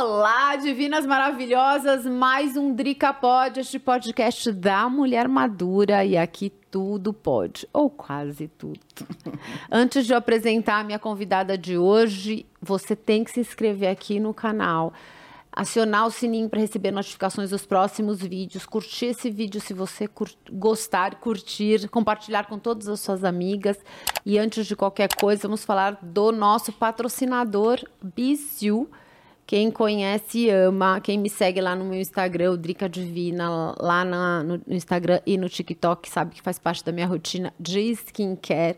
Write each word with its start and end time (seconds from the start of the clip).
Olá, 0.00 0.54
divinas 0.54 1.04
maravilhosas, 1.04 2.06
mais 2.06 2.56
um 2.56 2.72
Drica 2.72 3.12
Pod, 3.12 3.58
este 3.58 3.80
podcast 3.80 4.52
da 4.52 4.88
mulher 4.88 5.26
madura 5.26 6.04
e 6.04 6.16
aqui 6.16 6.50
tudo 6.70 7.12
pode, 7.12 7.68
ou 7.72 7.90
quase 7.90 8.46
tudo. 8.46 8.78
Antes 9.68 10.06
de 10.06 10.12
eu 10.12 10.16
apresentar 10.16 10.78
a 10.78 10.84
minha 10.84 11.00
convidada 11.00 11.58
de 11.58 11.76
hoje, 11.76 12.46
você 12.62 12.94
tem 12.94 13.24
que 13.24 13.32
se 13.32 13.40
inscrever 13.40 13.90
aqui 13.90 14.20
no 14.20 14.32
canal, 14.32 14.92
acionar 15.50 16.06
o 16.06 16.12
sininho 16.12 16.48
para 16.48 16.60
receber 16.60 16.92
notificações 16.92 17.50
dos 17.50 17.66
próximos 17.66 18.20
vídeos, 18.20 18.64
curtir 18.64 19.06
esse 19.06 19.28
vídeo 19.28 19.60
se 19.60 19.74
você 19.74 20.06
cur 20.06 20.30
gostar, 20.52 21.16
curtir, 21.16 21.88
compartilhar 21.88 22.46
com 22.46 22.56
todas 22.56 22.86
as 22.86 23.00
suas 23.00 23.24
amigas. 23.24 23.76
E 24.24 24.38
antes 24.38 24.64
de 24.64 24.76
qualquer 24.76 25.08
coisa, 25.16 25.42
vamos 25.42 25.64
falar 25.64 25.98
do 26.00 26.30
nosso 26.30 26.72
patrocinador 26.72 27.80
Biziu 28.00 28.88
quem 29.48 29.70
conhece 29.70 30.50
ama. 30.50 31.00
Quem 31.00 31.16
me 31.16 31.30
segue 31.30 31.58
lá 31.58 31.74
no 31.74 31.82
meu 31.82 31.98
Instagram, 31.98 32.50
o 32.50 32.56
Drica 32.58 32.86
Divina, 32.86 33.74
lá 33.80 34.04
na, 34.04 34.42
no, 34.42 34.60
no 34.66 34.74
Instagram 34.74 35.22
e 35.24 35.38
no 35.38 35.48
TikTok, 35.48 36.06
sabe 36.06 36.34
que 36.34 36.42
faz 36.42 36.58
parte 36.58 36.84
da 36.84 36.92
minha 36.92 37.06
rotina 37.06 37.54
de 37.58 37.80
skincare. 37.92 38.76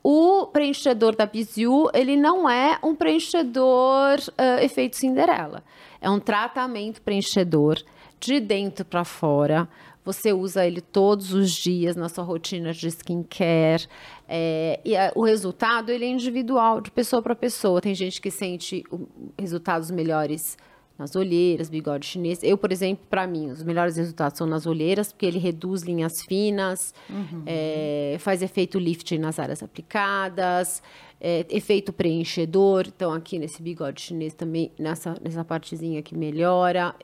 O 0.00 0.46
preenchedor 0.46 1.16
da 1.16 1.26
Biziu, 1.26 1.88
ele 1.92 2.16
não 2.16 2.48
é 2.48 2.78
um 2.84 2.94
preenchedor 2.94 4.20
uh, 4.20 4.62
efeito 4.62 4.96
Cinderela. 4.96 5.64
É 6.00 6.08
um 6.08 6.20
tratamento 6.20 7.02
preenchedor 7.02 7.82
de 8.20 8.38
dentro 8.38 8.84
para 8.84 9.02
fora. 9.02 9.68
Você 10.04 10.32
usa 10.32 10.66
ele 10.66 10.80
todos 10.80 11.32
os 11.32 11.50
dias 11.50 11.94
na 11.94 12.08
sua 12.08 12.24
rotina 12.24 12.72
de 12.72 12.88
skincare. 12.88 13.86
É, 14.28 14.80
e 14.84 14.96
a, 14.96 15.12
o 15.14 15.24
resultado 15.24 15.90
ele 15.90 16.04
é 16.04 16.08
individual, 16.08 16.80
de 16.80 16.90
pessoa 16.90 17.22
para 17.22 17.34
pessoa. 17.34 17.80
Tem 17.80 17.94
gente 17.94 18.20
que 18.20 18.30
sente 18.30 18.82
o, 18.90 19.06
resultados 19.38 19.90
melhores 19.90 20.56
nas 20.98 21.16
olheiras, 21.16 21.68
bigode 21.68 22.06
chinês. 22.06 22.42
Eu, 22.42 22.58
por 22.58 22.70
exemplo, 22.72 23.04
para 23.08 23.26
mim, 23.26 23.50
os 23.50 23.62
melhores 23.62 23.96
resultados 23.96 24.38
são 24.38 24.46
nas 24.46 24.66
olheiras, 24.66 25.12
porque 25.12 25.26
ele 25.26 25.38
reduz 25.38 25.82
linhas 25.82 26.22
finas, 26.22 26.94
uhum. 27.08 27.42
é, 27.46 28.16
faz 28.18 28.42
efeito 28.42 28.78
lifting 28.78 29.18
nas 29.18 29.38
áreas 29.38 29.62
aplicadas, 29.62 30.82
é, 31.20 31.46
efeito 31.48 31.92
preenchedor. 31.92 32.86
Então, 32.88 33.12
aqui 33.12 33.38
nesse 33.38 33.62
bigode 33.62 34.00
chinês 34.00 34.34
também, 34.34 34.70
nessa, 34.78 35.16
nessa 35.22 35.44
partezinha 35.44 36.02
que 36.02 36.16
melhora 36.16 36.94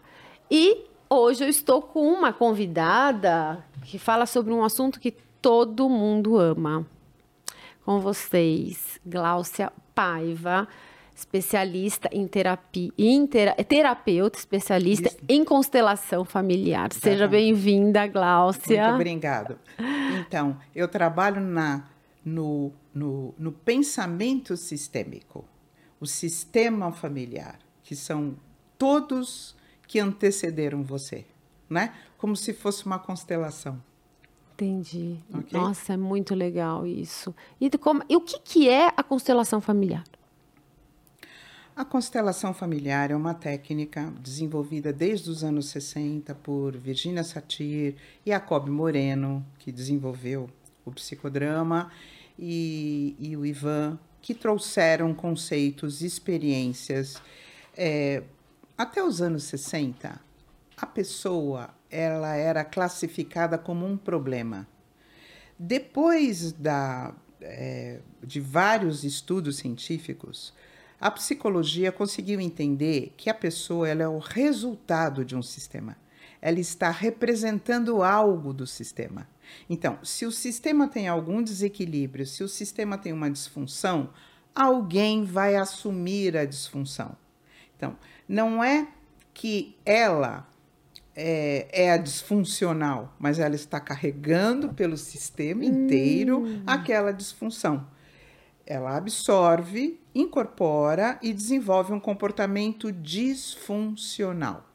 E 0.49 0.91
Hoje 1.15 1.43
eu 1.43 1.47
estou 1.47 1.79
com 1.79 2.11
uma 2.11 2.33
convidada 2.33 3.63
que 3.83 3.99
fala 3.99 4.25
sobre 4.25 4.51
um 4.51 4.63
assunto 4.63 4.99
que 4.99 5.11
todo 5.11 5.87
mundo 5.87 6.39
ama. 6.39 6.87
Com 7.85 7.99
vocês, 7.99 8.99
Gláucia 9.05 9.71
Paiva, 9.93 10.67
especialista 11.15 12.09
em 12.11 12.27
terapia, 12.27 12.91
intera, 12.97 13.53
terapeuta 13.63 14.39
especialista 14.39 15.09
Isso. 15.09 15.17
em 15.29 15.45
constelação 15.45 16.25
familiar. 16.25 16.89
Tá 16.89 16.99
Seja 16.99 17.27
bem-vinda, 17.27 18.07
Gláucia. 18.07 18.83
Muito 18.85 18.95
obrigado. 18.95 19.59
Então, 20.19 20.57
eu 20.73 20.87
trabalho 20.87 21.39
na, 21.39 21.89
no, 22.25 22.71
no, 22.91 23.35
no 23.37 23.51
pensamento 23.51 24.57
sistêmico, 24.57 25.45
o 25.99 26.07
sistema 26.07 26.91
familiar, 26.91 27.59
que 27.83 27.95
são 27.95 28.33
todos 28.79 29.55
que 29.93 29.99
antecederam 29.99 30.81
você, 30.81 31.23
né? 31.69 31.93
Como 32.17 32.35
se 32.35 32.51
fosse 32.51 32.83
uma 32.83 32.97
constelação. 32.97 33.79
Entendi. 34.55 35.19
Okay? 35.31 35.59
Nossa, 35.59 35.93
é 35.93 35.97
muito 35.97 36.33
legal 36.33 36.87
isso. 36.87 37.31
E, 37.61 37.69
como, 37.77 38.01
e 38.09 38.15
o 38.15 38.21
que, 38.21 38.39
que 38.39 38.67
é 38.67 38.87
a 38.87 39.03
constelação 39.03 39.61
familiar? 39.61 40.03
A 41.75 41.85
constelação 41.85 42.55
familiar 42.55 43.11
é 43.11 43.15
uma 43.15 43.35
técnica 43.35 44.11
desenvolvida 44.19 44.91
desde 44.91 45.29
os 45.29 45.43
anos 45.43 45.67
60 45.67 46.33
por 46.33 46.75
Virginia 46.75 47.23
Satir 47.23 47.95
e 48.25 48.31
Jacob 48.31 48.67
Moreno, 48.69 49.45
que 49.59 49.71
desenvolveu 49.71 50.49
o 50.83 50.91
psicodrama, 50.91 51.91
e, 52.39 53.15
e 53.19 53.37
o 53.37 53.45
Ivan, 53.45 53.99
que 54.23 54.33
trouxeram 54.33 55.13
conceitos, 55.13 56.01
experiências 56.01 57.21
é, 57.77 58.23
até 58.83 59.01
os 59.01 59.21
anos 59.21 59.43
60, 59.45 60.19
a 60.75 60.85
pessoa 60.85 61.69
ela 61.89 62.35
era 62.35 62.65
classificada 62.65 63.57
como 63.57 63.85
um 63.85 63.95
problema. 63.95 64.67
Depois 65.57 66.51
da, 66.51 67.15
é, 67.39 68.01
de 68.21 68.41
vários 68.41 69.05
estudos 69.05 69.55
científicos, 69.55 70.53
a 70.99 71.09
psicologia 71.09 71.93
conseguiu 71.93 72.41
entender 72.41 73.13
que 73.15 73.29
a 73.29 73.33
pessoa 73.33 73.87
ela 73.87 74.03
é 74.03 74.07
o 74.07 74.19
resultado 74.19 75.23
de 75.23 75.33
um 75.33 75.41
sistema. 75.41 75.95
Ela 76.41 76.59
está 76.59 76.89
representando 76.89 78.03
algo 78.03 78.51
do 78.51 78.67
sistema. 78.67 79.29
Então, 79.69 79.97
se 80.03 80.25
o 80.25 80.31
sistema 80.31 80.89
tem 80.89 81.07
algum 81.07 81.41
desequilíbrio, 81.41 82.25
se 82.25 82.43
o 82.43 82.49
sistema 82.49 82.97
tem 82.97 83.13
uma 83.13 83.31
disfunção, 83.31 84.09
alguém 84.53 85.23
vai 85.23 85.55
assumir 85.55 86.35
a 86.35 86.43
disfunção. 86.43 87.15
Então, 87.83 87.97
não 88.33 88.63
é 88.63 88.87
que 89.31 89.77
ela 89.85 90.47
é, 91.15 91.67
é, 91.71 91.91
a 91.91 91.97
disfuncional, 91.97 93.15
mas 93.19 93.37
ela 93.37 93.53
está 93.53 93.79
carregando 93.79 94.73
pelo 94.73 94.97
sistema 94.97 95.63
inteiro 95.63 96.39
hum. 96.39 96.63
aquela 96.65 97.11
disfunção. 97.11 97.85
Ela 98.65 98.97
absorve, 98.97 99.99
incorpora 100.15 101.19
e 101.21 101.31
desenvolve 101.31 101.93
um 101.93 101.99
comportamento 101.99 102.91
disfuncional. 102.91 104.67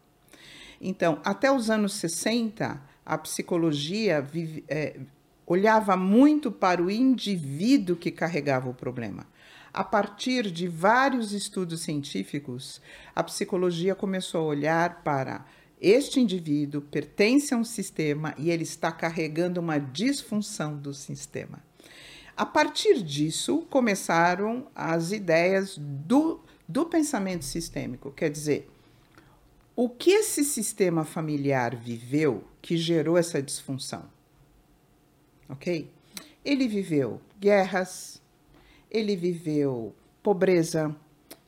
Então, 0.81 1.21
até 1.25 1.51
os 1.51 1.69
anos 1.69 1.95
60, 1.95 2.81
a 3.05 3.19
psicologia 3.19 4.23
vive, 4.23 4.65
é, 4.69 5.01
olhava 5.45 5.97
muito 5.97 6.53
para 6.53 6.81
o 6.81 6.89
indivíduo 6.89 7.97
que 7.97 8.13
carregava 8.13 8.71
o 8.71 8.75
problema. 8.75 9.27
A 9.79 9.85
partir 9.85 10.51
de 10.51 10.67
vários 10.67 11.31
estudos 11.31 11.83
científicos, 11.83 12.83
a 13.15 13.23
psicologia 13.23 13.95
começou 13.95 14.41
a 14.41 14.47
olhar 14.47 15.05
para 15.05 15.47
este 15.81 16.19
indivíduo 16.19 16.81
pertence 16.81 17.55
a 17.55 17.57
um 17.57 17.63
sistema 17.63 18.35
e 18.37 18.51
ele 18.51 18.65
está 18.65 18.91
carregando 18.91 19.61
uma 19.61 19.79
disfunção 19.79 20.77
do 20.77 20.93
sistema. 20.93 21.63
A 22.37 22.45
partir 22.45 23.05
disso, 23.05 23.59
começaram 23.71 24.67
as 24.75 25.13
ideias 25.13 25.79
do, 25.79 26.41
do 26.67 26.85
pensamento 26.85 27.45
sistêmico, 27.45 28.11
quer 28.11 28.31
dizer, 28.31 28.69
o 29.77 29.89
que 29.89 30.11
esse 30.11 30.43
sistema 30.43 31.05
familiar 31.05 31.77
viveu 31.77 32.43
que 32.61 32.77
gerou 32.77 33.17
essa 33.17 33.41
disfunção? 33.41 34.07
Ok? 35.49 35.89
Ele 36.45 36.67
viveu 36.67 37.21
guerras, 37.39 38.18
ele 38.91 39.17
viveu 39.17 39.95
pobreza, 40.23 40.95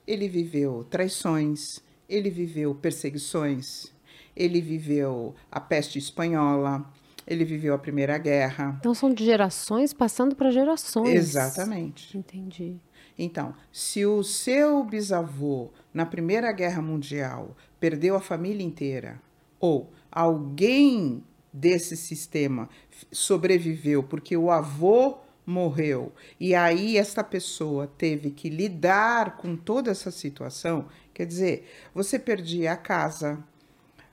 ele 0.06 0.28
viveu 0.28 0.84
traições, 0.84 1.80
ele 2.08 2.30
viveu 2.30 2.74
perseguições, 2.74 3.92
ele 4.36 4.60
viveu 4.60 5.34
a 5.50 5.60
peste 5.60 5.98
espanhola, 5.98 6.84
ele 7.26 7.44
viveu 7.44 7.74
a 7.74 7.78
Primeira 7.78 8.18
Guerra. 8.18 8.76
Então 8.80 8.94
são 8.94 9.12
de 9.12 9.24
gerações 9.24 9.92
passando 9.92 10.34
para 10.34 10.50
gerações. 10.50 11.14
Exatamente. 11.14 12.16
Entendi. 12.16 12.76
Então, 13.18 13.54
se 13.70 14.06
o 14.06 14.22
seu 14.22 14.82
bisavô 14.82 15.70
na 15.92 16.06
Primeira 16.06 16.50
Guerra 16.52 16.80
Mundial 16.80 17.54
perdeu 17.78 18.16
a 18.16 18.20
família 18.20 18.64
inteira, 18.64 19.20
ou 19.60 19.92
alguém 20.10 21.22
desse 21.52 21.96
sistema 21.96 22.68
sobreviveu 23.12 24.02
porque 24.02 24.36
o 24.36 24.50
avô 24.50 25.18
morreu 25.46 26.12
e 26.38 26.54
aí 26.54 26.96
esta 26.96 27.24
pessoa 27.24 27.86
teve 27.86 28.30
que 28.30 28.48
lidar 28.48 29.36
com 29.36 29.56
toda 29.56 29.90
essa 29.90 30.10
situação, 30.10 30.88
quer 31.12 31.26
dizer, 31.26 31.68
você 31.94 32.18
perdia 32.18 32.72
a 32.72 32.76
casa, 32.76 33.42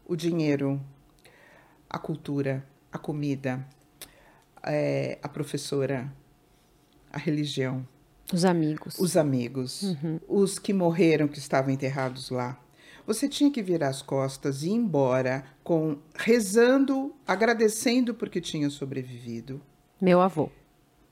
o 0.05 0.15
dinheiro, 0.15 0.81
a 1.89 1.99
cultura, 1.99 2.65
a 2.91 2.97
comida, 2.97 3.65
é, 4.63 5.17
a 5.21 5.29
professora, 5.29 6.11
a 7.11 7.17
religião. 7.17 7.87
Os 8.33 8.43
amigos. 8.43 8.99
Os 8.99 9.15
amigos. 9.15 9.83
Uhum. 9.83 10.19
Os 10.27 10.59
que 10.59 10.73
morreram, 10.73 11.27
que 11.27 11.39
estavam 11.39 11.71
enterrados 11.71 12.29
lá. 12.29 12.59
Você 13.05 13.29
tinha 13.29 13.49
que 13.49 13.63
virar 13.63 13.87
as 13.87 14.01
costas 14.01 14.63
e 14.63 14.67
ir 14.67 14.73
embora 14.73 15.45
com 15.63 15.97
rezando, 16.13 17.15
agradecendo 17.25 18.13
porque 18.13 18.41
tinha 18.41 18.69
sobrevivido. 18.69 19.61
Meu 19.99 20.19
avô. 20.19 20.49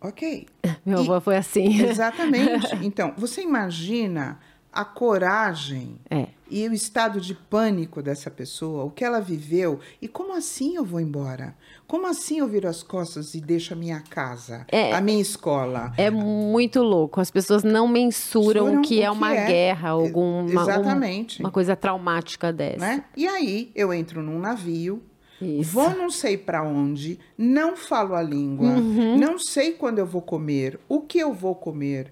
Ok. 0.07 0.47
Meu 0.85 0.99
e, 0.99 1.01
avô 1.01 1.19
foi 1.19 1.37
assim. 1.37 1.81
Exatamente. 1.83 2.75
Então, 2.83 3.13
você 3.17 3.41
imagina 3.41 4.39
a 4.71 4.83
coragem 4.83 5.97
é. 6.09 6.27
e 6.51 6.67
o 6.67 6.73
estado 6.73 7.21
de 7.21 7.33
pânico 7.33 8.01
dessa 8.01 8.29
pessoa, 8.29 8.83
o 8.83 8.91
que 8.91 9.05
ela 9.05 9.21
viveu 9.21 9.79
e 10.01 10.07
como 10.07 10.35
assim 10.35 10.75
eu 10.75 10.83
vou 10.83 10.99
embora? 10.99 11.55
Como 11.87 12.05
assim 12.05 12.39
eu 12.39 12.47
viro 12.47 12.67
as 12.67 12.83
costas 12.83 13.33
e 13.35 13.39
deixo 13.39 13.73
a 13.73 13.77
minha 13.77 14.01
casa, 14.01 14.65
é, 14.69 14.93
a 14.93 14.99
minha 14.99 15.21
escola? 15.21 15.93
É 15.97 16.11
muito 16.11 16.83
louco. 16.83 17.21
As 17.21 17.31
pessoas 17.31 17.63
não 17.63 17.87
mensuram 17.87 18.79
o 18.79 18.81
que 18.81 19.01
é 19.01 19.09
uma 19.09 19.33
é. 19.33 19.47
guerra, 19.47 19.89
alguma 19.91 20.49
Exatamente. 20.49 21.39
uma 21.39 21.51
coisa 21.51 21.73
traumática 21.73 22.51
dessa. 22.51 22.79
Né? 22.79 23.05
E 23.15 23.25
aí 23.25 23.71
eu 23.73 23.93
entro 23.93 24.21
num 24.21 24.39
navio 24.39 25.01
isso. 25.41 25.71
Vou 25.71 25.89
não 25.91 26.09
sei 26.09 26.37
para 26.37 26.63
onde, 26.63 27.19
não 27.37 27.75
falo 27.75 28.15
a 28.15 28.21
língua, 28.21 28.69
uhum. 28.69 29.17
não 29.17 29.37
sei 29.37 29.73
quando 29.73 29.99
eu 29.99 30.05
vou 30.05 30.21
comer, 30.21 30.79
o 30.87 31.01
que 31.01 31.19
eu 31.19 31.33
vou 31.33 31.55
comer, 31.55 32.11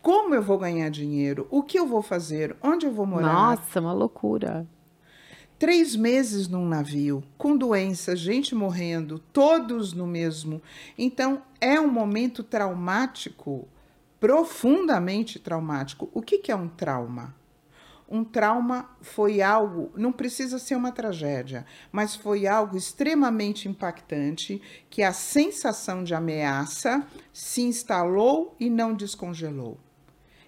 como 0.00 0.34
eu 0.34 0.42
vou 0.42 0.58
ganhar 0.58 0.88
dinheiro, 0.90 1.46
o 1.50 1.62
que 1.62 1.78
eu 1.78 1.86
vou 1.86 2.02
fazer, 2.02 2.54
onde 2.62 2.86
eu 2.86 2.92
vou 2.92 3.06
morar. 3.06 3.32
Nossa, 3.32 3.80
uma 3.80 3.92
loucura. 3.92 4.66
Três 5.58 5.96
meses 5.96 6.46
num 6.46 6.66
navio, 6.66 7.22
com 7.38 7.56
doença, 7.56 8.14
gente 8.14 8.54
morrendo, 8.54 9.18
todos 9.32 9.92
no 9.92 10.06
mesmo. 10.06 10.60
Então, 10.98 11.42
é 11.60 11.80
um 11.80 11.90
momento 11.90 12.42
traumático, 12.42 13.66
profundamente 14.20 15.38
traumático. 15.38 16.10
O 16.12 16.20
que, 16.20 16.38
que 16.38 16.52
é 16.52 16.56
um 16.56 16.68
trauma? 16.68 17.34
Um 18.08 18.22
trauma 18.22 18.90
foi 19.00 19.40
algo, 19.40 19.90
não 19.96 20.12
precisa 20.12 20.58
ser 20.58 20.76
uma 20.76 20.92
tragédia, 20.92 21.64
mas 21.90 22.14
foi 22.14 22.46
algo 22.46 22.76
extremamente 22.76 23.68
impactante 23.68 24.60
que 24.90 25.02
a 25.02 25.12
sensação 25.12 26.04
de 26.04 26.14
ameaça 26.14 27.06
se 27.32 27.62
instalou 27.62 28.54
e 28.60 28.68
não 28.68 28.94
descongelou 28.94 29.78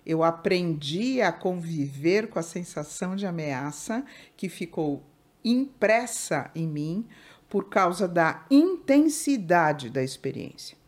eu 0.06 0.23
aprendi 0.23 1.20
a 1.20 1.32
conviver 1.32 2.29
com 2.29 2.38
a 2.38 2.43
sensação 2.43 3.17
de 3.17 3.26
ameaça 3.26 4.05
que 4.37 4.49
ficou 4.49 5.03
impressa 5.44 6.49
em 6.55 6.67
mim 6.67 7.06
por 7.49 7.69
causa 7.69 8.06
da 8.06 8.47
intensidade 8.49 9.91
da 9.91 10.03
experiência. 10.03 10.79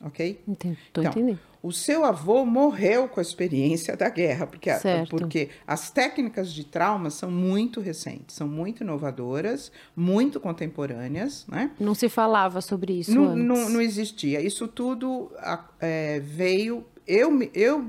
Ok? 0.00 0.40
Entendi, 0.46 0.78
tô 0.92 1.00
então, 1.00 1.12
entendendo. 1.12 1.40
O 1.62 1.72
seu 1.72 2.04
avô 2.04 2.44
morreu 2.44 3.08
com 3.08 3.18
a 3.18 3.22
experiência 3.22 3.96
da 3.96 4.08
guerra, 4.08 4.46
porque, 4.46 4.70
porque 5.10 5.48
as 5.66 5.90
técnicas 5.90 6.52
de 6.52 6.64
trauma 6.64 7.10
são 7.10 7.30
muito 7.30 7.80
recentes, 7.80 8.36
são 8.36 8.46
muito 8.46 8.82
inovadoras, 8.82 9.72
muito 9.96 10.38
contemporâneas. 10.38 11.46
Né? 11.48 11.70
Não 11.80 11.94
se 11.94 12.08
falava 12.08 12.60
sobre 12.60 13.00
isso 13.00 13.14
não, 13.14 13.30
antes. 13.30 13.44
Não, 13.44 13.68
não 13.70 13.80
existia. 13.80 14.40
Isso 14.40 14.68
tudo 14.68 15.32
é, 15.80 16.20
veio. 16.20 16.84
Eu, 17.06 17.30
eu 17.54 17.86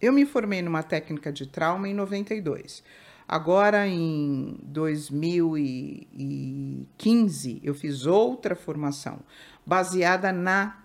eu 0.00 0.12
me 0.12 0.24
formei 0.26 0.60
numa 0.62 0.82
técnica 0.82 1.32
de 1.32 1.46
trauma 1.46 1.88
em 1.88 1.94
92. 1.94 2.82
Agora, 3.28 3.88
em 3.88 4.56
2015, 4.62 7.60
eu 7.62 7.74
fiz 7.74 8.06
outra 8.06 8.54
formação 8.54 9.18
baseada 9.64 10.30
na, 10.32 10.76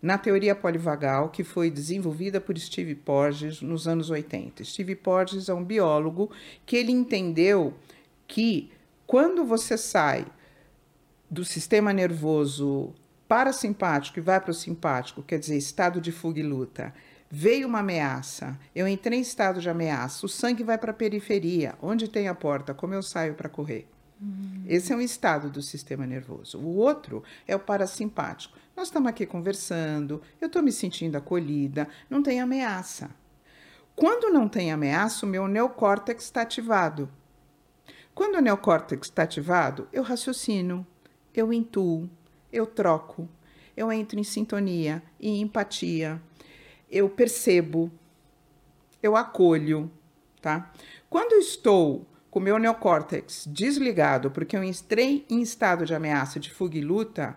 na 0.00 0.16
teoria 0.16 0.54
polivagal 0.54 1.28
que 1.28 1.44
foi 1.44 1.70
desenvolvida 1.70 2.40
por 2.40 2.56
Steve 2.58 2.94
Porges 2.94 3.60
nos 3.60 3.86
anos 3.86 4.10
80. 4.10 4.64
Steve 4.64 4.94
Porges 4.94 5.48
é 5.48 5.54
um 5.54 5.64
biólogo 5.64 6.30
que 6.64 6.76
ele 6.76 6.92
entendeu 6.92 7.74
que 8.26 8.70
quando 9.06 9.44
você 9.44 9.76
sai 9.76 10.26
do 11.30 11.44
sistema 11.44 11.92
nervoso 11.92 12.94
parasimpático 13.28 14.18
e 14.18 14.22
vai 14.22 14.40
para 14.40 14.50
o 14.50 14.54
simpático, 14.54 15.22
quer 15.22 15.38
dizer, 15.38 15.56
estado 15.56 16.00
de 16.00 16.10
fuga 16.10 16.40
e 16.40 16.42
luta, 16.42 16.92
Veio 17.32 17.68
uma 17.68 17.78
ameaça, 17.78 18.58
eu 18.74 18.88
entrei 18.88 19.20
em 19.20 19.22
estado 19.22 19.60
de 19.60 19.70
ameaça, 19.70 20.26
o 20.26 20.28
sangue 20.28 20.64
vai 20.64 20.76
para 20.76 20.90
a 20.90 20.94
periferia, 20.94 21.76
onde 21.80 22.08
tem 22.08 22.26
a 22.26 22.34
porta, 22.34 22.74
como 22.74 22.92
eu 22.92 23.04
saio 23.04 23.34
para 23.34 23.48
correr? 23.48 23.86
Esse 24.66 24.92
é 24.92 24.96
um 24.96 25.00
estado 25.00 25.48
do 25.48 25.62
sistema 25.62 26.06
nervoso. 26.06 26.58
O 26.58 26.76
outro 26.76 27.24
é 27.46 27.56
o 27.56 27.60
parasimpático. 27.60 28.56
Nós 28.76 28.88
estamos 28.88 29.08
aqui 29.08 29.24
conversando, 29.24 30.20
eu 30.40 30.46
estou 30.46 30.62
me 30.62 30.70
sentindo 30.70 31.16
acolhida, 31.16 31.88
não 32.08 32.22
tem 32.22 32.40
ameaça. 32.40 33.10
Quando 33.96 34.32
não 34.32 34.48
tem 34.48 34.72
ameaça, 34.72 35.24
o 35.24 35.28
meu 35.28 35.48
neocórtex 35.48 36.24
está 36.24 36.42
ativado. 36.42 37.10
Quando 38.14 38.36
o 38.36 38.40
neocórtex 38.40 39.08
está 39.08 39.22
ativado, 39.22 39.88
eu 39.92 40.02
raciocino, 40.02 40.86
eu 41.34 41.52
intuo, 41.52 42.08
eu 42.52 42.66
troco, 42.66 43.28
eu 43.76 43.90
entro 43.90 44.18
em 44.18 44.24
sintonia 44.24 45.02
e 45.18 45.40
empatia, 45.40 46.20
eu 46.90 47.08
percebo, 47.08 47.90
eu 49.02 49.16
acolho, 49.16 49.90
tá? 50.40 50.70
Quando 51.08 51.32
eu 51.32 51.38
estou 51.38 52.06
com 52.30 52.40
meu 52.40 52.58
neocórtex 52.58 53.46
desligado, 53.46 54.30
porque 54.30 54.56
eu 54.56 54.62
entrei 54.62 55.26
em 55.28 55.42
estado 55.42 55.84
de 55.84 55.94
ameaça, 55.94 56.38
de 56.38 56.50
fuga 56.50 56.78
e 56.78 56.80
luta, 56.80 57.36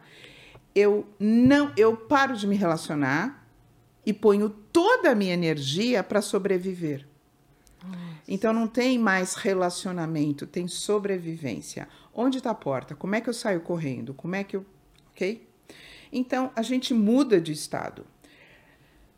eu 0.75 1.07
não, 1.19 1.71
eu 1.75 1.95
paro 1.97 2.35
de 2.35 2.47
me 2.47 2.55
relacionar 2.55 3.47
e 4.05 4.13
ponho 4.13 4.49
toda 4.49 5.11
a 5.11 5.15
minha 5.15 5.33
energia 5.33 6.03
para 6.03 6.21
sobreviver. 6.21 7.07
Então 8.27 8.53
não 8.53 8.67
tem 8.67 8.97
mais 8.97 9.35
relacionamento, 9.35 10.47
tem 10.47 10.67
sobrevivência. 10.67 11.87
Onde 12.13 12.37
está 12.37 12.51
a 12.51 12.55
porta? 12.55 12.95
Como 12.95 13.15
é 13.15 13.21
que 13.21 13.29
eu 13.29 13.33
saio 13.33 13.61
correndo? 13.61 14.13
Como 14.13 14.35
é 14.35 14.43
que 14.43 14.55
eu, 14.55 14.65
ok? 15.11 15.47
Então 16.11 16.51
a 16.55 16.61
gente 16.61 16.93
muda 16.93 17.41
de 17.41 17.51
estado. 17.51 18.05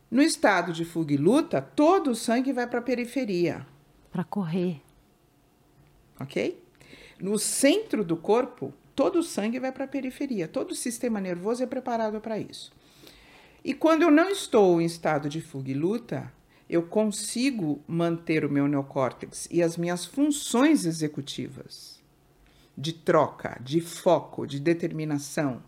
No 0.09 0.21
estado 0.21 0.71
de 0.71 0.85
fuga 0.85 1.13
e 1.13 1.17
luta, 1.17 1.61
todo 1.61 2.11
o 2.11 2.15
sangue 2.15 2.53
vai 2.53 2.65
para 2.67 2.79
a 2.79 2.83
periferia. 2.83 3.65
Para 4.11 4.23
correr. 4.23 4.81
Ok? 6.19 6.61
No 7.19 7.37
centro 7.39 8.03
do 8.03 8.17
corpo, 8.17 8.73
todo 8.95 9.19
o 9.19 9.23
sangue 9.23 9.59
vai 9.59 9.71
para 9.71 9.85
a 9.85 9.87
periferia. 9.87 10.47
Todo 10.47 10.71
o 10.71 10.75
sistema 10.75 11.19
nervoso 11.19 11.63
é 11.63 11.65
preparado 11.65 12.19
para 12.19 12.37
isso. 12.37 12.71
E 13.63 13.73
quando 13.73 14.03
eu 14.03 14.11
não 14.11 14.29
estou 14.29 14.81
em 14.81 14.85
estado 14.85 15.27
de 15.27 15.41
fuga 15.41 15.71
e 15.71 15.73
luta, 15.73 16.31
eu 16.69 16.83
consigo 16.83 17.81
manter 17.87 18.45
o 18.45 18.49
meu 18.49 18.67
neocórtex 18.67 19.47
e 19.51 19.61
as 19.61 19.77
minhas 19.77 20.05
funções 20.05 20.85
executivas 20.85 21.99
de 22.77 22.93
troca, 22.93 23.57
de 23.61 23.79
foco, 23.79 24.45
de 24.45 24.59
determinação, 24.59 25.63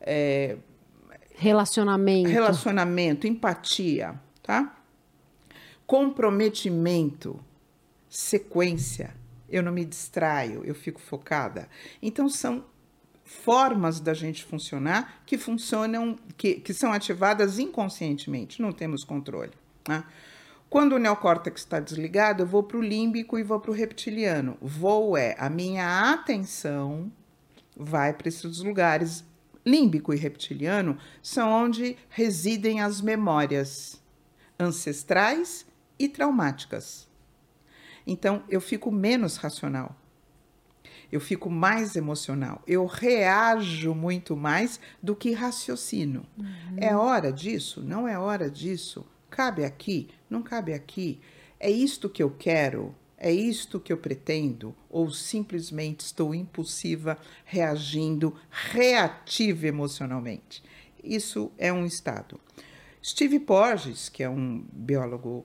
é, 0.00 0.56
Relacionamento. 1.38 2.30
Relacionamento, 2.30 3.26
empatia, 3.26 4.18
tá? 4.42 4.74
Comprometimento, 5.86 7.38
sequência. 8.08 9.14
Eu 9.48 9.62
não 9.62 9.72
me 9.72 9.84
distraio, 9.84 10.64
eu 10.64 10.74
fico 10.74 11.00
focada. 11.00 11.68
Então, 12.02 12.28
são 12.28 12.64
formas 13.24 13.98
da 14.00 14.14
gente 14.14 14.44
funcionar 14.44 15.22
que 15.26 15.36
funcionam, 15.36 16.16
que, 16.36 16.54
que 16.54 16.72
são 16.72 16.92
ativadas 16.92 17.58
inconscientemente, 17.58 18.62
não 18.62 18.72
temos 18.72 19.02
controle. 19.02 19.52
Né? 19.88 20.04
Quando 20.70 20.94
o 20.94 20.98
neocórtex 20.98 21.60
está 21.60 21.80
desligado, 21.80 22.42
eu 22.42 22.46
vou 22.46 22.62
para 22.62 22.76
o 22.76 22.82
límbico 22.82 23.38
e 23.38 23.42
vou 23.42 23.60
para 23.60 23.70
o 23.70 23.74
reptiliano. 23.74 24.56
Vou 24.60 25.16
é 25.16 25.34
a 25.38 25.48
minha 25.48 26.12
atenção 26.12 27.10
vai 27.76 28.12
para 28.14 28.28
esses 28.28 28.60
lugares 28.60 29.22
límbico 29.64 30.14
e 30.14 30.16
reptiliano 30.16 30.96
são 31.22 31.50
onde 31.50 31.96
residem 32.08 32.80
as 32.80 33.00
memórias 33.00 34.00
ancestrais 34.58 35.66
e 35.98 36.08
traumáticas. 36.08 37.05
Então, 38.06 38.42
eu 38.48 38.60
fico 38.60 38.90
menos 38.92 39.36
racional. 39.36 39.96
Eu 41.10 41.20
fico 41.20 41.50
mais 41.50 41.96
emocional. 41.96 42.62
Eu 42.66 42.86
reajo 42.86 43.94
muito 43.94 44.36
mais 44.36 44.80
do 45.02 45.14
que 45.14 45.32
raciocino. 45.32 46.24
Uhum. 46.38 46.76
É 46.76 46.96
hora 46.96 47.32
disso? 47.32 47.82
Não 47.82 48.06
é 48.08 48.18
hora 48.18 48.50
disso? 48.50 49.06
cabe 49.36 49.66
aqui? 49.66 50.08
Não 50.30 50.42
cabe 50.42 50.72
aqui? 50.72 51.20
É 51.60 51.70
isto 51.70 52.08
que 52.08 52.22
eu 52.22 52.30
quero? 52.30 52.94
É 53.18 53.30
isto 53.30 53.78
que 53.78 53.92
eu 53.92 53.98
pretendo? 53.98 54.74
Ou 54.88 55.10
simplesmente 55.10 56.00
estou 56.00 56.34
impulsiva, 56.34 57.18
reagindo, 57.44 58.34
reativa 58.50 59.66
emocionalmente? 59.66 60.62
Isso 61.04 61.52
é 61.58 61.70
um 61.70 61.84
estado. 61.84 62.40
Steve 63.04 63.38
Porges, 63.38 64.08
que 64.08 64.22
é 64.22 64.28
um 64.28 64.64
biólogo 64.72 65.44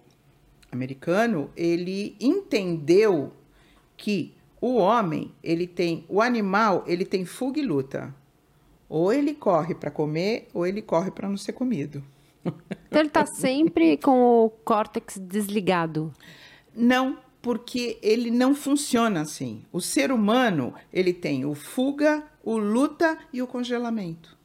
americano, 0.71 1.49
ele 1.55 2.15
entendeu 2.19 3.33
que 3.97 4.33
o 4.59 4.75
homem, 4.75 5.31
ele 5.43 5.67
tem, 5.67 6.05
o 6.07 6.21
animal, 6.21 6.83
ele 6.87 7.03
tem 7.03 7.25
fuga 7.25 7.59
e 7.59 7.63
luta. 7.63 8.13
Ou 8.87 9.11
ele 9.11 9.33
corre 9.33 9.73
para 9.73 9.89
comer, 9.89 10.47
ou 10.53 10.65
ele 10.65 10.81
corre 10.81 11.11
para 11.11 11.27
não 11.27 11.37
ser 11.37 11.53
comido. 11.53 12.03
Então 12.43 12.99
ele 12.99 13.07
está 13.07 13.25
sempre 13.25 13.97
com 13.97 14.45
o 14.45 14.49
córtex 14.49 15.17
desligado. 15.17 16.13
Não, 16.75 17.17
porque 17.41 17.97
ele 18.01 18.29
não 18.29 18.53
funciona 18.53 19.21
assim. 19.21 19.63
O 19.71 19.79
ser 19.79 20.11
humano, 20.11 20.73
ele 20.91 21.13
tem 21.13 21.45
o 21.45 21.55
fuga, 21.55 22.23
o 22.43 22.57
luta 22.57 23.17
e 23.31 23.41
o 23.41 23.47
congelamento. 23.47 24.37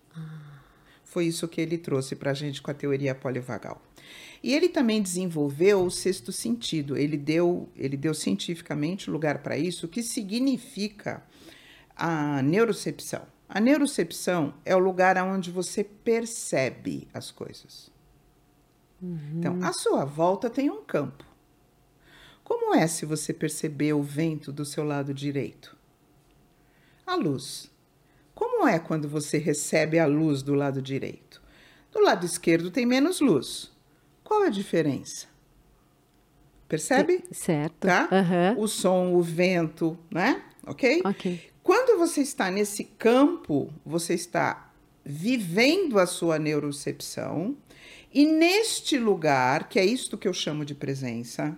Foi 1.05 1.27
isso 1.27 1.49
que 1.49 1.61
ele 1.61 1.79
trouxe 1.79 2.15
para 2.15 2.31
a 2.31 2.35
gente 2.35 2.61
com 2.61 2.71
a 2.71 2.75
teoria 2.75 3.15
polivagal. 3.15 3.81
E 4.47 4.55
ele 4.55 4.69
também 4.69 5.03
desenvolveu 5.03 5.85
o 5.85 5.91
sexto 5.91 6.31
sentido. 6.31 6.97
Ele 6.97 7.17
deu, 7.17 7.69
ele 7.75 7.97
deu 7.97 8.15
cientificamente 8.15 9.11
lugar 9.11 9.43
para 9.43 9.59
isso, 9.59 9.89
que 9.89 10.05
significa 10.05 11.21
a 11.97 12.41
neurocepção. 12.43 13.27
A 13.49 13.59
neurocepção 13.59 14.55
é 14.65 14.77
o 14.77 14.79
lugar 14.79 15.17
onde 15.17 15.51
você 15.51 15.83
percebe 15.83 17.09
as 17.13 17.33
coisas. 17.33 17.91
Uhum. 19.03 19.19
Então, 19.35 19.65
à 19.65 19.73
sua 19.73 20.05
volta 20.05 20.49
tem 20.49 20.71
um 20.71 20.85
campo. 20.85 21.25
Como 22.45 22.73
é 22.73 22.87
se 22.87 23.05
você 23.05 23.33
perceber 23.33 23.95
o 23.95 24.03
vento 24.05 24.53
do 24.53 24.65
seu 24.65 24.85
lado 24.85 25.13
direito? 25.13 25.77
A 27.05 27.17
luz. 27.17 27.69
Como 28.33 28.65
é 28.69 28.79
quando 28.79 29.09
você 29.09 29.39
recebe 29.39 29.99
a 29.99 30.07
luz 30.07 30.41
do 30.41 30.55
lado 30.55 30.81
direito? 30.81 31.43
Do 31.91 32.01
lado 32.01 32.25
esquerdo 32.25 32.71
tem 32.71 32.87
menos 32.87 33.19
luz. 33.19 33.75
Qual 34.27 34.43
a 34.43 34.49
diferença? 34.49 35.29
Percebe? 36.69 37.23
Certo. 37.31 37.87
Tá? 37.87 38.09
Uhum. 38.11 38.65
O 38.65 38.67
som, 38.67 39.15
o 39.15 39.23
vento, 39.23 39.97
né? 40.11 40.43
Ok? 40.67 41.01
Ok. 41.05 41.49
Quando 41.63 41.97
você 41.97 42.23
está 42.23 42.51
nesse 42.51 42.83
campo, 42.83 43.73
você 43.85 44.15
está 44.15 44.73
vivendo 45.05 45.97
a 46.01 46.07
sua 46.07 46.41
neurocepção, 46.41 47.57
e 48.13 48.27
neste 48.27 48.99
lugar, 48.99 49.69
que 49.69 49.79
é 49.79 49.85
isto 49.85 50.19
que 50.19 50.27
eu 50.27 50.35
chamo 50.35 50.65
de 50.65 50.75
presença, 50.75 51.57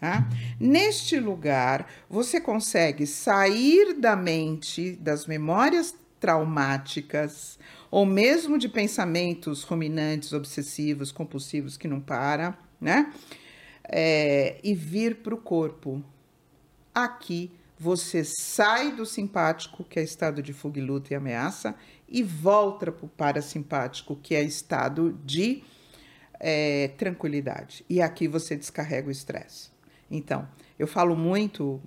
tá? 0.00 0.28
Neste 0.58 1.20
lugar, 1.20 1.88
você 2.10 2.40
consegue 2.40 3.06
sair 3.06 3.94
da 3.94 4.16
mente, 4.16 4.96
das 4.96 5.26
memórias 5.26 5.94
traumáticas, 6.18 7.56
ou 7.92 8.06
mesmo 8.06 8.56
de 8.56 8.70
pensamentos 8.70 9.64
ruminantes, 9.64 10.32
obsessivos, 10.32 11.12
compulsivos 11.12 11.76
que 11.76 11.86
não 11.86 12.00
para, 12.00 12.58
né? 12.80 13.12
É, 13.84 14.58
e 14.64 14.74
vir 14.74 15.16
para 15.16 15.34
o 15.34 15.36
corpo. 15.36 16.02
Aqui 16.94 17.52
você 17.78 18.24
sai 18.24 18.92
do 18.92 19.04
simpático, 19.04 19.84
que 19.84 20.00
é 20.00 20.02
estado 20.02 20.42
de 20.42 20.54
fuga 20.54 20.80
luta 20.80 21.12
e 21.12 21.16
ameaça, 21.16 21.74
e 22.08 22.22
volta 22.22 22.90
para 22.90 23.04
o 23.04 23.08
parasimpático, 23.08 24.16
que 24.16 24.34
é 24.34 24.42
estado 24.42 25.18
de 25.22 25.62
é, 26.40 26.88
tranquilidade. 26.96 27.84
E 27.90 28.00
aqui 28.00 28.26
você 28.26 28.56
descarrega 28.56 29.08
o 29.08 29.10
estresse. 29.10 29.70
Então, 30.10 30.48
eu 30.78 30.86
falo 30.86 31.14
muito, 31.14 31.78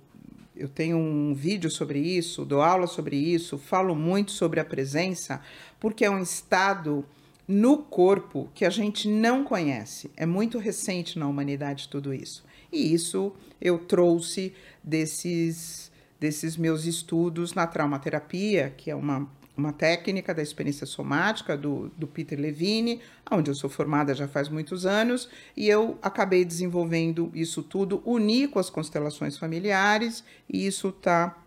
eu 0.54 0.68
tenho 0.68 0.96
um 0.96 1.34
vídeo 1.34 1.70
sobre 1.70 1.98
isso, 1.98 2.44
dou 2.44 2.62
aula 2.62 2.86
sobre 2.86 3.16
isso, 3.16 3.58
falo 3.58 3.94
muito 3.94 4.30
sobre 4.32 4.60
a 4.60 4.64
presença, 4.64 5.42
porque 5.78 6.04
é 6.04 6.10
um 6.10 6.22
estado 6.22 7.04
no 7.46 7.78
corpo 7.78 8.48
que 8.54 8.64
a 8.64 8.70
gente 8.70 9.08
não 9.08 9.44
conhece. 9.44 10.10
É 10.16 10.26
muito 10.26 10.58
recente 10.58 11.18
na 11.18 11.28
humanidade 11.28 11.88
tudo 11.88 12.12
isso. 12.12 12.44
E 12.72 12.92
isso 12.92 13.32
eu 13.60 13.78
trouxe 13.78 14.52
desses, 14.82 15.90
desses 16.18 16.56
meus 16.56 16.84
estudos 16.84 17.54
na 17.54 17.66
traumaterapia, 17.66 18.74
que 18.76 18.90
é 18.90 18.94
uma, 18.94 19.30
uma 19.56 19.72
técnica 19.72 20.34
da 20.34 20.42
experiência 20.42 20.86
somática 20.86 21.56
do, 21.56 21.88
do 21.96 22.06
Peter 22.06 22.38
Levine, 22.38 23.00
onde 23.30 23.50
eu 23.50 23.54
sou 23.54 23.70
formada 23.70 24.14
já 24.14 24.26
faz 24.26 24.48
muitos 24.48 24.84
anos, 24.84 25.28
e 25.56 25.68
eu 25.68 25.98
acabei 26.02 26.44
desenvolvendo 26.44 27.30
isso 27.32 27.62
tudo, 27.62 28.02
uni 28.04 28.48
com 28.48 28.58
as 28.58 28.68
constelações 28.68 29.38
familiares, 29.38 30.24
e 30.48 30.66
isso 30.66 30.90
tá, 30.90 31.38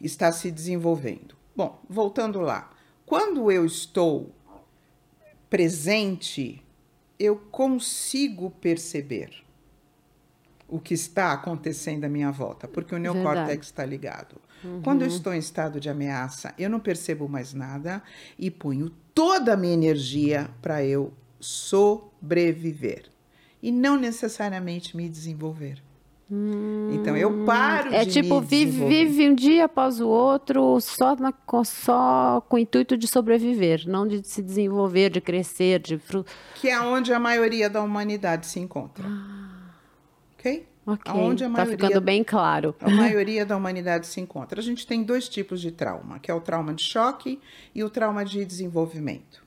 está 0.00 0.32
se 0.32 0.50
desenvolvendo. 0.50 1.36
Bom, 1.54 1.80
voltando 1.88 2.40
lá. 2.40 2.71
Quando 3.12 3.52
eu 3.52 3.66
estou 3.66 4.34
presente, 5.50 6.64
eu 7.18 7.36
consigo 7.36 8.50
perceber 8.52 9.44
o 10.66 10.80
que 10.80 10.94
está 10.94 11.30
acontecendo 11.34 12.04
à 12.04 12.08
minha 12.08 12.30
volta, 12.30 12.66
porque 12.66 12.94
o 12.94 12.98
neocórtex 12.98 13.66
está 13.66 13.84
ligado. 13.84 14.36
Uhum. 14.64 14.80
Quando 14.80 15.02
eu 15.02 15.08
estou 15.08 15.34
em 15.34 15.38
estado 15.38 15.78
de 15.78 15.90
ameaça, 15.90 16.54
eu 16.56 16.70
não 16.70 16.80
percebo 16.80 17.28
mais 17.28 17.52
nada 17.52 18.02
e 18.38 18.50
ponho 18.50 18.88
toda 19.14 19.52
a 19.52 19.56
minha 19.58 19.74
energia 19.74 20.48
para 20.62 20.82
eu 20.82 21.12
sobreviver 21.38 23.10
e 23.62 23.70
não 23.70 23.98
necessariamente 23.98 24.96
me 24.96 25.06
desenvolver. 25.06 25.82
Hum, 26.34 26.88
então 26.94 27.14
eu 27.14 27.44
paro 27.44 27.92
é 27.92 28.06
de 28.06 28.12
tipo 28.12 28.40
vive, 28.40 28.86
vive 28.86 29.28
um 29.28 29.34
dia 29.34 29.66
após 29.66 30.00
o 30.00 30.08
outro 30.08 30.80
só 30.80 31.14
na, 31.14 31.30
só 31.62 32.40
com 32.48 32.56
o 32.56 32.58
intuito 32.58 32.96
de 32.96 33.06
sobreviver, 33.06 33.86
não 33.86 34.08
de 34.08 34.26
se 34.26 34.40
desenvolver, 34.40 35.10
de 35.10 35.20
crescer, 35.20 35.78
de 35.78 36.00
que 36.54 36.70
é 36.70 36.80
onde 36.80 37.12
a 37.12 37.20
maioria 37.20 37.68
da 37.68 37.82
humanidade 37.82 38.46
se 38.46 38.58
enconra. 38.58 39.04
Ah. 39.04 39.74
Ok? 40.38 40.66
Ok, 40.86 41.12
Onde 41.12 41.44
a 41.44 41.48
tá 41.48 41.52
maioria, 41.52 41.76
ficando 41.76 42.00
bem 42.00 42.24
claro. 42.24 42.74
A 42.80 42.88
maioria 42.88 43.44
da 43.44 43.54
humanidade 43.54 44.06
se 44.06 44.18
encontra. 44.18 44.58
A 44.58 44.62
gente 44.62 44.86
tem 44.86 45.02
dois 45.02 45.28
tipos 45.28 45.60
de 45.60 45.70
trauma, 45.70 46.18
que 46.18 46.30
é 46.30 46.34
o 46.34 46.40
trauma 46.40 46.72
de 46.72 46.82
choque 46.82 47.38
e 47.74 47.84
o 47.84 47.90
trauma 47.90 48.24
de 48.24 48.42
desenvolvimento. 48.44 49.44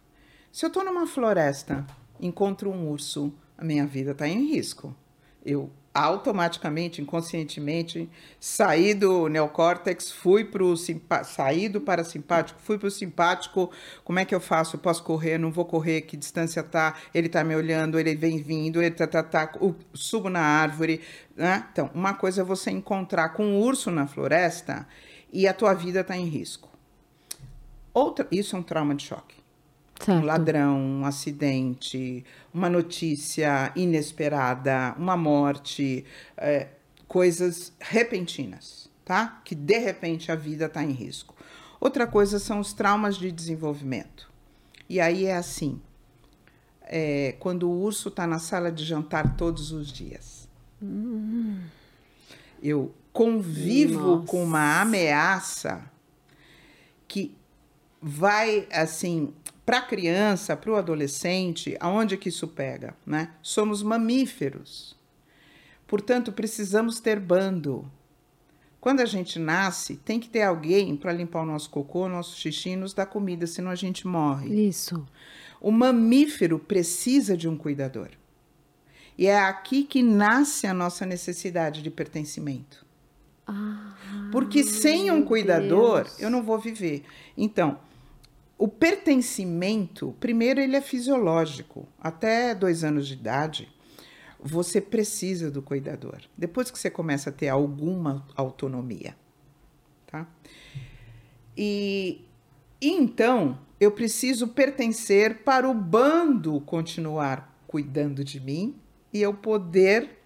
Se 0.52 0.64
eu 0.64 0.68
estou 0.68 0.86
numa 0.86 1.08
floresta, 1.08 1.86
encontro 2.22 2.70
um 2.70 2.88
urso, 2.88 3.34
a 3.58 3.66
minha 3.66 3.88
vida 3.88 4.12
está 4.12 4.28
em 4.28 4.46
risco. 4.46 4.96
Eu 5.44 5.72
automaticamente, 5.96 7.02
inconscientemente, 7.02 8.10
saí 8.38 8.94
do 8.94 9.30
neocórtex, 9.30 10.12
fui 10.12 10.44
para 10.44 10.62
o 10.62 10.76
saí 10.76 11.70
do 11.70 11.80
parasimpático, 11.80 12.60
fui 12.62 12.78
para 12.78 12.90
o 12.90 12.92
simpático. 12.92 13.72
Como 14.04 14.20
é 14.20 14.26
que 14.26 14.36
eu 14.36 14.42
faço? 14.42 14.76
Eu 14.76 14.82
posso 14.82 15.02
correr? 15.04 15.38
Não 15.38 15.54
vou 15.54 15.64
correr? 15.64 16.02
Que 16.02 16.18
distância 16.18 16.62
tá? 16.62 16.96
Ele 17.14 17.28
está 17.28 17.46
me 17.46 17.56
olhando? 17.56 17.98
Ele 17.98 18.14
vem 18.14 18.42
vindo? 18.42 18.82
Ele 18.82 18.94
tá, 18.94 19.08
tá, 19.08 19.24
tá. 19.24 19.54
subo 19.94 20.30
na 20.30 20.42
árvore, 20.42 21.00
né? 21.34 21.66
Então, 21.72 21.90
uma 21.96 22.14
coisa 22.14 22.42
é 22.42 22.44
você 22.44 22.70
encontrar 22.72 23.30
com 23.30 23.46
um 23.46 23.62
urso 23.62 23.90
na 23.90 24.06
floresta 24.06 24.86
e 25.32 25.48
a 25.48 25.54
tua 25.54 25.74
vida 25.74 26.02
está 26.02 26.18
em 26.18 26.26
risco. 26.26 26.70
Outra, 27.94 28.28
isso 28.30 28.58
é 28.58 28.60
um 28.60 28.64
trauma 28.64 28.94
de 28.94 29.06
choque. 29.06 29.45
Certo. 30.06 30.22
Um 30.22 30.26
ladrão, 30.26 30.80
um 30.80 31.06
acidente, 31.06 32.24
uma 32.54 32.70
notícia 32.70 33.72
inesperada, 33.76 34.94
uma 35.00 35.18
morte, 35.18 36.06
é, 36.38 36.68
coisas 37.08 37.74
repentinas, 37.80 38.88
tá? 39.04 39.42
Que 39.44 39.56
de 39.56 39.80
repente 39.80 40.32
a 40.32 40.36
vida 40.36 40.68
está 40.68 40.84
em 40.84 40.92
risco. 40.92 41.34
Outra 41.80 42.06
coisa 42.06 42.38
são 42.38 42.60
os 42.60 42.72
traumas 42.72 43.18
de 43.18 43.32
desenvolvimento. 43.32 44.32
E 44.88 45.02
aí 45.02 45.26
é 45.26 45.36
assim: 45.36 45.82
é, 46.84 47.36
quando 47.40 47.68
o 47.68 47.82
urso 47.82 48.10
está 48.10 48.28
na 48.28 48.38
sala 48.38 48.72
de 48.72 48.86
jantar 48.86 49.36
todos 49.36 49.72
os 49.72 49.92
dias. 49.92 50.48
Hum. 50.82 51.62
Eu 52.62 52.94
convivo 53.12 54.18
Nossa. 54.18 54.28
com 54.28 54.44
uma 54.44 54.82
ameaça 54.82 55.82
que 57.08 57.36
vai 58.00 58.68
assim 58.72 59.34
para 59.66 59.80
a 59.80 59.82
criança, 59.82 60.56
para 60.56 60.72
o 60.72 60.76
adolescente, 60.76 61.76
aonde 61.80 62.18
que 62.18 62.30
isso 62.30 62.48
pega? 62.48 62.96
Né? 63.06 63.32
Somos 63.42 63.82
mamíferos. 63.82 64.96
Portanto, 65.88 66.32
precisamos 66.32 67.00
ter 67.00 67.20
bando. 67.20 67.90
Quando 68.80 69.00
a 69.02 69.06
gente 69.06 69.40
nasce, 69.40 69.96
tem 69.98 70.20
que 70.20 70.30
ter 70.30 70.44
alguém 70.44 70.96
para 70.96 71.12
limpar 71.12 71.42
o 71.42 71.46
nosso 71.46 71.72
cocô, 71.72 72.06
o 72.06 72.10
nosso 72.10 72.38
xixi 72.38 72.70
e 72.70 72.76
nos 72.76 72.94
dar 72.94 73.08
comida, 73.08 73.48
senão 73.48 73.72
a 73.72 73.76
gente 73.76 74.06
morre. 74.06 74.68
Isso. 74.68 75.04
O 75.60 75.72
mamífero 75.72 76.60
precisa 76.60 77.36
de 77.36 77.48
um 77.48 77.58
cuidador. 77.58 78.10
E 79.18 79.26
é 79.26 79.40
aqui 79.40 79.84
que 79.84 80.04
nasce 80.04 80.68
a 80.68 80.74
nossa 80.74 81.06
necessidade 81.06 81.82
de 81.82 81.90
pertencimento. 81.90 82.86
Ah, 83.48 83.96
Porque 84.32 84.64
sem 84.64 85.10
um 85.10 85.24
cuidador, 85.24 86.04
Deus. 86.04 86.20
eu 86.20 86.30
não 86.30 86.44
vou 86.44 86.60
viver. 86.60 87.04
Então, 87.36 87.80
o 88.58 88.68
pertencimento, 88.68 90.16
primeiro, 90.20 90.62
ele 90.62 90.76
é 90.76 90.82
fisiológico. 90.82 91.88
Até 92.00 92.56
dois 92.56 92.84
anos 92.84 93.08
de 93.08 93.14
idade, 93.14 93.70
você 94.40 94.80
precisa 94.80 95.52
do 95.52 95.62
cuidador. 95.62 96.22
Depois 96.38 96.72
que 96.72 96.80
você 96.80 96.90
começa 96.90 97.30
a 97.30 97.34
ter 97.34 97.50
alguma 97.50 98.26
autonomia, 98.36 99.16
tá? 100.08 100.28
E, 101.58 102.22
e 102.80 102.92
então 102.92 103.60
eu 103.80 103.92
preciso 103.92 104.48
pertencer 104.50 105.44
para 105.44 105.70
o 105.70 105.74
bando 105.74 106.62
continuar 106.62 107.54
cuidando 107.68 108.24
de 108.24 108.40
mim 108.40 108.76
e 109.12 109.22
eu 109.22 109.34
poder 109.34 110.18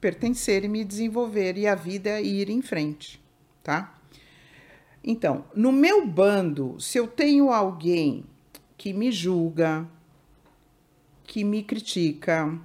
pertencer 0.00 0.64
e 0.64 0.68
me 0.68 0.84
desenvolver 0.84 1.58
e 1.58 1.66
a 1.66 1.74
vida 1.74 2.20
ir 2.20 2.48
em 2.48 2.62
frente, 2.62 3.22
tá? 3.62 3.97
Então, 5.02 5.44
no 5.54 5.72
meu 5.72 6.06
bando, 6.06 6.76
se 6.78 6.98
eu 6.98 7.06
tenho 7.06 7.50
alguém 7.50 8.24
que 8.76 8.92
me 8.92 9.10
julga, 9.10 9.88
que 11.24 11.44
me 11.44 11.62
critica, 11.62 12.58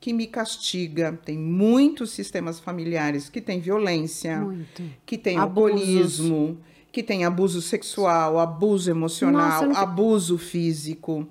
que 0.00 0.12
me 0.12 0.26
castiga, 0.26 1.18
tem 1.24 1.38
muitos 1.38 2.10
sistemas 2.10 2.60
familiares 2.60 3.28
que 3.28 3.40
têm 3.40 3.58
violência, 3.58 4.40
Muito. 4.40 4.82
que 5.06 5.16
tem 5.16 5.38
alcoolismo, 5.38 6.58
que 6.92 7.02
tem 7.02 7.24
abuso 7.24 7.62
sexual, 7.62 8.38
abuso 8.38 8.90
emocional, 8.90 9.66
Nossa, 9.66 9.80
abuso 9.80 10.36
físico, 10.38 11.26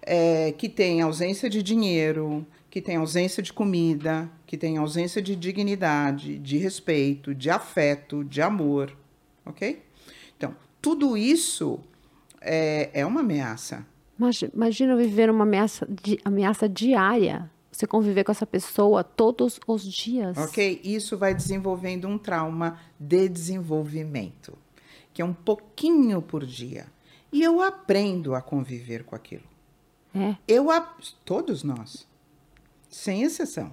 é, 0.00 0.52
que 0.52 0.68
tem 0.68 1.02
ausência 1.02 1.50
de 1.50 1.62
dinheiro, 1.62 2.46
que 2.70 2.80
tem 2.80 2.96
ausência 2.96 3.42
de 3.42 3.52
comida, 3.52 4.30
que 4.46 4.56
tem 4.56 4.78
ausência 4.78 5.20
de 5.20 5.36
dignidade, 5.36 6.38
de 6.38 6.56
respeito, 6.56 7.34
de 7.34 7.50
afeto, 7.50 8.24
de 8.24 8.40
amor, 8.40 8.96
ok? 9.44 9.82
Tudo 10.82 11.16
isso 11.16 11.78
é, 12.40 12.90
é 12.92 13.06
uma 13.06 13.20
ameaça. 13.20 13.86
Imagi- 14.18 14.50
Imagina 14.52 14.96
viver 14.96 15.30
uma 15.30 15.44
ameaça, 15.44 15.86
di- 15.88 16.18
ameaça 16.24 16.68
diária. 16.68 17.50
Você 17.70 17.86
conviver 17.86 18.22
com 18.24 18.30
essa 18.32 18.44
pessoa 18.46 19.02
todos 19.02 19.58
os 19.66 19.82
dias. 19.84 20.36
Ok? 20.36 20.80
Isso 20.84 21.16
vai 21.16 21.34
desenvolvendo 21.34 22.06
um 22.06 22.18
trauma 22.18 22.78
de 23.00 23.28
desenvolvimento, 23.30 24.58
que 25.14 25.22
é 25.22 25.24
um 25.24 25.32
pouquinho 25.32 26.20
por 26.20 26.44
dia. 26.44 26.86
E 27.32 27.42
eu 27.42 27.62
aprendo 27.62 28.34
a 28.34 28.42
conviver 28.42 29.04
com 29.04 29.16
aquilo. 29.16 29.44
É. 30.14 30.36
Eu 30.46 30.70
a- 30.70 30.94
todos 31.24 31.62
nós, 31.62 32.06
sem 32.90 33.22
exceção. 33.22 33.72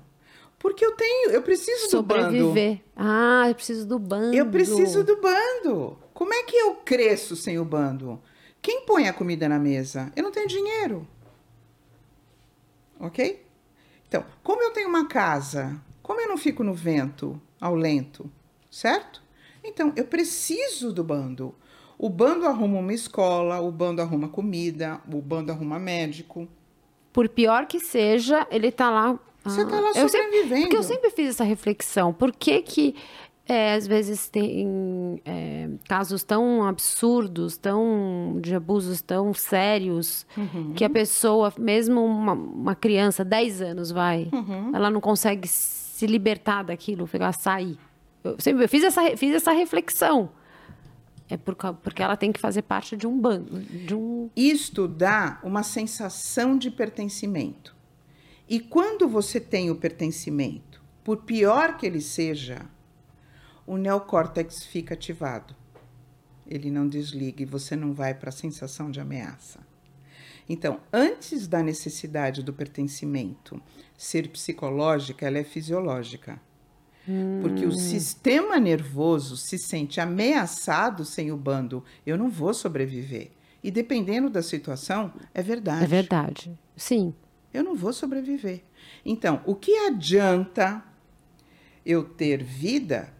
Porque 0.58 0.84
eu 0.86 0.92
tenho, 0.94 1.32
eu 1.32 1.42
preciso 1.42 1.90
do 1.92 2.04
bando. 2.04 2.22
Sobreviver. 2.38 2.82
Ah, 2.96 3.46
eu 3.50 3.56
preciso 3.56 3.86
do 3.88 3.98
bando. 4.00 4.34
Eu 4.36 4.46
preciso 4.50 5.04
do 5.04 5.18
bando. 5.22 5.98
Como 6.20 6.34
é 6.34 6.44
que 6.44 6.58
eu 6.58 6.76
cresço 6.76 7.34
sem 7.34 7.58
o 7.58 7.64
bando? 7.64 8.22
Quem 8.62 8.82
põe 8.86 9.08
a 9.08 9.14
comida 9.14 9.48
na 9.48 9.58
mesa? 9.58 10.12
Eu 10.18 10.24
não 10.24 10.32
tenho 10.34 10.50
dinheiro. 10.50 11.08
Ok? 13.00 13.46
Então, 14.06 14.26
como 14.44 14.62
eu 14.62 14.72
tenho 14.72 14.90
uma 14.90 15.08
casa, 15.08 15.80
como 16.04 16.20
eu 16.20 16.28
não 16.28 16.36
fico 16.38 16.62
no 16.62 16.74
vento, 16.74 17.40
ao 17.58 17.74
lento, 17.74 18.30
certo? 18.70 19.24
Então, 19.64 19.94
eu 19.96 20.04
preciso 20.04 20.92
do 20.92 21.06
bando. 21.06 21.56
O 21.98 22.10
bando 22.10 22.46
arruma 22.46 22.80
uma 22.80 22.94
escola, 22.94 23.62
o 23.62 23.72
bando 23.72 24.02
arruma 24.02 24.28
comida, 24.28 25.00
o 25.10 25.22
bando 25.22 25.54
arruma 25.54 25.80
médico. 25.80 26.50
Por 27.14 27.30
pior 27.30 27.66
que 27.66 27.80
seja, 27.80 28.46
ele 28.52 28.74
tá 28.74 28.90
lá. 28.90 29.18
Você 29.46 29.62
Ah, 29.62 29.66
tá 29.66 29.80
lá 29.80 29.88
eu 29.96 30.10
sempre- 30.10 30.22
sobrevivendo. 30.26 30.62
Porque 30.64 30.76
eu 30.76 30.84
sempre 30.84 31.10
fiz 31.12 31.30
essa 31.30 31.46
reflexão. 31.46 32.14
Por 32.14 32.34
que 32.34 32.62
que 32.62 32.94
é, 33.50 33.74
às 33.74 33.88
vezes 33.88 34.30
tem 34.30 35.20
é, 35.26 35.68
casos 35.88 36.24
tão 36.24 36.64
absurdos, 36.64 37.58
tão 37.58 38.38
de 38.42 38.54
abusos 38.56 39.02
tão 39.02 39.34
sérios, 39.34 40.26
Uhum. 40.38 40.74
que 40.74 40.86
a 40.86 40.90
pessoa, 40.90 41.52
mesmo 41.58 42.06
uma, 42.06 42.34
uma 42.34 42.76
criança, 42.76 43.26
10 43.26 43.62
anos, 43.62 43.92
vai, 43.92 44.30
Uhum. 44.32 44.72
ela 44.76 44.90
não 44.90 45.02
consegue 45.02 45.48
se 45.48 46.06
libertar 46.08 46.64
daquilo, 46.64 47.06
ficar 47.08 47.32
sair. 47.34 47.78
Eu 48.24 48.36
sempre 48.40 48.64
eu 48.66 48.70
fiz 48.70 48.84
essa, 48.84 49.18
fiz 49.18 49.34
essa 49.36 49.52
reflexão. 49.52 50.30
É 51.30 51.38
por, 51.38 51.56
porque 51.56 52.02
ela 52.02 52.18
tem 52.18 52.32
que 52.32 52.40
fazer 52.40 52.64
parte 52.64 52.98
de 52.98 53.06
um 53.06 53.20
bando, 53.20 53.60
de 53.60 53.94
um 53.94 54.30
Isto 54.36 54.88
dá 54.88 55.40
uma 55.44 55.62
sensação 55.64 56.58
de 56.58 56.72
pertencimento. 56.72 57.76
E 58.48 58.60
quando 58.60 59.08
você 59.08 59.40
tem 59.40 59.70
o 59.70 59.76
pertencimento, 59.76 60.82
por 61.04 61.18
pior 61.18 61.78
que 61.78 61.86
ele 61.86 62.02
seja, 62.02 62.66
o 63.70 63.78
neocórtex 63.78 64.66
fica 64.66 64.96
ativado. 64.96 65.56
Ele 66.48 66.72
não 66.72 66.88
desliga 66.88 67.44
e 67.44 67.46
você 67.46 67.76
não 67.76 67.94
vai 67.94 68.16
para 68.16 68.30
a 68.30 68.32
sensação 68.32 68.90
de 68.90 69.00
ameaça. 69.00 69.60
Então, 70.50 70.80
antes 70.92 71.48
da 71.48 71.62
necessidade 71.62 72.42
do 72.42 72.52
pertencimento 72.52 73.62
ser 73.96 74.30
psicológica, 74.30 75.28
ela 75.28 75.38
é 75.38 75.44
fisiológica. 75.44 76.42
Porque 77.42 77.64
o 77.64 77.72
sistema 77.72 78.60
nervoso 78.60 79.38
se 79.38 79.60
sente 79.60 80.02
ameaçado 80.02 81.06
sem 81.06 81.32
o 81.32 81.38
bando. 81.38 81.84
Eu 82.04 82.18
não 82.18 82.30
vou 82.30 82.56
sobreviver. 82.56 83.30
E 83.64 83.70
dependendo 83.70 84.32
da 84.32 84.42
situação, 84.42 85.14
é 85.32 85.44
verdade. 85.44 85.84
É 85.84 85.88
verdade. 85.88 86.60
Sim. 86.76 87.14
Eu 87.54 87.64
não 87.64 87.76
vou 87.76 87.94
sobreviver. 87.94 88.64
Então, 89.06 89.44
o 89.46 89.54
que 89.54 89.76
adianta 89.78 90.84
eu 91.86 92.04
ter 92.04 92.44
vida, 92.44 93.14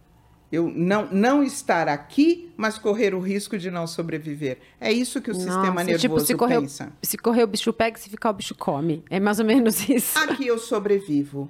eu 0.52 0.68
não, 0.74 1.08
não 1.12 1.44
estar 1.44 1.88
aqui, 1.88 2.52
mas 2.58 2.78
correr 2.78 3.14
o 3.14 3.20
risco 3.20 3.58
de 3.58 3.70
não 3.70 3.86
sobreviver? 3.86 4.60
É 4.80 4.92
isso 4.92 5.22
que 5.22 5.30
o 5.30 5.36
sistema 5.36 5.68
Nossa, 5.68 5.84
nervoso 5.84 6.00
tipo, 6.02 6.20
se 6.20 6.36
correr, 6.36 6.62
pensa. 6.62 6.92
se 7.02 7.18
correr 7.18 7.44
o 7.44 7.48
bicho 7.48 7.72
pega, 7.72 7.98
se 7.98 8.10
ficar 8.10 8.32
o 8.32 8.34
bicho 8.34 8.56
come. 8.56 9.04
É 9.10 9.20
mais 9.20 9.40
ou 9.40 9.46
menos 9.46 9.88
isso. 9.90 10.18
Aqui 10.18 10.48
eu 10.48 10.58
sobrevivo. 10.58 11.50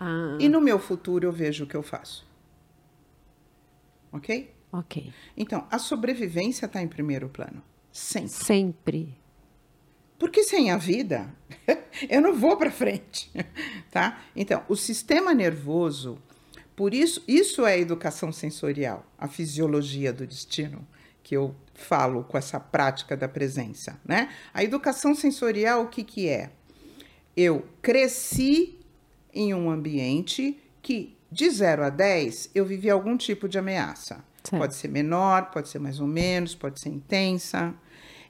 Ah, 0.00 0.36
E 0.40 0.48
no 0.48 0.60
meu 0.60 0.78
futuro 0.80 1.26
eu 1.26 1.32
vejo 1.32 1.64
o 1.64 1.66
que 1.66 1.76
eu 1.76 1.82
faço. 1.82 2.26
Ok? 4.12 4.52
ok. 4.72 5.12
Então, 5.36 5.66
a 5.70 5.78
sobrevivência 5.78 6.66
está 6.66 6.82
em 6.82 6.88
primeiro 6.88 7.28
plano. 7.28 7.62
Sempre. 7.92 8.28
Sempre. 8.28 9.18
Porque 10.18 10.44
sem 10.44 10.70
a 10.70 10.76
vida, 10.76 11.32
eu 12.08 12.20
não 12.20 12.34
vou 12.34 12.56
para 12.56 12.70
frente, 12.70 13.30
tá? 13.90 14.20
Então, 14.36 14.62
o 14.68 14.76
sistema 14.76 15.34
nervoso, 15.34 16.18
por 16.82 16.94
isso, 16.94 17.22
isso 17.28 17.64
é 17.64 17.78
educação 17.78 18.32
sensorial, 18.32 19.06
a 19.16 19.28
fisiologia 19.28 20.12
do 20.12 20.26
destino, 20.26 20.84
que 21.22 21.36
eu 21.36 21.54
falo 21.74 22.24
com 22.24 22.36
essa 22.36 22.58
prática 22.58 23.16
da 23.16 23.28
presença, 23.28 24.00
né? 24.04 24.30
A 24.52 24.64
educação 24.64 25.14
sensorial, 25.14 25.84
o 25.84 25.86
que 25.86 26.02
que 26.02 26.28
é? 26.28 26.50
Eu 27.36 27.64
cresci 27.80 28.80
em 29.32 29.54
um 29.54 29.70
ambiente 29.70 30.60
que, 30.82 31.16
de 31.30 31.48
0 31.50 31.84
a 31.84 31.88
10, 31.88 32.50
eu 32.52 32.66
vivi 32.66 32.90
algum 32.90 33.16
tipo 33.16 33.48
de 33.48 33.60
ameaça. 33.60 34.16
Certo. 34.42 34.58
Pode 34.58 34.74
ser 34.74 34.88
menor, 34.88 35.52
pode 35.52 35.68
ser 35.68 35.78
mais 35.78 36.00
ou 36.00 36.08
menos, 36.08 36.56
pode 36.56 36.80
ser 36.80 36.88
intensa. 36.88 37.72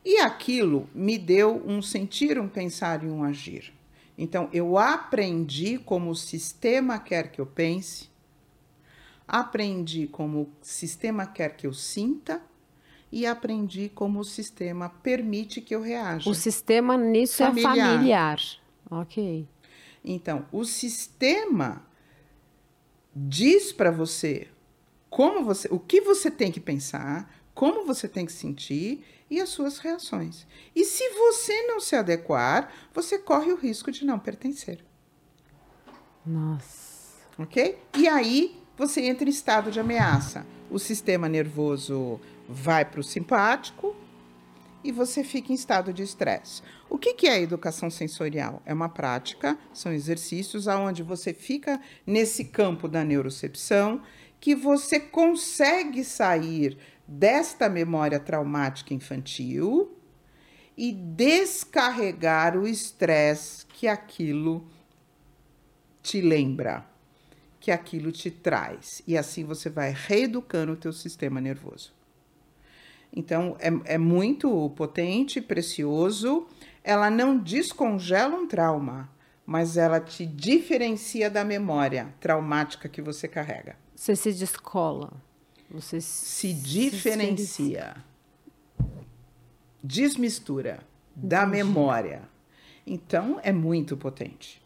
E 0.04 0.18
aquilo 0.18 0.90
me 0.94 1.16
deu 1.16 1.62
um 1.66 1.80
sentir, 1.80 2.38
um 2.38 2.50
pensar 2.50 3.02
e 3.02 3.06
um 3.06 3.24
agir. 3.24 3.72
Então, 4.18 4.50
eu 4.52 4.76
aprendi 4.76 5.78
como 5.78 6.10
o 6.10 6.14
sistema 6.14 6.98
quer 6.98 7.32
que 7.32 7.40
eu 7.40 7.46
pense, 7.46 8.11
aprendi 9.32 10.06
como 10.06 10.42
o 10.42 10.52
sistema 10.60 11.26
quer 11.26 11.56
que 11.56 11.66
eu 11.66 11.72
sinta 11.72 12.42
e 13.10 13.24
aprendi 13.24 13.88
como 13.88 14.20
o 14.20 14.24
sistema 14.24 14.90
permite 14.90 15.62
que 15.62 15.74
eu 15.74 15.80
reaja. 15.80 16.28
O 16.28 16.34
sistema 16.34 16.98
nisso 16.98 17.38
Familiar. 17.38 17.76
é 17.76 17.80
familiar. 17.80 18.40
Ok. 18.90 19.48
Então, 20.04 20.46
o 20.52 20.66
sistema 20.66 21.82
diz 23.16 23.72
para 23.72 23.90
você 23.90 24.48
como 25.08 25.44
você, 25.44 25.66
o 25.70 25.78
que 25.78 26.02
você 26.02 26.30
tem 26.30 26.52
que 26.52 26.60
pensar, 26.60 27.42
como 27.54 27.86
você 27.86 28.06
tem 28.06 28.26
que 28.26 28.32
sentir 28.32 29.02
e 29.30 29.40
as 29.40 29.48
suas 29.48 29.78
reações. 29.78 30.46
E 30.76 30.84
se 30.84 31.08
você 31.10 31.62
não 31.66 31.80
se 31.80 31.96
adequar, 31.96 32.70
você 32.92 33.18
corre 33.18 33.50
o 33.50 33.56
risco 33.56 33.90
de 33.90 34.04
não 34.04 34.18
pertencer, 34.18 34.84
Nossa. 36.26 37.26
ok? 37.38 37.78
E 37.96 38.08
aí 38.08 38.61
você 38.76 39.02
entra 39.02 39.28
em 39.28 39.30
estado 39.30 39.70
de 39.70 39.78
ameaça. 39.78 40.46
O 40.70 40.78
sistema 40.78 41.28
nervoso 41.28 42.20
vai 42.48 42.84
para 42.84 43.00
o 43.00 43.04
simpático 43.04 43.94
e 44.82 44.90
você 44.90 45.22
fica 45.22 45.52
em 45.52 45.54
estado 45.54 45.92
de 45.92 46.02
estresse. 46.02 46.62
O 46.88 46.98
que, 46.98 47.14
que 47.14 47.28
é 47.28 47.40
educação 47.40 47.90
sensorial? 47.90 48.62
É 48.66 48.74
uma 48.74 48.88
prática, 48.88 49.58
são 49.72 49.92
exercícios 49.92 50.66
aonde 50.66 51.02
você 51.02 51.32
fica 51.32 51.80
nesse 52.06 52.46
campo 52.46 52.88
da 52.88 53.04
neurocepção, 53.04 54.02
que 54.40 54.54
você 54.54 54.98
consegue 54.98 56.02
sair 56.02 56.76
desta 57.06 57.68
memória 57.68 58.18
traumática 58.18 58.92
infantil 58.92 59.96
e 60.76 60.92
descarregar 60.92 62.56
o 62.56 62.66
estresse 62.66 63.66
que 63.66 63.86
aquilo 63.86 64.66
te 66.02 66.20
lembra, 66.20 66.84
que 67.62 67.70
aquilo 67.70 68.10
te 68.10 68.28
traz. 68.28 69.00
E 69.06 69.16
assim 69.16 69.44
você 69.44 69.70
vai 69.70 69.94
reeducando 69.96 70.72
o 70.72 70.76
teu 70.76 70.92
sistema 70.92 71.40
nervoso. 71.40 71.94
Então, 73.14 73.56
é, 73.60 73.94
é 73.94 73.98
muito 73.98 74.68
potente, 74.70 75.40
precioso. 75.40 76.48
Ela 76.82 77.08
não 77.08 77.38
descongela 77.38 78.34
um 78.34 78.48
trauma, 78.48 79.08
mas 79.46 79.76
ela 79.76 80.00
te 80.00 80.26
diferencia 80.26 81.30
da 81.30 81.44
memória 81.44 82.12
traumática 82.18 82.88
que 82.88 83.00
você 83.00 83.28
carrega. 83.28 83.76
Você 83.94 84.16
se 84.16 84.32
descola. 84.32 85.12
Você 85.70 86.00
se 86.00 86.52
diferencia. 86.52 87.94
Desmistura 89.84 90.80
da 91.14 91.46
memória. 91.46 92.22
Então, 92.84 93.38
é 93.44 93.52
muito 93.52 93.96
potente. 93.96 94.61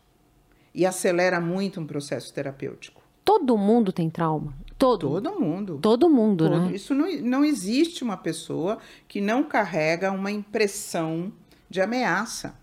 E 0.76 0.84
acelera 0.84 1.40
muito 1.40 1.80
um 1.80 1.86
processo 1.86 2.32
terapêutico. 2.34 3.02
Todo 3.24 3.56
mundo 3.56 3.92
tem 3.92 4.10
trauma? 4.10 4.54
Todo. 4.76 5.08
Todo 5.08 5.40
mundo. 5.40 5.78
Todo 5.80 6.10
mundo, 6.10 6.44
Todo. 6.44 6.66
né? 6.66 6.72
Isso 6.74 6.94
não, 6.94 7.10
não 7.22 7.44
existe 7.44 8.04
uma 8.04 8.18
pessoa 8.18 8.76
que 9.08 9.18
não 9.18 9.42
carrega 9.42 10.12
uma 10.12 10.30
impressão 10.30 11.32
de 11.70 11.80
ameaça. 11.80 12.54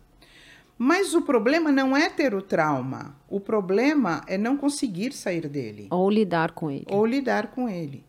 Mas 0.78 1.16
o 1.16 1.24
problema 1.24 1.72
não 1.72 1.98
é 1.98 2.08
ter 2.08 2.36
o 2.36 2.42
trauma. 2.42 3.16
O 3.28 3.40
problema 3.40 4.24
é 4.28 4.38
não 4.38 4.58
conseguir 4.58 5.12
sair 5.12 5.48
dele. 5.48 5.88
Ou 5.90 6.08
lidar 6.08 6.52
com 6.52 6.70
ele. 6.70 6.86
Ou 6.90 7.06
lidar 7.06 7.48
com 7.48 7.68
ele. 7.68 8.06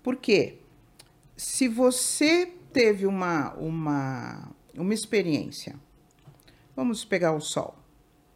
Por 0.00 0.14
quê? 0.14 0.58
Se 1.36 1.66
você 1.66 2.52
teve 2.72 3.04
uma, 3.04 3.52
uma, 3.54 4.48
uma 4.76 4.94
experiência, 4.94 5.74
vamos 6.76 7.04
pegar 7.04 7.32
o 7.32 7.40
sol. 7.40 7.79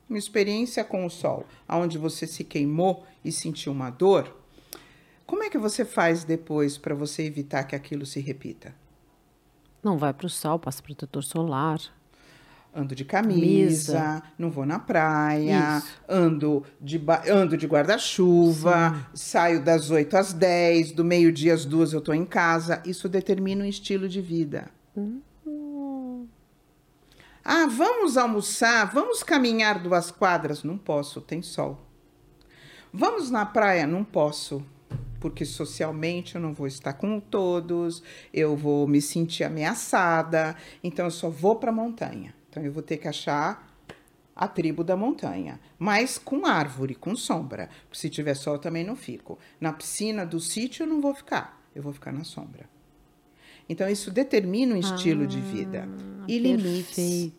Uma 0.08 0.18
experiência 0.18 0.84
com 0.84 1.06
o 1.06 1.10
sol, 1.10 1.46
onde 1.68 1.96
você 1.98 2.26
se 2.26 2.44
queimou 2.44 3.04
e 3.24 3.32
sentiu 3.32 3.72
uma 3.72 3.90
dor, 3.90 4.34
como 5.26 5.42
é 5.42 5.50
que 5.50 5.58
você 5.58 5.84
faz 5.84 6.24
depois 6.24 6.76
para 6.76 6.94
você 6.94 7.22
evitar 7.22 7.64
que 7.64 7.74
aquilo 7.74 8.04
se 8.04 8.20
repita? 8.20 8.74
Não 9.82 9.98
vai 9.98 10.12
para 10.12 10.26
o 10.26 10.30
sol, 10.30 10.58
passa 10.58 10.82
protetor 10.82 11.22
solar. 11.22 11.78
Ando 12.74 12.94
de 12.94 13.04
camisa, 13.04 13.92
camisa. 13.92 14.22
não 14.36 14.50
vou 14.50 14.66
na 14.66 14.80
praia, 14.80 15.78
Isso. 15.78 16.00
ando 16.08 16.64
de, 16.80 17.00
ando 17.30 17.56
de 17.56 17.66
guarda-chuva, 17.68 19.08
saio 19.14 19.62
das 19.62 19.90
8 19.90 20.16
às 20.16 20.32
10, 20.32 20.92
do 20.92 21.04
meio-dia 21.04 21.54
às 21.54 21.64
duas 21.64 21.92
eu 21.92 22.00
estou 22.00 22.14
em 22.14 22.24
casa. 22.24 22.82
Isso 22.84 23.08
determina 23.08 23.62
um 23.62 23.68
estilo 23.68 24.08
de 24.08 24.20
vida. 24.20 24.68
Uhum. 24.96 25.20
Ah, 27.46 27.66
vamos 27.66 28.16
almoçar, 28.16 28.90
vamos 28.90 29.22
caminhar 29.22 29.78
duas 29.78 30.10
quadras? 30.10 30.64
Não 30.64 30.78
posso, 30.78 31.20
tem 31.20 31.42
sol. 31.42 31.78
Vamos 32.90 33.30
na 33.30 33.44
praia? 33.44 33.86
Não 33.86 34.02
posso, 34.02 34.64
porque 35.20 35.44
socialmente 35.44 36.36
eu 36.36 36.40
não 36.40 36.54
vou 36.54 36.66
estar 36.66 36.94
com 36.94 37.20
todos, 37.20 38.02
eu 38.32 38.56
vou 38.56 38.88
me 38.88 38.98
sentir 38.98 39.44
ameaçada, 39.44 40.56
então 40.82 41.04
eu 41.04 41.10
só 41.10 41.28
vou 41.28 41.56
para 41.56 41.68
a 41.68 41.74
montanha. 41.74 42.34
Então 42.48 42.62
eu 42.62 42.72
vou 42.72 42.82
ter 42.82 42.96
que 42.96 43.08
achar 43.08 43.70
a 44.34 44.48
tribo 44.48 44.82
da 44.82 44.96
montanha, 44.96 45.60
mas 45.78 46.16
com 46.16 46.46
árvore, 46.46 46.94
com 46.94 47.14
sombra. 47.14 47.68
Se 47.92 48.08
tiver 48.08 48.34
sol 48.36 48.58
também 48.58 48.84
não 48.84 48.96
fico. 48.96 49.38
Na 49.60 49.70
piscina 49.70 50.24
do 50.24 50.40
sítio 50.40 50.84
eu 50.84 50.86
não 50.86 50.98
vou 50.98 51.14
ficar, 51.14 51.62
eu 51.74 51.82
vou 51.82 51.92
ficar 51.92 52.10
na 52.10 52.24
sombra. 52.24 52.73
Então 53.68 53.88
isso 53.88 54.10
determina 54.10 54.74
um 54.74 54.78
estilo 54.78 55.24
ah, 55.24 55.26
de 55.26 55.40
vida 55.40 55.88
e 56.28 56.38
limites. 56.38 57.32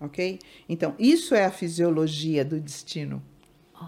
OK? 0.00 0.38
Então 0.68 0.94
isso 0.98 1.34
é 1.34 1.44
a 1.44 1.50
fisiologia 1.50 2.44
do 2.44 2.60
destino. 2.60 3.22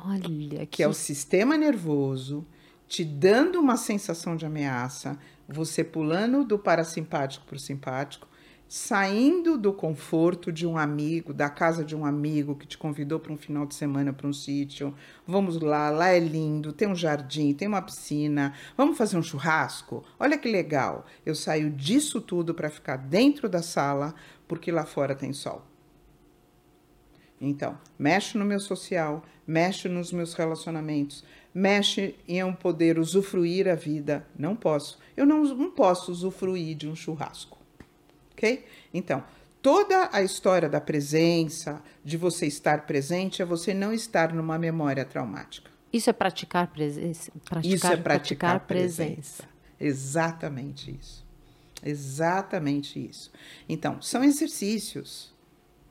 Olha, 0.04 0.60
que... 0.60 0.66
que 0.66 0.82
é 0.82 0.88
o 0.88 0.92
sistema 0.92 1.56
nervoso 1.56 2.46
te 2.86 3.04
dando 3.04 3.60
uma 3.60 3.76
sensação 3.76 4.34
de 4.34 4.44
ameaça, 4.44 5.16
você 5.48 5.84
pulando 5.84 6.44
do 6.44 6.58
parasimpático 6.58 7.46
para 7.46 7.54
o 7.54 7.58
simpático 7.58 8.26
saindo 8.72 9.58
do 9.58 9.72
conforto 9.72 10.52
de 10.52 10.64
um 10.64 10.78
amigo, 10.78 11.34
da 11.34 11.50
casa 11.50 11.84
de 11.84 11.96
um 11.96 12.06
amigo 12.06 12.54
que 12.54 12.68
te 12.68 12.78
convidou 12.78 13.18
para 13.18 13.32
um 13.32 13.36
final 13.36 13.66
de 13.66 13.74
semana 13.74 14.12
para 14.12 14.28
um 14.28 14.32
sítio. 14.32 14.94
Vamos 15.26 15.60
lá, 15.60 15.90
lá 15.90 16.10
é 16.10 16.20
lindo, 16.20 16.72
tem 16.72 16.86
um 16.86 16.94
jardim, 16.94 17.52
tem 17.52 17.66
uma 17.66 17.82
piscina. 17.82 18.54
Vamos 18.76 18.96
fazer 18.96 19.18
um 19.18 19.24
churrasco? 19.24 20.04
Olha 20.20 20.38
que 20.38 20.48
legal. 20.48 21.04
Eu 21.26 21.34
saio 21.34 21.68
disso 21.68 22.20
tudo 22.20 22.54
para 22.54 22.70
ficar 22.70 22.96
dentro 22.96 23.48
da 23.48 23.60
sala, 23.60 24.14
porque 24.46 24.70
lá 24.70 24.86
fora 24.86 25.16
tem 25.16 25.32
sol. 25.32 25.66
Então, 27.40 27.76
mexe 27.98 28.38
no 28.38 28.44
meu 28.44 28.60
social, 28.60 29.24
mexe 29.44 29.88
nos 29.88 30.12
meus 30.12 30.32
relacionamentos, 30.32 31.24
mexe 31.52 32.14
em 32.28 32.38
eu 32.38 32.52
poder 32.52 33.00
usufruir 33.00 33.66
a 33.66 33.74
vida. 33.74 34.24
Não 34.38 34.54
posso. 34.54 34.96
Eu 35.16 35.26
não, 35.26 35.42
não 35.42 35.72
posso 35.72 36.12
usufruir 36.12 36.76
de 36.76 36.88
um 36.88 36.94
churrasco 36.94 37.59
ok? 38.40 38.64
Então, 38.92 39.22
toda 39.60 40.08
a 40.10 40.22
história 40.22 40.68
da 40.68 40.80
presença, 40.80 41.82
de 42.02 42.16
você 42.16 42.46
estar 42.46 42.86
presente, 42.86 43.42
é 43.42 43.44
você 43.44 43.74
não 43.74 43.92
estar 43.92 44.32
numa 44.32 44.58
memória 44.58 45.04
traumática. 45.04 45.70
Isso 45.92 46.08
é 46.08 46.12
praticar 46.12 46.68
presença? 46.68 47.30
Praticar, 47.44 47.76
isso 47.76 47.86
é 47.86 47.96
praticar, 47.96 48.02
praticar 48.02 48.60
presença. 48.60 49.42
presença. 49.42 49.44
Exatamente 49.78 50.96
isso. 50.98 51.26
Exatamente 51.84 53.04
isso. 53.04 53.30
Então, 53.68 54.00
são 54.00 54.22
exercícios 54.22 55.34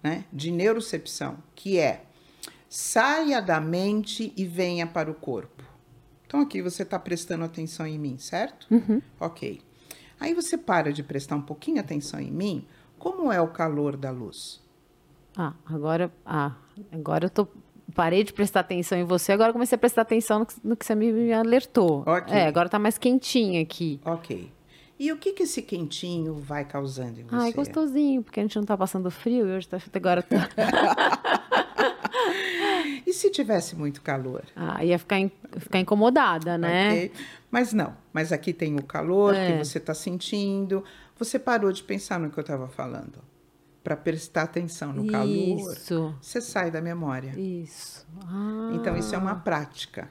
né, 0.02 0.26
de 0.32 0.52
neurocepção, 0.52 1.38
que 1.56 1.78
é 1.78 2.04
saia 2.68 3.42
da 3.42 3.60
mente 3.60 4.34
e 4.38 4.46
venha 4.46 4.88
para 4.88 5.10
o 5.12 5.16
corpo. 5.16 5.64
Então, 6.26 6.42
aqui 6.42 6.62
você 6.62 6.84
está 6.84 6.98
prestando 7.00 7.44
atenção 7.44 7.86
em 7.88 7.98
mim, 7.98 8.18
certo? 8.20 8.68
Uhum. 8.70 9.02
Ok. 9.20 9.62
Aí 10.20 10.34
você 10.34 10.58
para 10.58 10.92
de 10.92 11.04
prestar 11.04 11.36
um 11.36 11.42
pouquinho 11.42 11.80
atenção 11.80 12.20
em 12.20 12.32
mim. 12.32 12.66
Como 12.98 13.32
é 13.32 13.42
o 13.42 13.48
calor 13.48 13.96
da 13.96 14.12
luz? 14.12 14.62
Ah, 15.38 15.54
agora, 15.66 16.12
ah, 16.26 16.54
agora 16.92 17.26
eu 17.26 17.30
tô 17.30 17.48
parei 17.96 18.24
de 18.24 18.34
prestar 18.34 18.62
atenção 18.62 18.98
em 18.98 19.04
você, 19.04 19.32
agora 19.32 19.52
comecei 19.52 19.76
a 19.76 19.80
prestar 19.80 20.04
atenção 20.04 20.40
no 20.40 20.46
que, 20.46 20.54
no 20.64 20.76
que 20.76 20.86
você 20.86 20.96
me 20.96 21.34
alertou. 21.34 22.02
Okay. 22.02 22.38
É, 22.38 22.48
agora 22.48 22.70
tá 22.70 22.78
mais 22.78 22.98
quentinho 22.98 23.62
aqui. 23.62 24.00
Ok. 24.06 24.52
E 25.00 25.12
o 25.14 25.18
que, 25.18 25.32
que 25.32 25.44
esse 25.44 25.62
quentinho 25.62 26.36
vai 26.36 26.66
causando 26.66 27.22
em 27.22 27.24
você? 27.24 27.36
Ai, 27.36 27.54
gostosinho, 27.54 28.22
porque 28.22 28.40
a 28.40 28.44
gente 28.44 28.58
não 28.58 28.66
tá 28.66 28.78
passando 28.78 29.10
frio 29.10 29.48
e 29.48 29.58
hoje 29.58 29.68
tá, 29.68 29.78
agora 29.94 30.22
tá... 30.22 30.50
se 33.20 33.30
tivesse 33.30 33.76
muito 33.76 34.02
calor? 34.02 34.44
Ah, 34.56 34.84
ia 34.84 34.98
ficar, 34.98 35.20
in, 35.20 35.32
ficar 35.58 35.80
incomodada, 35.80 36.58
né? 36.58 36.92
Okay. 36.92 37.12
Mas 37.52 37.74
não, 37.74 37.96
mas 38.14 38.32
aqui 38.32 38.54
tem 38.54 38.76
o 38.78 38.84
calor 38.84 39.36
é. 39.36 39.52
que 39.52 39.66
você 39.66 39.78
está 39.78 39.94
sentindo. 39.94 40.84
Você 41.18 41.38
parou 41.38 41.72
de 41.72 41.84
pensar 41.84 42.20
no 42.20 42.30
que 42.30 42.38
eu 42.38 42.42
estava 42.42 42.68
falando. 42.68 43.20
Para 43.84 43.96
prestar 43.96 44.44
atenção 44.44 44.92
no 44.94 45.08
calor, 45.08 45.72
isso. 45.72 46.16
você 46.22 46.42
sai 46.42 46.70
da 46.70 46.82
memória. 46.82 47.34
Isso. 47.40 48.06
Ah. 48.26 48.72
Então, 48.76 48.96
isso 48.98 49.16
é 49.16 49.18
uma 49.18 49.36
prática. 49.36 50.10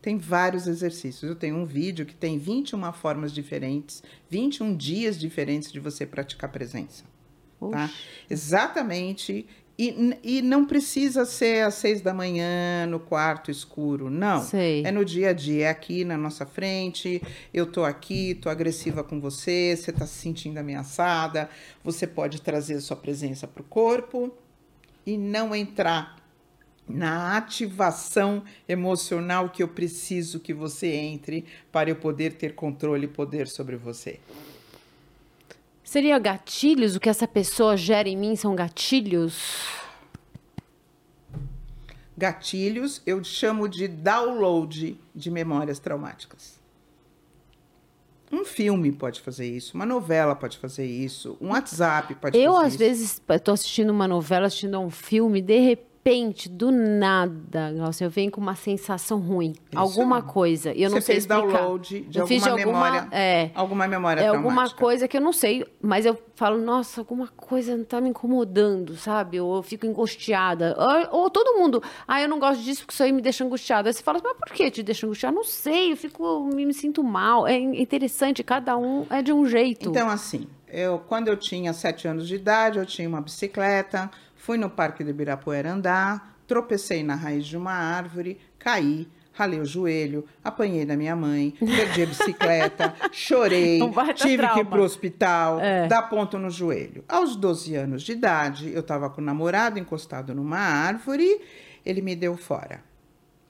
Tem 0.00 0.18
vários 0.18 0.66
exercícios. 0.66 1.28
Eu 1.28 1.34
tenho 1.34 1.56
um 1.56 1.64
vídeo 1.64 2.06
que 2.06 2.14
tem 2.14 2.38
21 2.38 2.92
formas 2.92 3.32
diferentes, 3.32 4.02
21 4.30 4.76
dias 4.76 5.18
diferentes 5.18 5.72
de 5.72 5.80
você 5.80 6.06
praticar 6.06 6.52
presença. 6.52 7.04
Tá? 7.58 7.90
Exatamente 8.28 9.46
e, 9.78 10.18
e 10.22 10.42
não 10.42 10.64
precisa 10.64 11.26
ser 11.26 11.64
às 11.64 11.74
seis 11.74 12.00
da 12.00 12.14
manhã 12.14 12.86
no 12.86 12.98
quarto 12.98 13.50
escuro, 13.50 14.08
não. 14.08 14.42
Sei. 14.42 14.82
É 14.84 14.90
no 14.90 15.04
dia 15.04 15.30
a 15.30 15.32
dia, 15.34 15.66
é 15.66 15.68
aqui 15.68 16.04
na 16.04 16.16
nossa 16.16 16.46
frente. 16.46 17.22
Eu 17.52 17.66
tô 17.66 17.84
aqui, 17.84 18.34
tô 18.34 18.48
agressiva 18.48 19.04
com 19.04 19.20
você, 19.20 19.76
você 19.76 19.92
tá 19.92 20.06
se 20.06 20.14
sentindo 20.14 20.58
ameaçada. 20.58 21.50
Você 21.84 22.06
pode 22.06 22.40
trazer 22.40 22.74
a 22.74 22.80
sua 22.80 22.96
presença 22.96 23.46
para 23.46 23.60
o 23.60 23.64
corpo 23.64 24.32
e 25.04 25.18
não 25.18 25.54
entrar 25.54 26.16
na 26.88 27.36
ativação 27.36 28.44
emocional 28.68 29.50
que 29.50 29.62
eu 29.62 29.68
preciso 29.68 30.40
que 30.40 30.54
você 30.54 30.86
entre 30.86 31.44
para 31.70 31.90
eu 31.90 31.96
poder 31.96 32.34
ter 32.34 32.54
controle 32.54 33.04
e 33.04 33.08
poder 33.08 33.48
sobre 33.48 33.76
você. 33.76 34.20
Seria 35.86 36.18
gatilhos? 36.18 36.96
O 36.96 37.00
que 37.00 37.08
essa 37.08 37.28
pessoa 37.28 37.76
gera 37.76 38.08
em 38.08 38.16
mim 38.16 38.34
são 38.34 38.56
gatilhos? 38.56 39.68
Gatilhos 42.18 43.00
eu 43.06 43.22
chamo 43.22 43.68
de 43.68 43.86
download 43.86 44.98
de 45.14 45.30
memórias 45.30 45.78
traumáticas. 45.78 46.58
Um 48.32 48.44
filme 48.44 48.90
pode 48.90 49.20
fazer 49.20 49.46
isso, 49.48 49.76
uma 49.76 49.86
novela 49.86 50.34
pode 50.34 50.58
fazer 50.58 50.84
isso, 50.84 51.38
um 51.40 51.50
WhatsApp 51.50 52.16
pode 52.16 52.36
eu, 52.36 52.54
fazer 52.54 52.56
isso. 52.56 52.62
Eu, 52.62 52.66
às 52.66 52.76
vezes, 52.76 53.22
estou 53.30 53.54
assistindo 53.54 53.90
uma 53.90 54.08
novela, 54.08 54.48
assistindo 54.48 54.80
um 54.80 54.90
filme, 54.90 55.40
de 55.40 55.60
repente 55.60 55.85
repente, 56.06 56.48
do 56.48 56.70
nada, 56.70 57.72
Glaucia, 57.72 58.06
eu 58.06 58.10
venho 58.10 58.30
com 58.30 58.40
uma 58.40 58.54
sensação 58.54 59.18
ruim. 59.18 59.50
Isso. 59.50 59.78
Alguma 59.78 60.22
coisa. 60.22 60.72
Eu 60.72 60.88
não 60.88 61.00
Você 61.00 61.06
sei 61.06 61.14
fez 61.16 61.24
explicar. 61.24 61.58
download 61.58 62.00
de 62.00 62.18
eu 62.18 62.22
alguma 62.22 62.26
fiz 62.26 62.46
alguma, 62.46 62.66
memória. 62.66 63.08
É, 63.10 63.50
alguma 63.54 63.88
memória 63.88 64.20
é 64.20 64.24
traumática. 64.24 64.48
alguma 64.48 64.70
coisa 64.70 65.08
que 65.08 65.16
eu 65.16 65.20
não 65.20 65.32
sei, 65.32 65.66
mas 65.82 66.06
eu 66.06 66.16
falo, 66.36 66.58
nossa, 66.58 67.00
alguma 67.00 67.26
coisa 67.28 67.84
tá 67.84 68.00
me 68.00 68.10
incomodando, 68.10 68.94
sabe? 68.96 69.40
Ou 69.40 69.56
eu 69.56 69.62
fico 69.64 69.84
angustiada. 69.86 70.76
Ou, 70.78 71.22
ou 71.22 71.30
todo 71.30 71.58
mundo, 71.58 71.82
ah, 72.06 72.22
eu 72.22 72.28
não 72.28 72.38
gosto 72.38 72.62
disso 72.62 72.82
porque 72.82 72.94
isso 72.94 73.02
aí 73.02 73.10
me 73.10 73.20
deixa 73.20 73.44
angustiada. 73.44 73.88
Aí 73.88 73.92
você 73.92 74.02
fala, 74.02 74.20
mas 74.22 74.36
por 74.36 74.52
que 74.52 74.70
te 74.70 74.82
deixa 74.84 75.06
angustiada? 75.06 75.34
Não 75.34 75.44
sei, 75.44 75.92
eu 75.92 75.96
fico, 75.96 76.48
me, 76.54 76.64
me 76.64 76.74
sinto 76.74 77.02
mal. 77.02 77.48
É 77.48 77.58
interessante, 77.58 78.44
cada 78.44 78.76
um 78.76 79.06
é 79.10 79.22
de 79.22 79.32
um 79.32 79.44
jeito. 79.44 79.90
Então, 79.90 80.08
assim, 80.08 80.46
eu, 80.68 81.00
quando 81.00 81.28
eu 81.28 81.36
tinha 81.36 81.72
sete 81.72 82.06
anos 82.06 82.28
de 82.28 82.36
idade, 82.36 82.78
eu 82.78 82.86
tinha 82.86 83.08
uma 83.08 83.20
bicicleta, 83.20 84.10
fui 84.46 84.56
no 84.56 84.70
Parque 84.70 85.02
do 85.02 85.10
Ibirapuera 85.10 85.72
andar, 85.72 86.36
tropecei 86.46 87.02
na 87.02 87.16
raiz 87.16 87.44
de 87.44 87.56
uma 87.56 87.72
árvore, 87.72 88.38
caí, 88.60 89.08
ralei 89.32 89.58
o 89.58 89.64
joelho, 89.64 90.24
apanhei 90.44 90.86
da 90.86 90.96
minha 90.96 91.16
mãe, 91.16 91.52
perdi 91.58 92.04
a 92.04 92.06
bicicleta, 92.06 92.94
chorei, 93.10 93.80
tive 94.14 94.22
que 94.22 94.28
ir 94.28 94.36
trauma. 94.38 94.64
pro 94.64 94.82
hospital, 94.84 95.58
É. 95.60 95.88
dar 95.88 96.02
ponto 96.02 96.38
no 96.38 96.48
joelho. 96.48 97.04
Aos 97.08 97.34
12 97.34 97.74
anos 97.74 98.02
de 98.04 98.12
idade, 98.12 98.70
eu 98.72 98.80
estava 98.80 99.10
com 99.10 99.20
o 99.20 99.24
namorado 99.24 99.80
encostado 99.80 100.32
numa 100.32 100.58
árvore, 100.60 101.40
ele 101.84 102.00
me 102.00 102.14
deu 102.14 102.36
fora. 102.36 102.80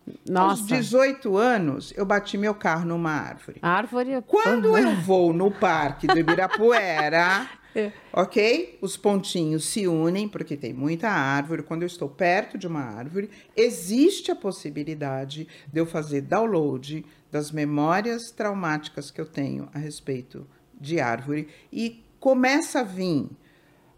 Aos 0.09 0.61
Nossa, 0.61 0.77
18 0.77 1.37
anos, 1.37 1.93
eu 1.97 2.07
bati 2.07 2.39
meu 2.39 2.55
carro 2.55 2.87
numa 2.87 3.11
árvore. 3.11 3.59
árvore... 3.61 4.23
Quando 4.27 4.79
eu 4.79 4.95
vou 4.97 5.33
no 5.33 5.51
parque 5.51 6.07
do 6.07 6.17
Ibirapuera, 6.17 7.49
É. 7.77 7.93
ok? 8.11 8.79
Os 8.81 8.97
pontinhos 8.97 9.67
se 9.67 9.87
unem, 9.87 10.27
porque 10.27 10.57
tem 10.57 10.73
muita 10.73 11.11
árvore. 11.11 11.63
Quando 11.63 11.83
eu 11.83 11.87
estou 11.87 12.09
perto 12.09 12.57
de 12.57 12.67
uma 12.67 12.81
árvore, 12.81 13.29
existe 13.55 14.31
a 14.31 14.35
possibilidade 14.35 15.47
de 15.71 15.79
eu 15.79 15.85
fazer 15.85 16.23
download 16.23 17.05
das 17.31 17.53
memórias 17.53 18.31
traumáticas 18.31 19.11
que 19.11 19.21
eu 19.21 19.27
tenho 19.27 19.69
a 19.75 19.79
respeito 19.79 20.47
de 20.81 21.01
árvore 21.01 21.49
e 21.71 22.03
começa 22.19 22.81
a 22.81 22.83
vir 22.83 23.29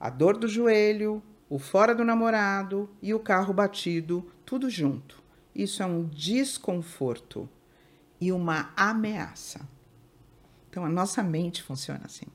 a 0.01 0.11
dor 0.11 0.37
do 0.37 0.49
joelho, 0.49 1.23
o 1.49 1.57
fora 1.61 1.95
do 1.95 2.05
namorado 2.05 2.91
e 3.01 3.15
o 3.15 3.21
carro 3.21 3.55
batido, 3.55 4.29
tudo 4.45 4.69
junto. 4.69 5.23
Isso 5.55 5.85
é 5.85 5.87
um 5.87 6.05
desconforto 6.05 7.49
e 8.21 8.33
uma 8.33 8.73
ameaça. 8.77 9.61
Então, 10.69 10.85
a 10.85 10.89
nossa 10.89 11.23
mente 11.23 11.63
funciona 11.63 12.03
assim. 12.05 12.27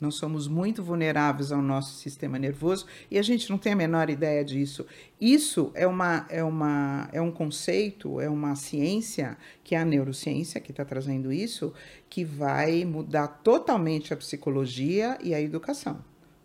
Nós 0.00 0.14
somos 0.14 0.46
muito 0.46 0.82
vulneráveis 0.82 1.50
ao 1.50 1.60
nosso 1.60 1.94
sistema 1.94 2.38
nervoso 2.38 2.86
e 3.10 3.18
a 3.18 3.22
gente 3.22 3.50
não 3.50 3.58
tem 3.58 3.72
a 3.72 3.76
menor 3.76 4.08
ideia 4.08 4.44
disso. 4.44 4.86
Isso 5.20 5.72
é, 5.74 5.86
uma, 5.86 6.26
é, 6.28 6.42
uma, 6.42 7.08
é 7.12 7.20
um 7.20 7.32
conceito, 7.32 8.20
é 8.20 8.28
uma 8.28 8.54
ciência, 8.54 9.36
que 9.64 9.74
é 9.74 9.78
a 9.78 9.84
neurociência 9.84 10.60
que 10.60 10.70
está 10.70 10.84
trazendo 10.84 11.32
isso, 11.32 11.72
que 12.08 12.24
vai 12.24 12.84
mudar 12.84 13.26
totalmente 13.28 14.14
a 14.14 14.16
psicologia 14.16 15.18
e 15.22 15.34
a 15.34 15.40
educação. 15.40 15.98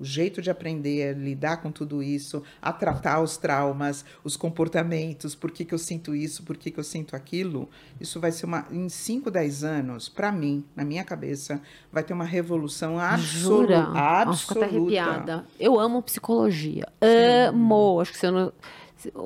O 0.04 0.06
jeito 0.06 0.42
de 0.42 0.52
aprender 0.52 1.10
a 1.10 1.14
lidar 1.18 1.58
com 1.62 1.72
tudo 1.72 2.04
isso, 2.04 2.44
a 2.62 2.74
tratar 2.74 3.22
os 3.22 3.38
traumas, 3.38 4.04
os 4.22 4.36
comportamentos, 4.36 5.34
por 5.34 5.50
que, 5.50 5.64
que 5.64 5.74
eu 5.74 5.78
sinto 5.78 6.14
isso, 6.14 6.44
por 6.44 6.58
que, 6.58 6.70
que 6.70 6.78
eu 6.78 6.84
sinto 6.84 7.16
aquilo, 7.16 7.70
isso 8.02 8.20
vai 8.20 8.34
ser 8.34 8.46
uma. 8.46 8.66
Em 8.70 8.90
5, 8.90 9.32
10 9.32 9.64
anos, 9.64 10.10
para 10.10 10.30
mim, 10.30 10.66
na 10.76 10.84
minha 10.84 11.06
cabeça, 11.06 11.62
vai 11.90 12.04
ter 12.04 12.12
uma 12.12 12.26
revolução 12.26 13.00
absoluta. 13.00 13.24
Jura? 13.24 13.82
Nossa, 13.84 14.30
absoluta. 14.30 14.66
arrepiada. 14.66 15.46
Eu 15.58 15.80
amo 15.80 16.04
psicologia. 16.04 16.86
Amo. 17.02 18.02
Acho 18.02 18.12
que 18.12 18.18
se 18.18 18.26
eu 18.26 18.32
não... 18.34 18.54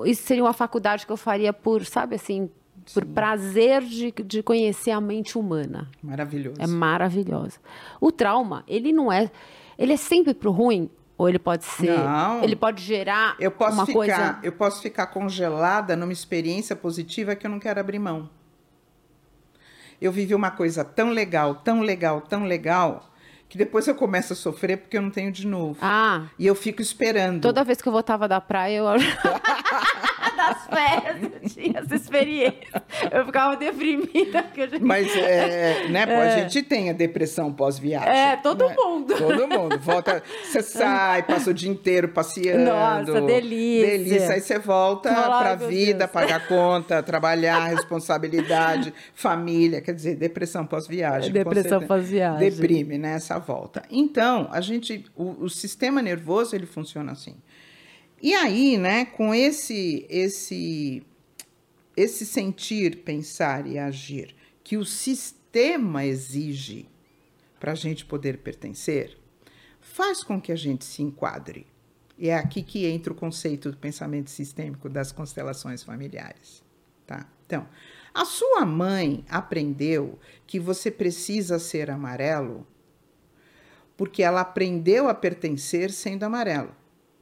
Isso 0.05 0.23
seria 0.23 0.43
uma 0.43 0.53
faculdade 0.53 1.07
que 1.07 1.11
eu 1.11 1.17
faria 1.17 1.51
por, 1.51 1.83
sabe 1.85 2.15
assim, 2.15 2.49
por 2.93 3.05
prazer 3.05 3.81
de, 3.83 4.11
de 4.11 4.43
conhecer 4.43 4.91
a 4.91 5.01
mente 5.01 5.37
humana. 5.37 5.89
Maravilhoso. 6.01 6.55
É 6.59 6.67
maravilhosa. 6.67 7.59
O 7.99 8.11
trauma, 8.11 8.63
ele 8.67 8.93
não 8.93 9.11
é. 9.11 9.29
Ele 9.77 9.93
é 9.93 9.97
sempre 9.97 10.33
pro 10.33 10.51
ruim? 10.51 10.89
Ou 11.17 11.27
ele 11.27 11.39
pode 11.39 11.65
ser. 11.65 11.97
Não. 11.97 12.43
Ele 12.43 12.55
pode 12.55 12.83
gerar 12.83 13.35
Eu 13.39 13.49
posso, 13.49 13.73
uma 13.73 13.85
ficar, 13.87 13.97
coisa. 13.97 14.39
eu 14.43 14.51
posso 14.51 14.81
ficar 14.81 15.07
congelada 15.07 15.95
numa 15.95 16.13
experiência 16.13 16.75
positiva 16.75 17.35
que 17.35 17.45
eu 17.47 17.49
não 17.51 17.59
quero 17.59 17.79
abrir 17.79 17.97
mão. 17.97 18.29
Eu 19.99 20.11
vivi 20.11 20.35
uma 20.35 20.51
coisa 20.51 20.85
tão 20.85 21.09
legal, 21.09 21.55
tão 21.55 21.81
legal, 21.81 22.21
tão 22.21 22.43
legal, 22.43 23.09
que 23.49 23.57
depois 23.57 23.87
eu 23.87 23.95
começo 23.95 24.33
a 24.33 24.35
sofrer 24.35 24.77
porque 24.77 24.95
eu 24.95 25.01
não 25.01 25.09
tenho 25.09 25.31
de 25.31 25.47
novo. 25.47 25.79
Ah, 25.81 26.27
E 26.37 26.45
eu 26.45 26.53
fico 26.53 26.83
esperando. 26.83 27.41
toda 27.41 27.63
vez 27.63 27.81
que 27.81 27.87
eu 27.87 27.91
voltava 27.93 28.27
da 28.27 28.39
praia, 28.39 28.77
eu. 28.77 28.85
das 30.47 30.67
férias, 30.67 31.21
eu 31.23 31.49
tinha 31.49 31.79
essa 31.79 31.95
experiência. 31.95 32.83
Eu 33.11 33.25
ficava 33.25 33.55
deprimida. 33.55 34.43
Porque 34.43 34.61
eu 34.61 34.69
já... 34.69 34.79
Mas, 34.79 35.15
é, 35.15 35.87
né, 35.89 36.05
pô, 36.05 36.13
a 36.13 36.29
gente 36.39 36.63
tem 36.63 36.89
a 36.89 36.93
depressão 36.93 37.51
pós-viagem. 37.51 38.09
É, 38.09 38.37
todo 38.37 38.67
né? 38.67 38.75
mundo. 38.77 39.15
Todo 39.15 39.47
mundo. 39.47 39.79
Volta, 39.79 40.23
você 40.43 40.61
sai, 40.63 41.23
passa 41.23 41.49
o 41.49 41.53
dia 41.53 41.69
inteiro 41.69 42.09
passeando. 42.09 42.65
Nossa, 42.65 43.21
delícia. 43.21 43.87
Delícia. 43.87 44.31
Aí 44.31 44.41
você 44.41 44.59
volta 44.59 45.09
Ai, 45.09 45.43
pra 45.43 45.55
vida, 45.55 45.99
Deus. 45.99 46.11
pagar 46.11 46.47
conta, 46.47 47.01
trabalhar, 47.03 47.67
responsabilidade, 47.67 48.93
família. 49.13 49.81
Quer 49.81 49.93
dizer, 49.93 50.15
depressão 50.15 50.65
pós-viagem. 50.65 51.31
Depressão 51.31 51.85
pós-viagem. 51.85 52.49
Deprime, 52.49 52.97
né, 52.97 53.15
essa 53.15 53.39
volta. 53.39 53.83
Então, 53.89 54.47
a 54.51 54.61
gente, 54.61 55.05
o, 55.15 55.43
o 55.43 55.49
sistema 55.49 56.01
nervoso, 56.01 56.55
ele 56.55 56.65
funciona 56.65 57.11
assim. 57.11 57.35
E 58.21 58.33
aí, 58.33 58.77
né, 58.77 59.05
com 59.05 59.33
esse, 59.33 60.05
esse, 60.09 61.03
esse 61.95 62.25
sentir, 62.25 63.03
pensar 63.03 63.67
e 63.67 63.77
agir 63.77 64.35
que 64.63 64.77
o 64.77 64.83
sistema 64.83 66.05
exige 66.05 66.89
para 67.59 67.71
a 67.71 67.75
gente 67.75 68.05
poder 68.05 68.39
pertencer, 68.39 69.17
faz 69.79 70.23
com 70.23 70.41
que 70.41 70.51
a 70.51 70.55
gente 70.55 70.83
se 70.83 71.01
enquadre. 71.01 71.65
E 72.17 72.29
é 72.29 72.35
aqui 72.35 72.63
que 72.63 72.85
entra 72.85 73.13
o 73.13 73.15
conceito 73.15 73.71
do 73.71 73.77
pensamento 73.77 74.29
sistêmico 74.29 74.89
das 74.89 75.11
constelações 75.11 75.83
familiares. 75.83 76.63
Tá? 77.05 77.29
Então, 77.45 77.67
a 78.13 78.25
sua 78.25 78.65
mãe 78.65 79.23
aprendeu 79.29 80.19
que 80.45 80.59
você 80.59 80.89
precisa 80.89 81.59
ser 81.59 81.89
amarelo 81.89 82.65
porque 83.97 84.21
ela 84.21 84.41
aprendeu 84.41 85.09
a 85.09 85.13
pertencer 85.13 85.91
sendo 85.91 86.23
amarelo, 86.23 86.71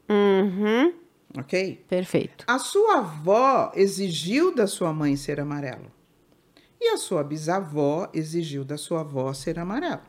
Uhum. 0.09 0.93
ok? 1.37 1.83
Perfeito. 1.87 2.45
A 2.47 2.59
sua 2.59 2.99
avó 2.99 3.71
exigiu 3.75 4.53
da 4.53 4.67
sua 4.67 4.93
mãe 4.93 5.15
ser 5.15 5.39
amarelo. 5.39 5.91
E 6.79 6.89
a 6.89 6.97
sua 6.97 7.23
bisavó 7.23 8.09
exigiu 8.13 8.63
da 8.63 8.77
sua 8.77 9.01
avó 9.01 9.33
ser 9.33 9.57
amarelo. 9.57 10.03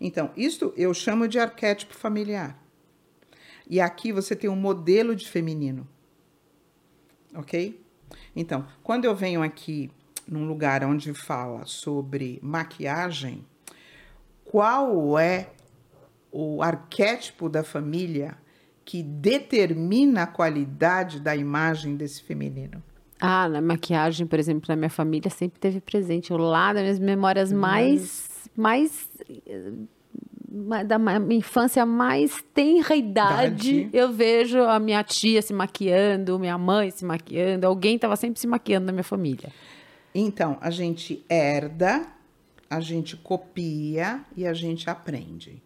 Então, 0.00 0.30
isto 0.36 0.72
eu 0.76 0.92
chamo 0.94 1.28
de 1.28 1.38
arquétipo 1.38 1.94
familiar. 1.94 2.60
E 3.68 3.80
aqui 3.80 4.12
você 4.12 4.34
tem 4.34 4.48
um 4.48 4.56
modelo 4.56 5.14
de 5.14 5.28
feminino. 5.28 5.86
Ok? 7.34 7.84
Então, 8.34 8.66
quando 8.82 9.04
eu 9.04 9.14
venho 9.14 9.42
aqui 9.42 9.90
num 10.26 10.46
lugar 10.46 10.84
onde 10.84 11.12
fala 11.12 11.66
sobre 11.66 12.38
maquiagem, 12.42 13.44
qual 14.44 15.18
é 15.18 15.50
o 16.30 16.62
arquétipo 16.62 17.48
da 17.48 17.62
família 17.62 18.36
que 18.88 19.02
determina 19.02 20.22
a 20.22 20.26
qualidade 20.26 21.20
da 21.20 21.36
imagem 21.36 21.94
desse 21.94 22.22
feminino? 22.22 22.82
Ah, 23.20 23.46
na 23.46 23.60
maquiagem, 23.60 24.26
por 24.26 24.38
exemplo, 24.38 24.64
na 24.66 24.76
minha 24.76 24.88
família 24.88 25.28
sempre 25.28 25.60
teve 25.60 25.78
presente. 25.78 26.32
O 26.32 26.38
lado 26.38 26.76
das 26.76 26.98
minhas 26.98 26.98
memórias 26.98 27.52
mais. 27.52 28.48
mais 28.56 29.06
eh, 29.46 29.72
da 30.86 30.98
minha 30.98 31.38
infância 31.38 31.84
mais 31.84 32.42
tenra 32.54 32.96
idade, 32.96 33.80
Idade. 33.80 33.90
eu 33.92 34.10
vejo 34.10 34.58
a 34.62 34.78
minha 34.78 35.04
tia 35.04 35.42
se 35.42 35.52
maquiando, 35.52 36.38
minha 36.38 36.56
mãe 36.56 36.90
se 36.90 37.04
maquiando, 37.04 37.66
alguém 37.66 37.96
estava 37.96 38.16
sempre 38.16 38.40
se 38.40 38.46
maquiando 38.46 38.86
na 38.86 38.92
minha 38.92 39.04
família. 39.04 39.52
Então, 40.14 40.56
a 40.62 40.70
gente 40.70 41.22
herda, 41.28 42.06
a 42.70 42.80
gente 42.80 43.18
copia 43.18 44.24
e 44.34 44.46
a 44.46 44.54
gente 44.54 44.88
aprende. 44.88 45.62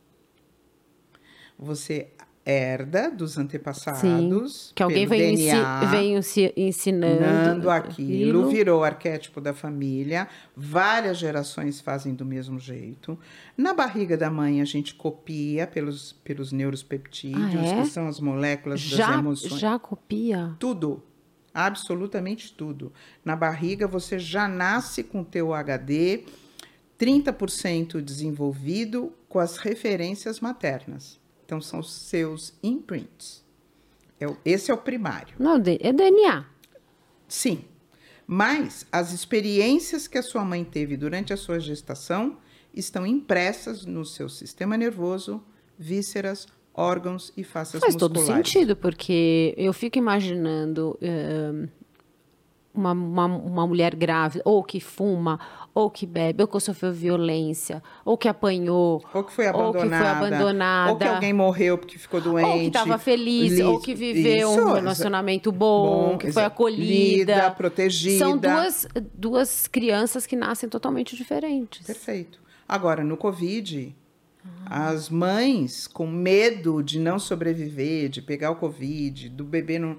Você 1.56 2.08
herda 2.44 3.08
dos 3.10 3.38
antepassados, 3.38 4.72
Que 4.74 4.82
alguém 4.82 5.04
ensi 5.04 5.46
DNA, 5.46 6.02
ensi- 6.02 6.52
ensinando. 6.56 7.14
ensinando 7.22 7.70
aquilo, 7.70 8.48
virou 8.48 8.80
o 8.80 8.84
arquétipo 8.84 9.40
da 9.40 9.54
família. 9.54 10.26
Várias 10.56 11.18
gerações 11.18 11.80
fazem 11.80 12.14
do 12.14 12.24
mesmo 12.24 12.58
jeito. 12.58 13.16
Na 13.56 13.72
barriga 13.72 14.16
da 14.16 14.28
mãe, 14.30 14.60
a 14.60 14.64
gente 14.64 14.94
copia 14.94 15.66
pelos, 15.66 16.12
pelos 16.24 16.50
neuropeptídeos, 16.50 17.54
Ah, 17.54 17.78
é? 17.78 17.82
que 17.82 17.88
são 17.88 18.08
as 18.08 18.18
moléculas 18.18 18.80
das 18.80 18.98
Já, 18.98 19.14
emoções. 19.18 19.60
já 19.60 19.78
copia? 19.78 20.56
Tudo. 20.58 21.02
Absolutamente 21.54 22.52
tudo. 22.54 22.92
Na 23.24 23.36
barriga 23.36 23.86
você 23.86 24.18
já 24.18 24.48
nasce 24.48 25.02
com 25.04 25.22
teu 25.22 25.52
HD 25.54 26.24
30% 26.98 28.00
desenvolvido 28.00 29.12
com 29.28 29.38
as 29.38 29.56
referências 29.58 30.40
maternas. 30.40 31.20
Então 31.52 31.60
são 31.60 31.80
os 31.80 31.92
seus 31.92 32.54
imprints. 32.62 33.44
É 34.18 34.26
o- 34.26 34.38
esse 34.42 34.70
é 34.70 34.74
o 34.74 34.78
primário. 34.78 35.34
Não, 35.38 35.56
é 35.56 35.92
DNA. 35.92 36.46
Sim. 37.28 37.66
Mas 38.26 38.86
as 38.90 39.12
experiências 39.12 40.08
que 40.08 40.16
a 40.16 40.22
sua 40.22 40.46
mãe 40.46 40.64
teve 40.64 40.96
durante 40.96 41.30
a 41.30 41.36
sua 41.36 41.60
gestação 41.60 42.38
estão 42.72 43.06
impressas 43.06 43.84
no 43.84 44.02
seu 44.02 44.30
sistema 44.30 44.78
nervoso, 44.78 45.44
vísceras, 45.78 46.46
órgãos 46.72 47.30
e 47.36 47.44
faces 47.44 47.78
Faz 47.82 47.96
todo 47.96 48.14
musculares. 48.14 48.50
sentido, 48.50 48.74
porque 48.74 49.52
eu 49.58 49.74
fico 49.74 49.98
imaginando 49.98 50.98
eh, 51.02 51.68
uma, 52.74 52.92
uma, 52.92 53.26
uma 53.26 53.66
mulher 53.66 53.94
grávida, 53.94 54.42
ou 54.46 54.62
que 54.64 54.80
fuma, 54.80 55.38
ou 55.74 55.90
que 55.90 56.06
bebe, 56.06 56.42
ou 56.42 56.48
que 56.48 56.58
sofreu 56.60 56.92
violência, 56.92 57.82
ou 58.04 58.16
que 58.16 58.28
apanhou, 58.28 59.02
Ou 59.12 59.24
que 59.24 59.32
foi 59.32 59.46
Ou 59.48 59.72
que 59.72 59.78
foi 59.80 59.88
abandonada. 59.88 60.26
abandonada. 60.26 60.92
Ou 60.92 60.98
que 60.98 61.04
alguém 61.04 61.32
morreu 61.32 61.76
porque 61.78 61.98
ficou 61.98 62.20
doente. 62.20 62.46
ou 62.48 62.58
que 62.60 62.66
estava 62.66 62.98
feliz, 62.98 63.52
Lis- 63.52 63.60
ou 63.60 63.78
que 63.80 63.94
viveu 63.94 64.50
Isso, 64.52 64.60
um 64.62 64.72
relacionamento 64.72 65.50
bom, 65.52 66.10
bom, 66.12 66.18
que 66.18 66.32
foi 66.32 66.44
acolhida. 66.44 67.34
lida, 67.34 67.50
protegida. 67.50 68.18
São 68.18 68.36
duas, 68.38 68.86
duas 69.14 69.66
crianças 69.66 70.26
que 70.26 70.34
nascem 70.36 70.68
totalmente 70.68 71.14
diferentes. 71.16 71.86
Perfeito. 71.86 72.40
Agora, 72.68 73.04
no 73.04 73.16
Covid, 73.16 73.94
as 74.66 75.08
mães 75.08 75.86
com 75.86 76.06
medo 76.06 76.82
de 76.82 76.98
não 76.98 77.18
sobreviver, 77.18 78.08
de 78.08 78.20
pegar 78.22 78.50
o 78.50 78.56
Covid, 78.56 79.28
do 79.28 79.44
bebê 79.44 79.78
não. 79.78 79.96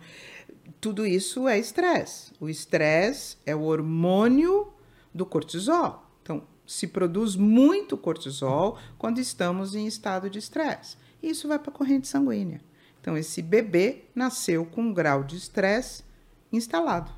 Tudo 0.83 1.05
isso 1.05 1.47
é 1.47 1.57
estresse. 1.57 2.33
O 2.41 2.49
estresse 2.49 3.37
é 3.45 3.55
o 3.55 3.61
hormônio 3.61 4.67
do 5.13 5.25
cortisol. 5.25 6.11
Então, 6.21 6.43
se 6.67 6.87
produz 6.87 7.37
muito 7.37 7.95
cortisol 7.95 8.77
quando 8.97 9.19
estamos 9.19 9.75
em 9.75 9.87
estado 9.87 10.29
de 10.29 10.39
estresse. 10.39 10.97
Isso 11.23 11.47
vai 11.47 11.57
para 11.57 11.71
a 11.71 11.73
corrente 11.73 12.09
sanguínea. 12.09 12.59
Então, 12.99 13.17
esse 13.17 13.41
bebê 13.41 14.03
nasceu 14.13 14.65
com 14.65 14.81
um 14.81 14.93
grau 14.93 15.23
de 15.23 15.37
estresse 15.37 16.03
instalado. 16.51 17.09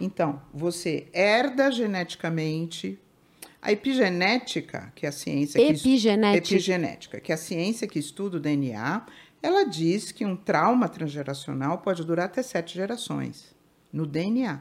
Então, 0.00 0.42
você 0.52 1.06
herda 1.12 1.70
geneticamente. 1.70 2.98
A 3.62 3.70
epigenética, 3.70 4.92
que 4.96 5.06
é 5.06 5.08
a 5.08 5.12
ciência 5.12 5.60
que 5.60 5.72
Epigenética. 5.72 6.54
epigenética, 6.54 7.20
que 7.20 7.30
é 7.30 7.36
a 7.36 7.38
ciência 7.38 7.86
que 7.86 8.00
estuda 8.00 8.36
o 8.36 8.40
DNA, 8.40 9.06
ela 9.42 9.64
diz 9.64 10.10
que 10.10 10.24
um 10.24 10.36
trauma 10.36 10.88
transgeracional 10.88 11.78
pode 11.78 12.04
durar 12.04 12.26
até 12.26 12.42
sete 12.42 12.74
gerações 12.74 13.54
no 13.92 14.06
DNA. 14.06 14.60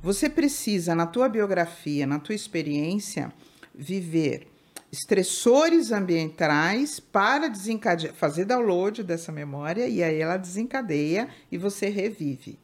Você 0.00 0.30
precisa, 0.30 0.94
na 0.94 1.06
tua 1.06 1.28
biografia, 1.28 2.06
na 2.06 2.18
tua 2.18 2.34
experiência, 2.34 3.32
viver 3.74 4.46
estressores 4.92 5.92
ambientais 5.92 6.98
para 6.98 7.48
desencadear, 7.48 8.12
fazer 8.14 8.44
download 8.44 9.02
dessa 9.02 9.30
memória 9.30 9.86
e 9.86 10.02
aí 10.02 10.20
ela 10.20 10.36
desencadeia 10.36 11.28
e 11.50 11.56
você 11.56 11.88
revive. 11.88 12.58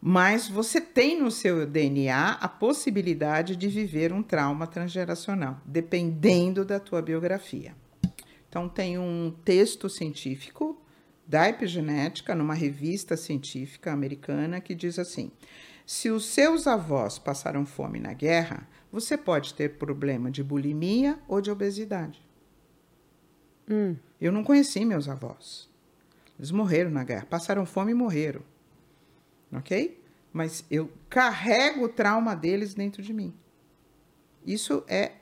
Mas 0.00 0.48
você 0.48 0.80
tem 0.80 1.20
no 1.20 1.30
seu 1.30 1.64
DNA 1.64 2.32
a 2.40 2.48
possibilidade 2.48 3.54
de 3.54 3.68
viver 3.68 4.12
um 4.12 4.22
trauma 4.22 4.66
transgeracional, 4.66 5.60
dependendo 5.64 6.64
da 6.64 6.80
tua 6.80 7.00
biografia. 7.00 7.74
Então, 8.52 8.68
tem 8.68 8.98
um 8.98 9.34
texto 9.46 9.88
científico 9.88 10.78
da 11.26 11.48
epigenética 11.48 12.34
numa 12.34 12.52
revista 12.52 13.16
científica 13.16 13.90
americana 13.90 14.60
que 14.60 14.74
diz 14.74 14.98
assim: 14.98 15.32
se 15.86 16.10
os 16.10 16.26
seus 16.26 16.66
avós 16.66 17.18
passaram 17.18 17.64
fome 17.64 17.98
na 17.98 18.12
guerra, 18.12 18.68
você 18.92 19.16
pode 19.16 19.54
ter 19.54 19.78
problema 19.78 20.30
de 20.30 20.44
bulimia 20.44 21.18
ou 21.26 21.40
de 21.40 21.50
obesidade. 21.50 22.22
Eu 24.20 24.30
não 24.30 24.44
conheci 24.44 24.84
meus 24.84 25.08
avós. 25.08 25.66
Eles 26.38 26.50
morreram 26.50 26.90
na 26.90 27.04
guerra, 27.04 27.24
passaram 27.24 27.64
fome 27.64 27.92
e 27.92 27.94
morreram. 27.94 28.42
Ok? 29.50 29.98
Mas 30.30 30.62
eu 30.70 30.92
carrego 31.08 31.86
o 31.86 31.88
trauma 31.88 32.36
deles 32.36 32.74
dentro 32.74 33.02
de 33.02 33.14
mim. 33.14 33.32
Isso 34.46 34.84
é 34.86 35.12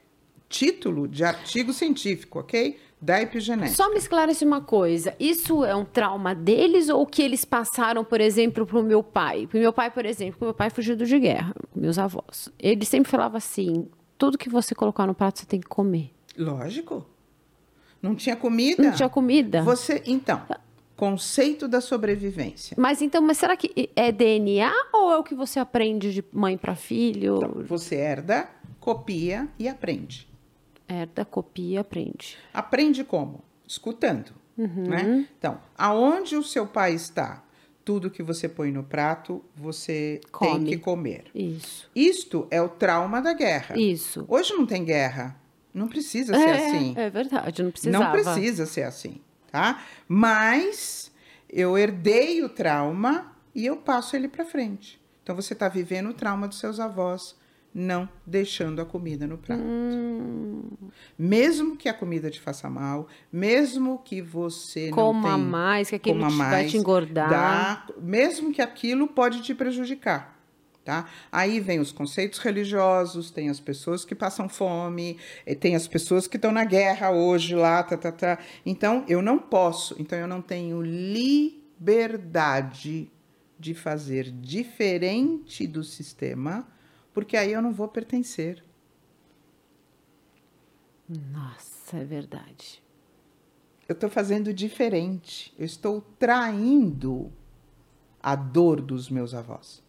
título 0.49 1.07
de 1.07 1.23
artigo 1.23 1.73
científico, 1.73 2.41
ok? 2.41 2.77
Da 3.01 3.21
epigenética. 3.23 3.75
Só 3.75 3.89
me 3.91 3.97
esclarece 3.97 4.45
uma 4.45 4.61
coisa. 4.61 5.15
Isso 5.19 5.65
é 5.65 5.75
um 5.75 5.87
trauma 5.87 6.35
deles 6.35 6.91
ou 6.91 7.07
que 7.07 7.23
eles 7.23 7.47
passaram, 7.47 8.05
por 8.05 8.21
exemplo, 8.21 8.67
para 8.67 8.79
o 8.79 8.83
meu 8.83 9.03
pai? 9.03 9.47
Pro 9.47 9.59
meu 9.59 9.73
pai, 9.73 9.91
por 9.91 10.05
exemplo, 10.05 10.39
meu 10.43 10.53
pai 10.53 10.69
fugiu 10.69 10.95
de 10.95 11.19
guerra, 11.19 11.55
meus 11.75 11.99
avós. 11.99 12.51
Ele 12.59 12.85
sempre 12.85 13.11
falava 13.11 13.39
assim: 13.39 13.89
tudo 14.19 14.37
que 14.37 14.51
você 14.51 14.75
colocar 14.75 15.07
no 15.07 15.15
prato 15.15 15.39
você 15.39 15.47
tem 15.47 15.61
que 15.61 15.69
comer. 15.69 16.13
Lógico. 16.37 17.07
Não 18.03 18.15
tinha 18.15 18.37
comida? 18.37 18.83
Não 18.83 18.93
tinha 18.93 19.09
comida. 19.09 19.63
Você, 19.63 20.03
então, 20.07 20.43
conceito 20.95 21.67
da 21.67 21.81
sobrevivência. 21.81 22.77
Mas 22.79 23.01
então, 23.01 23.23
mas 23.23 23.39
será 23.39 23.57
que 23.57 23.91
é 23.97 24.13
DNA 24.13 24.73
ou 24.93 25.11
é 25.13 25.17
o 25.17 25.25
que 25.25 25.35
você 25.35 25.59
aprende 25.59 26.13
de 26.13 26.25
mãe 26.31 26.59
para 26.59 26.75
filho? 26.75 27.39
Então, 27.39 27.63
você 27.65 27.97
herda, 27.97 28.49
copia 28.79 29.49
e 29.59 29.69
aprende. 29.69 30.30
Herda, 30.91 31.25
copia, 31.25 31.81
aprende. 31.81 32.37
Aprende 32.53 33.05
como? 33.05 33.45
Escutando. 33.67 34.33
Uhum. 34.59 34.89
Né? 34.89 35.29
Então, 35.39 35.61
aonde 35.79 36.37
o 36.37 36.43
seu 36.43 36.67
pai 36.67 36.95
está, 36.95 37.45
tudo 37.85 38.11
que 38.11 38.23
você 38.23 38.49
põe 38.49 38.71
no 38.71 38.83
prato, 38.83 39.43
você 39.55 40.21
tem 40.23 40.31
Come. 40.31 40.69
que 40.69 40.79
comer. 40.79 41.25
Isso. 41.35 41.91
Isto 41.95 42.47
é 42.51 42.61
o 42.61 42.69
trauma 42.69 43.23
da 43.23 43.33
guerra. 43.33 43.79
Isso. 43.79 44.25
Hoje 44.29 44.53
não 44.53 44.67
tem 44.67 44.85
guerra. 44.85 45.41
Não 45.73 45.87
precisa 45.87 46.35
ser 46.35 46.49
é, 46.49 46.67
assim. 46.67 46.95
é 46.97 47.11
verdade, 47.11 47.63
não 47.63 47.71
precisava. 47.71 48.05
Não 48.05 48.13
precisa 48.13 48.67
ser 48.67 48.83
assim, 48.83 49.21
tá? 49.53 49.83
Mas 50.09 51.13
eu 51.49 51.79
herdei 51.79 52.43
o 52.43 52.49
trauma 52.49 53.33
e 53.55 53.67
eu 53.67 53.77
passo 53.77 54.17
ele 54.17 54.27
para 54.27 54.45
frente. 54.45 55.01
Então 55.23 55.35
você 55.35 55.53
está 55.53 55.69
vivendo 55.69 56.11
o 56.11 56.15
trauma 56.15 56.49
dos 56.49 56.59
seus 56.59 56.81
avós, 56.81 57.37
não 57.73 58.09
deixando 58.27 58.81
a 58.83 58.85
comida 58.85 59.27
no 59.27 59.39
prato. 59.39 59.63
Hum. 59.63 60.63
Mesmo 61.19 61.77
que 61.77 61.89
a 61.89 61.95
comida 61.95 62.29
te 62.31 62.41
faça 62.41 62.69
mal, 62.69 63.07
mesmo 63.33 63.99
que 64.05 64.21
você 64.21 64.91
Coma 64.91 65.13
não 65.13 65.23
tenha, 65.23 65.39
mais, 65.39 65.89
que 65.91 65.95
aquilo 65.97 66.17
coma 66.19 66.31
te- 66.31 66.37
vai 66.37 66.51
mais, 66.51 66.71
te 66.71 66.77
engordar. 66.77 67.31
dá- 67.31 67.87
mesmo 68.01 68.53
que 68.53 68.61
aquilo 68.61 69.07
pode 69.09 69.41
te 69.43 69.55
prejudicar. 69.55 70.39
Tá? 70.83 71.07
Aí 71.31 71.61
vem 71.61 71.79
os 71.79 71.93
conceitos 71.93 72.39
religiosos, 72.39 73.31
tem 73.31 73.51
as 73.51 73.61
pessoas 73.61 74.03
que 74.05 74.15
passam 74.15 74.49
fome, 74.49 75.19
eh, 75.45 75.55
tem 75.55 75.77
as 75.77 75.87
pessoas 75.87 76.27
que 76.27 76.37
estão 76.37 76.51
na 76.51 76.65
guerra 76.65 77.11
hoje 77.11 77.55
lá, 77.55 77.83
tá, 77.83 77.99
tá, 77.99 78.11
tá. 78.11 78.39
Então, 78.65 79.05
eu 79.07 79.21
não 79.21 79.39
posso, 79.39 79.95
então 79.99 80.19
eu 80.19 80.27
não 80.27 80.41
tenho 80.41 80.81
liberdade 81.81 83.11
de 83.59 83.75
fazer 83.75 84.31
diferente 84.33 85.67
do 85.67 85.85
sistema, 85.85 86.67
porque 87.13 87.37
aí 87.37 87.53
eu 87.53 87.63
não 87.63 87.73
vou 87.73 87.89
pertencer. 87.89 88.63
Nossa, 91.09 91.99
é 91.99 92.05
verdade. 92.05 92.83
Eu 93.89 93.95
estou 93.95 94.09
fazendo 94.09 94.55
diferente. 94.55 95.53
Eu 95.59 95.65
estou 95.65 96.01
traindo 96.19 97.33
a 98.23 98.37
dor 98.37 98.81
dos 98.81 99.11
meus 99.11 99.35
avós. 99.35 99.83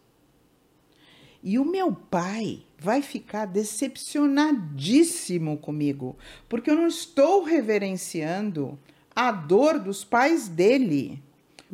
E 1.42 1.58
o 1.58 1.64
meu 1.64 1.92
pai 1.92 2.62
vai 2.78 3.02
ficar 3.02 3.46
decepcionadíssimo 3.46 5.58
comigo, 5.58 6.16
porque 6.48 6.70
eu 6.70 6.76
não 6.76 6.86
estou 6.86 7.42
reverenciando 7.42 8.78
a 9.14 9.32
dor 9.32 9.78
dos 9.78 10.04
pais 10.04 10.48
dele. 10.48 11.22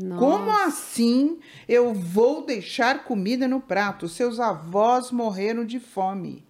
Nossa. 0.01 0.21
Como 0.21 0.51
assim 0.65 1.39
eu 1.69 1.93
vou 1.93 2.45
deixar 2.47 3.05
comida 3.05 3.49
no 3.49 3.61
prato? 3.61 4.09
Seus 4.09 4.39
avós 4.39 5.11
morreram 5.11 5.65
de 5.65 5.81
fome. 5.81 6.47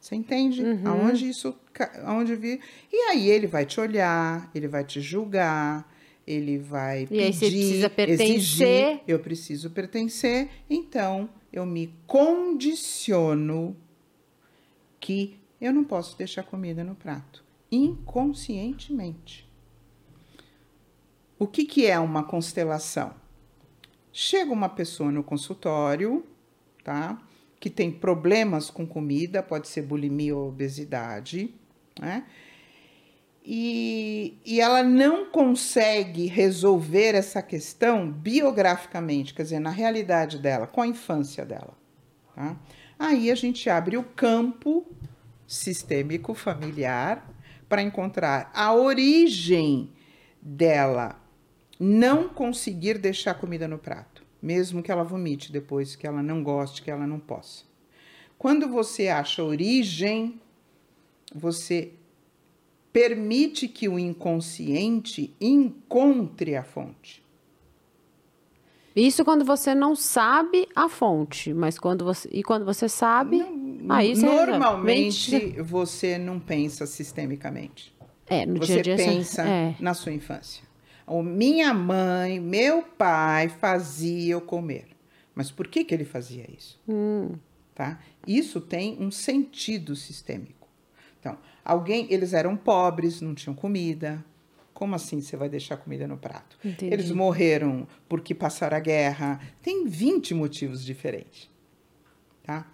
Você 0.00 0.14
entende? 0.16 0.62
Uhum. 0.62 0.82
Aonde 0.84 1.28
isso, 1.28 1.56
aonde 2.04 2.34
vi? 2.34 2.60
E 2.92 2.96
aí 3.10 3.28
ele 3.28 3.46
vai 3.46 3.64
te 3.64 3.80
olhar, 3.80 4.50
ele 4.54 4.66
vai 4.66 4.84
te 4.84 5.00
julgar, 5.00 5.88
ele 6.26 6.58
vai 6.58 7.02
E 7.04 7.06
pedir, 7.06 7.22
aí 7.22 7.32
você 7.32 7.46
precisa 7.46 7.90
pertencer. 7.90 8.26
exigir, 8.28 9.00
eu 9.06 9.18
preciso 9.20 9.70
pertencer, 9.70 10.48
então 10.68 11.28
eu 11.52 11.64
me 11.64 11.94
condiciono 12.06 13.76
que 14.98 15.36
eu 15.60 15.72
não 15.72 15.84
posso 15.84 16.16
deixar 16.18 16.42
comida 16.42 16.82
no 16.82 16.94
prato, 16.96 17.44
inconscientemente. 17.70 19.48
O 21.42 21.46
que, 21.48 21.64
que 21.64 21.88
é 21.88 21.98
uma 21.98 22.22
constelação? 22.22 23.14
Chega 24.12 24.52
uma 24.52 24.68
pessoa 24.68 25.10
no 25.10 25.24
consultório, 25.24 26.24
tá? 26.84 27.20
Que 27.58 27.68
tem 27.68 27.90
problemas 27.90 28.70
com 28.70 28.86
comida, 28.86 29.42
pode 29.42 29.66
ser 29.66 29.82
bulimia 29.82 30.36
ou 30.36 30.50
obesidade, 30.50 31.52
né? 31.98 32.24
E, 33.44 34.38
e 34.46 34.60
ela 34.60 34.84
não 34.84 35.32
consegue 35.32 36.26
resolver 36.26 37.16
essa 37.16 37.42
questão 37.42 38.08
biograficamente, 38.08 39.34
quer 39.34 39.42
dizer, 39.42 39.58
na 39.58 39.70
realidade 39.70 40.38
dela, 40.38 40.68
com 40.68 40.80
a 40.80 40.86
infância 40.86 41.44
dela. 41.44 41.76
Tá? 42.36 42.56
Aí 42.96 43.32
a 43.32 43.34
gente 43.34 43.68
abre 43.68 43.96
o 43.96 44.04
campo 44.04 44.86
sistêmico 45.44 46.34
familiar 46.34 47.28
para 47.68 47.82
encontrar 47.82 48.48
a 48.54 48.72
origem 48.72 49.90
dela 50.40 51.20
não 51.82 52.28
conseguir 52.28 52.96
deixar 52.96 53.34
comida 53.34 53.66
no 53.66 53.76
prato, 53.76 54.22
mesmo 54.40 54.84
que 54.84 54.92
ela 54.92 55.02
vomite 55.02 55.50
depois, 55.50 55.96
que 55.96 56.06
ela 56.06 56.22
não 56.22 56.40
goste, 56.40 56.80
que 56.80 56.88
ela 56.88 57.08
não 57.08 57.18
possa. 57.18 57.64
Quando 58.38 58.68
você 58.68 59.08
acha 59.08 59.42
origem, 59.42 60.40
você 61.34 61.92
permite 62.92 63.66
que 63.66 63.88
o 63.88 63.98
inconsciente 63.98 65.34
encontre 65.40 66.54
a 66.54 66.62
fonte. 66.62 67.20
Isso 68.94 69.24
quando 69.24 69.44
você 69.44 69.74
não 69.74 69.96
sabe 69.96 70.68
a 70.76 70.88
fonte, 70.88 71.52
mas 71.52 71.80
quando 71.80 72.04
você 72.04 72.28
e 72.30 72.44
quando 72.44 72.64
você 72.64 72.88
sabe, 72.88 73.38
não, 73.38 73.96
aí 73.96 74.14
você 74.14 74.26
normalmente 74.26 75.60
você 75.62 76.16
não 76.16 76.38
pensa 76.38 76.86
sistemicamente. 76.86 77.92
É, 78.28 78.46
no 78.46 78.58
você 78.58 78.82
dia 78.82 78.94
a 78.94 78.96
dia 78.96 78.96
pensa 78.96 79.42
é. 79.42 79.74
na 79.80 79.94
sua 79.94 80.12
infância. 80.12 80.70
O 81.06 81.22
minha 81.22 81.72
mãe, 81.74 82.40
meu 82.40 82.82
pai 82.82 83.48
fazia 83.48 84.32
eu 84.32 84.40
comer. 84.40 84.88
Mas 85.34 85.50
por 85.50 85.66
que 85.66 85.84
que 85.84 85.94
ele 85.94 86.04
fazia 86.04 86.44
isso? 86.50 86.80
Hum. 86.88 87.32
Tá? 87.74 87.98
Isso 88.26 88.60
tem 88.60 88.96
um 89.00 89.10
sentido 89.10 89.96
sistêmico. 89.96 90.68
Então, 91.18 91.38
alguém, 91.64 92.06
eles 92.10 92.32
eram 92.32 92.56
pobres, 92.56 93.20
não 93.20 93.34
tinham 93.34 93.54
comida. 93.54 94.24
Como 94.74 94.94
assim 94.94 95.20
você 95.20 95.36
vai 95.36 95.48
deixar 95.48 95.76
comida 95.76 96.06
no 96.06 96.16
prato? 96.16 96.58
Entendi. 96.64 96.92
Eles 96.92 97.10
morreram 97.10 97.86
porque 98.08 98.34
passaram 98.34 98.76
a 98.76 98.80
guerra. 98.80 99.40
Tem 99.62 99.86
20 99.86 100.34
motivos 100.34 100.84
diferentes. 100.84 101.48
Tá? 102.42 102.66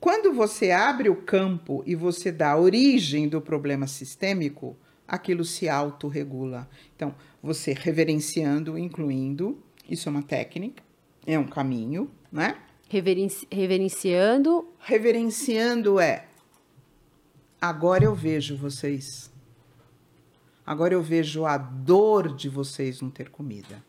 Quando 0.00 0.32
você 0.32 0.70
abre 0.70 1.08
o 1.08 1.16
campo 1.16 1.82
e 1.86 1.94
você 1.94 2.32
dá 2.32 2.52
a 2.52 2.58
origem 2.58 3.28
do 3.28 3.40
problema 3.40 3.86
sistêmico, 3.86 4.76
aquilo 5.06 5.44
se 5.44 5.68
autorregula. 5.68 6.68
Então, 6.96 7.14
você 7.42 7.72
reverenciando, 7.72 8.78
incluindo, 8.78 9.58
isso 9.88 10.08
é 10.08 10.10
uma 10.12 10.22
técnica, 10.22 10.82
é 11.26 11.38
um 11.38 11.46
caminho, 11.46 12.10
né? 12.30 12.56
Reverenci- 12.88 13.46
reverenciando 13.50 14.68
Reverenciando 14.78 15.98
é 15.98 16.26
agora 17.60 18.04
eu 18.04 18.14
vejo 18.14 18.56
vocês. 18.56 19.30
Agora 20.66 20.94
eu 20.94 21.02
vejo 21.02 21.44
a 21.44 21.56
dor 21.56 22.34
de 22.34 22.48
vocês 22.48 23.00
não 23.00 23.10
ter 23.10 23.30
comida. 23.30 23.82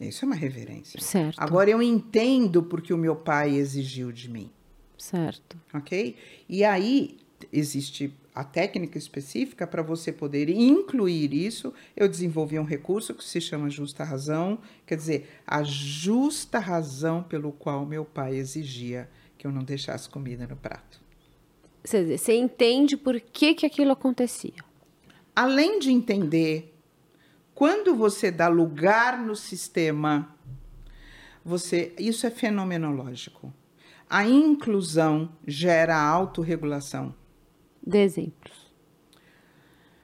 Isso 0.00 0.24
é 0.24 0.26
uma 0.26 0.34
reverência. 0.34 1.00
Certo. 1.00 1.38
Agora 1.38 1.70
eu 1.70 1.82
entendo 1.82 2.62
porque 2.62 2.92
o 2.92 2.98
meu 2.98 3.14
pai 3.14 3.54
exigiu 3.54 4.10
de 4.10 4.28
mim, 4.28 4.50
certo. 4.98 5.56
ok? 5.72 6.16
E 6.48 6.64
aí 6.64 7.18
existe 7.52 8.12
a 8.34 8.42
técnica 8.42 8.96
específica 8.96 9.66
para 9.66 9.82
você 9.82 10.10
poder 10.10 10.48
incluir 10.48 11.34
isso. 11.34 11.72
Eu 11.94 12.08
desenvolvi 12.08 12.58
um 12.58 12.64
recurso 12.64 13.14
que 13.14 13.24
se 13.24 13.40
chama 13.40 13.68
justa 13.68 14.04
razão, 14.04 14.58
quer 14.86 14.96
dizer, 14.96 15.28
a 15.46 15.62
justa 15.62 16.58
razão 16.58 17.22
pelo 17.22 17.52
qual 17.52 17.84
meu 17.84 18.04
pai 18.04 18.36
exigia 18.36 19.08
que 19.36 19.46
eu 19.46 19.52
não 19.52 19.62
deixasse 19.62 20.08
comida 20.08 20.46
no 20.46 20.56
prato. 20.56 21.00
Quer 21.84 22.02
dizer, 22.02 22.18
você 22.18 22.34
entende 22.36 22.96
por 22.96 23.20
que, 23.20 23.54
que 23.54 23.66
aquilo 23.66 23.92
acontecia. 23.92 24.54
Além 25.34 25.78
de 25.78 25.90
entender, 25.90 26.74
quando 27.54 27.94
você 27.94 28.30
dá 28.30 28.48
lugar 28.48 29.18
no 29.18 29.34
sistema, 29.34 30.34
você, 31.44 31.92
isso 31.98 32.26
é 32.26 32.30
fenomenológico. 32.30 33.52
A 34.08 34.26
inclusão 34.26 35.30
gera 35.46 36.00
autorregulação. 36.00 37.14
Dê 37.84 38.02
exemplos. 38.02 38.70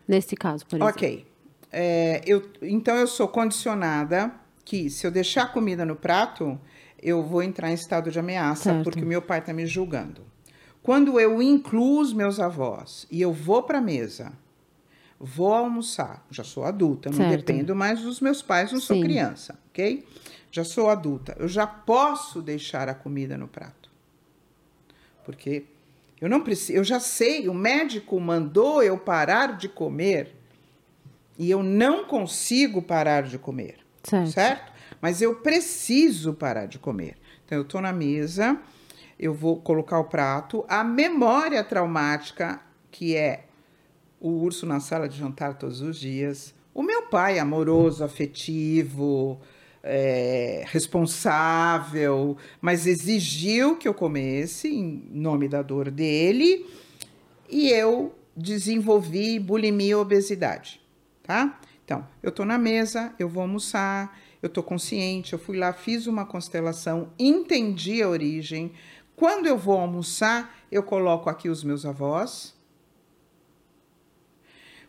Nesse 0.06 0.34
caso, 0.34 0.66
por 0.66 0.76
exemplo. 0.76 0.90
Ok. 0.90 1.26
É, 1.70 2.22
eu, 2.26 2.50
então 2.62 2.96
eu 2.96 3.06
sou 3.06 3.28
condicionada 3.28 4.32
que 4.64 4.88
se 4.88 5.06
eu 5.06 5.10
deixar 5.10 5.52
comida 5.52 5.84
no 5.84 5.94
prato, 5.96 6.58
eu 7.00 7.22
vou 7.22 7.42
entrar 7.42 7.70
em 7.70 7.74
estado 7.74 8.10
de 8.10 8.18
ameaça 8.18 8.64
Certo. 8.64 8.84
porque 8.84 9.04
meu 9.04 9.20
pai 9.22 9.38
está 9.40 9.52
me 9.52 9.66
julgando. 9.66 10.22
Quando 10.82 11.20
eu 11.20 11.42
incluo 11.42 12.00
os 12.00 12.12
meus 12.12 12.40
avós 12.40 13.06
e 13.10 13.20
eu 13.20 13.32
vou 13.32 13.62
para 13.62 13.78
a 13.78 13.82
mesa, 13.82 14.32
vou 15.20 15.52
almoçar, 15.52 16.26
já 16.30 16.42
sou 16.42 16.64
adulta, 16.64 17.10
não 17.10 17.18
Certo. 17.18 17.44
dependo 17.44 17.74
mais 17.74 18.00
dos 18.00 18.20
meus 18.20 18.40
pais, 18.40 18.72
não 18.72 18.80
sou 18.80 18.96
Sim. 18.96 19.02
criança, 19.02 19.58
ok? 19.68 20.06
Já 20.50 20.64
sou 20.64 20.88
adulta, 20.88 21.36
eu 21.38 21.48
já 21.48 21.66
posso 21.66 22.40
deixar 22.40 22.88
a 22.88 22.94
comida 22.94 23.36
no 23.36 23.46
prato. 23.46 23.90
Porque 25.24 25.64
eu 26.20 26.28
não 26.28 26.40
preciso, 26.40 26.72
eu 26.78 26.84
já 26.84 26.98
sei, 27.00 27.48
o 27.48 27.54
médico 27.54 28.18
mandou 28.20 28.82
eu 28.82 28.98
parar 28.98 29.56
de 29.56 29.68
comer 29.68 30.34
e 31.38 31.50
eu 31.50 31.62
não 31.62 32.04
consigo 32.04 32.82
parar 32.82 33.22
de 33.22 33.38
comer, 33.38 33.76
Certo. 34.02 34.30
certo? 34.32 34.72
Mas 35.00 35.22
eu 35.22 35.36
preciso 35.36 36.34
parar 36.34 36.66
de 36.66 36.78
comer. 36.78 37.16
Então 37.44 37.56
eu 37.58 37.62
estou 37.62 37.80
na 37.80 37.92
mesa, 37.92 38.58
eu 39.18 39.32
vou 39.32 39.60
colocar 39.60 39.98
o 39.98 40.04
prato, 40.04 40.64
a 40.68 40.82
memória 40.82 41.62
traumática 41.62 42.60
que 42.90 43.14
é 43.16 43.44
o 44.20 44.30
urso 44.30 44.66
na 44.66 44.80
sala 44.80 45.08
de 45.08 45.16
jantar 45.16 45.54
todos 45.54 45.80
os 45.80 45.98
dias, 45.98 46.52
o 46.74 46.82
meu 46.82 47.02
pai 47.02 47.38
amoroso, 47.38 48.02
afetivo, 48.02 49.40
é, 49.82 50.64
responsável, 50.66 52.36
mas 52.60 52.86
exigiu 52.86 53.76
que 53.76 53.86
eu 53.86 53.94
comesse 53.94 54.68
em 54.68 55.08
nome 55.10 55.48
da 55.48 55.62
dor 55.62 55.90
dele 55.90 56.66
e 57.48 57.70
eu 57.70 58.14
desenvolvi 58.36 59.38
bulimia 59.38 59.90
e 59.90 59.94
obesidade, 59.94 60.80
tá? 61.22 61.60
Então, 61.84 62.06
eu 62.22 62.30
tô 62.30 62.44
na 62.44 62.58
mesa, 62.58 63.14
eu 63.18 63.28
vou 63.28 63.42
almoçar, 63.42 64.18
eu 64.42 64.48
tô 64.48 64.62
consciente, 64.62 65.32
eu 65.32 65.38
fui 65.38 65.56
lá, 65.56 65.72
fiz 65.72 66.06
uma 66.06 66.26
constelação, 66.26 67.12
entendi 67.18 68.02
a 68.02 68.08
origem. 68.08 68.72
Quando 69.16 69.46
eu 69.46 69.56
vou 69.56 69.78
almoçar, 69.78 70.54
eu 70.70 70.82
coloco 70.82 71.30
aqui 71.30 71.48
os 71.48 71.64
meus 71.64 71.86
avós, 71.86 72.54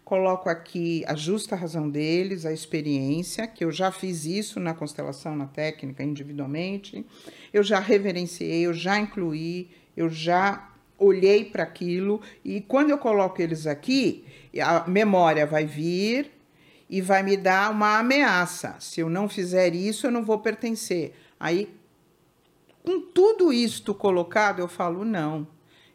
coloco 0.09 0.49
aqui 0.49 1.03
a 1.05 1.13
justa 1.13 1.55
razão 1.55 1.87
deles, 1.87 2.43
a 2.43 2.51
experiência, 2.51 3.45
que 3.45 3.63
eu 3.63 3.71
já 3.71 3.91
fiz 3.91 4.25
isso 4.25 4.59
na 4.59 4.73
constelação, 4.73 5.35
na 5.35 5.45
técnica, 5.45 6.03
individualmente. 6.03 7.05
Eu 7.53 7.61
já 7.61 7.79
reverenciei, 7.79 8.65
eu 8.65 8.73
já 8.73 8.97
incluí, 8.97 9.69
eu 9.95 10.09
já 10.09 10.67
olhei 10.97 11.45
para 11.45 11.61
aquilo 11.61 12.19
e 12.43 12.59
quando 12.59 12.89
eu 12.89 12.97
coloco 12.97 13.39
eles 13.39 13.67
aqui, 13.67 14.25
a 14.59 14.89
memória 14.89 15.45
vai 15.45 15.67
vir 15.67 16.31
e 16.89 17.01
vai 17.01 17.21
me 17.21 17.37
dar 17.37 17.69
uma 17.69 17.99
ameaça. 17.99 18.77
Se 18.79 19.01
eu 19.01 19.11
não 19.11 19.29
fizer 19.29 19.75
isso, 19.75 20.07
eu 20.07 20.11
não 20.11 20.25
vou 20.25 20.39
pertencer. 20.39 21.13
Aí, 21.39 21.71
com 22.83 22.99
tudo 22.99 23.53
isto 23.53 23.93
colocado, 23.93 24.57
eu 24.57 24.67
falo: 24.67 25.05
não, 25.05 25.47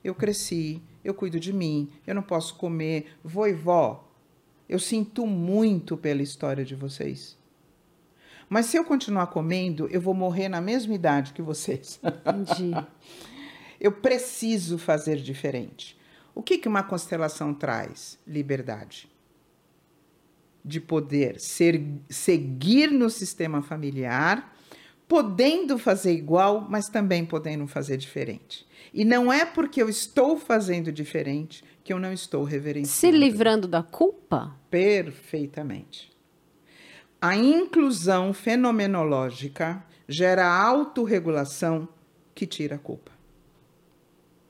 eu 0.05 0.15
cresci, 0.15 0.81
eu 1.05 1.13
cuido 1.13 1.41
de 1.41 1.53
mim, 1.53 1.91
eu 2.07 2.15
não 2.15 2.23
posso 2.23 2.55
comer. 2.55 3.09
Vô 3.25 3.45
e 3.49 3.53
eu 4.69 4.79
sinto 4.79 5.27
muito 5.27 5.97
pela 5.97 6.23
história 6.23 6.65
de 6.65 6.75
vocês. 6.75 7.37
Mas 8.49 8.67
se 8.67 8.77
eu 8.77 8.85
continuar 8.85 9.29
comendo, 9.29 9.89
eu 9.89 10.01
vou 10.01 10.15
morrer 10.15 10.49
na 10.49 10.61
mesma 10.61 10.95
idade 10.95 11.33
que 11.33 11.43
vocês. 11.43 12.01
Entendi. 12.03 12.73
Eu 13.81 13.93
preciso 13.93 14.79
fazer 14.79 15.17
diferente. 15.17 15.99
O 16.35 16.43
que, 16.43 16.57
que 16.57 16.69
uma 16.69 16.83
constelação 16.83 17.53
traz? 17.53 18.19
Liberdade. 18.27 19.11
De 20.65 20.81
poder 20.81 21.39
ser, 21.39 21.85
seguir 22.09 22.91
no 22.91 23.11
sistema 23.11 23.61
familiar, 23.61 24.57
podendo 25.07 25.77
fazer 25.77 26.15
igual, 26.15 26.67
mas 26.69 26.89
também 26.89 27.27
podendo 27.27 27.67
fazer 27.67 27.99
diferente. 27.99 28.67
E 28.93 29.05
não 29.05 29.31
é 29.31 29.45
porque 29.45 29.83
eu 29.83 29.89
estou 29.89 30.39
fazendo 30.39 30.91
diferente 30.91 31.63
que 31.85 31.93
eu 31.93 31.99
não 32.01 32.13
estou 32.13 32.45
Se 32.47 32.51
reverenciando. 32.53 33.17
livrando 33.19 33.69
da 33.69 33.83
culpa? 33.83 34.57
Perfeitamente. 34.71 36.11
A 37.21 37.37
inclusão 37.37 38.33
fenomenológica 38.33 39.85
gera 40.09 40.47
autorregulação 40.47 41.87
que 42.35 42.47
tira 42.47 42.77
a 42.77 42.79
culpa. 42.79 43.13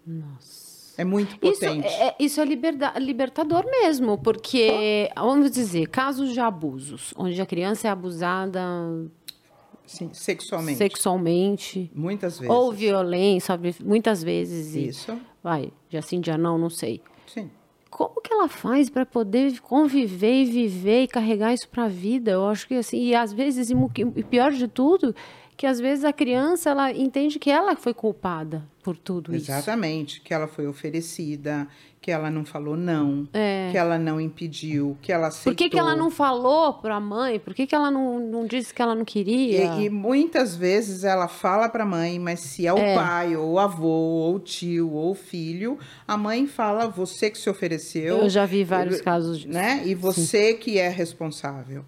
Nossa. 0.07 0.74
É 0.97 1.05
muito 1.05 1.32
Isso 1.43 1.61
potente. 1.61 1.87
é, 1.89 2.14
isso 2.20 2.41
é 2.41 2.45
liberda- 2.45 2.95
libertador 2.99 3.64
mesmo, 3.68 4.16
porque, 4.16 5.11
vamos 5.16 5.51
dizer, 5.51 5.89
casos 5.89 6.32
de 6.32 6.39
abusos, 6.39 7.12
onde 7.16 7.41
a 7.43 7.47
criança 7.47 7.89
é 7.89 7.91
abusada 7.91 8.61
Sim, 9.85 10.11
sexualmente. 10.12 10.78
sexualmente, 10.78 11.91
Muitas 11.93 12.39
vezes. 12.39 12.55
ou 12.55 12.72
violência, 12.72 13.59
muitas 13.82 14.22
vezes. 14.22 14.76
e- 14.76 14.87
Isso. 14.89 15.18
Vai, 15.43 15.72
de 15.89 15.97
assim, 15.97 16.20
dia 16.20 16.39
não, 16.39 16.57
não 16.57 16.70
sei. 16.70 17.03
Como 17.95 18.20
que 18.20 18.32
ela 18.32 18.49
faz 18.49 18.90
para 18.90 19.07
poder 19.07 19.61
conviver 19.61 20.42
e 20.42 20.45
viver 20.45 21.03
e 21.05 21.07
carregar 21.07 21.55
isso 21.55 21.68
para 21.68 21.84
a 21.84 21.88
vida? 21.88 22.32
Eu 22.32 22.49
acho 22.49 22.66
que 22.66 22.74
assim, 22.74 23.01
e 23.01 23.14
às 23.14 23.32
vezes, 23.32 23.70
e 23.70 24.22
pior 24.24 24.51
de 24.51 24.66
tudo, 24.66 25.14
que 25.57 25.64
às 25.64 25.78
vezes 25.78 26.05
a 26.05 26.12
criança 26.12 26.70
ela 26.70 26.90
entende 26.90 27.38
que 27.38 27.49
ela 27.49 27.76
foi 27.76 27.95
culpada 27.95 28.68
por 28.82 28.97
tudo 28.97 29.32
isso. 29.32 29.49
Exatamente. 29.49 30.20
Que 30.20 30.34
ela 30.34 30.49
foi 30.49 30.66
oferecida, 30.66 31.68
que 32.05 32.11
ela 32.11 32.31
não 32.31 32.45
falou 32.45 32.77
não, 32.77 33.27
É. 33.33 33.71
que 33.73 33.79
ela 33.79 33.99
não 33.99 34.21
impediu, 34.21 34.95
que 35.01 35.11
ela 35.11 35.29
aceitou. 35.29 35.55
Por 35.55 35.57
que, 35.57 35.71
que 35.71 35.79
ela 35.79 35.97
não 35.97 36.11
falou 36.11 36.75
pra 36.75 37.01
mãe? 37.01 37.39
Por 37.41 37.55
que, 37.55 37.67
que 37.67 37.75
ela 37.75 37.91
não, 37.91 38.21
não 38.21 38.47
disse 38.47 38.75
que 38.75 38.83
ela 38.83 38.95
não 38.95 39.07
queria? 39.07 39.77
E, 39.77 39.85
e 39.87 39.89
muitas 39.89 40.55
vezes 40.55 41.03
ela 41.03 41.29
fala 41.29 41.67
para 41.67 41.83
a 41.85 41.87
mãe, 41.87 42.19
mas 42.19 42.41
se 42.41 42.67
é 42.67 42.75
o 42.75 42.77
É. 42.77 42.95
pai, 42.95 43.35
ou 43.35 43.53
o 43.53 43.59
avô, 43.59 43.87
ou 43.89 44.35
o 44.35 44.39
tio, 44.39 44.91
ou 44.93 45.13
o 45.13 45.15
filho, 45.15 45.79
a 46.07 46.15
mãe 46.15 46.47
fala, 46.47 46.87
você 46.89 47.31
que 47.31 47.39
se 47.39 47.49
ofereceu, 47.49 48.19
Eu 48.19 48.29
já 48.29 48.45
vi 48.45 48.65
vários 48.65 49.01
casos 49.01 49.39
disso. 49.39 49.49
né? 49.55 49.81
E 49.87 49.95
você 49.95 50.53
que 50.53 50.79
é 50.79 50.91
responsável. 50.91 51.87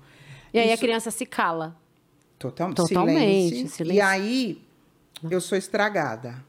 E 0.55 0.59
aí 0.59 0.71
a 0.71 0.73
Isso- 0.73 0.83
criança 0.83 1.11
se 1.11 1.27
cala. 1.27 1.77
Total, 2.39 2.73
Totalmente, 2.73 3.19
silêncio. 3.51 3.69
silêncio. 3.69 3.99
E 3.99 4.01
aí 4.01 4.62
eu 5.31 5.43
sou 5.43 5.59
estragada. 5.59 6.43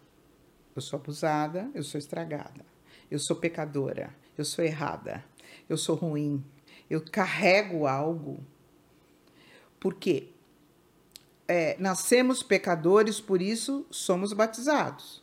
Eu 0.73 0.81
sou 0.81 0.97
abusada, 0.97 1.69
eu 1.75 1.83
sou 1.83 1.99
estragada. 1.99 2.65
Eu 3.09 3.19
sou 3.19 3.35
pecadora, 3.35 4.13
eu 4.37 4.43
sou 4.45 4.63
errada, 4.63 5.23
eu 5.69 5.77
sou 5.77 5.95
ruim. 5.95 6.43
Eu 6.89 7.01
carrego 7.01 7.85
algo. 7.85 8.43
Porque 9.79 10.29
é, 11.47 11.75
nascemos 11.79 12.43
pecadores, 12.43 13.19
por 13.19 13.41
isso 13.41 13.85
somos 13.89 14.33
batizados. 14.33 15.21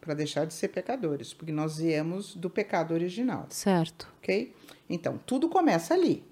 Para 0.00 0.14
deixar 0.14 0.46
de 0.46 0.54
ser 0.54 0.68
pecadores, 0.68 1.34
porque 1.34 1.52
nós 1.52 1.78
viemos 1.78 2.34
do 2.34 2.48
pecado 2.48 2.94
original 2.94 3.46
Certo. 3.50 4.08
ok? 4.18 4.54
Então, 4.88 5.18
tudo 5.26 5.48
começa 5.48 5.92
ali. 5.92 6.24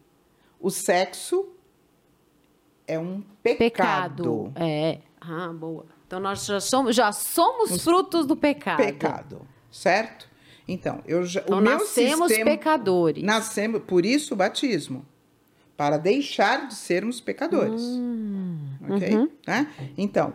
O 0.59 0.71
sexo 0.71 1.49
é 2.87 2.99
um 2.99 3.21
pecado. 3.43 3.59
Pecado. 3.59 4.53
É. 4.57 5.01
Ah, 5.21 5.53
boa. 5.53 5.85
Então 6.07 6.21
nós 6.21 6.47
já 6.47 6.61
somos, 6.61 6.95
já 6.95 7.11
somos 7.13 7.83
frutos 7.83 8.27
do 8.27 8.37
pecado. 8.37 8.77
Pecado, 8.77 9.43
certo? 9.71 10.26
Então, 10.69 11.03
eu 11.07 11.25
já, 11.25 11.41
Então 11.43 11.59
o 11.59 11.61
meu 11.63 11.79
nascemos 11.79 12.29
sistema, 12.29 12.51
pecadores. 12.51 13.23
Nascemos, 13.23 13.83
por 13.87 14.05
isso 14.05 14.35
o 14.35 14.37
batismo, 14.37 15.07
para 15.77 15.97
deixar 15.97 16.67
de 16.67 16.75
sermos 16.75 17.21
pecadores, 17.21 17.83
Hum, 17.83 18.59
ok? 18.91 19.15
uhum. 19.15 19.31
Né? 19.47 19.73
Então, 19.97 20.35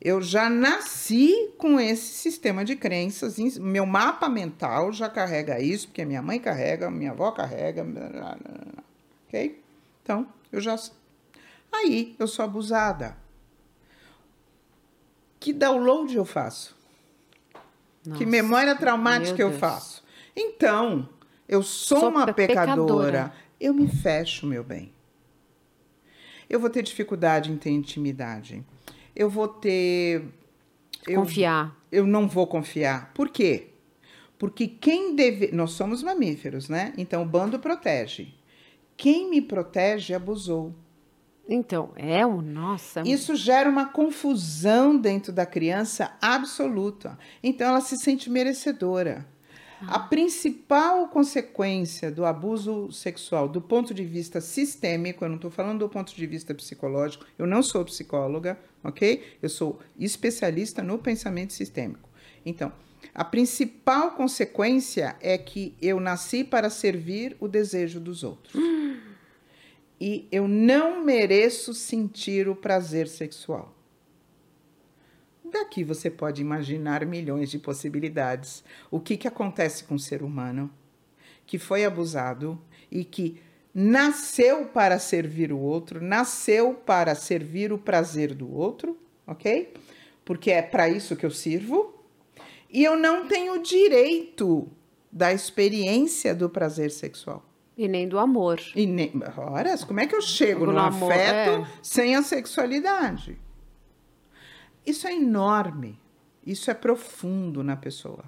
eu 0.00 0.20
já 0.20 0.48
nasci 0.50 1.52
com 1.58 1.80
esse 1.80 2.12
sistema 2.14 2.64
de 2.64 2.76
crenças, 2.76 3.38
meu 3.58 3.86
mapa 3.86 4.28
mental 4.28 4.92
já 4.92 5.08
carrega 5.08 5.60
isso, 5.60 5.88
porque 5.88 6.04
minha 6.04 6.22
mãe 6.22 6.38
carrega, 6.38 6.90
minha 6.90 7.12
avó 7.12 7.30
carrega, 7.32 7.84
ok? 9.28 9.62
Então, 10.02 10.26
eu 10.50 10.60
já. 10.60 10.76
Aí, 11.72 12.14
eu 12.18 12.26
sou 12.26 12.44
abusada. 12.44 13.16
Que 15.40 15.52
download 15.52 16.14
eu 16.16 16.24
faço? 16.24 16.76
Que 18.02 18.10
Nossa, 18.10 18.26
memória 18.26 18.74
traumática 18.74 19.40
eu 19.40 19.48
Deus. 19.50 19.60
faço? 19.60 20.02
Então, 20.34 21.08
eu 21.48 21.62
sou, 21.62 22.00
Sou 22.00 22.08
uma 22.08 22.26
pe- 22.26 22.32
pecadora. 22.46 22.74
pecadora. 22.76 23.32
Eu 23.60 23.72
me 23.72 23.86
fecho, 23.86 24.46
meu 24.46 24.64
bem. 24.64 24.92
Eu 26.50 26.58
vou 26.58 26.68
ter 26.68 26.82
dificuldade 26.82 27.50
em 27.50 27.56
ter 27.56 27.70
intimidade. 27.70 28.64
Eu 29.14 29.30
vou 29.30 29.46
ter. 29.48 30.24
Eu, 31.06 31.20
Confiar. 31.20 31.76
eu 31.90 32.06
não 32.06 32.26
vou 32.28 32.46
confiar. 32.46 33.12
Por 33.14 33.28
quê? 33.28 33.68
Porque 34.38 34.66
quem 34.66 35.14
deve. 35.14 35.52
Nós 35.52 35.70
somos 35.72 36.02
mamíferos, 36.02 36.68
né? 36.68 36.92
Então 36.98 37.22
o 37.22 37.26
bando 37.26 37.58
protege. 37.58 38.34
Quem 38.96 39.30
me 39.30 39.40
protege 39.40 40.12
abusou. 40.14 40.74
Então, 41.48 41.90
é 41.96 42.24
um. 42.26 42.40
Nossa. 42.40 43.02
Isso 43.06 43.34
gera 43.34 43.68
uma 43.68 43.86
confusão 43.86 44.96
dentro 44.96 45.32
da 45.32 45.44
criança 45.44 46.16
absoluta. 46.20 47.18
Então 47.42 47.68
ela 47.68 47.80
se 47.80 47.96
sente 47.96 48.30
merecedora. 48.30 49.26
A 49.86 49.98
principal 49.98 51.08
consequência 51.08 52.08
do 52.08 52.24
abuso 52.24 52.92
sexual, 52.92 53.48
do 53.48 53.60
ponto 53.60 53.92
de 53.92 54.04
vista 54.04 54.40
sistêmico, 54.40 55.24
eu 55.24 55.28
não 55.28 55.36
estou 55.36 55.50
falando 55.50 55.80
do 55.80 55.88
ponto 55.88 56.14
de 56.14 56.26
vista 56.26 56.54
psicológico, 56.54 57.26
eu 57.36 57.46
não 57.46 57.64
sou 57.64 57.84
psicóloga, 57.84 58.56
ok? 58.84 59.36
Eu 59.42 59.48
sou 59.48 59.80
especialista 59.98 60.82
no 60.84 60.98
pensamento 60.98 61.52
sistêmico. 61.52 62.08
Então, 62.46 62.72
a 63.12 63.24
principal 63.24 64.12
consequência 64.12 65.16
é 65.20 65.36
que 65.36 65.74
eu 65.82 65.98
nasci 65.98 66.44
para 66.44 66.70
servir 66.70 67.36
o 67.40 67.48
desejo 67.48 67.98
dos 67.98 68.22
outros. 68.22 68.54
E 70.04 70.26
eu 70.32 70.48
não 70.48 71.04
mereço 71.04 71.72
sentir 71.72 72.48
o 72.48 72.56
prazer 72.56 73.06
sexual. 73.06 73.72
Daqui 75.44 75.84
você 75.84 76.10
pode 76.10 76.42
imaginar 76.42 77.06
milhões 77.06 77.48
de 77.48 77.56
possibilidades. 77.56 78.64
O 78.90 78.98
que, 78.98 79.16
que 79.16 79.28
acontece 79.28 79.84
com 79.84 79.94
o 79.94 80.00
ser 80.00 80.24
humano 80.24 80.68
que 81.46 81.56
foi 81.56 81.84
abusado 81.84 82.60
e 82.90 83.04
que 83.04 83.40
nasceu 83.72 84.66
para 84.66 84.98
servir 84.98 85.52
o 85.52 85.58
outro, 85.60 86.02
nasceu 86.02 86.74
para 86.74 87.14
servir 87.14 87.72
o 87.72 87.78
prazer 87.78 88.34
do 88.34 88.52
outro, 88.52 88.98
ok? 89.24 89.72
Porque 90.24 90.50
é 90.50 90.62
para 90.62 90.88
isso 90.88 91.14
que 91.14 91.24
eu 91.24 91.30
sirvo. 91.30 91.94
E 92.68 92.82
eu 92.82 92.96
não 92.96 93.28
tenho 93.28 93.62
direito 93.62 94.68
da 95.12 95.32
experiência 95.32 96.34
do 96.34 96.50
prazer 96.50 96.90
sexual. 96.90 97.51
E 97.76 97.86
nem 97.88 98.08
do 98.08 98.18
amor. 98.18 98.60
E 98.76 98.86
nem, 98.86 99.12
ora, 99.36 99.76
como 99.86 100.00
é 100.00 100.06
que 100.06 100.14
eu 100.14 100.20
chego 100.20 100.66
No 100.66 100.72
no, 100.72 100.78
amor, 100.78 101.10
afeto 101.10 101.62
é. 101.62 101.66
sem 101.82 102.14
a 102.14 102.22
sexualidade? 102.22 103.38
Isso 104.84 105.06
é 105.06 105.14
enorme. 105.14 105.98
Isso 106.44 106.70
é 106.70 106.74
profundo 106.74 107.62
na 107.62 107.76
pessoa. 107.76 108.24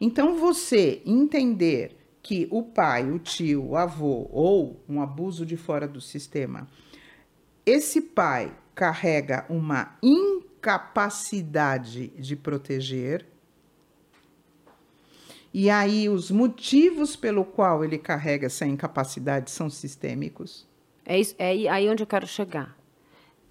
Então, 0.00 0.36
você 0.36 1.00
entender 1.06 1.96
que 2.20 2.48
o 2.50 2.62
pai, 2.62 3.10
o 3.10 3.18
tio, 3.18 3.70
o 3.70 3.76
avô 3.76 4.28
ou 4.30 4.84
um 4.88 5.00
abuso 5.00 5.46
de 5.46 5.56
fora 5.56 5.88
do 5.88 6.00
sistema, 6.00 6.68
esse 7.64 8.00
pai 8.00 8.52
carrega 8.74 9.46
uma 9.48 9.96
incapacidade 10.02 12.08
de 12.08 12.34
proteger. 12.36 13.26
E 15.54 15.68
aí 15.68 16.08
os 16.08 16.30
motivos 16.30 17.14
pelo 17.14 17.44
qual 17.44 17.84
ele 17.84 17.98
carrega 17.98 18.46
essa 18.46 18.64
incapacidade 18.66 19.50
são 19.50 19.68
sistêmicos. 19.68 20.66
É, 21.04 21.18
isso, 21.18 21.34
é 21.38 21.68
aí- 21.68 21.88
onde 21.90 22.02
eu 22.02 22.06
quero 22.06 22.26
chegar. 22.26 22.76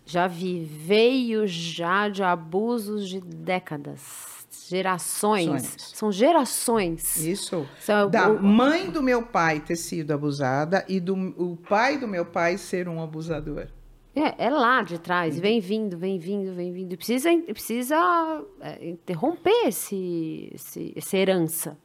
Já 0.06 0.26
vi, 0.28 0.64
veio 0.64 1.45
já 1.45 2.10
de 2.10 2.24
abusos 2.24 3.08
de 3.08 3.22
décadas, 3.22 4.45
gerações. 4.68 5.45
Sonhos. 5.45 5.91
São 5.93 6.12
gerações. 6.12 7.18
Isso. 7.18 7.68
São- 7.80 8.10
Da 8.10 8.30
o- 8.30 8.41
mãe 8.41 8.89
do 8.89 9.04
meu 9.04 9.22
pai 9.24 9.60
ter 9.60 9.76
sido 9.76 10.12
abusada 10.12 10.84
e 10.89 10.99
do 10.99 11.14
o 11.16 11.56
pai 11.70 11.97
do 11.99 12.08
meu 12.08 12.26
pai 12.26 12.58
ser 12.58 12.88
um 12.88 13.02
abusador. 13.02 13.68
É, 14.16 14.45
é 14.47 14.49
lá 14.49 14.82
de 14.82 14.97
trás, 14.99 15.39
vem 15.39 15.62
vindo, 15.62 15.97
vem 15.97 16.18
vindo, 16.18 16.54
vem 16.54 16.74
vindo. 16.74 16.97
Precisa, 16.97 17.30
precisa 17.47 18.43
é, 18.60 18.89
interromper 18.89 19.68
esse, 19.68 20.49
esse- 20.54 20.93
essa 20.95 21.16
herança. 21.16 21.78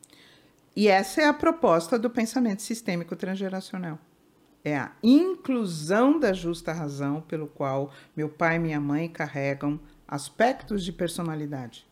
E 0.76 0.88
essa 0.88 1.22
é 1.22 1.24
a 1.24 1.32
proposta 1.32 1.98
do 1.98 2.10
pensamento 2.10 2.60
sistêmico 2.60 3.16
transgeracional. 3.16 3.98
É 4.62 4.76
a 4.76 4.92
inclusão 5.02 6.20
da 6.20 6.32
justa 6.34 6.72
razão 6.72 7.22
pelo 7.22 7.46
qual 7.46 7.90
meu 8.14 8.28
pai 8.28 8.56
e 8.56 8.58
minha 8.58 8.80
mãe 8.80 9.08
carregam 9.08 9.80
aspectos 10.06 10.84
de 10.84 10.92
personalidade. 10.92 11.86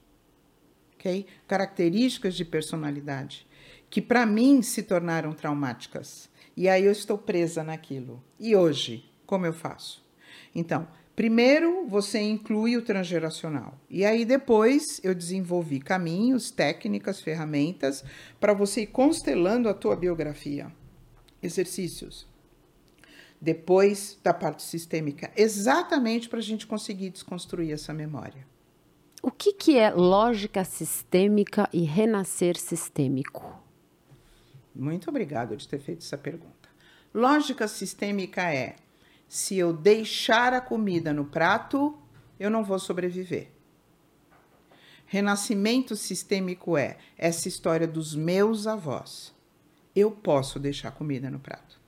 ok? 0.95 1.27
Características 1.49 2.35
de 2.35 2.45
personalidade 2.45 3.47
que 3.95 4.03
para 4.03 4.27
mim 4.27 4.61
se 4.61 4.83
tornaram 4.83 5.33
traumáticas. 5.33 6.29
E 6.57 6.69
aí 6.69 6.85
eu 6.85 6.91
estou 6.91 7.17
presa 7.17 7.63
naquilo. 7.63 8.21
E 8.41 8.57
hoje, 8.57 9.09
como 9.25 9.47
eu 9.47 9.53
faço? 9.53 10.05
Então, 10.53 10.89
primeiro 11.15 11.87
você 11.87 12.21
inclui 12.21 12.77
o 12.77 12.83
transgeracional. 12.83 13.79
E 13.89 14.05
aí 14.05 14.25
depois 14.25 15.01
eu 15.03 15.15
desenvolvi 15.15 15.81
caminhos, 15.81 16.51
técnicas, 16.51 17.21
ferramentas 17.21 18.05
para 18.41 18.53
você 18.53 18.83
ir 18.83 18.89
constelando 18.89 19.69
a 19.69 19.75
tua 19.75 19.97
biografia. 19.97 20.71
Exercícios. 21.43 22.27
Depois 23.41 24.19
da 24.23 24.33
parte 24.33 24.63
sistêmica, 24.63 25.31
exatamente 25.37 26.29
para 26.29 26.39
a 26.39 26.43
gente 26.43 26.67
conseguir 26.67 27.11
desconstruir 27.11 27.73
essa 27.73 27.93
memória. 27.93 28.47
O 29.23 29.31
que, 29.31 29.53
que 29.53 29.79
é 29.79 29.91
lógica 29.91 30.65
sistêmica 30.65 31.69
e 31.73 31.83
renascer 31.83 32.59
sistêmico? 32.59 33.59
Muito 34.75 35.09
obrigado 35.09 35.57
de 35.57 35.67
ter 35.69 35.81
feito 35.81 36.01
essa 36.01 36.19
pergunta. 36.19 36.69
Lógica 37.15 37.69
sistêmica 37.69 38.53
é: 38.53 38.77
se 39.29 39.57
eu 39.57 39.73
deixar 39.73 40.53
a 40.53 40.61
comida 40.61 41.13
no 41.13 41.25
prato, 41.25 41.99
eu 42.39 42.51
não 42.51 42.65
vou 42.65 42.79
sobreviver. 42.79 43.51
Renascimento 45.07 45.95
sistêmico 45.95 46.77
é 46.77 46.97
essa 47.17 47.47
história 47.49 47.87
dos 47.87 48.15
meus 48.15 48.67
avós. 48.67 49.35
Eu 49.95 50.11
posso 50.11 50.59
deixar 50.59 50.91
comida 50.91 51.31
no 51.31 51.39
prato. 51.39 51.81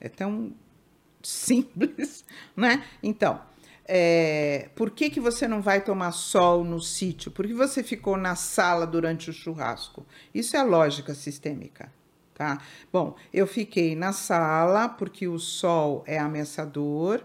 É 0.00 0.08
tão 0.08 0.54
simples, 1.22 2.24
né? 2.56 2.84
Então, 3.02 3.40
é, 3.84 4.70
por 4.74 4.90
que, 4.90 5.10
que 5.10 5.20
você 5.20 5.46
não 5.48 5.60
vai 5.60 5.82
tomar 5.82 6.12
sol 6.12 6.64
no 6.64 6.80
sítio? 6.80 7.30
Por 7.30 7.46
que 7.46 7.52
você 7.52 7.82
ficou 7.82 8.16
na 8.16 8.36
sala 8.36 8.86
durante 8.86 9.28
o 9.28 9.32
churrasco? 9.32 10.06
Isso 10.32 10.56
é 10.56 10.62
lógica 10.62 11.14
sistêmica. 11.14 11.92
Tá? 12.40 12.58
Bom, 12.90 13.16
eu 13.34 13.46
fiquei 13.46 13.94
na 13.94 14.14
sala 14.14 14.88
porque 14.88 15.28
o 15.28 15.38
sol 15.38 16.02
é 16.06 16.18
ameaçador 16.18 17.20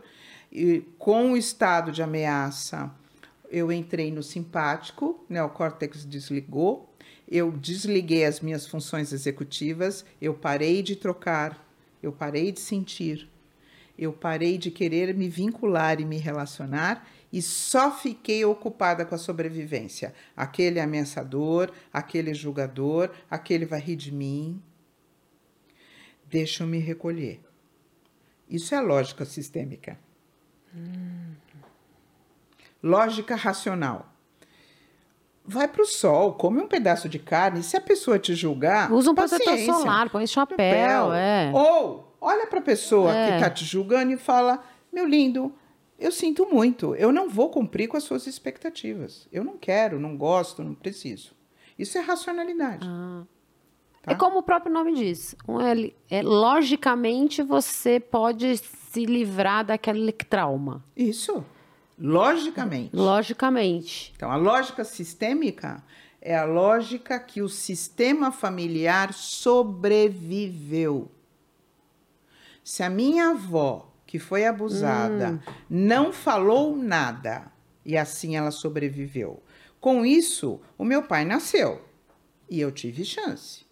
e 0.51 0.84
com 0.99 1.32
o 1.32 1.38
estado 1.38 1.89
de 1.89 2.03
ameaça 2.03 2.91
eu 3.49 3.72
entrei 3.72 4.11
no 4.11 4.22
simpático, 4.22 5.24
né, 5.30 5.41
o 5.41 5.47
córtex 5.47 6.03
desligou, 6.03 6.93
eu 7.32 7.49
desliguei 7.49 8.26
as 8.26 8.41
minhas 8.41 8.68
funções 8.68 9.13
executivas, 9.13 10.03
eu 10.22 10.34
parei 10.34 10.84
de 10.84 10.97
trocar, 10.97 11.66
eu 12.03 12.11
parei 12.11 12.51
de 12.51 12.59
sentir, 12.59 13.30
eu 13.97 14.11
parei 14.11 14.57
de 14.57 14.70
querer 14.70 15.16
me 15.16 15.30
vincular 15.30 16.01
e 16.01 16.03
me 16.03 16.18
relacionar 16.18 17.07
e 17.32 17.41
só 17.41 17.89
fiquei 17.89 18.43
ocupada 18.43 19.05
com 19.05 19.16
a 19.16 19.18
sobrevivência. 19.18 20.13
Aquele 20.36 20.78
ameaçador, 20.78 21.72
aquele 21.93 22.34
julgador, 22.34 23.11
aquele 23.32 23.66
vai 23.66 23.80
rir 23.80 23.95
de 23.95 24.11
mim. 24.11 24.61
Deixa 26.28 26.63
eu 26.63 26.67
me 26.67 26.80
recolher. 26.80 27.41
Isso 28.49 28.76
é 28.76 28.82
lógica 28.82 29.26
sistêmica. 29.26 29.97
Hum. 30.73 31.34
Lógica 32.82 33.36
racional. 33.36 34.11
Vai 35.43 35.67
para 35.67 35.82
o 35.82 35.86
sol, 35.86 36.34
come 36.34 36.59
um 36.59 36.67
pedaço 36.67 37.07
de 37.07 37.19
carne. 37.19 37.61
Se 37.61 37.78
a 37.78 37.82
pessoa 37.82 38.17
te 38.17 38.34
julgar. 38.34 38.91
Usa 38.91 39.11
um 39.11 39.15
protetor 39.15 39.57
solar, 39.59 40.09
põe 40.09 40.26
chapéu. 40.26 40.57
chapéu. 40.57 41.13
É. 41.13 41.51
Ou 41.53 42.15
olha 42.19 42.47
para 42.47 42.59
a 42.59 42.63
pessoa 42.63 43.15
é. 43.15 43.28
que 43.28 43.36
está 43.36 43.49
te 43.49 43.63
julgando 43.63 44.11
e 44.11 44.17
fala: 44.17 44.63
Meu 44.91 45.07
lindo, 45.07 45.53
eu 45.99 46.11
sinto 46.11 46.47
muito. 46.51 46.95
Eu 46.95 47.11
não 47.11 47.30
vou 47.30 47.49
cumprir 47.49 47.88
com 47.88 47.95
as 47.95 48.03
suas 48.03 48.26
expectativas. 48.26 49.28
Eu 49.32 49.43
não 49.43 49.57
quero, 49.57 49.99
não 49.99 50.17
gosto, 50.17 50.63
não 50.63 50.73
preciso. 50.73 51.34
Isso 51.78 51.97
é 51.97 52.01
racionalidade. 52.01 52.88
Ah. 52.88 53.23
Tá? 54.06 54.12
É 54.12 54.16
como 54.16 54.38
o 54.38 54.43
próprio 54.43 54.72
nome 54.72 54.93
diz. 54.93 55.36
É, 56.10 56.20
é, 56.20 56.22
logicamente, 56.22 57.41
você 57.41 57.99
pode 57.99 58.58
se 58.58 59.03
livrar 59.03 59.66
daquele 59.66 60.12
trauma. 60.12 60.86
Isso. 60.95 61.43
Logicamente. 61.97 62.95
Logicamente. 62.95 64.14
Então, 64.16 64.32
a 64.32 64.36
lógica 64.36 64.84
sistêmica 64.84 65.84
é 66.22 66.38
a 66.38 66.45
lógica 66.45 67.20
que 67.20 67.41
o 67.41 67.49
sistema 67.49 68.32
familiar 68.32 69.12
sobreviveu. 69.12 71.10
Se 72.64 72.84
a 72.84 72.89
minha 72.89 73.30
avó, 73.30 73.91
que 74.06 74.20
foi 74.20 74.45
abusada, 74.45 75.32
hum. 75.32 75.39
não 75.68 76.14
falou 76.14 76.78
nada 76.78 77.51
e 77.84 77.97
assim 77.97 78.36
ela 78.36 78.51
sobreviveu, 78.51 79.41
com 79.80 80.06
isso, 80.06 80.62
o 80.78 80.84
meu 80.84 81.03
pai 81.03 81.26
nasceu 81.26 81.84
e 82.49 82.60
eu 82.60 82.72
tive 82.72 83.03
chance. 83.03 83.64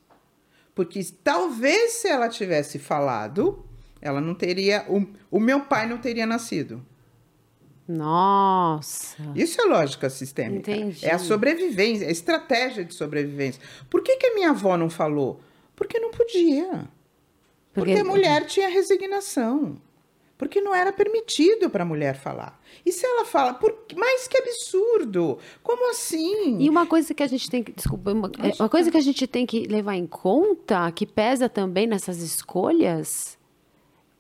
Porque 0.76 1.02
talvez 1.24 1.94
se 1.94 2.08
ela 2.08 2.28
tivesse 2.28 2.80
falado, 2.80 3.64
ela 4.02 4.20
não 4.20 4.34
teria. 4.34 4.86
O, 4.90 5.06
o 5.30 5.40
meu 5.40 5.62
pai 5.62 5.88
não 5.88 5.98
teria 5.98 6.26
nascido. 6.26 6.84
Nossa. 7.88 9.18
Isso 9.36 9.62
é 9.62 9.66
lógica 9.66 10.10
sistêmica. 10.10 10.72
Entendi. 10.72 11.06
É 11.06 11.12
a 11.12 11.20
sobrevivência, 11.20 12.08
a 12.08 12.12
estratégia 12.12 12.84
de 12.84 12.94
sobrevivência. 12.94 13.62
Por 13.90 14.02
que, 14.02 14.16
que 14.16 14.28
a 14.28 14.34
minha 14.34 14.52
avó 14.52 14.78
não 14.78 14.90
falou? 14.90 15.42
Porque 15.76 16.00
não 16.00 16.12
podia. 16.12 16.88
Porque, 17.74 17.94
Porque 17.94 18.00
a 18.00 18.04
mulher 18.04 18.46
tinha 18.48 18.70
resignação. 18.70 19.78
Porque 20.44 20.60
não 20.60 20.76
era 20.76 20.92
permitido 20.92 21.70
para 21.70 21.84
a 21.84 21.86
mulher 21.86 22.16
falar. 22.16 22.60
E 22.86 22.92
se 22.92 23.06
ela 23.06 23.24
fala, 23.24 23.54
por... 23.54 23.74
mas 23.96 24.28
que 24.28 24.38
absurdo! 24.38 25.38
Como 25.64 25.90
assim? 25.90 26.60
E 26.60 26.70
uma 26.70 26.86
coisa 26.86 27.14
que 27.14 27.24
a 27.24 27.28
gente 27.28 27.50
tem 27.50 27.64
que. 27.64 27.72
Desculpa, 27.72 28.12
uma, 28.12 28.30
uma 28.60 28.70
coisa 28.70 28.92
que 28.92 28.98
a 28.98 29.02
gente 29.02 29.26
tem 29.26 29.46
que 29.46 29.66
levar 29.68 29.96
em 29.96 30.06
conta, 30.06 30.92
que 30.92 31.06
pesa 31.06 31.48
também 31.48 31.88
nessas 31.88 32.22
escolhas, 32.22 33.38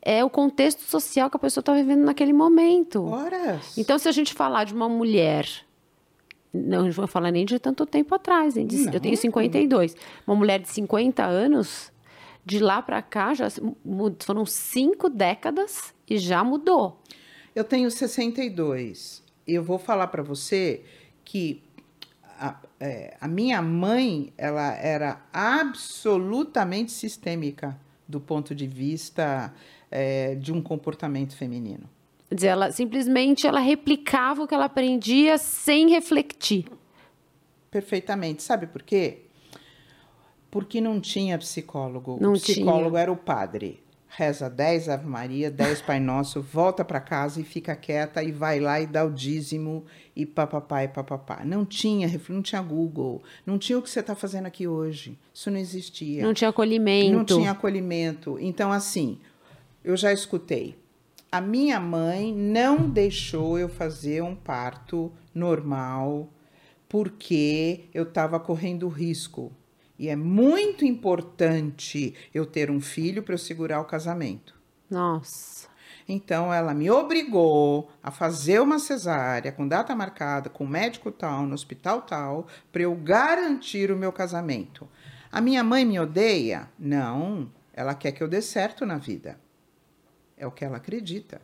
é 0.01 0.23
o 0.23 0.29
contexto 0.29 0.81
social 0.89 1.29
que 1.29 1.35
a 1.35 1.39
pessoa 1.39 1.61
está 1.61 1.73
vivendo 1.73 2.05
naquele 2.05 2.31
momento. 2.31 3.03
Horas. 3.03 3.77
Então, 3.77 3.99
se 3.99 4.07
a 4.07 4.11
gente 4.13 4.33
falar 4.33 4.63
de 4.63 4.73
uma 4.73 4.87
mulher 4.87 5.45
não 6.53 6.91
vou 6.91 7.07
falar 7.07 7.31
nem 7.31 7.45
de 7.45 7.57
tanto 7.57 7.83
tempo 7.83 8.13
atrás. 8.13 8.55
Hein? 8.55 8.67
De, 8.67 8.85
eu 8.93 8.99
tenho 8.99 9.17
52. 9.17 9.95
Uma 10.27 10.35
mulher 10.35 10.59
de 10.59 10.69
50 10.69 11.25
anos, 11.25 11.91
de 12.45 12.59
lá 12.59 12.81
para 12.81 13.01
cá, 13.01 13.33
já 13.33 13.47
foram 14.19 14.45
cinco 14.45 15.09
décadas 15.09 15.93
e 16.13 16.17
já 16.19 16.43
mudou. 16.43 17.01
Eu 17.55 17.63
tenho 17.63 17.89
62. 17.89 19.23
Eu 19.47 19.63
vou 19.63 19.77
falar 19.79 20.07
para 20.07 20.21
você 20.21 20.83
que 21.25 21.63
a, 22.39 22.57
é, 22.79 23.17
a 23.19 23.27
minha 23.27 23.61
mãe 23.61 24.31
ela 24.37 24.73
era 24.75 25.21
absolutamente 25.31 26.91
sistêmica 26.91 27.79
do 28.07 28.19
ponto 28.19 28.53
de 28.53 28.67
vista 28.67 29.53
é, 29.89 30.35
de 30.35 30.51
um 30.51 30.61
comportamento 30.61 31.35
feminino. 31.35 31.89
Quer 32.29 32.35
dizer, 32.35 32.47
ela 32.47 32.71
simplesmente 32.71 33.45
ela 33.45 33.59
replicava 33.59 34.43
o 34.43 34.47
que 34.47 34.53
ela 34.53 34.65
aprendia 34.65 35.37
sem 35.37 35.89
refletir. 35.89 36.65
Perfeitamente. 37.69 38.43
Sabe 38.43 38.67
por 38.67 38.83
quê? 38.83 39.21
Porque 40.49 40.79
não 40.79 40.99
tinha 40.99 41.37
psicólogo. 41.37 42.17
Não 42.21 42.33
o 42.33 42.33
psicólogo 42.33 42.91
tinha. 42.91 43.01
era 43.01 43.11
o 43.11 43.17
padre. 43.17 43.82
Reza 44.15 44.47
10 44.47 44.89
Ave 44.89 45.07
Maria, 45.07 45.49
10 45.49 45.81
Pai 45.81 45.99
Nosso, 45.99 46.39
volta 46.39 46.85
para 46.85 46.99
casa 46.99 47.41
e 47.41 47.43
fica 47.43 47.75
quieta 47.75 48.21
e 48.21 48.31
vai 48.31 48.59
lá 48.59 48.79
e 48.79 48.85
dá 48.85 49.03
o 49.03 49.09
dízimo 49.09 49.85
e 50.15 50.23
papapá 50.23 50.83
e 50.83 50.87
papapá. 50.87 51.43
Não 51.43 51.65
tinha, 51.65 52.07
não 52.29 52.43
tinha 52.43 52.61
Google, 52.61 53.23
não 53.43 53.57
tinha 53.57 53.79
o 53.79 53.81
que 53.81 53.89
você 53.89 54.01
está 54.01 54.13
fazendo 54.13 54.45
aqui 54.45 54.67
hoje. 54.67 55.17
Isso 55.33 55.49
não 55.49 55.57
existia. 55.57 56.21
Não 56.21 56.31
tinha 56.31 56.51
acolhimento. 56.51 57.11
Não 57.11 57.25
tinha 57.25 57.51
acolhimento. 57.51 58.37
Então, 58.39 58.71
assim, 58.71 59.17
eu 59.83 59.97
já 59.97 60.13
escutei. 60.13 60.75
A 61.31 61.41
minha 61.41 61.79
mãe 61.79 62.31
não 62.31 62.87
deixou 62.87 63.57
eu 63.57 63.67
fazer 63.67 64.21
um 64.21 64.35
parto 64.35 65.11
normal 65.33 66.29
porque 66.87 67.85
eu 67.91 68.03
estava 68.03 68.39
correndo 68.39 68.87
risco. 68.87 69.51
E 69.97 70.09
é 70.09 70.15
muito 70.15 70.85
importante 70.85 72.13
eu 72.33 72.45
ter 72.45 72.71
um 72.71 72.81
filho 72.81 73.21
para 73.23 73.35
eu 73.35 73.39
segurar 73.39 73.79
o 73.79 73.85
casamento. 73.85 74.55
Nossa. 74.89 75.67
Então 76.07 76.53
ela 76.53 76.73
me 76.73 76.89
obrigou 76.89 77.89
a 78.01 78.11
fazer 78.11 78.59
uma 78.59 78.79
cesárea 78.79 79.51
com 79.51 79.67
data 79.67 79.95
marcada, 79.95 80.49
com 80.49 80.65
médico 80.65 81.11
tal, 81.11 81.43
no 81.43 81.53
hospital 81.53 82.01
tal, 82.01 82.47
para 82.71 82.81
eu 82.81 82.95
garantir 82.95 83.91
o 83.91 83.97
meu 83.97 84.11
casamento. 84.11 84.89
A 85.31 85.39
minha 85.39 85.63
mãe 85.63 85.85
me 85.85 85.99
odeia? 85.99 86.69
Não, 86.77 87.49
ela 87.73 87.95
quer 87.95 88.11
que 88.11 88.21
eu 88.21 88.27
dê 88.27 88.41
certo 88.41 88.85
na 88.85 88.97
vida. 88.97 89.39
É 90.37 90.45
o 90.45 90.51
que 90.51 90.65
ela 90.65 90.77
acredita. 90.77 91.41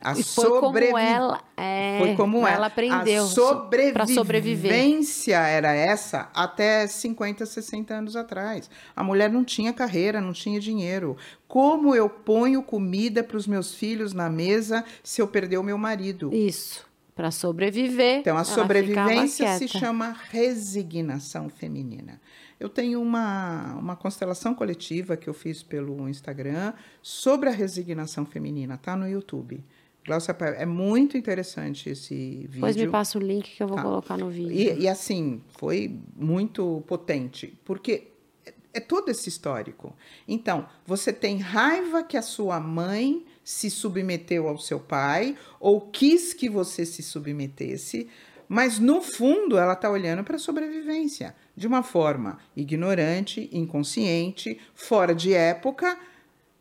A 0.00 0.14
foi 0.14 0.60
como 0.60 0.98
ela, 0.98 1.40
é, 1.56 1.98
foi 1.98 2.14
como 2.14 2.38
ela, 2.38 2.50
ela 2.50 2.66
aprendeu 2.66 3.24
sobreviver. 3.24 4.02
A 4.02 4.06
sobrevivência 4.06 5.38
era 5.38 5.72
essa 5.72 6.30
até 6.34 6.86
50, 6.86 7.46
60 7.46 7.94
anos 7.94 8.16
atrás. 8.16 8.68
A 8.94 9.02
mulher 9.02 9.30
não 9.30 9.42
tinha 9.42 9.72
carreira, 9.72 10.20
não 10.20 10.32
tinha 10.32 10.60
dinheiro. 10.60 11.16
Como 11.48 11.94
eu 11.94 12.10
ponho 12.10 12.62
comida 12.62 13.24
para 13.24 13.36
os 13.36 13.46
meus 13.46 13.74
filhos 13.74 14.12
na 14.12 14.28
mesa 14.28 14.84
se 15.02 15.22
eu 15.22 15.26
perder 15.26 15.56
o 15.56 15.62
meu 15.62 15.78
marido? 15.78 16.30
Isso. 16.34 16.86
Para 17.14 17.30
sobreviver. 17.30 18.18
Então, 18.18 18.36
a 18.36 18.44
sobrevivência 18.44 19.56
se 19.56 19.68
chama 19.68 20.16
resignação 20.30 21.48
feminina. 21.48 22.20
Eu 22.58 22.68
tenho 22.68 23.00
uma, 23.00 23.74
uma 23.74 23.96
constelação 23.96 24.54
coletiva 24.54 25.16
que 25.16 25.28
eu 25.28 25.34
fiz 25.34 25.62
pelo 25.62 26.08
Instagram 26.08 26.72
sobre 27.00 27.48
a 27.48 27.52
resignação 27.52 28.26
feminina, 28.26 28.76
tá 28.76 28.96
no 28.96 29.08
YouTube. 29.08 29.64
Glaucia, 30.06 30.36
é 30.58 30.66
muito 30.66 31.16
interessante 31.16 31.88
esse 31.88 32.14
vídeo. 32.14 32.50
Depois 32.52 32.76
me 32.76 32.88
passa 32.88 33.18
o 33.18 33.22
link 33.22 33.56
que 33.56 33.62
eu 33.62 33.66
vou 33.66 33.76
tá. 33.76 33.82
colocar 33.82 34.18
no 34.18 34.28
vídeo. 34.28 34.52
E, 34.52 34.82
e, 34.82 34.88
assim, 34.88 35.40
foi 35.58 35.98
muito 36.14 36.82
potente, 36.86 37.58
porque 37.64 38.08
é, 38.44 38.52
é 38.74 38.80
todo 38.80 39.10
esse 39.10 39.30
histórico. 39.30 39.96
Então, 40.28 40.68
você 40.86 41.10
tem 41.10 41.38
raiva 41.38 42.02
que 42.02 42.18
a 42.18 42.22
sua 42.22 42.60
mãe 42.60 43.24
se 43.42 43.70
submeteu 43.70 44.46
ao 44.46 44.58
seu 44.58 44.78
pai 44.78 45.36
ou 45.58 45.80
quis 45.80 46.34
que 46.34 46.50
você 46.50 46.84
se 46.84 47.02
submetesse, 47.02 48.06
mas 48.46 48.78
no 48.78 49.00
fundo 49.00 49.56
ela 49.56 49.72
está 49.72 49.90
olhando 49.90 50.22
para 50.22 50.36
a 50.36 50.38
sobrevivência 50.38 51.34
de 51.56 51.66
uma 51.66 51.82
forma 51.82 52.38
ignorante, 52.54 53.48
inconsciente, 53.52 54.60
fora 54.74 55.14
de 55.14 55.32
época, 55.32 55.98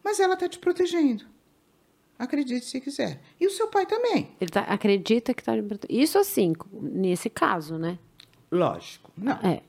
mas 0.02 0.20
ela 0.22 0.36
está 0.36 0.48
te 0.48 0.60
protegendo. 0.60 1.33
Acredite 2.18 2.66
se 2.66 2.80
quiser. 2.80 3.20
E 3.40 3.48
o 3.48 3.50
seu 3.50 3.68
pai 3.68 3.86
também. 3.86 4.32
Ele 4.40 4.50
tá, 4.50 4.62
acredita 4.62 5.34
que 5.34 5.42
está 5.42 5.54
protegendo. 5.54 6.02
Isso 6.02 6.18
assim, 6.18 6.54
nesse 6.72 7.30
caso, 7.30 7.78
né? 7.78 7.98
Lógico. 8.52 9.12
Não. 9.18 9.34
É. 9.34 9.62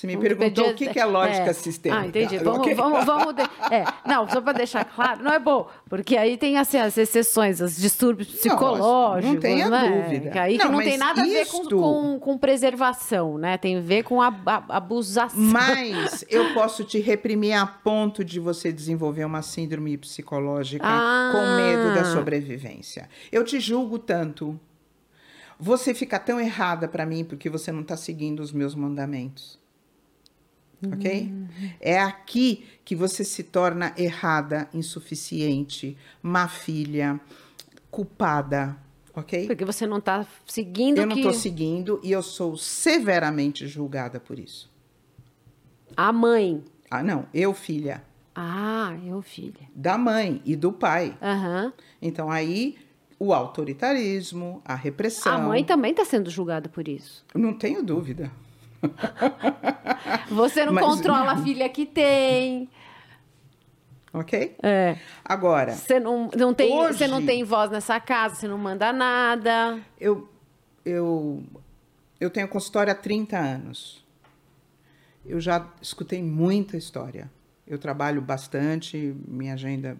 Você 0.00 0.06
me 0.06 0.16
perguntou 0.16 0.70
o 0.70 0.74
que, 0.74 0.88
que 0.88 0.98
é 0.98 1.04
lógica 1.04 1.50
é. 1.50 1.52
sistêmica. 1.52 2.02
Ah, 2.02 2.06
entendi. 2.06 2.38
Vamos, 2.38 2.74
vamos, 2.74 3.04
vamos 3.04 3.34
de- 3.34 3.42
é, 3.74 3.84
não, 4.06 4.26
só 4.30 4.40
para 4.40 4.54
deixar 4.54 4.82
claro, 4.84 5.22
não 5.22 5.30
é 5.30 5.38
bom, 5.38 5.68
porque 5.90 6.16
aí 6.16 6.38
tem 6.38 6.56
assim, 6.56 6.78
as 6.78 6.96
exceções, 6.96 7.60
os 7.60 7.76
distúrbios 7.76 8.28
psicológicos, 8.28 9.34
não 9.34 9.40
tenha 9.40 9.68
né? 9.68 10.02
dúvida. 10.04 10.30
Que 10.30 10.38
aí 10.38 10.56
que 10.58 10.64
Não, 10.64 10.72
não, 10.72 10.78
tem 10.78 10.96
nada 10.96 11.20
a 11.20 11.24
ver 11.24 11.46
com, 11.46 11.62
isto- 11.62 11.76
com, 11.78 12.18
com 12.18 12.38
preservação, 12.38 13.36
né? 13.36 13.58
Tem 13.58 13.76
a 13.76 13.80
ver 13.82 14.02
com 14.04 14.22
a, 14.22 14.28
a- 14.46 14.64
abusação. 14.76 15.38
Mas 15.38 16.24
eu 16.30 16.54
posso 16.54 16.82
te 16.82 16.98
reprimir 16.98 17.52
a 17.52 17.66
ponto 17.66 18.24
de 18.24 18.40
você 18.40 18.72
desenvolver 18.72 19.26
uma 19.26 19.42
síndrome 19.42 19.98
psicológica 19.98 20.84
Ah. 20.86 21.30
com 21.32 21.56
medo 21.62 21.94
da 21.94 22.04
sobrevivência. 22.10 23.06
Eu 23.30 23.44
te 23.44 23.60
julgo 23.60 23.98
tanto. 23.98 24.58
Você 25.58 25.92
fica 25.92 26.18
tão 26.18 26.40
errada 26.40 26.88
para 26.88 27.04
mim 27.04 27.22
porque 27.22 27.50
você 27.50 27.70
não 27.70 27.82
está 27.82 27.94
seguindo 27.94 28.40
os 28.40 28.50
meus 28.50 28.74
mandamentos. 28.74 29.59
Ok? 30.92 31.32
É 31.80 32.00
aqui 32.00 32.64
que 32.84 32.94
você 32.96 33.22
se 33.24 33.42
torna 33.42 33.92
errada, 33.98 34.68
insuficiente, 34.72 35.96
má 36.22 36.48
filha, 36.48 37.20
culpada. 37.90 38.76
Ok? 39.14 39.46
Porque 39.46 39.64
você 39.64 39.86
não 39.86 39.98
está 39.98 40.26
seguindo 40.46 40.98
Eu 40.98 41.04
o 41.04 41.06
não 41.06 41.14
que 41.14 41.20
estou 41.20 41.34
seguindo 41.34 42.00
e 42.02 42.12
eu 42.12 42.22
sou 42.22 42.56
severamente 42.56 43.66
julgada 43.66 44.18
por 44.20 44.38
isso. 44.38 44.70
a 45.96 46.12
mãe. 46.12 46.62
Ah, 46.90 47.02
não, 47.02 47.26
eu, 47.34 47.52
filha, 47.52 48.02
Ah, 48.34 48.96
eu, 49.04 49.20
filha. 49.22 49.68
da 49.74 49.98
mãe 49.98 50.40
e 50.44 50.56
do 50.56 50.72
pai. 50.72 51.16
Aham. 51.20 51.72
Então 52.00 52.30
aí 52.30 52.76
o 53.18 53.34
autoritarismo, 53.34 54.62
a 54.64 54.74
repressão. 54.74 55.32
A 55.32 55.38
mãe 55.38 55.62
também 55.64 55.90
está 55.90 56.04
sendo 56.04 56.30
julgada 56.30 56.68
por 56.68 56.88
isso. 56.88 57.24
Não 57.34 57.52
tenho 57.52 57.82
dúvida. 57.82 58.30
Você 60.30 60.64
não 60.64 60.72
Mas- 60.72 60.84
controla 60.84 61.32
a 61.32 61.36
filha 61.42 61.68
que 61.68 61.86
tem. 61.86 62.68
Ok? 64.12 64.56
É. 64.62 64.96
Agora, 65.24 65.72
Você 65.72 66.00
não, 66.00 66.28
não 66.36 66.52
tem, 66.52 66.72
Hoje- 66.72 66.98
você 66.98 67.06
não 67.06 67.24
tem 67.24 67.44
voz 67.44 67.70
nessa 67.70 68.00
casa, 68.00 68.34
você 68.34 68.48
não 68.48 68.58
manda 68.58 68.92
nada. 68.92 69.80
eu, 70.00 70.28
eu, 70.84 71.44
eu 72.18 72.28
tenho 72.28 72.48
consultório 72.48 72.90
há 72.92 72.96
30 72.96 73.38
anos. 73.38 74.04
Eu 75.24 75.40
já 75.40 75.64
escutei 75.80 76.20
muita 76.22 76.76
história. 76.76 77.30
Eu 77.66 77.78
trabalho 77.78 78.20
bastante, 78.20 79.14
minha 79.28 79.54
agenda 79.54 79.96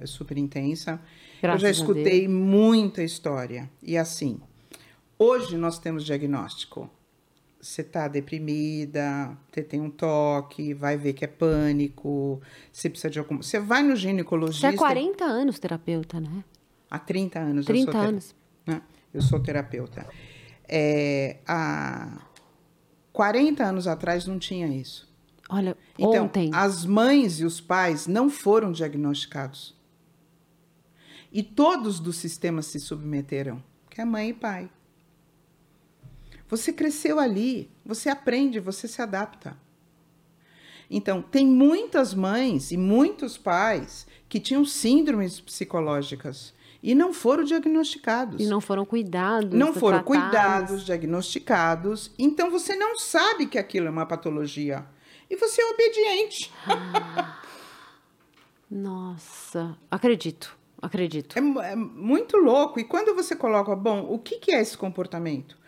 é 0.00 0.06
super 0.06 0.38
intensa. 0.38 0.98
Graças 1.42 1.62
eu 1.62 1.68
já 1.68 1.70
escutei 1.70 2.26
muita 2.28 3.02
história. 3.02 3.68
E 3.82 3.98
assim, 3.98 4.40
hoje 5.18 5.58
nós 5.58 5.78
temos 5.78 6.04
diagnóstico. 6.06 6.88
Você 7.60 7.82
está 7.82 8.08
deprimida, 8.08 9.36
você 9.52 9.62
tem 9.62 9.80
um 9.80 9.90
toque, 9.90 10.72
vai 10.72 10.96
ver 10.96 11.12
que 11.12 11.24
é 11.24 11.28
pânico, 11.28 12.40
você 12.72 12.88
precisa 12.88 13.10
de 13.10 13.18
algum. 13.18 13.36
Você 13.42 13.60
vai 13.60 13.82
no 13.82 13.90
Você 13.90 13.96
ginecologista. 14.02 14.68
é 14.68 14.76
40 14.76 15.24
anos 15.24 15.58
terapeuta, 15.58 16.18
né? 16.18 16.42
Há 16.90 16.98
30 16.98 17.38
anos 17.38 17.66
30 17.66 17.88
eu 17.88 17.92
sou 17.92 18.00
anos. 18.00 18.34
né? 18.66 18.82
Eu 19.12 19.20
sou 19.22 19.40
terapeuta. 19.40 20.06
É, 20.66 21.38
há 21.46 22.18
40 23.12 23.62
anos 23.64 23.86
atrás 23.86 24.26
não 24.26 24.38
tinha 24.38 24.66
isso. 24.68 25.08
Olha, 25.48 25.76
Então, 25.98 26.24
ontem. 26.26 26.50
as 26.54 26.86
mães 26.86 27.40
e 27.40 27.44
os 27.44 27.60
pais 27.60 28.06
não 28.06 28.30
foram 28.30 28.72
diagnosticados. 28.72 29.76
E 31.32 31.42
todos 31.42 32.00
do 32.00 32.12
sistema 32.12 32.62
se 32.62 32.80
submeteram, 32.80 33.62
que 33.90 34.00
é 34.00 34.04
mãe 34.04 34.30
e 34.30 34.34
pai. 34.34 34.70
Você 36.50 36.72
cresceu 36.72 37.20
ali, 37.20 37.70
você 37.86 38.08
aprende, 38.08 38.58
você 38.58 38.88
se 38.88 39.00
adapta. 39.00 39.56
Então, 40.90 41.22
tem 41.22 41.46
muitas 41.46 42.12
mães 42.12 42.72
e 42.72 42.76
muitos 42.76 43.38
pais 43.38 44.04
que 44.28 44.40
tinham 44.40 44.64
síndromes 44.64 45.40
psicológicas 45.40 46.52
e 46.82 46.92
não 46.92 47.12
foram 47.12 47.44
diagnosticados. 47.44 48.40
E 48.44 48.48
não 48.48 48.60
foram 48.60 48.84
cuidados. 48.84 49.52
Não 49.52 49.72
foram 49.72 50.02
tratados. 50.02 50.30
cuidados, 50.30 50.84
diagnosticados. 50.84 52.10
Então 52.18 52.50
você 52.50 52.74
não 52.74 52.98
sabe 52.98 53.46
que 53.46 53.58
aquilo 53.58 53.86
é 53.86 53.90
uma 53.90 54.06
patologia. 54.06 54.84
E 55.28 55.36
você 55.36 55.62
é 55.62 55.66
obediente. 55.66 56.52
Nossa, 58.68 59.76
acredito, 59.90 60.56
acredito. 60.80 61.38
É, 61.38 61.72
é 61.72 61.76
muito 61.76 62.36
louco. 62.36 62.80
E 62.80 62.84
quando 62.84 63.14
você 63.14 63.36
coloca, 63.36 63.76
bom, 63.76 64.06
o 64.08 64.18
que, 64.18 64.38
que 64.38 64.52
é 64.52 64.60
esse 64.60 64.76
comportamento? 64.76 65.59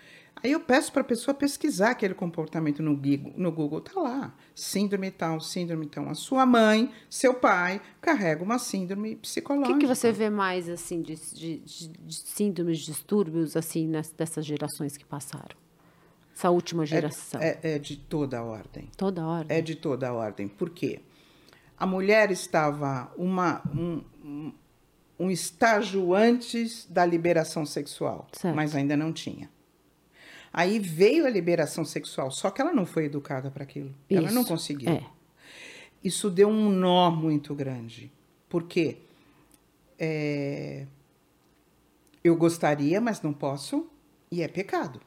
Aí 0.44 0.50
eu 0.52 0.60
peço 0.60 0.92
para 0.92 1.02
a 1.02 1.04
pessoa 1.04 1.34
pesquisar 1.34 1.90
aquele 1.90 2.14
comportamento 2.14 2.82
no 2.82 2.96
Google, 2.96 3.32
no 3.36 3.52
Google. 3.52 3.80
Tá 3.80 4.00
lá. 4.00 4.34
Síndrome 4.54 5.10
tal, 5.10 5.40
síndrome 5.40 5.86
tal. 5.86 6.08
A 6.08 6.14
sua 6.14 6.44
mãe, 6.44 6.90
seu 7.08 7.34
pai, 7.34 7.80
carrega 8.00 8.42
uma 8.42 8.58
síndrome 8.58 9.14
O 9.14 9.18
psicológica. 9.18 9.74
que, 9.78 9.80
que 9.80 9.86
você 9.86 10.10
vê 10.10 10.28
mais, 10.28 10.68
assim, 10.68 11.00
de, 11.00 11.14
de, 11.14 11.58
de- 11.58 11.88
de 11.88 12.14
síndromes, 12.14 12.78
distúrbios, 12.80 13.56
assim, 13.56 13.90
dessas 14.16 14.44
gerações 14.44 14.96
que 14.96 15.04
passaram? 15.04 15.56
Essa 16.34 16.50
última 16.50 16.84
geração. 16.86 17.40
É, 17.40 17.58
é 17.62 17.78
de 17.78 17.96
toda 17.96 18.38
a 18.38 18.42
ordem. 18.42 18.88
Toda 18.96 19.24
hora. 19.24 19.46
É 19.48 19.60
de 19.60 19.76
toda 19.76 20.08
a 20.08 20.12
ordem. 20.12 20.48
Por 20.48 20.70
quê? 20.70 21.00
A 21.78 21.86
mulher 21.86 22.30
estava 22.30 23.12
uma, 23.16 23.62
um, 23.72 24.02
um- 24.24 24.52
um 25.20 25.30
estágio 25.30 26.14
antes 26.14 26.84
da 26.90 27.04
liberação 27.06 27.64
sexual, 27.64 28.26
Certo. 28.32 28.56
mas 28.56 28.74
ainda 28.74 28.96
não 28.96 29.12
tinha. 29.12 29.48
Aí 30.52 30.78
veio 30.78 31.26
a 31.26 31.30
liberação 31.30 31.84
sexual, 31.84 32.30
só 32.30 32.50
que 32.50 32.60
ela 32.60 32.72
não 32.72 32.84
foi 32.84 33.06
educada 33.06 33.50
para 33.50 33.62
aquilo. 33.62 33.94
Ela 34.10 34.30
não 34.30 34.44
conseguiu. 34.44 34.90
é. 34.90 35.04
Isso 36.04 36.28
deu 36.28 36.48
um 36.48 36.68
nó 36.68 37.10
muito 37.10 37.54
grande. 37.54 38.10
Por 38.48 38.64
quê? 38.64 38.98
É, 39.98 40.86
Eu 42.24 42.36
gostaria, 42.36 43.00
mas 43.00 43.22
não 43.22 43.32
posso, 43.32 43.88
e 44.30 44.42
é 44.42 44.48
pecado. 44.48 45.00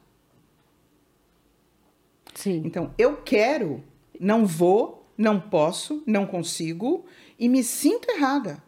Sim. 2.34 2.62
Então, 2.64 2.92
eu 2.98 3.16
quero, 3.22 3.82
não 4.20 4.44
vou, 4.46 5.06
não 5.16 5.40
posso, 5.40 6.02
não 6.06 6.26
consigo 6.26 7.06
e 7.38 7.48
me 7.48 7.62
sinto 7.62 8.10
errada. 8.10 8.62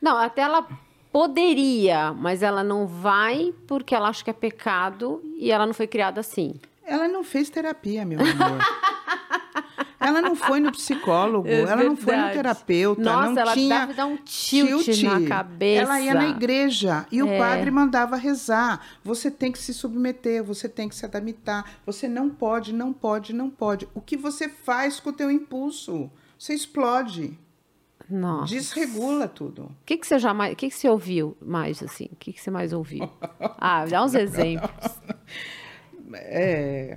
Não, 0.00 0.16
até 0.16 0.42
ela 0.42 0.66
poderia, 1.12 2.12
mas 2.12 2.42
ela 2.42 2.62
não 2.62 2.86
vai 2.86 3.52
porque 3.66 3.94
ela 3.94 4.08
acha 4.08 4.24
que 4.24 4.30
é 4.30 4.34
pecado 4.34 5.22
e 5.36 5.50
ela 5.50 5.66
não 5.66 5.74
foi 5.74 5.86
criada 5.86 6.20
assim. 6.20 6.54
Ela 6.84 7.06
não 7.08 7.22
fez 7.22 7.48
terapia, 7.50 8.04
meu 8.04 8.18
amor. 8.20 8.58
ela 10.00 10.20
não 10.20 10.34
foi 10.34 10.58
no 10.60 10.72
psicólogo, 10.72 11.46
É 11.46 11.60
ela 11.60 11.84
não 11.84 11.96
foi 11.96 12.16
no 12.16 12.30
terapeuta, 12.32 13.02
Nossa, 13.02 13.30
não 13.30 13.42
ela 13.42 13.52
tinha 13.54 13.80
deve 13.80 13.92
dar 13.92 14.06
um 14.06 14.16
tilt 14.16 15.02
na 15.02 15.28
cabeça. 15.28 15.82
Ela 15.82 16.00
ia 16.00 16.14
na 16.14 16.28
igreja 16.28 17.06
e 17.12 17.22
o 17.22 17.28
É. 17.28 17.38
padre 17.38 17.70
mandava 17.70 18.16
rezar. 18.16 18.80
Você 19.04 19.30
tem 19.30 19.52
que 19.52 19.58
se 19.58 19.72
submeter, 19.74 20.42
você 20.42 20.68
tem 20.68 20.88
que 20.88 20.94
se 20.94 21.04
adaptar. 21.04 21.70
Você 21.86 22.08
não 22.08 22.28
pode, 22.30 22.72
não 22.72 22.92
pode, 22.92 23.32
não 23.32 23.50
pode. 23.50 23.86
O 23.94 24.00
que 24.00 24.16
você 24.16 24.48
faz 24.48 24.98
com 24.98 25.10
o 25.10 25.12
teu 25.12 25.30
impulso? 25.30 26.10
Você 26.38 26.54
explode, 26.54 27.38
Nossa. 28.10 28.52
desregula 28.52 29.28
tudo. 29.28 29.62
O 29.62 29.76
que, 29.86 29.96
que 29.96 30.06
você 30.06 30.18
já 30.18 30.34
mais, 30.34 30.52
o 30.52 30.56
que, 30.56 30.68
que 30.68 30.74
você 30.76 30.88
ouviu 30.88 31.36
mais 31.40 31.82
assim? 31.82 32.08
O 32.12 32.16
que, 32.16 32.32
que 32.32 32.40
você 32.40 32.50
mais 32.50 32.72
ouviu? 32.72 33.08
Ah, 33.62 33.84
dá 33.84 34.02
uns 34.02 34.14
exemplos. 34.14 34.98
É 36.14 36.96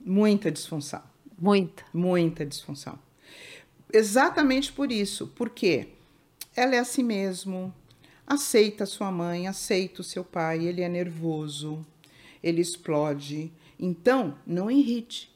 muita 0.00 0.50
disfunção. 0.50 1.02
Muita. 1.38 1.84
Muita 1.92 2.44
disfunção. 2.44 2.98
Exatamente 3.92 4.72
por 4.72 4.90
isso. 4.90 5.28
Porque 5.28 5.88
ela 6.56 6.74
é 6.74 6.78
assim 6.78 7.02
mesmo. 7.02 7.72
Aceita 8.26 8.84
a 8.84 8.86
sua 8.86 9.10
mãe, 9.10 9.48
aceita 9.48 10.02
o 10.02 10.04
seu 10.04 10.24
pai, 10.24 10.64
ele 10.64 10.82
é 10.82 10.88
nervoso, 10.88 11.84
ele 12.42 12.60
explode. 12.60 13.52
Então, 13.78 14.38
não 14.46 14.70
irrite. 14.70 15.34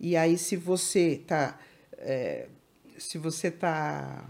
E 0.00 0.16
aí, 0.16 0.38
se 0.38 0.56
você 0.56 1.22
tá. 1.26 1.58
é, 1.98 2.48
se 3.02 3.18
você 3.18 3.50
tá. 3.50 4.24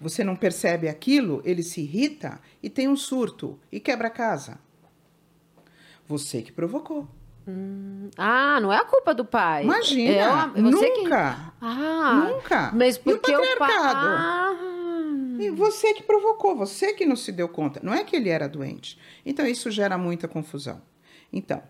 Você 0.00 0.22
não 0.24 0.36
percebe 0.36 0.88
aquilo, 0.88 1.40
ele 1.44 1.62
se 1.62 1.80
irrita 1.80 2.40
e 2.62 2.68
tem 2.68 2.88
um 2.88 2.96
surto 2.96 3.58
e 3.72 3.80
quebra 3.80 4.08
a 4.08 4.10
casa. 4.10 4.58
Você 6.06 6.42
que 6.42 6.52
provocou. 6.52 7.08
Ah, 8.16 8.58
não 8.60 8.72
é 8.72 8.78
a 8.78 8.84
culpa 8.84 9.14
do 9.14 9.24
pai. 9.24 9.64
Imagina, 9.64 10.10
É 10.12 10.22
a- 10.22 10.46
você 10.48 10.90
que- 10.90 11.02
nunca. 11.02 11.52
Ah, 11.60 12.28
Nunca. 12.30 12.72
Mas 12.74 12.96
E 12.96 13.00
o 13.00 13.02
porque 13.02 13.34
o, 13.34 13.40
pai. 13.40 13.56
patriarcado? 13.58 14.06
Ah, 14.06 14.54
E 15.40 15.50
você 15.50 15.92
que 15.94 16.02
provocou, 16.02 16.54
você 16.56 16.92
que 16.92 17.04
não 17.04 17.16
se 17.16 17.32
deu 17.32 17.48
conta. 17.48 17.80
Não 17.82 17.92
é 17.92 18.04
que 18.04 18.14
ele 18.16 18.28
era 18.28 18.48
doente. 18.48 18.98
Então, 19.26 19.46
isso 19.46 19.70
gera 19.70 19.98
muita 19.98 20.28
confusão. 20.28 20.80
Então, 21.32 21.60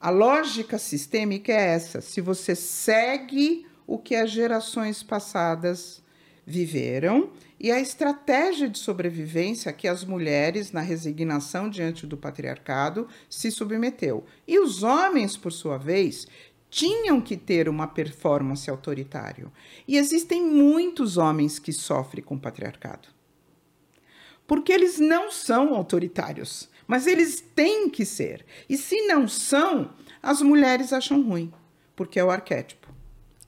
a 0.00 0.08
lógica 0.08 0.78
sistêmica 0.78 1.50
é 1.52 1.74
essa. 1.74 2.00
Se 2.00 2.20
você 2.20 2.54
segue 2.54 3.66
o 3.86 3.98
que 3.98 4.14
as 4.14 4.30
gerações 4.30 5.02
passadas 5.02 6.02
viveram 6.44 7.30
e 7.58 7.70
a 7.70 7.78
estratégia 7.78 8.68
de 8.68 8.78
sobrevivência 8.78 9.72
que 9.72 9.86
as 9.86 10.04
mulheres, 10.04 10.72
na 10.72 10.80
resignação 10.80 11.70
diante 11.70 12.06
do 12.06 12.16
patriarcado, 12.16 13.06
se 13.30 13.50
submeteu. 13.52 14.24
E 14.48 14.58
os 14.58 14.82
homens, 14.82 15.36
por 15.36 15.52
sua 15.52 15.78
vez, 15.78 16.26
tinham 16.68 17.20
que 17.20 17.36
ter 17.36 17.68
uma 17.68 17.86
performance 17.86 18.68
autoritária. 18.68 19.46
E 19.86 19.96
existem 19.96 20.42
muitos 20.42 21.16
homens 21.16 21.58
que 21.58 21.72
sofrem 21.72 22.24
com 22.24 22.34
o 22.34 22.40
patriarcado. 22.40 23.08
Porque 24.46 24.72
eles 24.72 24.98
não 24.98 25.30
são 25.30 25.74
autoritários, 25.74 26.68
mas 26.86 27.06
eles 27.06 27.40
têm 27.54 27.88
que 27.88 28.04
ser. 28.04 28.44
E 28.68 28.76
se 28.76 29.06
não 29.06 29.28
são, 29.28 29.92
as 30.20 30.42
mulheres 30.42 30.92
acham 30.92 31.22
ruim, 31.22 31.52
porque 31.94 32.18
é 32.18 32.24
o 32.24 32.30
arquétipo. 32.30 32.81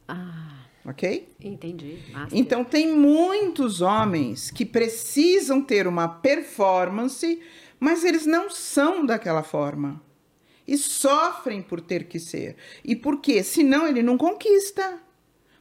Ah, 0.08 0.66
Ok? 0.86 1.34
entendi. 1.40 1.98
Master. 2.12 2.38
Então, 2.38 2.62
tem 2.64 2.94
muitos 2.94 3.80
homens 3.80 4.50
que 4.50 4.66
precisam 4.66 5.62
ter 5.62 5.86
uma 5.86 6.06
performance, 6.08 7.40
mas 7.80 8.04
eles 8.04 8.26
não 8.26 8.50
são 8.50 9.04
daquela 9.06 9.42
forma. 9.42 10.02
E 10.66 10.76
sofrem 10.78 11.62
por 11.62 11.80
ter 11.80 12.04
que 12.04 12.18
ser. 12.18 12.56
E 12.84 12.94
por 12.96 13.20
quê? 13.20 13.42
Senão 13.42 13.86
ele 13.86 14.02
não 14.02 14.16
conquista. 14.18 14.98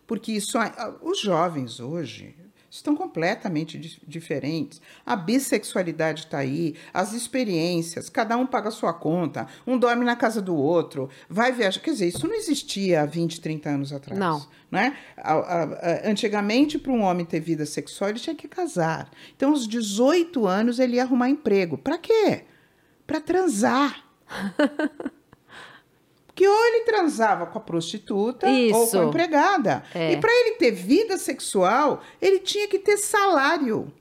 Porque 0.05 0.33
isso, 0.33 0.57
ah, 0.57 0.97
os 1.01 1.19
jovens 1.19 1.79
hoje 1.79 2.35
estão 2.75 2.95
completamente 2.95 3.77
di- 3.77 4.01
diferentes. 4.07 4.81
A 5.05 5.15
bissexualidade 5.15 6.21
está 6.25 6.39
aí, 6.39 6.75
as 6.93 7.13
experiências, 7.13 8.09
cada 8.09 8.35
um 8.35 8.45
paga 8.47 8.69
a 8.69 8.71
sua 8.71 8.93
conta, 8.93 9.47
um 9.65 9.77
dorme 9.77 10.03
na 10.03 10.15
casa 10.15 10.41
do 10.41 10.55
outro, 10.55 11.09
vai 11.29 11.51
viajar. 11.51 11.79
Quer 11.79 11.91
dizer, 11.91 12.07
isso 12.07 12.27
não 12.27 12.33
existia 12.35 13.01
há 13.01 13.05
20, 13.05 13.39
30 13.39 13.69
anos 13.69 13.93
atrás. 13.93 14.19
Não. 14.19 14.45
Né? 14.71 14.97
A- 15.17 15.33
a- 15.33 15.63
a- 15.63 16.09
Antigamente, 16.09 16.79
para 16.79 16.91
um 16.91 17.01
homem 17.01 17.25
ter 17.25 17.39
vida 17.39 17.65
sexual, 17.65 18.09
ele 18.09 18.19
tinha 18.19 18.35
que 18.35 18.47
casar. 18.47 19.09
Então, 19.35 19.51
aos 19.51 19.67
18 19.67 20.47
anos, 20.47 20.79
ele 20.79 20.95
ia 20.95 21.03
arrumar 21.03 21.29
emprego. 21.29 21.77
Para 21.77 21.97
quê? 21.99 22.43
Para 23.05 23.21
transar. 23.21 24.03
Porque 26.33 26.47
ou 26.47 26.65
ele 26.65 26.83
transava 26.83 27.45
com 27.45 27.59
a 27.59 27.61
prostituta 27.61 28.47
ou 28.47 28.53
Isso. 28.53 28.91
com 28.91 29.03
a 29.03 29.05
empregada. 29.05 29.83
É. 29.93 30.13
E 30.13 30.17
para 30.17 30.31
ele 30.31 30.55
ter 30.55 30.71
vida 30.71 31.15
sexual, 31.15 32.01
ele 32.19 32.39
tinha 32.39 32.67
que 32.67 32.79
ter 32.79 32.97
salário. 32.97 33.93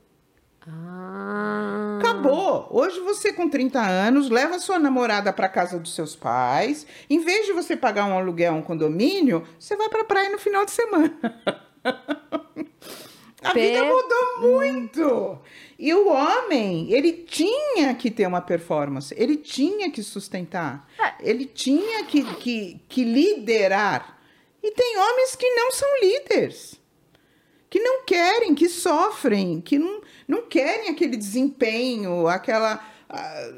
Ah, 0.67 1.99
Acabou. 1.99 2.67
Hoje 2.71 2.99
você 3.01 3.31
com 3.31 3.47
30 3.47 3.79
anos 3.79 4.31
leva 4.31 4.57
sua 4.57 4.79
namorada 4.79 5.31
para 5.31 5.47
casa 5.47 5.77
dos 5.77 5.93
seus 5.93 6.15
pais. 6.15 6.87
Em 7.07 7.19
vez 7.19 7.45
de 7.45 7.53
você 7.53 7.77
pagar 7.77 8.05
um 8.05 8.17
aluguel, 8.17 8.53
um 8.53 8.63
condomínio, 8.63 9.43
você 9.59 9.75
vai 9.75 9.89
para 9.89 10.03
praia 10.03 10.29
no 10.29 10.39
final 10.39 10.65
de 10.65 10.71
semana. 10.71 11.13
A 13.43 13.53
vida 13.53 13.83
mudou 13.83 14.39
muito. 14.41 15.39
E 15.77 15.93
o 15.93 16.07
homem, 16.09 16.91
ele 16.91 17.11
tinha 17.11 17.93
que 17.95 18.09
ter 18.09 18.25
uma 18.27 18.41
performance, 18.41 19.13
ele 19.17 19.35
tinha 19.37 19.91
que 19.91 20.01
sustentar, 20.03 20.87
ele 21.19 21.45
tinha 21.45 22.05
que, 22.05 22.23
que, 22.35 22.79
que 22.87 23.03
liderar. 23.03 24.17
E 24.61 24.71
tem 24.71 24.97
homens 24.97 25.35
que 25.35 25.49
não 25.55 25.71
são 25.71 25.89
líderes, 26.01 26.79
que 27.69 27.79
não 27.79 28.03
querem, 28.05 28.55
que 28.55 28.69
sofrem, 28.69 29.59
que 29.59 29.77
não, 29.77 30.01
não 30.27 30.41
querem 30.43 30.89
aquele 30.89 31.17
desempenho, 31.17 32.27
aquela. 32.27 32.81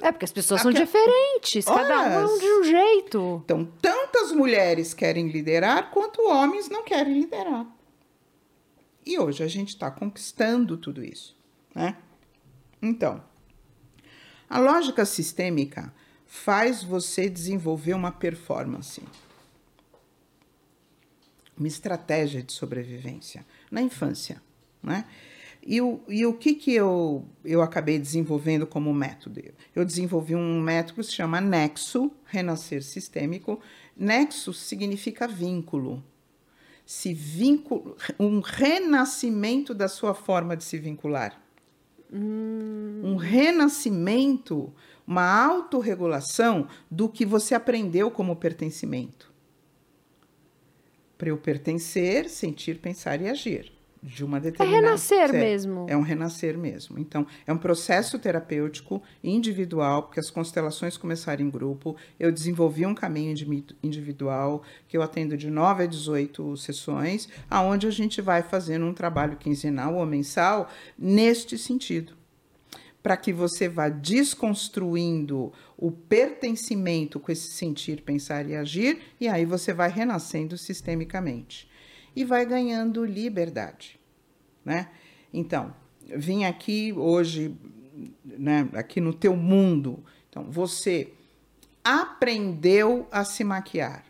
É 0.02 0.12
porque 0.12 0.26
as 0.26 0.32
pessoas 0.32 0.62
são 0.62 0.72
Aque- 0.72 0.84
diferentes, 0.84 1.64
cada 1.66 2.00
um 2.02 2.12
é 2.12 2.18
Horas. 2.18 2.40
de 2.40 2.46
um 2.46 2.64
jeito. 2.64 3.42
Então, 3.46 3.66
tantas 3.82 4.32
mulheres 4.32 4.94
querem 4.94 5.28
liderar 5.30 5.92
quanto 5.92 6.22
homens 6.28 6.70
não 6.70 6.84
querem 6.84 7.14
liderar. 7.22 7.66
E 9.06 9.20
hoje 9.20 9.44
a 9.44 9.48
gente 9.48 9.70
está 9.70 9.92
conquistando 9.92 10.78
tudo 10.78 11.04
isso, 11.04 11.38
né? 11.74 11.98
Então, 12.82 13.24
a 14.50 14.60
lógica 14.60 15.06
sistêmica 15.06 15.94
faz 16.26 16.84
você 16.84 17.30
desenvolver 17.30 17.94
uma 17.94 18.12
performance, 18.12 19.02
uma 21.58 21.68
estratégia 21.68 22.42
de 22.42 22.52
sobrevivência 22.52 23.46
na 23.70 23.82
infância, 23.82 24.42
né? 24.82 25.06
E 25.68 25.82
o, 25.82 26.00
e 26.08 26.24
o 26.28 26.34
que, 26.34 26.54
que 26.54 26.72
eu, 26.74 27.26
eu 27.44 27.60
acabei 27.62 27.98
desenvolvendo 27.98 28.68
como 28.68 28.94
método? 28.94 29.42
Eu 29.76 29.84
desenvolvi 29.84 30.36
um 30.36 30.62
método 30.62 31.02
que 31.02 31.04
se 31.04 31.14
chama 31.14 31.42
Nexo, 31.42 32.12
Renascer 32.26 32.84
Sistêmico. 32.84 33.60
Nexo 33.98 34.54
significa 34.54 35.28
vínculo. 35.28 36.04
Se 36.86 37.14
vínculo, 37.14 37.98
um 38.20 38.40
renascimento 38.40 39.74
da 39.74 39.88
sua 39.88 40.14
forma 40.14 40.56
de 40.56 40.64
se 40.64 40.78
vincular. 40.78 41.42
Um 42.12 43.16
renascimento, 43.16 44.74
uma 45.06 45.26
autorregulação 45.46 46.68
do 46.90 47.10
que 47.10 47.26
você 47.26 47.56
aprendeu 47.56 48.10
como 48.12 48.36
pertencimento. 48.36 49.34
Para 51.18 51.30
eu 51.30 51.38
pertencer, 51.38 52.30
sentir, 52.30 52.80
pensar 52.80 53.22
e 53.22 53.30
agir. 53.30 53.75
De 54.04 54.24
uma 54.24 54.38
É 54.38 54.42
determinada. 54.42 54.86
renascer 54.86 55.18
Certo. 55.30 55.34
mesmo. 55.34 55.86
É 55.90 55.98
um 55.98 56.02
renascer 56.02 56.56
mesmo. 56.58 57.00
Então, 57.00 57.26
é 57.48 57.52
um 57.52 57.58
processo 57.58 58.20
terapêutico 58.20 59.02
individual, 59.24 60.04
porque 60.04 60.20
as 60.20 60.30
constelações 60.30 60.96
começaram 60.96 61.44
em 61.44 61.50
grupo. 61.50 61.96
Eu 62.20 62.32
desenvolvi 62.32 62.86
um 62.86 62.94
caminho 62.94 63.32
indi- 63.32 63.66
individual, 63.82 64.62
que 64.88 64.96
eu 64.96 65.02
atendo 65.02 65.36
de 65.36 65.50
9 65.50 65.84
a 65.84 65.88
18 65.88 66.56
sessões, 66.56 67.28
aonde 67.50 67.88
a 67.88 67.92
gente 67.92 68.22
vai 68.22 68.44
fazendo 68.44 68.86
um 68.86 68.94
trabalho 68.94 69.38
quinzenal 69.38 69.96
ou 69.96 70.06
mensal 70.06 70.70
neste 70.98 71.58
sentido. 71.58 72.14
Para 73.02 73.18
que 73.18 73.32
você 73.34 73.68
vá 73.70 73.88
desconstruindo 73.90 75.52
o 75.78 75.92
pertencimento 75.92 77.20
com 77.20 77.32
esse 77.32 77.52
sentir, 77.52 78.02
pensar 78.02 78.48
e 78.50 78.56
agir, 78.56 79.00
e 79.20 79.28
aí 79.28 79.46
você 79.46 79.74
vai 79.74 79.90
renascendo 79.90 80.58
sistemicamente. 80.58 81.68
E 82.16 82.24
vai 82.24 82.46
ganhando 82.46 83.04
liberdade 83.04 84.00
né? 84.66 84.90
Então, 85.32 85.74
vim 86.02 86.44
aqui 86.44 86.92
hoje, 86.92 87.56
né, 88.24 88.68
aqui 88.74 89.00
no 89.00 89.14
teu 89.14 89.36
mundo. 89.36 90.04
Então, 90.28 90.50
você 90.50 91.14
aprendeu 91.84 93.08
a 93.12 93.24
se 93.24 93.44
maquiar. 93.44 94.04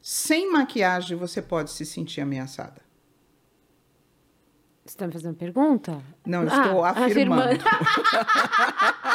Sem 0.00 0.50
maquiagem, 0.50 1.16
você 1.16 1.42
pode 1.42 1.70
se 1.70 1.84
sentir 1.84 2.22
ameaçada. 2.22 2.80
Você 4.84 4.94
está 4.94 5.06
me 5.06 5.12
fazendo 5.12 5.36
pergunta? 5.36 6.02
Não, 6.26 6.42
eu 6.42 6.48
estou 6.48 6.84
Ah, 6.84 6.90
afirmando. 6.90 7.62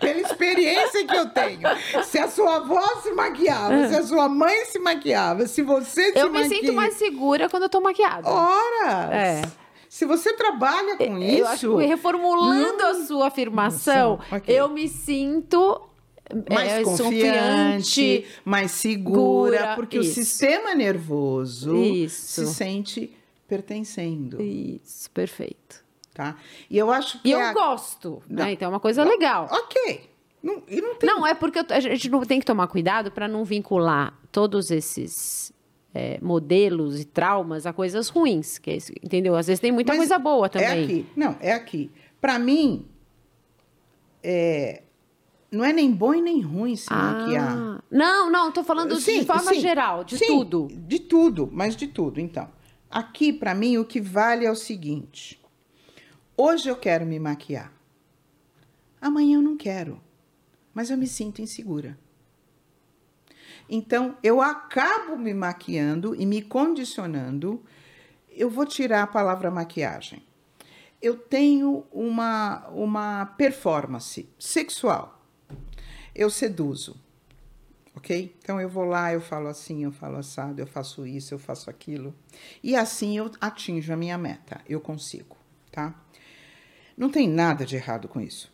Pela 0.00 0.20
experiência 0.20 1.06
que 1.06 1.16
eu 1.16 1.28
tenho. 1.30 1.60
Se 2.04 2.18
a 2.18 2.28
sua 2.28 2.56
avó 2.56 2.80
se 3.02 3.12
maquiava, 3.12 3.88
se 3.88 3.94
a 3.94 4.02
sua 4.02 4.28
mãe 4.28 4.64
se 4.66 4.78
maquiava, 4.78 5.46
se 5.46 5.62
você 5.62 6.12
se 6.12 6.18
Eu 6.18 6.30
me 6.30 6.42
maquia... 6.42 6.58
sinto 6.58 6.72
mais 6.72 6.94
segura 6.94 7.48
quando 7.48 7.64
eu 7.64 7.68
tô 7.68 7.80
maquiada. 7.80 8.28
Horas! 8.28 9.12
É. 9.12 9.42
Se 9.88 10.04
você 10.04 10.32
trabalha 10.32 10.96
com 10.96 11.18
isso... 11.18 11.38
Eu 11.38 11.46
acho 11.46 11.78
que 11.78 11.86
reformulando 11.86 12.82
a 12.84 12.94
sua 13.06 13.28
afirmação, 13.28 14.16
Nossa, 14.16 14.36
ok. 14.36 14.58
eu 14.58 14.68
me 14.68 14.88
sinto 14.88 15.80
mais 16.50 16.72
é, 16.72 16.82
confiante, 16.82 18.26
mais 18.44 18.70
segura, 18.70 19.58
segura, 19.58 19.74
porque 19.76 19.98
isso. 19.98 20.10
o 20.10 20.14
sistema 20.14 20.74
nervoso 20.74 21.76
Isso. 21.76 22.46
se 22.46 22.54
sente 22.54 23.16
pertencendo, 23.46 24.40
Isso, 24.42 25.10
perfeito. 25.10 25.83
Tá? 26.14 26.36
E 26.70 26.78
eu 26.78 26.90
acho 26.90 27.20
que 27.20 27.28
E 27.28 27.32
eu 27.32 27.40
a- 27.40 27.52
gosto, 27.52 28.22
Não. 28.28 28.44
né? 28.44 28.52
Então 28.52 28.66
é 28.66 28.68
uma 28.70 28.80
coisa 28.80 29.04
legal. 29.04 29.48
Ok. 29.50 30.08
Não, 30.42 30.62
e 30.68 30.80
não 30.80 30.94
tem 30.94 31.08
Não, 31.08 31.26
é 31.26 31.34
porque 31.34 31.58
a 31.58 31.80
gente 31.80 32.08
não 32.08 32.20
tem 32.22 32.38
que 32.38 32.46
tomar 32.46 32.66
cuidado 32.68 33.10
para 33.10 33.26
não 33.26 33.44
vincular 33.44 34.16
todos 34.30 34.70
esses 34.70 35.52
é, 35.94 36.18
modelos 36.20 37.00
e 37.00 37.04
traumas 37.04 37.66
a 37.66 37.72
coisas 37.72 38.08
ruins, 38.08 38.58
que 38.58 38.70
é 38.70 38.76
isso, 38.76 38.92
entendeu? 39.02 39.34
Às 39.36 39.46
vezes 39.46 39.60
tem 39.60 39.72
muita 39.72 39.92
Mas 39.92 39.98
coisa 39.98 40.18
boa 40.18 40.46
É 40.46 40.48
também. 40.48 40.84
aqui. 40.84 41.06
Não, 41.16 41.36
é 41.40 41.52
aqui. 41.52 41.90
Para 42.20 42.38
mim, 42.38 42.86
é, 44.22 44.82
não 45.50 45.64
é 45.64 45.72
nem 45.72 45.90
bom 45.92 46.14
e 46.14 46.20
nem 46.20 46.40
ruim 46.40 46.76
se 46.76 46.92
maquiar. 46.92 47.56
Ah, 47.56 47.82
não, 47.90 48.30
não, 48.30 48.50
tô 48.52 48.62
falando 48.64 48.98
Sim, 49.00 49.20
de 49.20 49.26
forma 49.26 49.54
sim. 49.54 49.60
geral, 49.60 50.04
de 50.04 50.18
Sim, 50.18 50.26
tudo. 50.26 50.68
De 50.72 50.98
tudo, 50.98 51.48
mas 51.52 51.76
de 51.76 51.86
tudo. 51.86 52.20
Então, 52.20 52.48
aqui 52.90 53.32
para 53.32 53.54
mim 53.54 53.78
o 53.78 53.84
que 53.84 54.00
vale 54.00 54.44
é 54.44 54.50
o 54.50 54.56
seguinte: 54.56 55.40
hoje 56.36 56.68
eu 56.68 56.76
quero 56.76 57.04
me 57.06 57.18
maquiar, 57.18 57.72
amanhã 59.00 59.38
eu 59.38 59.42
não 59.42 59.56
quero, 59.56 60.00
mas 60.72 60.90
eu 60.90 60.96
me 60.96 61.06
sinto 61.06 61.42
insegura. 61.42 61.98
Então, 63.68 64.16
eu 64.22 64.42
acabo 64.42 65.16
me 65.16 65.32
maquiando 65.32 66.14
e 66.14 66.26
me 66.26 66.42
condicionando. 66.42 67.62
Eu 68.28 68.50
vou 68.50 68.66
tirar 68.66 69.02
a 69.02 69.06
palavra 69.06 69.50
maquiagem. 69.50 70.22
Eu 71.00 71.16
tenho 71.16 71.86
uma, 71.90 72.66
uma 72.68 73.24
performance 73.24 74.28
sexual. 74.38 75.24
Eu 76.14 76.28
seduzo 76.28 76.96
Ok? 77.96 78.36
Então 78.42 78.60
eu 78.60 78.68
vou 78.68 78.84
lá, 78.84 79.12
eu 79.12 79.20
falo 79.20 79.46
assim, 79.46 79.84
eu 79.84 79.92
falo 79.92 80.16
assado, 80.16 80.60
eu 80.60 80.66
faço 80.66 81.06
isso, 81.06 81.32
eu 81.32 81.38
faço 81.38 81.70
aquilo. 81.70 82.14
E 82.62 82.74
assim 82.74 83.16
eu 83.16 83.30
atinjo 83.40 83.92
a 83.92 83.96
minha 83.96 84.18
meta, 84.18 84.60
eu 84.68 84.80
consigo, 84.80 85.36
tá? 85.70 85.94
Não 86.96 87.10
tem 87.10 87.28
nada 87.28 87.64
de 87.64 87.76
errado 87.76 88.08
com 88.08 88.20
isso. 88.20 88.52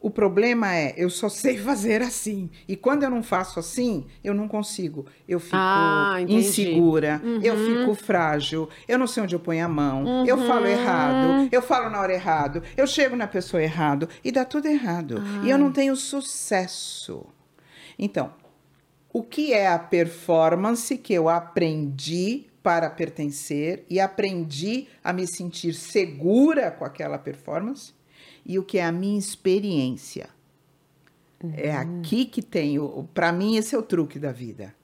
O 0.00 0.10
problema 0.10 0.72
é, 0.76 0.94
eu 0.96 1.10
só 1.10 1.28
sei 1.28 1.58
fazer 1.58 2.02
assim. 2.02 2.48
E 2.68 2.76
quando 2.76 3.02
eu 3.02 3.10
não 3.10 3.20
faço 3.22 3.58
assim, 3.58 4.06
eu 4.22 4.32
não 4.32 4.46
consigo. 4.46 5.04
Eu 5.28 5.40
fico 5.40 5.56
Ah, 5.56 6.18
insegura, 6.38 7.20
eu 7.42 7.56
fico 7.56 7.94
frágil, 7.96 8.68
eu 8.86 8.96
não 8.96 9.08
sei 9.08 9.24
onde 9.24 9.34
eu 9.34 9.40
ponho 9.40 9.64
a 9.64 9.68
mão, 9.68 10.24
eu 10.24 10.38
falo 10.46 10.66
errado, 10.66 11.48
eu 11.50 11.60
falo 11.60 11.90
na 11.90 12.00
hora 12.00 12.12
errado, 12.14 12.62
eu 12.76 12.86
chego 12.86 13.16
na 13.16 13.26
pessoa 13.26 13.60
errado 13.60 14.08
e 14.22 14.30
dá 14.30 14.44
tudo 14.44 14.66
errado. 14.68 15.20
E 15.42 15.50
eu 15.50 15.58
não 15.58 15.72
tenho 15.72 15.96
sucesso. 15.96 17.26
Então, 17.98 18.32
o 19.12 19.24
que 19.24 19.52
é 19.52 19.66
a 19.66 19.80
performance 19.80 20.96
que 20.96 21.12
eu 21.12 21.28
aprendi 21.28 22.47
para 22.68 22.90
pertencer 22.90 23.86
e 23.88 23.98
aprendi 23.98 24.88
a 25.02 25.10
me 25.10 25.26
sentir 25.26 25.72
segura 25.72 26.70
com 26.70 26.84
aquela 26.84 27.16
performance? 27.16 27.94
E 28.44 28.58
o 28.58 28.62
que 28.62 28.76
é 28.76 28.84
a 28.84 28.92
minha 28.92 29.18
experiência? 29.18 30.28
É 31.56 31.74
aqui 31.74 32.26
que 32.26 32.42
tem, 32.42 32.76
para 33.14 33.32
mim 33.32 33.56
esse 33.56 33.74
é 33.74 33.78
o 33.78 33.82
truque 33.82 34.18
da 34.18 34.32
vida, 34.32 34.74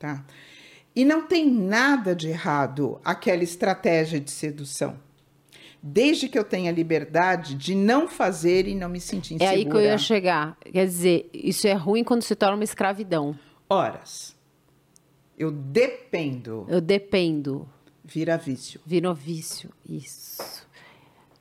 tá? 0.00 0.24
E 0.96 1.04
não 1.04 1.24
tem 1.28 1.48
nada 1.48 2.12
de 2.12 2.26
errado 2.26 3.00
aquela 3.04 3.44
estratégia 3.44 4.18
de 4.18 4.32
sedução. 4.32 4.98
Desde 5.80 6.28
que 6.28 6.36
eu 6.36 6.42
tenha 6.42 6.72
liberdade 6.72 7.54
de 7.54 7.76
não 7.76 8.08
fazer 8.08 8.66
e 8.66 8.74
não 8.74 8.88
me 8.88 9.00
sentir 9.00 9.34
É 9.34 9.36
insegura. 9.36 9.52
aí 9.52 9.64
que 9.64 9.76
eu 9.76 9.80
ia 9.80 9.96
chegar. 9.98 10.58
Quer 10.60 10.86
dizer, 10.86 11.30
isso 11.32 11.68
é 11.68 11.74
ruim 11.74 12.02
quando 12.02 12.22
se 12.22 12.34
torna 12.34 12.56
uma 12.56 12.64
escravidão. 12.64 13.38
Horas. 13.70 14.35
Eu 15.36 15.50
dependo. 15.50 16.66
Eu 16.68 16.80
dependo. 16.80 17.68
Vira 18.04 18.36
vício. 18.38 18.80
Virou 18.86 19.14
vício. 19.14 19.70
Isso. 19.88 20.66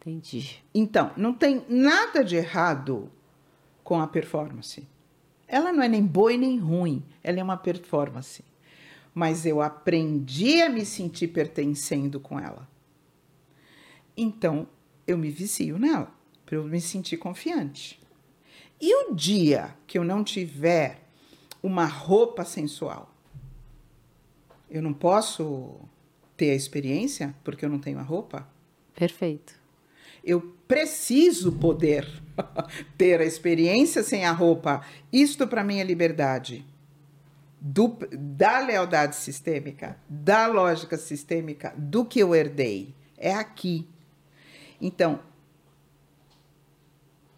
Entendi. 0.01 0.63
Então, 0.73 1.11
não 1.15 1.33
tem 1.33 1.65
nada 1.69 2.23
de 2.23 2.35
errado 2.35 3.09
com 3.83 3.99
a 3.99 4.07
performance. 4.07 4.87
Ela 5.47 5.71
não 5.71 5.81
é 5.83 5.87
nem 5.87 6.03
boa 6.03 6.33
e 6.33 6.37
nem 6.37 6.57
ruim, 6.57 7.03
ela 7.23 7.39
é 7.39 7.43
uma 7.43 7.57
performance. 7.57 8.43
Mas 9.13 9.45
eu 9.45 9.61
aprendi 9.61 10.61
a 10.61 10.69
me 10.69 10.85
sentir 10.85 11.29
pertencendo 11.29 12.19
com 12.19 12.39
ela. 12.39 12.67
Então, 14.17 14.67
eu 15.07 15.17
me 15.17 15.29
vicio 15.29 15.77
nela, 15.77 16.11
para 16.45 16.55
eu 16.55 16.63
me 16.63 16.81
sentir 16.81 17.17
confiante. 17.17 17.99
E 18.81 18.93
o 19.03 19.13
dia 19.13 19.75
que 19.87 19.97
eu 19.97 20.03
não 20.03 20.23
tiver 20.23 21.07
uma 21.63 21.85
roupa 21.85 22.43
sensual, 22.43 23.14
eu 24.69 24.81
não 24.81 24.93
posso 24.93 25.75
ter 26.35 26.51
a 26.51 26.55
experiência 26.55 27.33
porque 27.43 27.63
eu 27.65 27.69
não 27.69 27.79
tenho 27.79 27.99
a 27.99 28.03
roupa? 28.03 28.47
Perfeito. 28.95 29.53
Eu 30.23 30.41
preciso 30.67 31.51
poder 31.53 32.07
ter 32.97 33.21
a 33.21 33.25
experiência 33.25 34.03
sem 34.03 34.25
a 34.25 34.31
roupa. 34.31 34.81
Isto 35.11 35.47
para 35.47 35.63
mim 35.63 35.79
é 35.79 35.83
liberdade. 35.83 36.65
Do- 37.59 37.97
da 38.11 38.59
lealdade 38.59 39.15
sistêmica, 39.15 39.97
da 40.09 40.45
lógica 40.47 40.97
sistêmica, 40.97 41.73
do 41.77 42.05
que 42.05 42.19
eu 42.19 42.35
herdei. 42.35 42.93
É 43.17 43.33
aqui. 43.33 43.87
Então, 44.79 45.19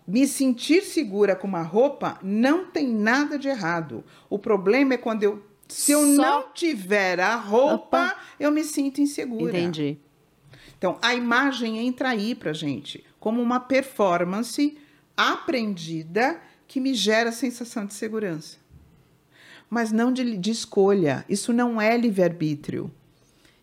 me 0.07 0.25
sentir 0.28 0.82
segura 0.84 1.36
com 1.36 1.47
uma 1.47 1.61
roupa 1.61 2.17
não 2.23 2.65
tem 2.71 2.88
nada 2.88 3.38
de 3.38 3.47
errado. 3.49 4.03
O 4.30 4.39
problema 4.39 4.93
é 4.93 4.97
quando 4.97 5.23
eu. 5.23 5.43
Se 5.68 5.91
eu 5.91 6.15
Só- 6.15 6.22
não 6.22 6.51
tiver 6.53 7.20
a 7.20 7.36
roupa, 7.36 8.05
Opa. 8.07 8.15
eu 8.39 8.51
me 8.51 8.63
sinto 8.63 9.01
insegura. 9.01 9.57
Entendi. 9.57 9.97
Então, 10.78 10.97
a 11.01 11.13
imagem 11.15 11.80
entra 11.80 12.09
aí 12.09 12.34
pra 12.36 12.53
gente, 12.53 13.03
como 13.20 13.41
uma 13.41 13.59
performance 13.59 14.78
aprendida 15.15 16.39
que 16.68 16.80
me 16.80 16.93
gera 16.93 17.32
sensação 17.32 17.86
de 17.86 17.93
segurança. 17.93 18.57
Mas 19.70 19.91
não 19.91 20.13
de, 20.13 20.38
de 20.38 20.51
escolha. 20.51 21.26
Isso 21.28 21.51
não 21.51 21.82
é 21.82 21.97
livre-arbítrio. 21.97 22.91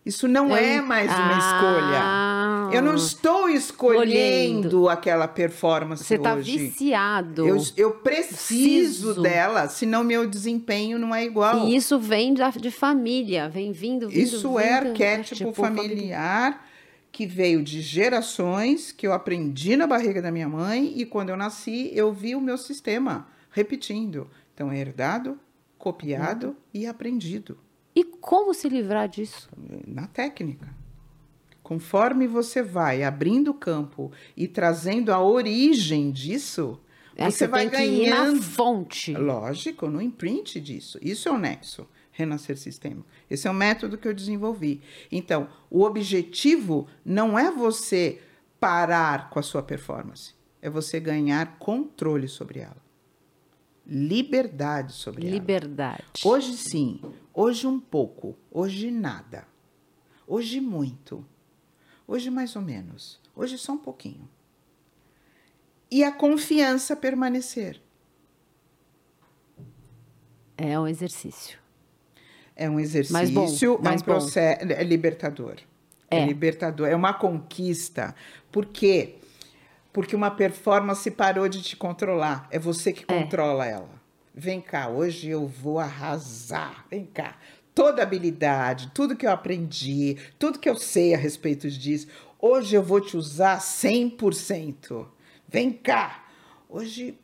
Isso 0.05 0.29
não 0.29 0.55
é 0.55 0.81
mais 0.83 1.11
uma 1.11 1.35
Ah. 1.35 1.39
escolha. 1.39 2.01
Eu 2.75 2.83
não 2.83 2.95
estou 2.95 3.49
escolhendo 3.49 4.05
Escolhendo. 4.05 4.89
aquela 4.89 5.27
performance 5.29 6.05
Você 6.05 6.19
tá 6.19 6.35
hoje. 6.35 6.59
viciado. 6.59 7.47
Eu, 7.47 7.57
eu 7.77 7.91
preciso 7.93 9.09
Preciso. 9.09 9.23
dela, 9.23 9.69
senão 9.69 10.03
meu 10.05 10.27
desempenho 10.29 10.99
não 10.99 11.15
é 11.15 11.25
igual. 11.25 11.67
E 11.69 11.77
isso 11.77 11.99
vem 11.99 12.35
da, 12.35 12.51
de 12.51 12.71
família, 12.71 13.49
vem 13.49 13.73
vindo, 13.73 14.09
vindo 14.09 14.19
Isso 14.21 14.59
é 14.59 14.81
vindo, 14.81 14.89
arquétipo 14.91 15.35
tipo, 15.37 15.53
familiar 15.53 16.67
que 17.13 17.27
veio 17.27 17.63
de 17.63 17.81
gerações 17.81 18.91
que 18.91 19.07
eu 19.07 19.13
aprendi 19.13 19.77
na 19.77 19.87
barriga 19.87 20.21
da 20.21 20.33
minha 20.33 20.49
mãe 20.49 20.93
e 20.97 21.07
quando 21.07 21.29
eu 21.31 21.37
nasci 21.37 21.91
eu 21.95 22.13
vi 22.13 22.35
o 22.35 22.41
meu 22.41 22.59
sistema 22.59 23.29
repetindo. 23.51 24.29
Então 24.53 24.71
é 24.73 24.79
herdado, 24.79 25.39
copiado 25.79 26.49
Uhum. 26.49 26.55
e 26.75 26.87
aprendido 26.87 27.57
E 27.95 28.03
como 28.03 28.53
se 28.55 28.69
livrar 28.69 29.09
disso? 29.09 29.49
na 29.87 30.07
técnica. 30.09 30.67
Conforme 31.65 32.27
você 32.27 32.63
vai 32.63 33.03
abrindo 33.03 33.53
o 33.53 33.55
campo 33.55 34.13
e 34.37 34.47
trazendo 34.47 35.11
a 35.11 35.19
origem 35.19 36.11
disso, 36.11 36.79
Aí 37.17 37.33
você 37.33 37.47
vai 37.47 37.71
que 37.71 37.77
ir 37.83 38.11
na 38.11 38.17
ganhando 38.17 38.43
fonte. 38.43 39.15
Lógico, 39.15 39.89
no 39.89 40.03
imprint 40.03 40.61
disso. 40.61 40.99
Isso 41.01 41.27
é 41.27 41.33
o 41.33 41.39
nexo, 41.39 41.89
renascer 42.13 42.59
sistêmico. 42.59 43.07
Esse 43.31 43.49
é 43.49 43.51
o 43.51 43.55
método 43.55 43.97
que 43.97 44.07
eu 44.07 44.13
desenvolvi. 44.13 44.83
Então, 45.11 45.49
o 45.71 45.85
objetivo 45.85 46.87
não 47.03 47.39
é 47.39 47.51
você 47.51 48.21
parar 48.61 49.31
com 49.31 49.39
a 49.39 49.43
sua 49.43 49.63
performance, 49.63 50.35
é 50.61 50.69
você 50.69 51.01
ganhar 51.01 51.59
controle 51.59 52.29
sobre 52.29 52.61
ela. 52.61 52.85
Liberdade 53.87 54.93
sobre 54.93 55.27
ela. 55.27 55.35
Liberdade. 55.35 56.05
Hoje 56.23 56.59
sim, 56.59 57.01
hoje 57.33 57.67
um 57.67 57.81
pouco, 57.81 58.37
hoje 58.51 58.91
nada. 58.91 59.49
Hoje 60.27 60.61
muito. 60.61 61.25
Hoje 62.07 62.31
mais 62.31 62.55
ou 62.57 62.63
menos. 62.63 63.21
Hoje 63.35 63.57
só 63.59 63.73
um 63.73 63.79
pouquinho. 63.79 64.29
E 65.91 66.03
a 66.05 66.13
confiança 66.13 66.95
permanecer. 66.97 67.81
É 70.57 70.79
um 70.79 70.87
exercício. 70.87 71.59
É 72.57 72.71
um 72.71 72.79
exercício, 72.79 73.13
Mais 73.13 73.31
bom, 73.31 73.47
é 73.47 73.83
mais 73.83 74.03
um 74.03 74.05
bom. 74.05 74.13
processo, 74.13 74.65
é 74.73 74.85
libertador. 74.85 75.57
É. 76.11 76.19
É. 76.21 76.27
libertador, 76.27 76.87
é 76.89 76.95
uma 76.95 77.13
conquista. 77.13 78.15
Por 78.53 78.67
quê? 78.67 79.17
Porque 79.93 80.15
uma 80.15 80.31
performance 80.31 81.11
parou 81.11 81.49
de 81.49 81.61
te 81.63 81.77
controlar. 81.77 82.47
É 82.51 82.59
você 82.59 82.93
que 82.93 83.03
É. 83.03 83.07
controla 83.07 83.67
ela. 83.67 83.91
Vem 84.33 84.61
cá, 84.61 84.89
hoje 84.89 85.29
eu 85.29 85.47
vou 85.47 85.79
arrasar. 85.81 86.87
Vem 86.91 87.05
cá. 87.07 87.37
Toda 87.75 88.03
habilidade, 88.03 88.91
tudo 88.95 89.17
que 89.17 89.27
eu 89.27 89.31
aprendi, 89.31 90.17
tudo 90.39 90.59
que 90.59 90.69
eu 90.69 90.77
sei 90.77 91.13
a 91.15 91.19
respeito 91.19 91.69
disso, 91.69 92.07
hoje 92.39 92.77
eu 92.77 92.83
vou 92.83 93.01
te 93.01 93.17
usar 93.17 93.59
100%. 93.61 95.07
Vem 95.49 95.73
cá. 95.73 96.25
Hoje 96.69 97.19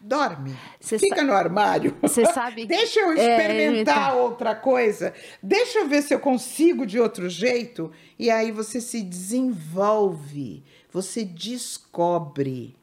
dorme. 0.00 0.56
Cê 0.80 0.98
Fica 0.98 1.16
sa- 1.16 1.24
no 1.24 1.32
armário. 1.32 1.96
Você 2.02 2.24
sabe. 2.26 2.64
Deixa 2.68 3.00
eu 3.00 3.12
É, 3.12 3.14
experimentar 3.14 4.12
ele 4.12 4.20
outra 4.22 4.54
coisa. 4.54 5.12
Deixa 5.42 5.80
eu 5.80 5.88
ver 5.88 6.02
se 6.02 6.14
eu 6.14 6.20
consigo 6.20 6.86
de 6.86 6.98
outro 6.98 7.28
jeito. 7.28 7.90
E 8.18 8.30
aí 8.30 8.50
você 8.50 8.80
se 8.80 9.02
desenvolve, 9.02 10.62
você 10.90 11.24
descobre 11.24 12.76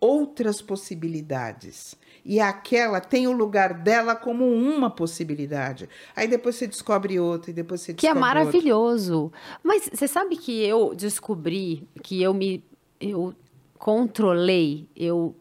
outras 0.00 0.60
possibilidades. 0.60 1.94
E 2.24 2.40
aquela 2.40 3.00
tem 3.00 3.26
o 3.26 3.32
lugar 3.32 3.74
dela 3.74 4.16
como 4.16 4.46
uma 4.50 4.88
possibilidade. 4.88 5.88
Aí 6.16 6.26
depois 6.26 6.56
você 6.56 6.66
descobre 6.66 7.20
outra, 7.20 7.50
e 7.50 7.54
depois 7.54 7.82
você 7.82 7.92
Que 7.92 8.06
é 8.06 8.14
descobre 8.14 8.28
outra. 8.38 8.44
maravilhoso. 8.44 9.32
Mas 9.62 9.90
você 9.92 10.08
sabe 10.08 10.36
que 10.36 10.64
eu 10.64 10.94
descobri 10.94 11.86
que 12.02 12.22
eu 12.22 12.32
me. 12.32 12.64
Eu 12.98 13.34
controlei, 13.78 14.88
eu. 14.96 15.34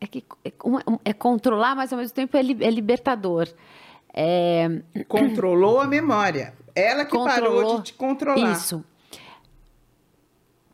É, 0.00 0.06
que, 0.06 0.24
é, 0.44 0.52
é 1.04 1.12
controlar, 1.12 1.76
mas 1.76 1.92
ao 1.92 1.98
mesmo 1.98 2.14
tempo 2.14 2.36
é, 2.36 2.42
li- 2.42 2.64
é 2.64 2.70
libertador. 2.70 3.46
É, 4.12 4.80
Controlou 5.06 5.78
a 5.80 5.86
memória. 5.86 6.54
Ela 6.74 7.04
que 7.04 7.12
parou 7.16 7.50
Controlou. 7.52 7.76
de 7.78 7.82
te 7.84 7.94
controlar. 7.94 8.52
isso. 8.52 8.82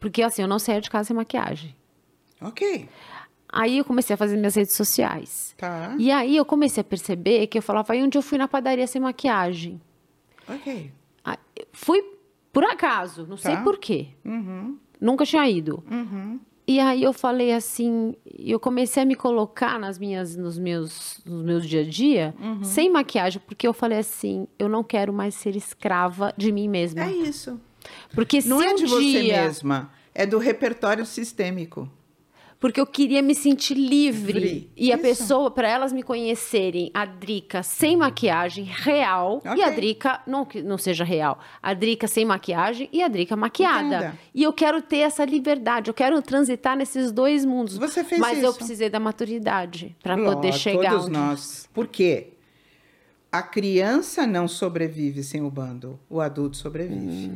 Porque 0.01 0.23
assim, 0.23 0.43
eu 0.43 0.49
não 0.49 0.59
saía 0.59 0.81
de 0.81 0.89
casa 0.89 1.09
sem 1.09 1.17
maquiagem. 1.17 1.75
Ok. 2.41 2.89
Aí 3.49 3.79
eu 3.79 3.85
comecei 3.85 4.15
a 4.15 4.17
fazer 4.17 4.37
minhas 4.37 4.55
redes 4.55 4.75
sociais. 4.75 5.55
Tá. 5.57 5.95
E 5.99 6.11
aí 6.11 6.37
eu 6.37 6.45
comecei 6.45 6.81
a 6.81 6.85
perceber 6.85 7.47
que 7.47 7.59
eu 7.59 7.63
falava, 7.63 7.93
aí 7.93 8.03
um 8.03 8.09
dia 8.09 8.19
eu 8.19 8.23
fui 8.23 8.37
na 8.39 8.49
padaria 8.49 8.87
sem 8.87 9.01
maquiagem. 9.01 9.81
Ok. 10.49 10.91
Ah, 11.25 11.39
eu 11.57 11.67
Fui 11.73 12.03
por 12.53 12.65
acaso, 12.65 13.27
não 13.29 13.37
sei 13.37 13.55
Tá. 13.57 13.63
por 13.63 13.79
quê. 13.79 14.09
Uhum. 14.25 14.77
Nunca 15.01 15.25
tinha 15.27 15.49
ido. 15.49 15.83
Uhum. 15.91 16.41
E 16.69 16.81
aí 16.81 17.03
eu 17.05 17.13
falei 17.13 17.53
assim, 17.53 18.15
eu 18.39 18.59
comecei 18.59 19.03
a 19.03 19.07
me 19.07 19.15
colocar 19.15 19.79
nas 19.79 19.99
minhas, 20.01 20.35
nos 20.35 20.59
meus, 20.59 21.21
nos 21.25 21.45
meus 21.45 21.65
dia 21.69 21.83
a 21.83 21.85
dia, 21.85 22.35
Uhum. 22.41 22.65
sem 22.65 22.91
maquiagem, 22.91 23.41
porque 23.47 23.69
eu 23.69 23.73
falei 23.73 23.99
assim, 23.99 24.49
eu 24.59 24.69
não 24.69 24.83
quero 24.83 25.13
mais 25.13 25.35
ser 25.37 25.55
escrava 25.55 26.35
de 26.37 26.51
mim 26.51 26.67
mesma. 26.69 27.05
É 27.05 27.13
isso. 27.13 27.61
Porque 28.15 28.41
Não 28.45 28.59
se 28.59 28.67
é 28.67 28.73
um 28.73 28.75
de 28.75 28.87
você 28.87 29.01
dia, 29.23 29.43
mesma, 29.43 29.93
é 30.13 30.27
do 30.27 30.39
repertório 30.39 31.07
sistêmico. 31.07 31.89
Porque 32.59 32.81
eu 32.81 32.87
queria 32.87 33.21
me 33.21 33.35
sentir 33.35 33.75
livre 33.75 34.33
Livre. 34.39 34.71
e 34.77 34.91
a 34.93 34.97
Isso. 34.97 35.05
pessoa, 35.05 35.51
para 35.51 35.69
elas 35.69 35.93
me 35.93 36.03
conhecerem, 36.03 36.91
a 36.95 37.05
Drica 37.05 37.63
sem 37.63 37.97
maquiagem 37.97 38.65
real 38.65 39.43
e 39.57 39.63
a. 39.63 39.71
Drica 39.71 40.21
não 40.27 40.45
que 40.45 40.63
não 40.63 40.79
seja 40.79 41.05
real, 41.05 41.39
a 41.63 41.75
Drica 41.75 42.09
sem 42.09 42.25
maquiagem 42.25 42.89
e 42.93 43.03
a 43.03 43.09
Drica 43.09 43.37
maquiada. 43.37 43.87
Entenda. 43.97 44.19
E 44.35 44.43
eu 44.43 44.53
quero 44.53 44.81
ter 44.81 44.99
essa 44.99 45.25
liberdade, 45.25 45.91
eu 45.91 45.95
quero 45.95 46.21
transitar 46.23 46.77
nesses 46.77 47.13
dois 47.13 47.45
mundos. 47.45 47.77
Você 47.77 48.03
fez 48.03 48.21
Mas 48.21 48.43
eu 48.43 48.49
isso. 48.51 48.59
precisei 48.59 48.89
da 48.89 48.99
maturidade 48.99 49.95
para 50.03 50.17
poder 50.17 50.53
chegar 50.55 50.91
Todos 50.91 51.05
onde- 51.07 51.13
nós. 51.13 51.69
Por 51.75 51.87
quê? 51.87 52.29
A 53.31 53.43
criança 53.43 54.27
não 54.27 54.49
sobrevive 54.49 55.23
sem 55.23 55.43
o 55.43 55.51
bando, 55.51 56.01
o 56.09 56.21
adulto 56.23 56.57
sobrevive. 56.57 57.31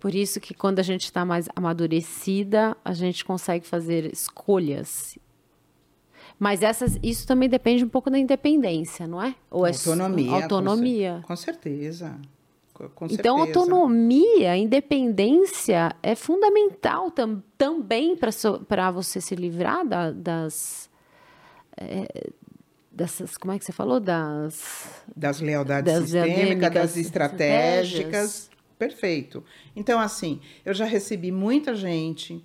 Por 0.00 0.14
isso 0.14 0.40
que 0.40 0.54
quando 0.54 0.78
a 0.78 0.82
gente 0.82 1.04
está 1.04 1.24
mais 1.24 1.46
amadurecida, 1.54 2.74
a 2.84 2.92
gente 2.94 3.24
consegue 3.24 3.66
fazer 3.66 4.10
escolhas. 4.12 5.18
Mas 6.38 6.62
essas, 6.62 6.98
isso 7.02 7.26
também 7.26 7.50
depende 7.50 7.84
um 7.84 7.88
pouco 7.88 8.10
da 8.10 8.18
independência, 8.18 9.06
não 9.06 9.22
é? 9.22 9.34
Ou 9.50 9.66
é 9.66 9.70
autonomia. 9.72 10.28
com 10.30 10.34
Autonomia. 10.42 11.20
Com 11.26 11.36
certeza. 11.36 12.18
Com, 12.94 13.06
Então, 13.10 13.38
autonomia, 13.42 14.56
independência 14.56 15.94
é 16.02 16.14
fundamental 16.14 17.10
tam, 17.10 17.42
também 17.58 18.16
para 18.16 18.90
você 18.90 19.20
se 19.20 19.34
livrar 19.36 19.86
da- 19.86 20.10
das. 20.12 20.88
é, 21.76 22.30
dessas. 22.90 23.36
Como 23.36 23.52
é 23.52 23.58
que 23.58 23.64
você 23.66 23.72
falou? 23.72 24.00
Das. 24.00 25.02
Das 25.14 25.40
lealdades 25.42 25.92
Das 25.92 26.04
sistêmicas, 26.04 26.72
das 26.72 26.96
estratégicas. 26.96 28.50
Perfeito. 28.80 29.44
Então, 29.76 30.00
assim, 30.00 30.40
eu 30.64 30.72
já 30.72 30.86
recebi 30.86 31.30
muita 31.30 31.74
gente 31.74 32.42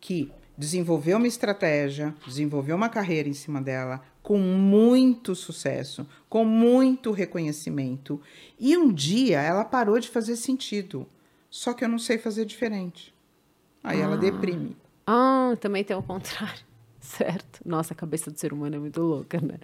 que 0.00 0.28
desenvolveu 0.56 1.18
uma 1.18 1.28
estratégia, 1.28 2.12
desenvolveu 2.26 2.74
uma 2.74 2.88
carreira 2.88 3.28
em 3.28 3.32
cima 3.32 3.62
dela, 3.62 4.02
com 4.20 4.38
muito 4.38 5.36
sucesso, 5.36 6.04
com 6.28 6.44
muito 6.44 7.12
reconhecimento. 7.12 8.20
E 8.58 8.76
um 8.76 8.92
dia 8.92 9.40
ela 9.40 9.64
parou 9.64 10.00
de 10.00 10.08
fazer 10.08 10.34
sentido. 10.34 11.06
Só 11.48 11.72
que 11.72 11.84
eu 11.84 11.88
não 11.88 12.00
sei 12.00 12.18
fazer 12.18 12.44
diferente. 12.44 13.14
Aí 13.84 14.00
ela 14.00 14.16
deprime. 14.16 14.76
Ah, 15.06 15.54
também 15.60 15.84
tem 15.84 15.96
o 15.96 16.02
contrário. 16.02 16.66
Certo. 17.00 17.60
Nossa, 17.64 17.94
a 17.94 17.96
cabeça 17.96 18.32
do 18.32 18.40
ser 18.40 18.52
humano 18.52 18.74
é 18.74 18.78
muito 18.80 19.00
louca, 19.00 19.40
né? 19.40 19.60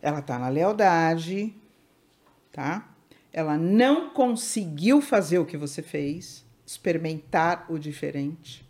Ela 0.00 0.22
tá 0.22 0.38
na 0.38 0.48
lealdade, 0.48 1.52
tá? 2.52 2.95
Ela 3.36 3.58
não 3.58 4.08
conseguiu 4.08 5.02
fazer 5.02 5.38
o 5.38 5.44
que 5.44 5.58
você 5.58 5.82
fez, 5.82 6.42
experimentar 6.66 7.66
o 7.68 7.78
diferente, 7.78 8.66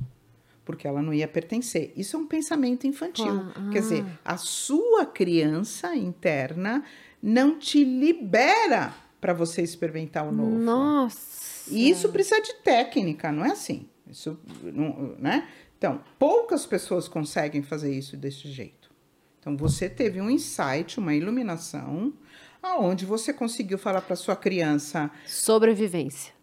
porque 0.65 0.89
ela 0.89 1.01
não 1.01 1.15
ia 1.15 1.29
pertencer. 1.29 1.93
Isso 1.97 2.17
é 2.17 2.19
um 2.19 2.27
pensamento 2.27 2.85
infantil. 2.85 3.45
Ah, 3.55 3.71
Quer 3.73 3.79
dizer, 3.79 4.05
a 4.25 4.37
sua 4.37 5.07
criança 5.07 5.95
interna 5.95 6.83
não 7.23 7.57
te 7.57 7.85
libera 7.85 8.93
para 9.21 9.33
você 9.33 9.63
experimentar 9.63 10.27
o 10.27 10.33
novo. 10.33 10.59
Nossa. 10.59 11.71
E 11.71 11.89
isso 11.89 12.09
precisa 12.09 12.43
de 12.43 12.55
técnica, 12.55 13.31
não 13.31 13.45
é 13.45 13.53
assim. 13.53 13.89
Isso, 14.11 14.37
não, 14.65 15.15
né? 15.17 15.47
Então, 15.79 16.01
poucas 16.19 16.67
pessoas 16.67 17.07
conseguem 17.07 17.63
fazer 17.63 17.97
isso 17.97 18.17
desse 18.17 18.51
jeito. 18.51 18.91
Então, 19.39 19.57
você 19.57 19.89
teve 19.89 20.21
um 20.21 20.29
insight, 20.29 20.99
uma 20.99 21.15
iluminação, 21.15 22.13
aonde 22.67 23.05
você 23.07 23.33
conseguiu 23.33 23.79
falar 23.79 24.01
para 24.03 24.17
sua 24.17 24.37
criança, 24.37 25.11
Sobrevivência. 25.27 26.35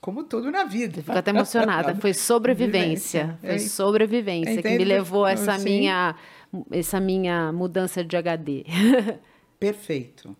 como 0.00 0.24
tudo 0.24 0.50
na 0.50 0.64
vida. 0.64 1.02
Fico 1.02 1.12
até 1.12 1.30
emocionada. 1.30 1.94
Foi 1.96 2.12
sobrevivência. 2.14 3.24
Vivência. 3.24 3.38
Foi 3.42 3.54
É. 3.56 3.58
sobrevivência 3.58 4.62
que 4.62 4.68
me 4.78 4.84
levou 4.84 5.26
a 5.26 5.32
essa 5.32 5.58
Sim. 5.58 5.64
minha, 5.64 6.16
essa 6.70 6.98
minha 6.98 7.52
mudança 7.52 8.02
de 8.02 8.16
HD. 8.16 8.64
Perfeito. 9.60 10.34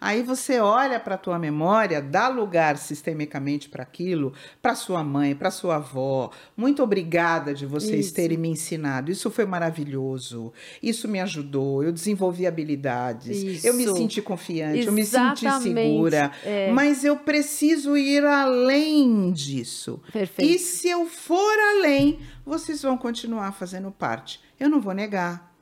Aí 0.00 0.22
você 0.22 0.60
olha 0.60 1.00
para 1.00 1.16
a 1.16 1.18
tua 1.18 1.38
memória, 1.38 2.00
dá 2.00 2.28
lugar 2.28 2.78
sistemicamente 2.78 3.68
para 3.68 3.82
aquilo, 3.82 4.32
para 4.62 4.74
sua 4.76 5.02
mãe, 5.02 5.34
para 5.34 5.50
sua 5.50 5.76
avó. 5.76 6.30
Muito 6.56 6.82
obrigada 6.82 7.52
de 7.52 7.66
vocês 7.66 8.06
Isso. 8.06 8.14
terem 8.14 8.38
me 8.38 8.48
ensinado. 8.48 9.10
Isso 9.10 9.28
foi 9.30 9.44
maravilhoso. 9.44 10.52
Isso 10.80 11.08
me 11.08 11.18
ajudou. 11.20 11.82
Eu 11.82 11.92
desenvolvi 11.92 12.46
habilidades. 12.46 13.42
Isso. 13.42 13.66
Eu 13.66 13.74
me 13.74 13.86
senti 13.88 14.22
confiante. 14.22 14.86
Eu 14.86 14.92
me 14.92 15.04
senti 15.04 15.46
Exatamente. 15.46 15.90
segura. 15.90 16.30
É. 16.44 16.70
Mas 16.70 17.04
eu 17.04 17.16
preciso 17.16 17.96
ir 17.96 18.24
além 18.24 19.32
disso. 19.32 20.00
Perfeito. 20.12 20.48
E 20.48 20.58
se 20.58 20.88
eu 20.88 21.06
for 21.06 21.58
além, 21.76 22.20
vocês 22.46 22.82
vão 22.82 22.96
continuar 22.96 23.52
fazendo 23.52 23.90
parte. 23.90 24.40
Eu 24.60 24.68
não 24.68 24.80
vou 24.80 24.92
negar. 24.92 25.52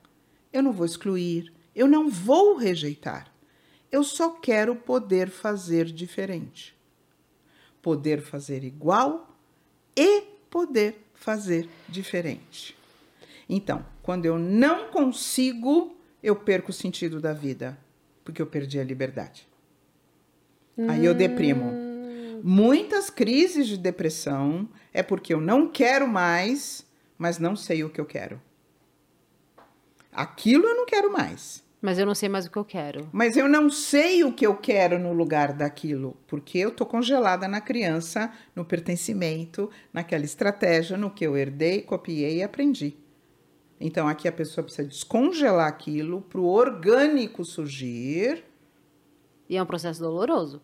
Eu 0.53 0.63
não 0.63 0.73
vou 0.73 0.85
excluir. 0.85 1.53
Eu 1.75 1.87
não 1.87 2.09
vou 2.09 2.57
rejeitar. 2.57 3.36
Eu 3.97 4.05
só 4.05 4.29
quero 4.29 4.77
poder 4.77 5.31
fazer 5.31 5.87
diferente. 5.87 6.77
Poder 7.81 8.21
fazer 8.21 8.63
igual 8.63 9.35
e 9.97 10.21
poder 10.51 10.99
fazer 11.15 11.67
diferente. 11.89 12.77
Então, 13.49 13.87
quando 14.03 14.27
eu 14.27 14.39
não 14.39 14.89
consigo, 14.89 15.97
eu 16.23 16.37
perco 16.37 16.73
o 16.73 16.75
sentido 16.75 17.23
da 17.23 17.33
vida, 17.33 17.79
porque 18.23 18.43
eu 18.43 18.47
perdi 18.47 18.79
a 18.79 18.85
liberdade. 18.85 19.49
Aí 20.91 21.03
eu 21.03 21.15
deprimo. 21.15 21.73
Muitas 22.43 23.09
crises 23.09 23.67
de 23.67 23.79
depressão 23.79 24.69
é 24.93 25.03
porque 25.03 25.33
eu 25.33 25.41
não 25.41 25.71
quero 25.71 26.07
mais, 26.07 26.85
mas 27.17 27.39
não 27.39 27.57
sei 27.57 27.83
o 27.83 27.89
que 27.89 27.99
eu 27.99 28.05
quero. 28.05 28.43
Aquilo 30.13 30.67
eu 30.67 30.77
não 30.77 30.85
quero 30.85 31.11
mais. 31.11 31.65
Mas 31.87 32.01
eu 32.01 32.05
não 32.05 32.17
sei 32.17 32.29
mais 32.29 32.47
o 32.47 32.51
que 32.51 32.59
eu 32.59 32.65
quero. 32.65 33.09
Mas 33.13 33.37
eu 33.37 33.49
não 33.49 33.71
sei 33.71 34.25
o 34.25 34.33
que 34.33 34.45
eu 34.45 34.57
quero 34.57 34.99
no 34.99 35.13
lugar 35.13 35.53
daquilo, 35.53 36.17
porque 36.27 36.59
eu 36.59 36.73
tô 36.73 36.85
congelada 36.85 37.47
na 37.47 37.61
criança, 37.61 38.33
no 38.57 38.65
pertencimento, 38.65 39.71
naquela 39.93 40.25
estratégia, 40.25 40.97
no 40.97 41.13
que 41.13 41.25
eu 41.25 41.37
herdei, 41.37 41.83
copiei 41.83 42.39
e 42.39 42.43
aprendi. 42.43 42.97
Então 43.79 44.09
aqui 44.09 44.27
a 44.27 44.33
pessoa 44.33 44.65
precisa 44.65 44.89
descongelar 44.89 45.69
aquilo 45.69 46.23
para 46.23 46.41
o 46.41 46.47
orgânico 46.47 47.45
surgir. 47.45 48.43
E 49.49 49.57
é 49.57 49.63
um 49.63 49.67
processo 49.67 50.01
doloroso. 50.01 50.61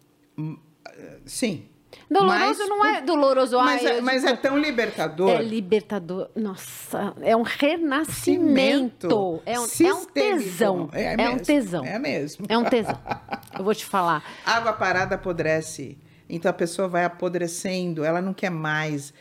Sim. 1.25 1.69
Doloroso 2.11 2.61
Mas 2.61 2.69
não 2.69 2.85
é 2.87 3.01
doloroso. 3.03 3.57
Mas, 3.59 3.85
ai, 3.85 3.99
é, 3.99 4.01
mas 4.01 4.23
digo- 4.23 4.33
é 4.33 4.37
tão 4.37 4.59
libertador. 4.59 5.31
É 5.31 5.43
libertador. 5.43 6.31
Nossa, 6.35 7.15
é 7.21 7.37
um 7.37 7.43
renascimento. 7.43 9.43
É 9.47 9.59
um, 9.59 9.65
é 9.65 9.95
um 9.95 10.05
tesão. 10.07 10.89
É, 10.93 11.03
É, 11.13 11.17
mesmo, 11.17 11.35
um 11.35 11.39
tesão. 11.39 11.85
É 11.85 11.99
mesmo. 11.99 12.47
É 12.49 12.59
um 12.59 12.65
tesão. 12.65 12.99
Eu 13.59 13.65
vou 13.65 13.75
te 13.75 13.85
falar. 13.85 14.25
Água 14.45 14.73
parada 14.73 15.15
apodrece. 15.17 15.99
Então 16.29 16.51
a 16.51 16.55
pessoa 16.55 16.89
vai 16.89 17.05
apodrecendo, 17.05 18.05
ela 18.05 18.23
não 18.23 18.33
quer 18.33 18.51
mais. 18.51 19.13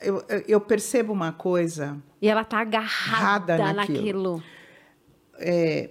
Eu, 0.00 0.24
eu- 0.46 0.60
percebo 0.60 1.12
uma 1.12 1.32
coisa. 1.32 1.96
E 2.22 2.28
ela 2.28 2.44
tá 2.44 2.60
agarrada 2.60 3.54
Agarrada 3.54 3.74
naquilo. 3.74 4.36
naquilo. 4.38 4.42
é, 5.38 5.90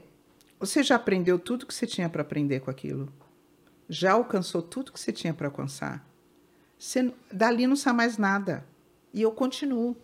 você 0.59 0.81
já 0.81 0.95
aprendeu 0.95 1.37
tudo 1.37 1.65
que 1.65 1.73
você 1.73 1.85
tinha 1.85 2.09
para 2.09 2.21
aprender 2.21 2.61
com 2.61 2.71
aquilo? 2.71 3.09
Já 3.89 4.13
alcançou 4.13 4.61
tudo 4.61 4.91
que 4.91 4.99
você 4.99 5.11
tinha 5.11 5.33
para 5.33 5.47
alcançar? 5.47 6.05
Você, 6.77 7.11
dali 7.31 7.65
não 7.65 7.75
sai 7.75 7.93
mais 7.93 8.17
nada. 8.17 8.65
E 9.13 9.21
eu 9.21 9.31
continuo. 9.31 9.95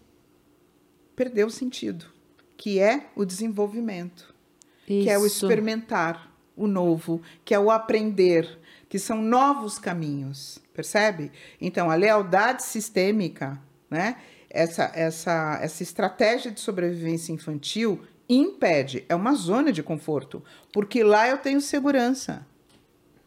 Perdeu 1.16 1.48
o 1.48 1.52
sentido, 1.52 2.06
que 2.58 2.80
é 2.80 3.10
o 3.16 3.24
desenvolvimento. 3.24 4.34
que 4.86 5.10
é 5.10 5.18
o 5.18 5.26
Isso. 5.26 5.46
experimentar 5.46 6.32
o 6.56 6.68
novo, 6.68 7.22
que 7.46 7.54
é 7.54 7.60
o 7.60 7.72
aprender, 7.72 8.60
que 8.90 9.00
são 9.00 9.22
novos 9.22 9.80
caminhos, 9.80 10.60
percebe? 10.74 11.32
Então, 11.60 11.90
a 11.90 11.96
lealdade 11.96 12.64
sistêmica, 12.64 13.60
né? 13.90 14.18
Essa, 14.50 14.92
essa, 14.94 15.60
essa 15.62 15.82
estratégia 15.82 16.52
de 16.52 16.60
sobrevivência 16.60 17.34
infantil 17.34 18.02
impede, 18.30 19.04
é 19.10 19.16
uma 19.16 19.34
zona 19.34 19.72
de 19.72 19.82
conforto, 19.82 20.44
porque 20.72 21.04
lá 21.04 21.28
eu 21.28 21.38
tenho 21.38 21.60
segurança. 21.60 22.46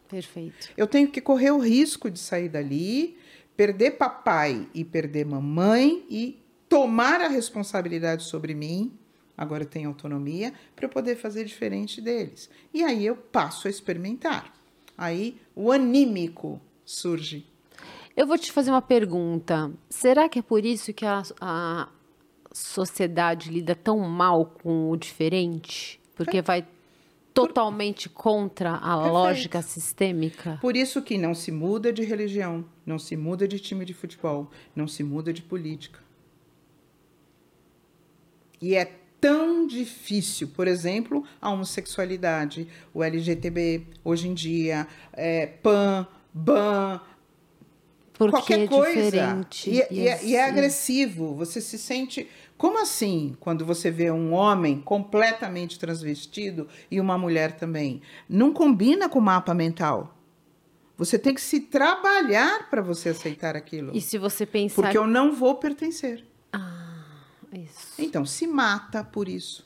Perfeito. 0.07 0.69
Eu 0.77 0.87
tenho 0.87 1.09
que 1.09 1.19
correr 1.19 1.51
o 1.51 1.59
risco 1.59 2.09
de 2.09 2.19
sair 2.19 2.47
dali, 2.47 3.17
perder 3.57 3.91
papai 3.97 4.69
e 4.73 4.85
perder 4.85 5.25
mamãe 5.25 6.05
e 6.09 6.39
tomar 6.69 7.19
a 7.19 7.27
responsabilidade 7.27 8.23
sobre 8.23 8.53
mim. 8.53 8.93
Agora 9.35 9.63
eu 9.63 9.67
tenho 9.67 9.89
autonomia 9.89 10.53
para 10.75 10.85
eu 10.85 10.89
poder 10.89 11.15
fazer 11.15 11.43
diferente 11.43 11.99
deles. 11.99 12.49
E 12.73 12.83
aí 12.83 13.05
eu 13.05 13.15
passo 13.15 13.67
a 13.67 13.71
experimentar. 13.71 14.53
Aí 14.95 15.39
o 15.55 15.71
anímico 15.71 16.61
surge. 16.85 17.45
Eu 18.15 18.25
vou 18.25 18.37
te 18.37 18.51
fazer 18.51 18.69
uma 18.71 18.81
pergunta. 18.81 19.71
Será 19.89 20.29
que 20.29 20.39
é 20.39 20.41
por 20.41 20.65
isso 20.65 20.93
que 20.93 21.05
a, 21.05 21.23
a 21.41 21.87
sociedade 22.51 23.51
lida 23.51 23.75
tão 23.75 23.99
mal 23.99 24.45
com 24.45 24.89
o 24.89 24.97
diferente? 24.97 25.99
Porque 26.15 26.41
vai 26.41 26.65
totalmente 27.45 28.09
contra 28.09 28.71
a 28.75 28.79
Perfeito. 28.95 29.13
lógica 29.13 29.61
sistêmica? 29.61 30.57
Por 30.61 30.75
isso 30.75 31.01
que 31.01 31.17
não 31.17 31.33
se 31.35 31.51
muda 31.51 31.91
de 31.93 32.03
religião, 32.03 32.65
não 32.85 32.97
se 32.97 33.15
muda 33.15 33.47
de 33.47 33.59
time 33.59 33.85
de 33.85 33.93
futebol, 33.93 34.49
não 34.75 34.87
se 34.87 35.03
muda 35.03 35.31
de 35.31 35.41
política. 35.41 35.99
E 38.61 38.75
é 38.75 38.91
tão 39.21 39.67
difícil, 39.67 40.47
por 40.49 40.67
exemplo, 40.67 41.23
a 41.41 41.49
homossexualidade, 41.51 42.67
o 42.93 43.03
LGTB, 43.03 43.85
hoje 44.03 44.27
em 44.27 44.33
dia, 44.33 44.87
é, 45.13 45.45
PAN, 45.47 46.07
BAN, 46.33 46.99
Porque 48.13 48.31
qualquer 48.31 48.59
é 48.61 48.67
coisa. 48.67 49.03
diferente. 49.11 49.69
E, 49.69 49.73
e 49.75 49.79
é, 49.79 49.85
e 49.91 50.07
é 50.07 50.43
assim- 50.43 50.51
agressivo. 50.51 51.35
Você 51.35 51.61
se 51.61 51.77
sente. 51.77 52.27
Como 52.57 52.81
assim, 52.81 53.35
quando 53.39 53.65
você 53.65 53.91
vê 53.91 54.09
um 54.09 54.33
homem 54.33 54.81
completamente 54.81 55.77
transvestido 55.77 56.67
e 56.89 56.99
uma 56.99 57.17
mulher 57.17 57.55
também? 57.57 58.01
Não 58.27 58.51
combina 58.51 59.07
com 59.07 59.19
o 59.19 59.21
mapa 59.21 59.53
mental. 59.53 60.17
Você 60.97 61.19
tem 61.19 61.35
que 61.35 61.41
se 61.41 61.59
trabalhar 61.59 62.67
para 62.69 62.81
você 62.81 63.09
aceitar 63.09 63.55
aquilo. 63.55 63.95
E 63.95 64.01
se 64.01 64.17
você 64.17 64.45
pensar. 64.45 64.81
Porque 64.81 64.97
eu 64.97 65.05
não 65.05 65.33
vou 65.33 65.55
pertencer. 65.55 66.25
Isso. 67.53 67.93
Então, 67.99 68.25
se 68.25 68.45
mata 68.45 69.03
por 69.03 69.29
isso. 69.29 69.65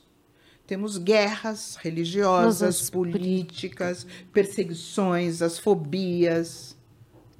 Temos 0.66 0.96
guerras 0.96 1.76
religiosas, 1.76 2.88
políticas, 2.88 4.06
perseguições, 4.32 5.42
as 5.42 5.58
fobias 5.58 6.76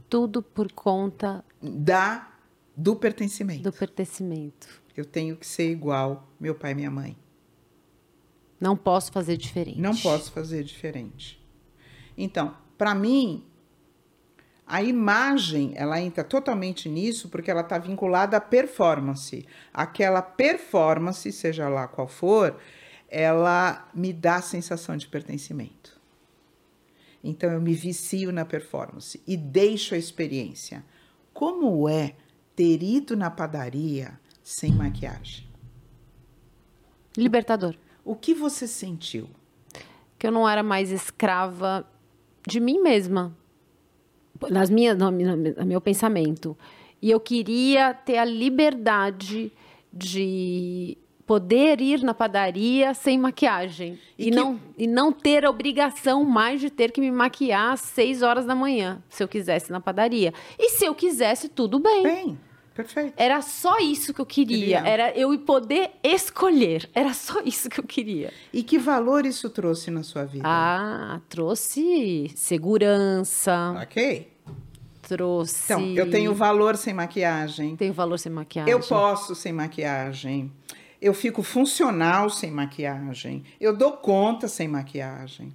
Tudo 0.08 0.42
por 0.42 0.72
conta 0.72 1.44
da 1.62 2.28
do 2.76 2.96
pertencimento. 2.96 3.62
do 3.62 3.72
pertencimento. 3.72 4.81
Eu 4.97 5.05
tenho 5.05 5.36
que 5.36 5.47
ser 5.47 5.70
igual 5.70 6.28
meu 6.39 6.55
pai 6.55 6.73
e 6.73 6.74
minha 6.74 6.90
mãe. 6.90 7.16
Não 8.60 8.77
posso 8.77 9.10
fazer 9.10 9.36
diferente. 9.36 9.81
Não 9.81 9.97
posso 9.97 10.31
fazer 10.31 10.62
diferente. 10.62 11.43
Então, 12.16 12.56
para 12.78 12.94
mim, 12.94 13.44
a 14.66 14.82
imagem, 14.82 15.73
ela 15.74 16.01
entra 16.01 16.23
totalmente 16.23 16.89
nisso 16.89 17.28
porque 17.28 17.51
ela 17.51 17.62
está 17.62 17.77
vinculada 17.78 18.36
à 18.36 18.40
performance. 18.40 19.47
Aquela 19.73 20.23
performance, 20.23 21.31
seja 21.32 21.69
lá 21.69 21.89
qual 21.89 22.06
for, 22.06 22.56
ela 23.09 23.89
me 23.93 24.12
dá 24.12 24.36
a 24.36 24.43
sensação 24.43 24.97
de 24.97 25.09
pertencimento. 25.09 26.01
Então, 27.24 27.51
eu 27.51 27.60
me 27.60 27.74
vicio 27.74 28.32
na 28.32 28.44
performance 28.44 29.20
e 29.27 29.36
deixo 29.36 29.94
a 29.94 29.98
experiência. 29.98 30.85
Como 31.32 31.89
é 31.89 32.14
ter 32.55 32.82
ido 32.82 33.16
na 33.16 33.31
padaria 33.31 34.20
sem 34.43 34.73
maquiagem? 34.73 35.44
Libertador. 37.16 37.74
O 38.05 38.14
que 38.14 38.35
você 38.35 38.66
sentiu? 38.66 39.28
Que 40.19 40.27
eu 40.27 40.32
não 40.32 40.48
era 40.48 40.62
mais 40.62 40.90
escrava 40.90 41.86
de 42.47 42.59
mim 42.60 42.81
mesma. 42.81 43.36
Nas 44.51 44.70
minhas, 44.70 44.97
no, 44.98 45.10
no- 45.10 45.66
meu 45.66 45.81
pensamento. 45.81 46.56
E 47.01 47.10
eu 47.10 47.20
queria 47.20 47.94
ter 47.94 48.19
a 48.19 48.24
liberdade 48.24 49.52
de 49.93 50.97
poder 51.27 51.81
ir 51.81 52.02
na 52.02 52.12
padaria 52.14 52.93
sem 52.94 53.19
maquiagem. 53.19 53.98
E 54.19 54.28
E, 54.28 54.31
que- 54.31 54.36
não, 54.36 54.60
e 54.77 54.86
não 54.86 55.12
ter 55.12 55.44
a 55.44 55.51
obrigação 55.51 56.24
mais 56.24 56.60
de 56.60 56.70
ter 56.70 56.90
que 56.90 57.01
me 57.01 57.10
maquiar 57.10 57.73
às 57.74 57.81
seis 57.81 58.23
horas 58.23 58.44
da 58.44 58.55
manhã, 58.55 59.02
se 59.09 59.23
eu 59.23 59.28
quisesse 59.28 59.70
na 59.70 59.81
padaria. 59.81 60.32
E 60.59 60.70
se 60.70 60.85
eu 60.85 60.94
quisesse, 60.94 61.48
tudo 61.48 61.78
bem. 61.78 62.02
Bem, 62.02 62.40
perfeito. 62.74 63.14
Era 63.16 63.40
só 63.42 63.78
isso 63.78 64.12
que 64.14 64.20
eu 64.20 64.26
queria. 64.26 64.56
Queria. 64.58 64.78
Era 64.80 65.16
eu 65.18 65.36
poder 65.40 65.90
escolher. 66.02 66.88
Era 66.94 67.12
só 67.14 67.40
isso 67.44 67.68
que 67.68 67.78
eu 67.80 67.84
queria. 67.84 68.32
E 68.52 68.62
que 68.62 68.78
valor 68.78 69.24
isso 69.26 69.48
trouxe 69.50 69.90
na 69.90 70.02
sua 70.02 70.24
vida? 70.24 70.44
Ah, 70.46 71.20
trouxe 71.28 72.30
segurança, 72.34 73.74
Ok. 73.82 74.30
trouxe. 75.02 75.64
Então, 75.72 75.94
eu 75.94 76.10
tenho 76.10 76.34
valor 76.34 76.76
sem 76.76 76.94
maquiagem. 76.94 77.76
Tenho 77.76 77.92
valor 77.92 78.18
sem 78.18 78.30
maquiagem. 78.32 78.72
Eu 78.72 78.80
posso 78.80 79.34
sem 79.34 79.52
maquiagem. 79.52 80.50
Eu 81.00 81.12
fico 81.12 81.42
funcional 81.42 82.30
sem 82.30 82.50
maquiagem. 82.50 83.42
Eu 83.60 83.76
dou 83.76 83.92
conta 83.92 84.46
sem 84.46 84.68
maquiagem. 84.68 85.52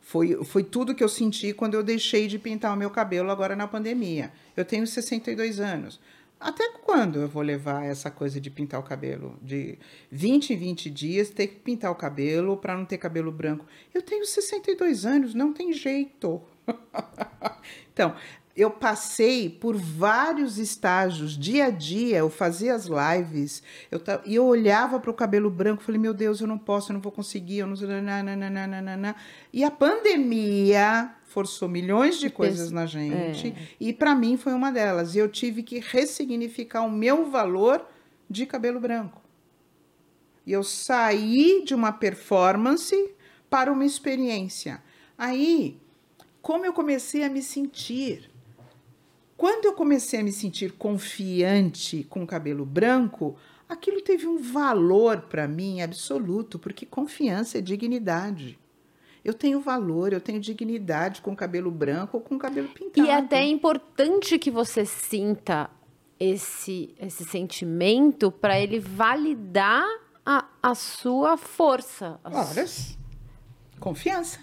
Foi, 0.00 0.42
foi 0.44 0.64
tudo 0.64 0.94
que 0.94 1.04
eu 1.04 1.08
senti 1.08 1.52
quando 1.52 1.74
eu 1.74 1.82
deixei 1.84 2.26
de 2.26 2.38
pintar 2.38 2.74
o 2.74 2.76
meu 2.76 2.90
cabelo 2.90 3.30
agora 3.30 3.54
na 3.54 3.68
pandemia. 3.68 4.32
Eu 4.56 4.64
tenho 4.64 4.86
62 4.86 5.60
anos. 5.60 6.00
Até 6.40 6.70
quando 6.82 7.20
eu 7.20 7.28
vou 7.28 7.42
levar 7.42 7.84
essa 7.84 8.10
coisa 8.10 8.40
de 8.40 8.50
pintar 8.50 8.80
o 8.80 8.82
cabelo? 8.82 9.38
De 9.42 9.78
20 10.10 10.54
em 10.54 10.56
20 10.56 10.90
dias 10.90 11.28
ter 11.28 11.48
que 11.48 11.56
pintar 11.56 11.92
o 11.92 11.94
cabelo 11.94 12.56
para 12.56 12.74
não 12.74 12.86
ter 12.86 12.96
cabelo 12.96 13.30
branco. 13.30 13.66
Eu 13.92 14.00
tenho 14.00 14.24
62 14.24 15.04
anos, 15.04 15.34
não 15.34 15.52
tem 15.52 15.70
jeito. 15.70 16.40
então, 17.92 18.14
eu 18.56 18.70
passei 18.70 19.50
por 19.50 19.76
vários 19.76 20.58
estágios, 20.58 21.38
dia 21.38 21.66
a 21.66 21.70
dia, 21.70 22.18
eu 22.18 22.30
fazia 22.30 22.74
as 22.74 22.86
lives, 22.86 23.62
eu 23.90 24.00
e 24.24 24.34
eu 24.34 24.44
olhava 24.44 24.98
para 24.98 25.10
o 25.10 25.14
cabelo 25.14 25.50
branco, 25.50 25.82
falei, 25.82 26.00
meu 26.00 26.14
Deus, 26.14 26.40
eu 26.40 26.46
não 26.46 26.58
posso, 26.58 26.90
eu 26.90 26.94
não 26.94 27.00
vou 27.00 27.12
conseguir, 27.12 27.58
eu 27.58 27.66
não. 27.66 27.76
E 29.52 29.62
a 29.62 29.70
pandemia 29.70 31.14
forçou 31.30 31.68
milhões 31.68 32.18
de 32.18 32.28
coisas 32.28 32.72
na 32.72 32.86
gente, 32.86 33.54
e 33.78 33.92
para 33.92 34.14
mim 34.14 34.36
foi 34.36 34.52
uma 34.52 34.72
delas. 34.72 35.14
E 35.14 35.18
eu 35.18 35.28
tive 35.28 35.62
que 35.62 35.78
ressignificar 35.78 36.82
o 36.82 36.90
meu 36.90 37.30
valor 37.30 37.86
de 38.28 38.44
cabelo 38.46 38.80
branco. 38.80 39.22
E 40.44 40.52
eu 40.52 40.64
saí 40.64 41.62
de 41.64 41.74
uma 41.74 41.92
performance 41.92 43.14
para 43.48 43.72
uma 43.72 43.84
experiência. 43.84 44.82
Aí, 45.16 45.78
como 46.42 46.66
eu 46.66 46.72
comecei 46.72 47.22
a 47.22 47.28
me 47.28 47.42
sentir? 47.42 48.28
Quando 49.36 49.64
eu 49.64 49.72
comecei 49.72 50.20
a 50.20 50.22
me 50.22 50.32
sentir 50.32 50.72
confiante 50.72 52.04
com 52.10 52.26
cabelo 52.26 52.66
branco, 52.66 53.36
aquilo 53.68 54.02
teve 54.02 54.26
um 54.26 54.38
valor 54.38 55.22
para 55.22 55.48
mim 55.48 55.80
absoluto, 55.80 56.58
porque 56.58 56.84
confiança 56.84 57.58
é 57.58 57.60
dignidade. 57.60 58.58
Eu 59.24 59.34
tenho 59.34 59.60
valor, 59.60 60.12
eu 60.12 60.20
tenho 60.20 60.40
dignidade 60.40 61.20
com 61.20 61.32
o 61.32 61.36
cabelo 61.36 61.70
branco 61.70 62.16
ou 62.16 62.22
com 62.22 62.36
o 62.36 62.38
cabelo 62.38 62.68
pintado. 62.68 63.06
E 63.06 63.10
é 63.10 63.16
até 63.16 63.44
importante 63.44 64.38
que 64.38 64.50
você 64.50 64.84
sinta 64.84 65.70
esse, 66.18 66.94
esse 66.98 67.24
sentimento 67.24 68.30
para 68.30 68.58
ele 68.58 68.78
validar 68.78 69.86
a, 70.24 70.46
a 70.62 70.74
sua 70.74 71.36
força. 71.36 72.18
Horas. 72.24 72.96
Confiança. 73.78 74.40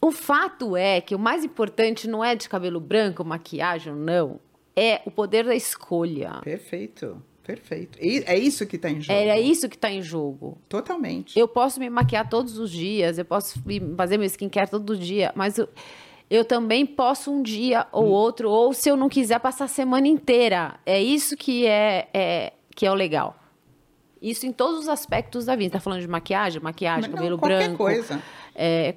O 0.00 0.12
fato 0.12 0.76
é 0.76 1.00
que 1.00 1.14
o 1.14 1.18
mais 1.18 1.44
importante 1.44 2.06
não 2.08 2.24
é 2.24 2.36
de 2.36 2.48
cabelo 2.48 2.80
branco, 2.80 3.24
maquiagem 3.24 3.92
ou 3.92 3.98
não, 3.98 4.40
é 4.76 5.02
o 5.04 5.10
poder 5.10 5.44
da 5.44 5.54
escolha. 5.54 6.40
Perfeito, 6.42 7.20
perfeito. 7.56 7.98
E 8.00 8.22
É 8.26 8.38
isso 8.38 8.66
que 8.66 8.76
está 8.76 8.90
em 8.90 9.00
jogo. 9.00 9.18
Era 9.18 9.38
isso 9.40 9.68
que 9.68 9.76
está 9.76 9.90
em 9.90 10.02
jogo. 10.02 10.58
Totalmente. 10.68 11.38
Eu 11.38 11.48
posso 11.48 11.80
me 11.80 11.88
maquiar 11.88 12.28
todos 12.28 12.58
os 12.58 12.70
dias, 12.70 13.18
eu 13.18 13.24
posso 13.24 13.58
fazer 13.96 14.18
meu 14.18 14.26
skincare 14.26 14.70
todo 14.70 14.96
dia, 14.96 15.32
mas 15.34 15.56
eu, 15.58 15.68
eu 16.28 16.44
também 16.44 16.84
posso 16.84 17.30
um 17.32 17.42
dia 17.42 17.86
ou 17.90 18.06
outro, 18.08 18.50
ou 18.50 18.72
se 18.74 18.90
eu 18.90 18.96
não 18.96 19.08
quiser, 19.08 19.40
passar 19.40 19.64
a 19.64 19.68
semana 19.68 20.06
inteira. 20.06 20.78
É 20.84 21.00
isso 21.02 21.36
que 21.36 21.66
é, 21.66 22.08
é- 22.12 22.52
que 22.76 22.84
é 22.86 22.90
o 22.90 22.94
legal. 22.94 23.34
Isso 24.20 24.46
em 24.46 24.52
todos 24.52 24.80
os 24.80 24.88
aspectos 24.88 25.44
da 25.46 25.56
vida. 25.56 25.72
Tá 25.74 25.80
falando 25.80 26.00
de 26.00 26.08
maquiagem, 26.08 26.60
maquiagem, 26.60 27.08
Não, 27.10 27.16
cabelo 27.16 27.38
qualquer 27.38 27.60
branco. 27.68 27.76
coisa. 27.78 28.22
é, 28.54 28.94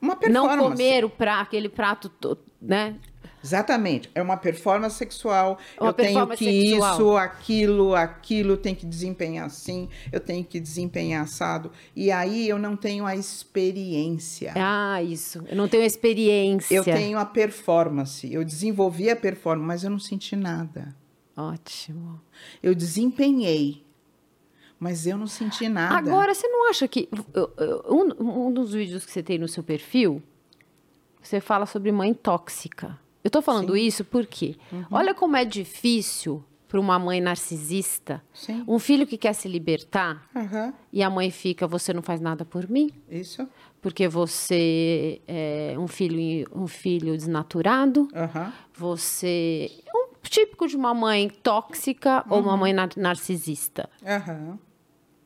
Uma 0.00 0.14
não 0.14 0.20
performance. 0.46 0.70
comer 0.72 1.04
o 1.04 1.10
prato, 1.10 1.42
aquele 1.42 1.68
prato, 1.68 2.08
to- 2.08 2.38
né? 2.60 2.96
Exatamente. 3.42 4.10
É 4.14 4.20
uma 4.20 4.36
performance 4.36 4.96
sexual. 4.96 5.58
Uma 5.80 5.90
eu 5.90 5.92
tenho 5.92 6.08
performance 6.08 6.44
que 6.44 6.70
sexual. 6.70 6.92
isso, 6.94 7.16
aquilo, 7.16 7.94
aquilo 7.94 8.56
tem 8.56 8.74
que 8.74 8.84
desempenhar 8.84 9.46
assim, 9.46 9.88
eu 10.10 10.20
tenho 10.20 10.44
que 10.44 10.58
desempenhar 10.58 11.22
assado. 11.22 11.70
E 11.94 12.10
aí 12.10 12.48
eu 12.48 12.58
não 12.58 12.76
tenho 12.76 13.06
a 13.06 13.14
experiência. 13.14 14.52
Ah, 14.56 15.02
isso. 15.02 15.44
Eu 15.48 15.56
não 15.56 15.68
tenho 15.68 15.84
experiência. 15.84 16.74
Eu 16.74 16.84
tenho 16.84 17.18
a 17.18 17.24
performance. 17.24 18.30
Eu 18.32 18.44
desenvolvi 18.44 19.10
a 19.10 19.16
performance, 19.16 19.66
mas 19.66 19.84
eu 19.84 19.90
não 19.90 19.98
senti 19.98 20.34
nada. 20.34 20.94
Ótimo. 21.36 22.20
Eu 22.62 22.74
desempenhei, 22.74 23.84
mas 24.80 25.06
eu 25.06 25.18
não 25.18 25.26
senti 25.26 25.68
nada. 25.68 25.96
Agora, 25.96 26.34
você 26.34 26.48
não 26.48 26.68
acha 26.68 26.88
que. 26.88 27.08
Um, 27.88 28.46
um 28.48 28.52
dos 28.52 28.72
vídeos 28.72 29.04
que 29.04 29.12
você 29.12 29.22
tem 29.22 29.38
no 29.38 29.46
seu 29.46 29.62
perfil, 29.62 30.22
você 31.22 31.40
fala 31.40 31.66
sobre 31.66 31.92
mãe 31.92 32.14
tóxica. 32.14 32.98
Eu 33.26 33.30
tô 33.30 33.42
falando 33.42 33.76
isso 33.76 34.04
porque 34.04 34.54
Uhum. 34.72 34.84
olha 34.88 35.12
como 35.12 35.36
é 35.36 35.44
difícil 35.44 36.44
para 36.68 36.78
uma 36.78 36.96
mãe 36.96 37.20
narcisista, 37.20 38.22
Sim. 38.32 38.62
um 38.68 38.78
filho 38.78 39.04
que 39.04 39.18
quer 39.18 39.32
se 39.32 39.48
libertar 39.48 40.28
Aham, 40.34 40.72
e 40.92 41.02
a 41.02 41.10
mãe 41.10 41.28
fica: 41.32 41.66
você 41.66 41.92
não 41.92 42.02
faz 42.02 42.20
nada 42.20 42.44
por 42.44 42.68
mim, 42.68 42.88
isso. 43.10 43.44
porque 43.82 44.06
você 44.06 45.20
é 45.26 45.74
um 45.76 45.88
filho, 45.88 46.46
um 46.54 46.68
filho 46.68 47.16
desnaturado, 47.16 48.06
Aham. 48.14 48.52
você. 48.72 49.72
Um, 49.92 50.06
típico 50.22 50.68
de 50.68 50.76
uma 50.76 50.94
mãe 50.94 51.28
tóxica 51.28 52.24
ou 52.30 52.40
uma 52.40 52.56
mãe 52.56 52.72
nar- 52.72 52.90
narcisista. 52.96 53.88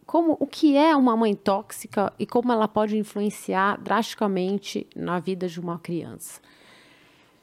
Como 0.07 0.37
o 0.41 0.47
que 0.47 0.77
é 0.77 0.95
uma 0.97 1.17
mãe 1.17 1.35
tóxica 1.35 2.13
e 2.19 2.27
como 2.27 2.51
ela 2.53 2.67
pode 2.67 2.97
influenciar 2.97 3.79
drasticamente 3.81 4.87
na 4.97 5.19
vida 5.21 5.47
de 5.49 5.61
uma 5.61 5.79
criança? 5.79 6.41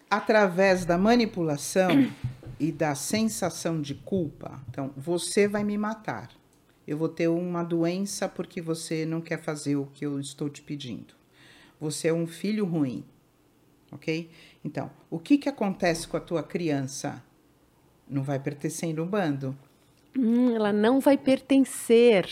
Através 0.09 0.85
da 0.85 0.97
manipulação 0.97 1.89
e 2.59 2.71
da 2.71 2.95
sensação 2.95 3.81
de 3.81 3.95
culpa. 3.95 4.61
Então, 4.69 4.91
você 4.95 5.47
vai 5.47 5.63
me 5.63 5.77
matar. 5.77 6.29
Eu 6.87 6.97
vou 6.97 7.09
ter 7.09 7.27
uma 7.27 7.63
doença 7.63 8.29
porque 8.29 8.61
você 8.61 9.05
não 9.05 9.19
quer 9.19 9.41
fazer 9.41 9.75
o 9.75 9.87
que 9.87 10.05
eu 10.05 10.19
estou 10.19 10.49
te 10.49 10.61
pedindo. 10.61 11.13
Você 11.79 12.07
é 12.07 12.13
um 12.13 12.25
filho 12.25 12.65
ruim. 12.65 13.03
Ok? 13.91 14.29
Então, 14.63 14.89
o 15.09 15.19
que, 15.19 15.37
que 15.37 15.49
acontece 15.49 16.07
com 16.07 16.17
a 16.17 16.21
tua 16.21 16.43
criança? 16.43 17.23
Não 18.09 18.23
vai 18.23 18.39
pertencer 18.39 18.93
no 18.93 19.05
bando. 19.05 19.55
Hum, 20.17 20.55
ela 20.55 20.73
não 20.73 20.99
vai 20.99 21.17
pertencer. 21.17 22.25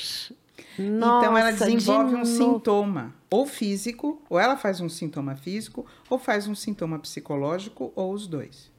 Então, 0.79 1.37
ela 1.37 1.51
Nossa, 1.51 1.65
de 1.65 1.75
desenvolve 1.75 2.15
um 2.15 2.25
sintoma, 2.25 3.15
ou 3.29 3.45
físico, 3.45 4.21
ou 4.29 4.39
ela 4.39 4.57
faz 4.57 4.81
um 4.81 4.89
sintoma 4.89 5.35
físico, 5.35 5.85
ou 6.09 6.17
faz 6.17 6.47
um 6.47 6.55
sintoma 6.55 6.99
psicológico, 6.99 7.91
ou 7.95 8.13
os 8.13 8.27
dois. 8.27 8.71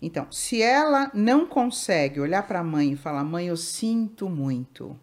Então, 0.00 0.26
se 0.30 0.60
ela 0.60 1.10
não 1.14 1.46
consegue 1.46 2.20
olhar 2.20 2.46
para 2.46 2.60
a 2.60 2.64
mãe 2.64 2.92
e 2.92 2.96
falar: 2.96 3.22
mãe, 3.22 3.46
eu 3.46 3.56
sinto 3.56 4.28
muito. 4.28 4.98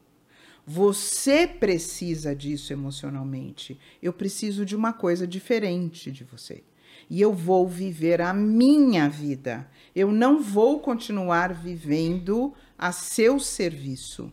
Você 0.65 1.47
precisa 1.47 2.35
disso 2.35 2.71
emocionalmente. 2.73 3.79
Eu 4.03 4.13
preciso 4.13 4.65
de 4.65 4.75
uma 4.75 4.93
coisa 4.93 5.25
diferente 5.25 6.11
de 6.11 6.23
você. 6.23 6.63
E 7.09 7.19
eu 7.19 7.33
vou 7.33 7.67
viver 7.67 8.21
a 8.21 8.33
minha 8.33 9.09
vida. 9.09 9.67
Eu 9.95 10.11
não 10.11 10.39
vou 10.39 10.79
continuar 10.79 11.53
vivendo 11.53 12.53
a 12.77 12.91
seu 12.91 13.39
serviço. 13.39 14.31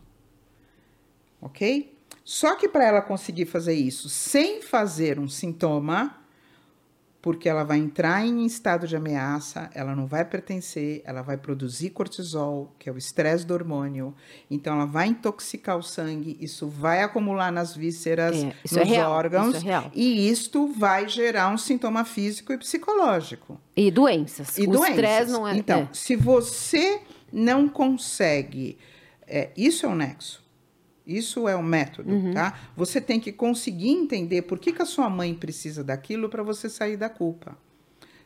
Ok? 1.41 1.95
Só 2.23 2.55
que 2.55 2.67
para 2.67 2.85
ela 2.85 3.01
conseguir 3.01 3.45
fazer 3.45 3.73
isso 3.73 4.09
sem 4.09 4.61
fazer 4.61 5.17
um 5.17 5.29
sintoma, 5.29 6.17
porque 7.21 7.49
ela 7.49 7.63
vai 7.63 7.77
entrar 7.77 8.25
em 8.25 8.45
estado 8.45 8.87
de 8.87 8.95
ameaça, 8.95 9.69
ela 9.73 9.95
não 9.95 10.07
vai 10.07 10.23
pertencer, 10.23 11.01
ela 11.03 11.21
vai 11.21 11.35
produzir 11.35 11.89
cortisol, 11.89 12.73
que 12.79 12.89
é 12.89 12.91
o 12.91 12.97
estresse 12.97 13.45
do 13.45 13.53
hormônio, 13.53 14.15
então 14.49 14.75
ela 14.75 14.85
vai 14.85 15.07
intoxicar 15.07 15.77
o 15.77 15.83
sangue, 15.83 16.37
isso 16.39 16.67
vai 16.67 17.01
acumular 17.01 17.51
nas 17.51 17.75
vísceras, 17.75 18.35
É, 18.35 18.53
nos 18.63 18.77
é 18.77 18.83
real, 18.83 19.11
órgãos, 19.11 19.57
isso 19.57 19.69
é 19.69 19.91
e 19.93 20.29
isto 20.29 20.67
vai 20.67 21.09
gerar 21.09 21.49
um 21.49 21.57
sintoma 21.57 22.05
físico 22.05 22.53
e 22.53 22.57
psicológico. 22.57 23.59
E 23.75 23.91
doenças. 23.91 24.57
E 24.57 24.63
o 24.63 24.71
doenças. 24.71 24.89
estresse 24.89 25.31
não 25.31 25.47
é. 25.47 25.57
Então, 25.57 25.79
é. 25.79 25.89
se 25.91 26.15
você 26.15 27.01
não 27.31 27.67
consegue, 27.67 28.77
é, 29.27 29.49
isso 29.57 29.85
é 29.85 29.89
o 29.89 29.95
nexo. 29.95 30.46
Isso 31.07 31.47
é 31.47 31.55
o 31.55 31.63
método, 31.63 32.11
Uhum. 32.13 32.33
tá? 32.33 32.59
Você 32.75 32.99
tem 32.99 33.17
que 33.19 33.31
conseguir 33.31 33.89
entender 33.89 34.41
por 34.41 34.59
que, 34.59 34.73
que 34.73 34.81
a 34.81 34.85
sua 34.85 35.09
mãe 35.09 35.33
precisa 35.33 35.83
daquilo 35.83 36.27
para 36.27 36.43
você 36.43 36.69
sair 36.69 36.97
da 36.97 37.09
culpa. 37.09 37.57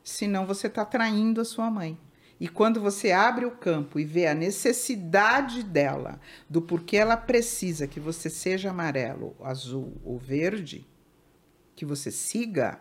Senão 0.04 0.48
você 0.48 0.66
está 0.66 0.84
traindo 0.84 1.40
a 1.40 1.46
sua 1.46 1.70
mãe. 1.70 1.96
E 2.40 2.48
quando 2.48 2.82
você 2.82 3.12
abre 3.12 3.46
o 3.46 3.52
campo 3.52 4.00
e 4.00 4.04
vê 4.04 4.26
a 4.26 4.34
necessidade 4.34 5.62
dela, 5.62 6.20
do 6.50 6.60
porquê 6.60 6.98
ela 6.98 7.16
precisa 7.16 7.86
que 7.86 8.00
você 8.00 8.32
seja 8.32 8.72
amarelo, 8.72 9.36
azul 9.44 9.94
ou 10.04 10.18
verde, 10.18 10.88
que 11.76 11.86
você 11.86 12.10
siga 12.10 12.80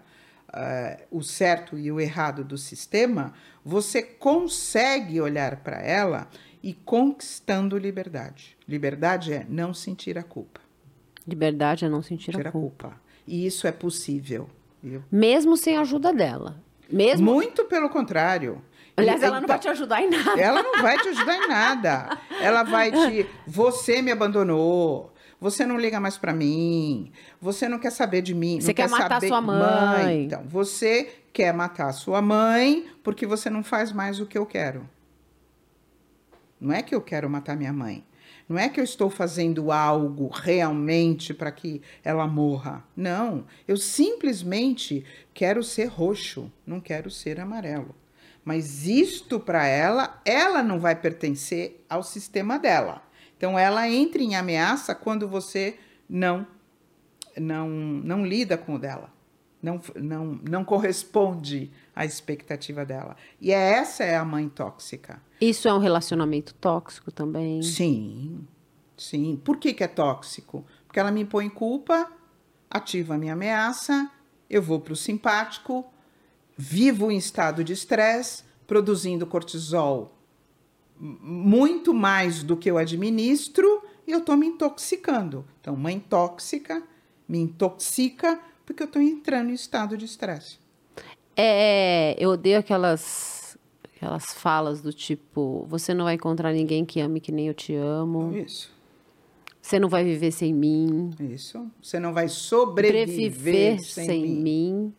eh, 0.55 1.07
o 1.11 1.23
certo 1.23 1.79
e 1.79 1.93
o 1.93 2.01
errado 2.01 2.43
do 2.43 2.57
sistema, 2.57 3.35
você 3.63 4.03
consegue 4.03 5.21
olhar 5.21 5.57
para 5.57 5.77
ela 5.83 6.29
e 6.63 6.75
conquistando 6.75 7.77
liberdade. 7.79 8.57
Liberdade 8.69 9.33
é 9.33 9.47
não 9.49 9.73
sentir 9.73 10.19
a 10.19 10.23
culpa. 10.23 10.61
Liberdade 11.27 11.85
é 11.85 11.89
não 11.89 12.03
sentir 12.03 12.33
Sentir 12.33 12.49
a 12.49 12.53
culpa. 12.53 13.01
E 13.27 13.47
isso 13.47 13.67
é 13.67 13.73
possível. 13.73 14.49
viu? 14.83 15.03
Mesmo 15.11 15.57
sem 15.57 15.77
a 15.77 15.81
ajuda 15.83 16.13
dela. 16.13 16.61
Mesmo. 16.91 17.33
Muito 17.33 17.65
pelo 17.65 17.89
contrário. 17.89 18.63
Aliás, 18.97 19.23
ela 19.23 19.41
não 19.41 19.49
vai 19.49 19.59
te 19.59 19.69
ajudar 19.69 20.03
em 20.03 20.11
nada. 20.11 20.41
Ela 20.41 20.63
não 20.63 20.83
vai 20.83 20.99
te 20.99 21.09
ajudar 21.09 21.37
em 21.37 21.49
nada. 21.49 22.19
Ela 22.41 22.63
vai 22.63 22.91
te. 22.91 23.27
Você 23.47 24.03
me 24.03 24.11
abandonou. 24.11 25.13
Você 25.41 25.65
não 25.65 25.79
liga 25.79 25.99
mais 25.99 26.19
pra 26.19 26.35
mim. 26.35 27.11
Você 27.41 27.67
não 27.67 27.79
quer 27.79 27.91
saber 27.91 28.21
de 28.21 28.35
mim. 28.35 28.61
Você 28.61 28.69
não 28.69 28.75
quer 28.75 28.91
matar 28.91 29.09
saber... 29.15 29.29
sua 29.29 29.41
mãe. 29.41 30.25
Então, 30.25 30.43
você 30.47 31.15
quer 31.33 31.55
matar 31.55 31.93
sua 31.93 32.21
mãe 32.21 32.87
porque 33.03 33.27
você 33.27 33.49
não 33.49 33.65
faz 33.65 33.91
mais 33.91 34.21
o 34.21 34.27
que 34.27 34.37
eu 34.37 34.45
quero. 34.45 34.87
Não 36.61 36.73
é 36.73 36.83
que 36.83 36.95
eu 36.95 37.01
quero 37.01 37.31
matar 37.31 37.57
minha 37.57 37.73
mãe. 37.73 38.05
Não 38.49 38.59
é 38.59 38.69
que 38.69 38.81
eu 38.81 38.85
estou 38.85 39.09
fazendo 39.09 39.71
algo 39.71 40.29
realmente 40.29 41.33
para 41.33 41.53
que 41.53 41.81
ela 42.03 42.27
morra. 42.27 42.85
Não. 42.97 43.47
Eu 43.67 43.77
simplesmente 43.77 45.05
quero 45.33 45.63
ser 45.63 45.87
roxo, 45.87 46.53
não 46.67 46.81
quero 46.81 47.11
ser 47.11 47.39
amarelo. 47.39 47.95
Mas 48.45 48.87
isto 48.87 49.39
para 49.39 49.67
ela, 49.67 50.21
ela 50.25 50.63
não 50.63 50.81
vai 50.81 50.97
pertencer 50.97 51.85
ao 51.89 52.03
sistema 52.03 52.59
dela. 52.59 53.03
Então 53.37 53.59
ela 53.59 53.89
entra 53.89 54.21
em 54.21 54.35
ameaça 54.35 54.95
quando 54.95 55.29
você 55.29 55.79
não 56.09 56.47
não 57.39 57.69
não 57.69 58.27
lida 58.27 58.59
com 58.59 58.75
o 58.75 58.79
dela. 58.79 59.13
Não, 59.63 59.81
não, 59.95 60.41
não 60.49 60.65
corresponde 60.65 61.71
à 61.95 62.05
expectativa 62.05 62.85
dela. 62.85 63.17
E 63.41 63.53
é 63.53 63.73
essa 63.75 64.05
é 64.05 64.17
a 64.17 64.25
mãe 64.25 64.49
tóxica. 64.49 65.23
Isso 65.41 65.69
é 65.69 65.75
um 65.75 65.79
relacionamento 65.79 66.55
tóxico 66.55 67.13
também. 67.13 67.63
Sim, 67.63 68.47
sim. 68.97 69.41
Por 69.45 69.59
que, 69.59 69.75
que 69.75 69.85
é 69.85 69.89
tóxico? 69.89 70.65
Porque 70.87 70.99
ela 70.99 71.11
me 71.11 71.23
impõe 71.23 71.49
culpa, 71.51 72.11
ativa 72.71 73.15
a 73.15 73.19
minha 73.19 73.35
ameaça, 73.35 74.11
eu 74.49 74.63
vou 74.63 74.81
para 74.81 74.95
o 74.95 74.97
simpático, 74.97 75.85
vivo 76.57 77.11
em 77.11 77.19
estado 77.19 77.63
de 77.63 77.73
estresse, 77.73 78.45
produzindo 78.67 79.27
cortisol 79.27 80.17
muito 81.01 81.95
mais 81.95 82.43
do 82.43 82.57
que 82.57 82.71
eu 82.71 82.77
administro 82.77 83.83
e 84.07 84.13
eu 84.13 84.19
estou 84.19 84.37
me 84.37 84.47
intoxicando. 84.47 85.47
Então, 85.61 85.75
mãe 85.75 85.99
tóxica 85.99 86.83
me 87.27 87.39
intoxica 87.39 88.39
porque 88.73 88.83
eu 88.83 88.87
estou 88.87 89.03
entrando 89.03 89.51
em 89.51 89.55
estado 89.55 89.97
de 89.97 90.05
estresse. 90.05 90.59
É, 91.37 92.15
eu 92.19 92.31
odeio 92.31 92.59
aquelas, 92.59 93.57
aquelas 93.97 94.33
falas 94.35 94.81
do 94.81 94.93
tipo: 94.93 95.67
você 95.69 95.95
não 95.95 96.05
vai 96.05 96.15
encontrar 96.15 96.53
ninguém 96.53 96.85
que 96.85 97.01
ame 97.01 97.21
que 97.21 97.33
nem 97.33 97.47
eu 97.49 97.55
te 97.55 97.75
amo, 97.75 98.37
Isso, 98.37 98.71
você 99.61 99.79
não 99.79 99.89
vai 99.89 100.05
viver 100.05 100.31
sem 100.33 100.53
mim, 100.53 101.11
isso. 101.21 101.67
Você 101.83 101.99
não 101.99 102.13
vai 102.13 102.29
sobreviver 102.29 103.81
sem, 103.83 104.05
sem, 104.07 104.23
mim. 104.23 104.43
mim. 104.43 104.95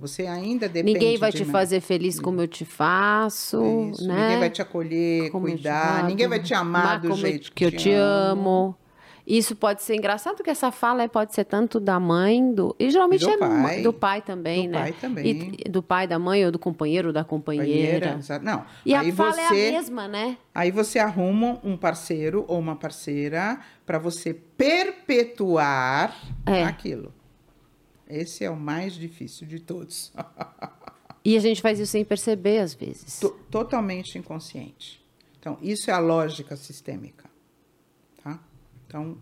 Você 0.00 0.26
ainda 0.28 0.68
depende 0.68 0.92
Ninguém 0.94 1.16
vai 1.18 1.32
de 1.32 1.38
te 1.38 1.44
mim. 1.44 1.50
fazer 1.50 1.80
feliz 1.80 2.20
como 2.20 2.40
eu 2.40 2.46
te 2.46 2.64
faço, 2.64 3.60
Isso, 3.90 4.06
né? 4.06 4.14
Ninguém 4.22 4.38
vai 4.38 4.50
te 4.50 4.62
acolher, 4.62 5.30
Como 5.32 5.46
cuidar, 5.46 6.04
ninguém 6.04 6.28
vai 6.28 6.40
te 6.40 6.54
amar 6.54 7.00
do 7.00 7.08
como 7.08 7.20
eu- 7.20 7.30
jeito 7.30 7.52
que 7.52 7.64
eu 7.64 7.72
te 7.72 7.90
amo. 7.90 8.48
amo. 8.50 8.76
Isso 9.30 9.54
pode 9.54 9.82
ser 9.82 9.94
engraçado, 9.94 10.36
porque 10.36 10.48
essa 10.48 10.72
fala 10.72 11.02
é- 11.02 11.08
pode 11.08 11.34
ser 11.34 11.44
tanto 11.44 11.78
da 11.78 12.00
mãe, 12.00 12.50
do, 12.54 12.74
e 12.78 12.88
geralmente 12.90 13.20
do 13.26 13.30
é 13.30 13.36
pai. 13.36 13.82
do 13.82 13.92
pai 13.92 14.22
também, 14.22 14.62
Do 14.66 14.72
né? 14.72 14.78
pai 14.80 14.92
também. 14.98 15.54
E, 15.66 15.68
do 15.68 15.82
pai, 15.82 16.06
da 16.06 16.18
mãe, 16.18 16.46
ou 16.46 16.50
do 16.50 16.58
companheiro, 16.58 17.08
ou 17.08 17.12
da 17.12 17.22
companheira. 17.24 18.16
Banheira, 18.16 18.38
Não, 18.42 18.64
E 18.86 18.94
aí 18.94 19.10
a 19.10 19.14
fala 19.14 19.32
você, 19.34 19.40
é 19.42 19.46
a 19.68 19.72
mesma, 19.72 20.08
né? 20.08 20.38
aí 20.54 20.70
você 20.70 20.98
arruma 20.98 21.60
um 21.62 21.76
parceiro 21.76 22.46
ou 22.48 22.58
uma 22.58 22.74
parceira 22.74 23.60
para 23.84 23.98
você 23.98 24.32
perpetuar 24.32 26.16
É. 26.46 26.64
aquilo. 26.64 27.12
Esse 28.08 28.44
é 28.44 28.50
o 28.50 28.56
mais 28.56 28.94
difícil 28.94 29.46
de 29.46 29.60
todos. 29.60 30.10
E 31.24 31.36
a 31.36 31.40
gente 31.40 31.60
faz 31.60 31.78
isso 31.78 31.92
sem 31.92 32.04
perceber, 32.06 32.58
às 32.60 32.72
vezes. 32.72 33.18
To- 33.20 33.36
totalmente 33.50 34.16
inconsciente. 34.16 35.04
Então, 35.38 35.58
isso 35.60 35.90
é 35.90 35.92
a 35.92 35.98
lógica 35.98 36.56
sistêmica. 36.56 37.27
Então, 38.88 39.18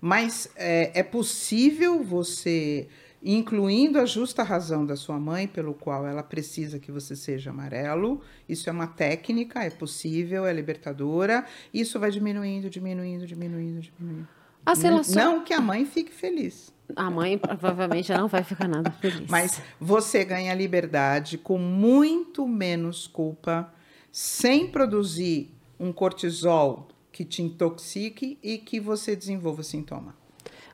mas 0.00 0.50
é, 0.56 0.98
é 0.98 1.02
possível 1.02 2.02
você, 2.02 2.88
incluindo 3.22 3.98
a 3.98 4.06
justa 4.06 4.42
razão 4.42 4.84
da 4.84 4.96
sua 4.96 5.18
mãe, 5.18 5.46
pelo 5.46 5.74
qual 5.74 6.06
ela 6.06 6.22
precisa 6.22 6.78
que 6.78 6.90
você 6.90 7.14
seja 7.14 7.50
amarelo, 7.50 8.22
isso 8.48 8.68
é 8.68 8.72
uma 8.72 8.86
técnica, 8.86 9.62
é 9.62 9.70
possível, 9.70 10.46
é 10.46 10.52
libertadora, 10.52 11.44
isso 11.72 12.00
vai 12.00 12.10
diminuindo, 12.10 12.68
diminuindo, 12.70 13.26
diminuindo, 13.26 13.80
diminuindo. 13.80 14.28
As 14.64 14.78
Não- 14.78 14.90
relações... 14.90 15.16
Não 15.16 15.44
que 15.44 15.52
a 15.52 15.60
mãe 15.60 15.84
fique 15.84 16.12
feliz. 16.12 16.72
A 16.96 17.10
mãe 17.10 17.36
provavelmente 17.38 18.08
já 18.08 18.18
não 18.18 18.28
vai 18.28 18.42
ficar 18.42 18.68
nada 18.68 18.90
feliz. 18.90 19.28
Mas 19.30 19.60
você 19.80 20.24
ganha 20.24 20.54
liberdade 20.54 21.38
com 21.38 21.58
muito 21.58 22.46
menos 22.46 23.06
culpa, 23.06 23.72
sem 24.12 24.66
produzir 24.66 25.50
um 25.78 25.92
cortisol 25.92 26.88
que 27.14 27.24
te 27.24 27.42
intoxique 27.42 28.36
e 28.42 28.58
que 28.58 28.80
você 28.80 29.14
desenvolva 29.14 29.62
sintoma. 29.62 30.16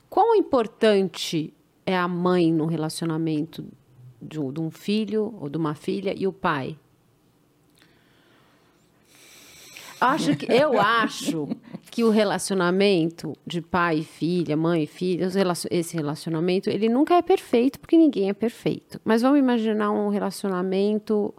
Quão 0.09 0.35
importante 0.35 1.53
é 1.85 1.95
a 1.95 2.09
mãe 2.09 2.51
no 2.51 2.65
relacionamento 2.65 3.67
de 4.21 4.41
um, 4.41 4.51
de 4.51 4.59
um 4.59 4.71
filho 4.71 5.37
ou 5.39 5.51
de 5.51 5.59
uma 5.59 5.75
filha 5.75 6.15
e 6.17 6.27
o 6.27 6.33
pai? 6.33 6.79
Acho 10.01 10.35
que, 10.35 10.51
eu 10.51 10.81
acho 10.81 11.47
que 11.91 12.03
o 12.03 12.09
relacionamento 12.09 13.35
de 13.47 13.61
pai 13.61 13.99
e 13.99 14.05
filha, 14.05 14.57
mãe 14.57 14.85
e 14.85 14.87
filha, 14.87 15.29
esse 15.71 15.95
relacionamento, 15.95 16.71
ele 16.71 16.89
nunca 16.89 17.17
é 17.17 17.23
perfeito, 17.23 17.79
porque 17.79 17.99
ninguém 17.99 18.31
é 18.31 18.33
perfeito. 18.33 18.99
Mas 19.05 19.21
vamos 19.21 19.39
imaginar 19.39 19.91
um 19.91 20.09
relacionamento 20.09 21.35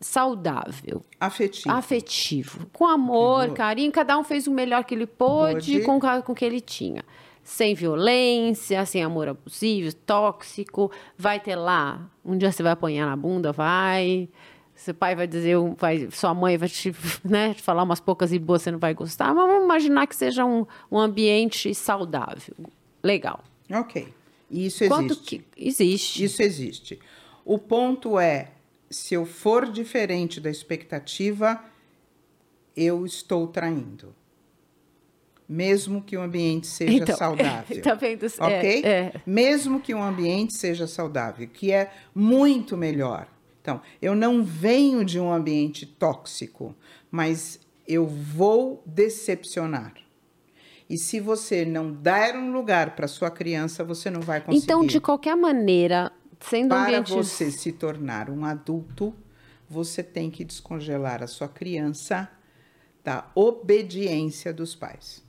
saudável. 0.00 1.04
Afetivo. 1.18 1.74
Afetivo. 1.74 2.66
Com 2.72 2.86
amor, 2.86 3.52
carinho, 3.54 3.90
cada 3.90 4.18
um 4.18 4.24
fez 4.24 4.46
o 4.46 4.50
melhor 4.50 4.84
que 4.84 4.94
ele 4.94 5.06
pôde 5.06 5.80
com, 5.80 5.98
com 6.00 6.32
o 6.32 6.34
que 6.34 6.44
ele 6.44 6.60
tinha. 6.60 7.02
Sem 7.42 7.74
violência, 7.74 8.84
sem 8.84 9.02
amor 9.02 9.28
abusivo, 9.28 9.94
tóxico. 9.94 10.90
Vai 11.16 11.38
ter 11.38 11.56
lá, 11.56 12.10
um 12.24 12.36
dia 12.36 12.50
você 12.50 12.62
vai 12.62 12.72
apanhar 12.72 13.06
na 13.06 13.16
bunda, 13.16 13.52
vai. 13.52 14.28
Seu 14.74 14.92
pai 14.92 15.14
vai 15.14 15.26
dizer, 15.26 15.56
vai, 15.76 16.08
sua 16.10 16.34
mãe 16.34 16.58
vai 16.58 16.68
te, 16.68 16.94
né, 17.24 17.54
te 17.54 17.62
falar 17.62 17.82
umas 17.82 18.00
poucas 18.00 18.32
e 18.32 18.38
boas, 18.38 18.62
você 18.62 18.70
não 18.70 18.78
vai 18.78 18.92
gostar. 18.94 19.32
Mas 19.34 19.46
vamos 19.46 19.64
imaginar 19.64 20.06
que 20.06 20.14
seja 20.14 20.44
um, 20.44 20.66
um 20.90 20.98
ambiente 20.98 21.74
saudável. 21.74 22.54
Legal. 23.02 23.42
Ok. 23.72 24.12
Isso 24.50 24.84
existe. 24.84 25.38
Que 25.38 25.44
existe. 25.56 26.24
Isso 26.24 26.42
existe. 26.42 26.98
O 27.44 27.58
ponto 27.58 28.18
é, 28.18 28.52
se 28.90 29.14
eu 29.14 29.24
for 29.24 29.70
diferente 29.70 30.40
da 30.40 30.50
expectativa, 30.50 31.62
eu 32.76 33.04
estou 33.04 33.46
traindo. 33.46 34.14
Mesmo 35.48 36.02
que 36.02 36.16
o 36.16 36.22
ambiente 36.22 36.66
seja 36.66 36.92
então, 36.92 37.14
saudável. 37.16 37.82
Tá 37.82 37.94
vendo? 37.94 38.26
Ok? 38.26 38.82
É, 38.84 38.88
é. 38.88 39.12
Mesmo 39.24 39.80
que 39.80 39.94
o 39.94 40.02
ambiente 40.02 40.54
seja 40.54 40.86
saudável, 40.86 41.48
que 41.48 41.72
é 41.72 41.92
muito 42.14 42.76
melhor. 42.76 43.28
Então, 43.62 43.80
eu 44.00 44.14
não 44.14 44.44
venho 44.44 45.04
de 45.04 45.18
um 45.18 45.32
ambiente 45.32 45.86
tóxico, 45.86 46.74
mas 47.10 47.60
eu 47.86 48.06
vou 48.06 48.82
decepcionar. 48.86 49.94
E 50.88 50.96
se 50.96 51.18
você 51.18 51.64
não 51.64 51.92
der 51.92 52.36
um 52.36 52.52
lugar 52.52 52.94
para 52.94 53.08
sua 53.08 53.28
criança, 53.28 53.82
você 53.82 54.08
não 54.08 54.20
vai 54.20 54.40
conseguir. 54.40 54.64
Então, 54.64 54.86
de 54.86 55.00
qualquer 55.00 55.36
maneira, 55.36 56.12
Sendo 56.40 56.68
Para 56.70 56.98
ambientes... 56.98 57.12
você 57.12 57.50
se 57.50 57.72
tornar 57.72 58.30
um 58.30 58.44
adulto, 58.44 59.14
você 59.68 60.02
tem 60.02 60.30
que 60.30 60.44
descongelar 60.44 61.22
a 61.22 61.26
sua 61.26 61.48
criança 61.48 62.30
da 63.02 63.30
obediência 63.34 64.52
dos 64.52 64.74
pais. 64.74 65.24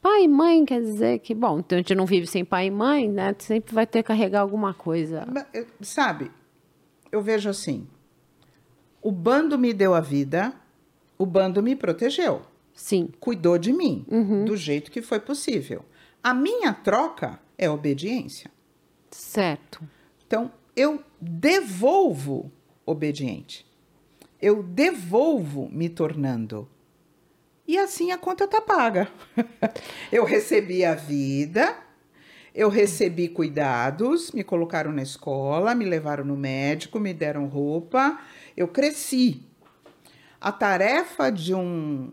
Pai 0.00 0.24
e 0.24 0.28
mãe 0.28 0.64
quer 0.64 0.80
dizer 0.80 1.18
que, 1.18 1.34
bom, 1.34 1.58
então 1.58 1.76
a 1.76 1.80
gente 1.80 1.94
não 1.94 2.06
vive 2.06 2.26
sem 2.26 2.44
pai 2.44 2.66
e 2.66 2.70
mãe, 2.70 3.08
né? 3.08 3.34
Sempre 3.38 3.74
vai 3.74 3.86
ter 3.86 4.02
que 4.02 4.08
carregar 4.08 4.40
alguma 4.40 4.72
coisa. 4.72 5.26
Sabe, 5.80 6.30
eu 7.10 7.20
vejo 7.20 7.48
assim: 7.48 7.86
o 9.02 9.10
bando 9.10 9.58
me 9.58 9.72
deu 9.72 9.94
a 9.94 10.00
vida, 10.00 10.54
o 11.16 11.26
bando 11.26 11.62
me 11.62 11.74
protegeu. 11.74 12.42
Sim. 12.72 13.08
Cuidou 13.18 13.58
de 13.58 13.72
mim, 13.72 14.06
uhum. 14.08 14.44
do 14.44 14.56
jeito 14.56 14.90
que 14.90 15.02
foi 15.02 15.18
possível. 15.18 15.84
A 16.22 16.32
minha 16.32 16.72
troca 16.72 17.40
é 17.56 17.68
obediência. 17.68 18.50
Certo. 19.10 19.82
Então, 20.28 20.52
eu 20.76 21.02
devolvo 21.18 22.52
obediente. 22.84 23.66
Eu 24.40 24.62
devolvo 24.62 25.70
me 25.72 25.88
tornando. 25.88 26.68
E 27.66 27.78
assim 27.78 28.12
a 28.12 28.18
conta 28.18 28.44
está 28.44 28.60
paga. 28.60 29.08
eu 30.12 30.24
recebi 30.24 30.84
a 30.84 30.94
vida, 30.94 31.74
eu 32.54 32.68
recebi 32.68 33.26
cuidados, 33.28 34.30
me 34.32 34.44
colocaram 34.44 34.92
na 34.92 35.02
escola, 35.02 35.74
me 35.74 35.86
levaram 35.86 36.26
no 36.26 36.36
médico, 36.36 37.00
me 37.00 37.14
deram 37.14 37.46
roupa, 37.46 38.20
eu 38.54 38.68
cresci. 38.68 39.42
A 40.38 40.52
tarefa 40.52 41.30
de 41.30 41.54
um 41.54 42.12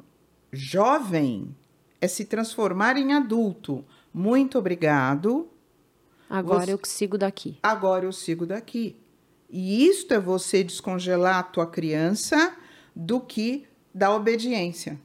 jovem 0.53 1.53
é 1.99 2.07
se 2.07 2.23
transformar 2.23 2.95
em 2.95 3.11
adulto. 3.11 3.83
Muito 4.13 4.57
obrigado. 4.57 5.49
Agora 6.29 6.65
você, 6.65 6.73
eu 6.73 6.79
sigo 6.83 7.17
daqui. 7.17 7.57
Agora 7.61 8.05
eu 8.05 8.11
sigo 8.11 8.45
daqui. 8.45 8.95
E 9.49 9.87
isto 9.87 10.13
é 10.13 10.19
você 10.19 10.63
descongelar 10.63 11.37
a 11.37 11.43
tua 11.43 11.67
criança 11.67 12.55
do 12.95 13.19
que 13.19 13.65
da 13.93 14.13
obediência. 14.13 14.99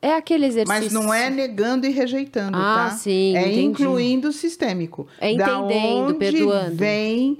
É 0.00 0.14
aquele 0.14 0.46
exercício. 0.46 0.82
Mas 0.82 0.92
não 0.92 1.12
é 1.12 1.28
negando 1.28 1.86
e 1.86 1.90
rejeitando, 1.90 2.56
ah, 2.56 2.88
tá? 2.88 2.90
sim. 2.92 3.36
É 3.36 3.42
entendi. 3.42 3.62
incluindo 3.62 4.28
o 4.28 4.32
sistêmico. 4.32 5.08
É 5.20 5.32
entendendo, 5.32 6.12
da 6.12 6.18
perdoando. 6.18 6.76
Vem. 6.76 7.38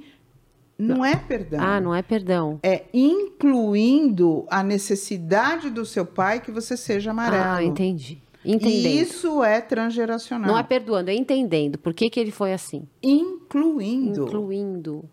Não 0.77 1.03
é 1.03 1.15
perdão. 1.15 1.59
Ah, 1.61 1.81
não 1.81 1.93
é 1.93 2.01
perdão. 2.01 2.59
É 2.63 2.85
incluindo 2.93 4.45
a 4.49 4.63
necessidade 4.63 5.69
do 5.69 5.85
seu 5.85 6.05
pai 6.05 6.39
que 6.39 6.51
você 6.51 6.77
seja 6.77 7.11
amarelo. 7.11 7.43
Ah, 7.43 7.63
entendi. 7.63 8.21
Entendendo. 8.43 9.01
Isso 9.01 9.43
é 9.43 9.59
transgeracional. 9.59 10.51
Não 10.51 10.57
é 10.57 10.63
perdoando, 10.63 11.09
é 11.09 11.13
entendendo. 11.13 11.77
Por 11.77 11.93
que, 11.93 12.09
que 12.09 12.19
ele 12.19 12.31
foi 12.31 12.53
assim? 12.53 12.87
Incluindo. 13.03 14.23
Incluindo. 14.23 15.09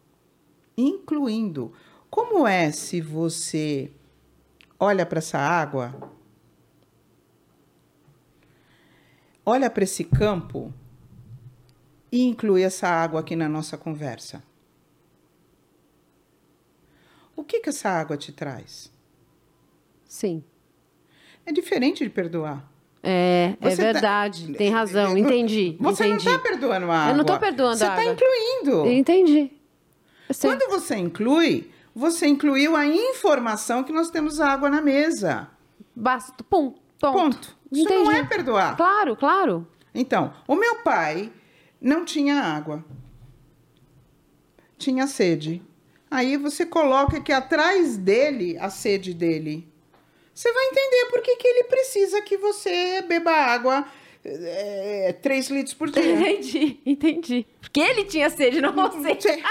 Incluindo. 0.76 1.72
Como 2.08 2.46
é 2.46 2.70
se 2.70 3.00
você 3.00 3.90
olha 4.78 5.04
para 5.04 5.18
essa 5.18 5.38
água, 5.38 6.12
olha 9.44 9.68
para 9.68 9.84
esse 9.84 10.04
campo 10.04 10.72
e 12.12 12.22
inclui 12.22 12.62
essa 12.62 12.88
água 12.88 13.20
aqui 13.20 13.34
na 13.34 13.48
nossa 13.48 13.76
conversa? 13.76 14.42
O 17.34 17.42
que, 17.44 17.60
que 17.60 17.68
essa 17.68 17.88
água 17.90 18.16
te 18.16 18.32
traz? 18.32 18.90
Sim. 20.06 20.42
É 21.44 21.52
diferente 21.52 22.02
de 22.02 22.10
perdoar. 22.10 22.75
É, 23.02 23.54
é 23.60 23.70
você 23.70 23.82
é 23.82 23.92
verdade, 23.92 24.52
tá... 24.52 24.58
tem 24.58 24.70
razão, 24.70 25.16
entendi. 25.16 25.76
Você 25.78 26.06
entendi. 26.06 26.24
não 26.24 26.34
está 26.34 26.48
perdoando 26.48 26.90
a 26.90 26.96
água. 26.96 27.10
Eu 27.12 27.14
não 27.14 27.22
estou 27.22 27.38
perdoando 27.38 27.76
você 27.76 27.84
a 27.84 27.88
tá 27.88 27.92
água. 27.92 28.04
Você 28.04 28.10
está 28.10 28.26
incluindo. 28.26 28.90
Entendi. 28.90 29.52
Quando 30.40 30.68
você 30.68 30.96
inclui, 30.96 31.70
você 31.94 32.26
incluiu 32.26 32.74
a 32.74 32.86
informação 32.86 33.84
que 33.84 33.92
nós 33.92 34.10
temos 34.10 34.40
água 34.40 34.68
na 34.68 34.82
mesa. 34.82 35.48
Basta, 35.94 36.42
pum, 36.44 36.74
ponto. 36.98 37.12
ponto. 37.12 37.56
Isso 37.70 37.84
entendi. 37.84 38.04
não 38.04 38.12
é 38.12 38.24
perdoar. 38.24 38.76
Claro, 38.76 39.16
claro. 39.16 39.66
Então, 39.94 40.32
o 40.46 40.54
meu 40.54 40.76
pai 40.76 41.32
não 41.80 42.04
tinha 42.04 42.40
água. 42.40 42.84
Tinha 44.76 45.06
sede. 45.06 45.62
Aí 46.10 46.36
você 46.36 46.66
coloca 46.66 47.20
que 47.20 47.32
atrás 47.32 47.96
dele, 47.96 48.58
a 48.58 48.68
sede 48.68 49.14
dele 49.14 49.66
você 50.36 50.52
vai 50.52 50.66
entender 50.66 51.06
por 51.06 51.22
que, 51.22 51.34
que 51.36 51.48
ele 51.48 51.64
precisa 51.64 52.20
que 52.20 52.36
você 52.36 53.00
beba 53.00 53.30
água 53.30 53.86
é, 54.22 55.16
3 55.22 55.48
litros 55.48 55.72
por 55.72 55.90
dia. 55.90 56.02
Entendi, 56.12 56.78
entendi. 56.84 57.46
Porque 57.58 57.80
ele 57.80 58.04
tinha 58.04 58.28
sede, 58.28 58.60
não 58.60 58.74
você. 58.90 59.42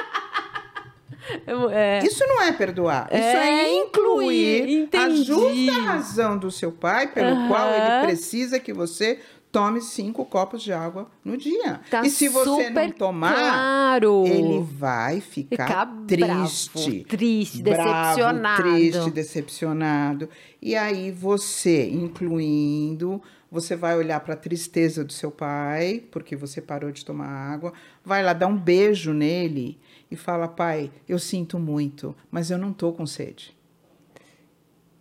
É. 1.72 2.06
Isso 2.06 2.24
não 2.28 2.44
é 2.44 2.52
perdoar, 2.52 3.08
isso 3.12 3.18
é, 3.18 3.64
é 3.64 3.78
incluir 3.80 4.70
entendi. 4.70 4.96
a 5.04 5.10
justa 5.10 5.82
razão 5.82 6.38
do 6.38 6.52
seu 6.52 6.72
pai 6.72 7.08
pelo 7.08 7.36
uhum. 7.36 7.48
qual 7.48 7.68
ele 7.74 8.06
precisa 8.06 8.60
que 8.60 8.72
você 8.72 9.20
tome 9.56 9.80
cinco 9.80 10.26
copos 10.26 10.62
de 10.62 10.74
água 10.74 11.10
no 11.24 11.38
dia. 11.38 11.80
Tá 11.90 12.06
e 12.06 12.10
se 12.10 12.28
você 12.28 12.70
não 12.70 12.92
tomar, 12.92 13.34
claro. 13.34 14.26
ele 14.26 14.62
vai 14.62 15.22
ficar, 15.22 15.66
ficar 15.66 15.86
triste. 16.06 16.92
Bravo, 16.92 17.08
triste, 17.08 17.64
bravo, 17.64 17.84
decepcionado. 17.84 18.64
Triste, 18.64 19.12
decepcionado. 19.12 20.30
E 20.62 20.76
aí 20.76 21.10
você, 21.10 21.90
incluindo, 21.90 23.22
você 23.50 23.78
vai 23.78 23.96
olhar 23.96 24.20
para 24.20 24.34
a 24.34 24.38
tristeza 24.38 25.06
do 25.06 25.14
seu 25.14 25.32
pai, 25.32 26.04
porque 26.12 26.36
você 26.36 26.62
parou 26.62 26.92
de 26.92 27.06
tomar 27.06 27.30
água, 27.30 27.72
vai 28.04 28.22
lá 28.22 28.34
dar 28.34 28.48
um 28.48 28.58
beijo 28.58 29.14
nele 29.14 29.80
e 30.12 30.18
fala: 30.18 30.50
"Pai, 30.50 30.92
eu 31.08 31.18
sinto 31.18 31.58
muito, 31.58 32.14
mas 32.30 32.52
eu 32.52 32.58
não 32.58 32.74
tô 32.74 32.92
com 32.92 33.06
sede". 33.06 33.56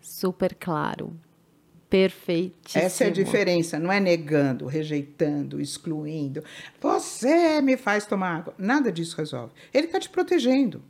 Super 0.00 0.54
claro. 0.54 1.18
Perfeitíssimo. 1.94 2.82
Essa 2.82 3.04
é 3.04 3.06
a 3.06 3.10
diferença, 3.10 3.78
não 3.78 3.92
é 3.92 4.00
negando, 4.00 4.66
rejeitando, 4.66 5.60
excluindo. 5.60 6.42
Você 6.80 7.60
me 7.60 7.76
faz 7.76 8.04
tomar 8.04 8.38
água. 8.38 8.54
Nada 8.58 8.90
disso 8.90 9.16
resolve. 9.16 9.52
Ele 9.72 9.86
está 9.86 10.00
te 10.00 10.08
protegendo. 10.08 10.82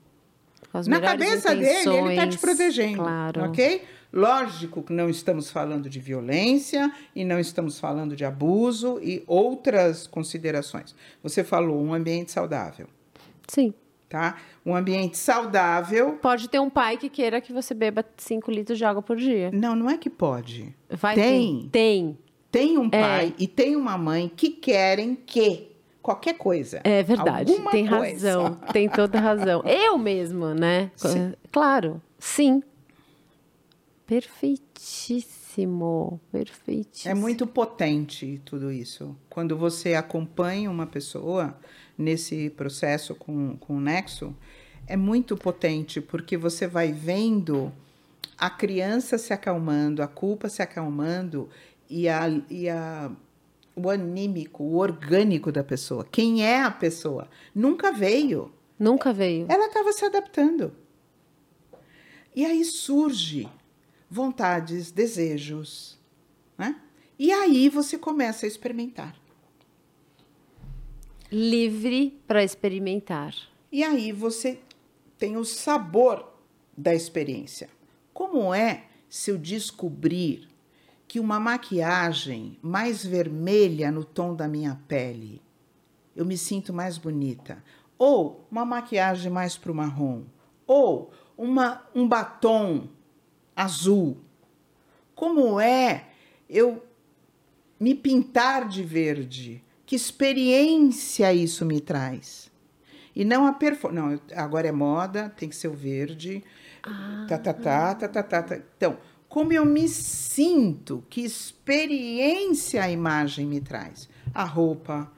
Na 0.86 0.98
cabeça 1.02 1.54
dele, 1.54 1.90
ele 1.90 2.10
está 2.12 2.26
te 2.26 2.38
protegendo. 2.38 3.02
Claro. 3.02 3.44
Ok? 3.44 3.82
Lógico 4.10 4.82
que 4.82 4.94
não 4.94 5.10
estamos 5.10 5.50
falando 5.50 5.90
de 5.90 6.00
violência 6.00 6.90
e 7.14 7.22
não 7.22 7.38
estamos 7.38 7.78
falando 7.78 8.16
de 8.16 8.24
abuso 8.24 8.98
e 9.02 9.22
outras 9.26 10.06
considerações. 10.06 10.94
Você 11.22 11.44
falou 11.44 11.84
um 11.84 11.92
ambiente 11.92 12.32
saudável. 12.32 12.86
Sim 13.46 13.74
tá? 14.14 14.36
Um 14.64 14.74
ambiente 14.74 15.18
saudável. 15.18 16.18
Pode 16.22 16.48
ter 16.48 16.58
um 16.58 16.70
pai 16.70 16.96
que 16.96 17.10
queira 17.10 17.40
que 17.40 17.52
você 17.52 17.74
beba 17.74 18.04
5 18.16 18.50
litros 18.50 18.78
de 18.78 18.84
água 18.84 19.02
por 19.02 19.16
dia. 19.16 19.50
Não, 19.52 19.76
não 19.76 19.90
é 19.90 19.98
que 19.98 20.08
pode. 20.08 20.74
Vai 20.88 21.14
tem. 21.14 21.68
Tem. 21.70 22.18
Tem 22.50 22.78
um 22.78 22.86
é. 22.86 23.00
pai 23.00 23.28
é. 23.28 23.42
e 23.42 23.46
tem 23.46 23.76
uma 23.76 23.98
mãe 23.98 24.30
que 24.34 24.48
querem 24.48 25.14
que 25.14 25.70
qualquer 26.00 26.34
coisa. 26.34 26.80
É 26.84 27.02
verdade. 27.02 27.52
tem 27.70 27.86
coisa. 27.86 28.28
razão. 28.28 28.54
Tem 28.72 28.88
toda 28.88 29.18
razão. 29.18 29.62
Eu 29.66 29.98
mesmo, 29.98 30.54
né? 30.54 30.90
Sim. 30.94 31.34
Claro. 31.50 32.00
Sim. 32.18 32.62
Perfeitíssimo, 34.06 36.20
perfeitíssimo. 36.30 37.10
É 37.10 37.14
muito 37.14 37.46
potente 37.46 38.38
tudo 38.44 38.70
isso. 38.70 39.16
Quando 39.30 39.56
você 39.56 39.94
acompanha 39.94 40.70
uma 40.70 40.86
pessoa 40.86 41.58
nesse 41.96 42.50
processo 42.50 43.14
com, 43.14 43.56
com 43.56 43.78
o 43.78 43.80
Nexo, 43.80 44.36
é 44.86 44.96
muito 44.96 45.36
potente, 45.36 46.00
porque 46.00 46.36
você 46.36 46.66
vai 46.66 46.92
vendo 46.92 47.72
a 48.36 48.50
criança 48.50 49.16
se 49.16 49.32
acalmando, 49.32 50.02
a 50.02 50.08
culpa 50.08 50.48
se 50.48 50.62
acalmando 50.62 51.48
e, 51.88 52.08
a, 52.08 52.22
e 52.50 52.68
a, 52.68 53.10
o 53.74 53.88
anímico, 53.88 54.62
o 54.62 54.76
orgânico 54.76 55.50
da 55.50 55.64
pessoa. 55.64 56.06
Quem 56.10 56.44
é 56.44 56.62
a 56.62 56.70
pessoa? 56.70 57.28
Nunca 57.54 57.92
veio. 57.92 58.52
Nunca 58.78 59.12
veio. 59.12 59.46
Ela 59.48 59.66
estava 59.66 59.92
se 59.92 60.04
adaptando. 60.04 60.72
E 62.34 62.44
aí 62.44 62.64
surge 62.64 63.48
vontades, 64.10 64.90
desejos, 64.90 65.98
né? 66.58 66.80
E 67.16 67.32
aí 67.32 67.68
você 67.68 67.96
começa 67.96 68.44
a 68.44 68.48
experimentar. 68.48 69.14
Livre 71.30 72.20
para 72.26 72.42
experimentar. 72.42 73.34
E 73.70 73.82
aí 73.82 74.12
você 74.12 74.58
tem 75.18 75.36
o 75.36 75.44
sabor 75.44 76.34
da 76.76 76.94
experiência. 76.94 77.68
Como 78.12 78.52
é 78.52 78.84
se 79.08 79.30
eu 79.30 79.38
descobrir 79.38 80.48
que 81.06 81.20
uma 81.20 81.38
maquiagem 81.38 82.58
mais 82.60 83.04
vermelha 83.04 83.92
no 83.92 84.04
tom 84.04 84.34
da 84.34 84.48
minha 84.48 84.80
pele, 84.88 85.40
eu 86.16 86.24
me 86.24 86.36
sinto 86.36 86.72
mais 86.72 86.98
bonita? 86.98 87.62
Ou 87.98 88.46
uma 88.50 88.64
maquiagem 88.64 89.30
mais 89.30 89.56
para 89.56 89.70
o 89.70 89.74
marrom? 89.74 90.24
Ou 90.66 91.12
uma, 91.36 91.86
um 91.94 92.08
batom 92.08 92.88
azul? 93.54 94.18
Como 95.14 95.60
é 95.60 96.08
eu 96.48 96.84
me 97.78 97.94
pintar 97.94 98.68
de 98.68 98.82
verde? 98.82 99.62
Que 99.86 99.94
experiência 99.94 101.32
isso 101.32 101.64
me 101.64 101.80
traz? 101.80 102.50
E 103.14 103.24
não 103.24 103.46
a 103.46 103.52
performance. 103.52 104.20
Não, 104.30 104.42
agora 104.42 104.66
é 104.66 104.72
moda, 104.72 105.28
tem 105.36 105.48
que 105.48 105.56
ser 105.56 105.68
o 105.68 105.74
verde. 105.74 106.42
Ah. 106.82 107.26
Tá, 107.28 107.38
tá, 107.38 107.54
tá, 107.54 107.94
tá, 107.94 108.08
tá, 108.08 108.22
tá, 108.22 108.42
tá. 108.42 108.56
Então, 108.76 108.98
como 109.28 109.52
eu 109.52 109.64
me 109.64 109.88
sinto, 109.88 111.04
que 111.08 111.20
experiência 111.20 112.82
a 112.82 112.90
imagem 112.90 113.46
me 113.46 113.60
traz? 113.60 114.08
A 114.32 114.44
roupa, 114.44 115.10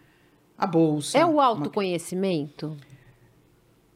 a 0.57 0.67
bolsa. 0.67 1.19
É 1.19 1.25
o 1.25 1.41
autoconhecimento? 1.41 2.77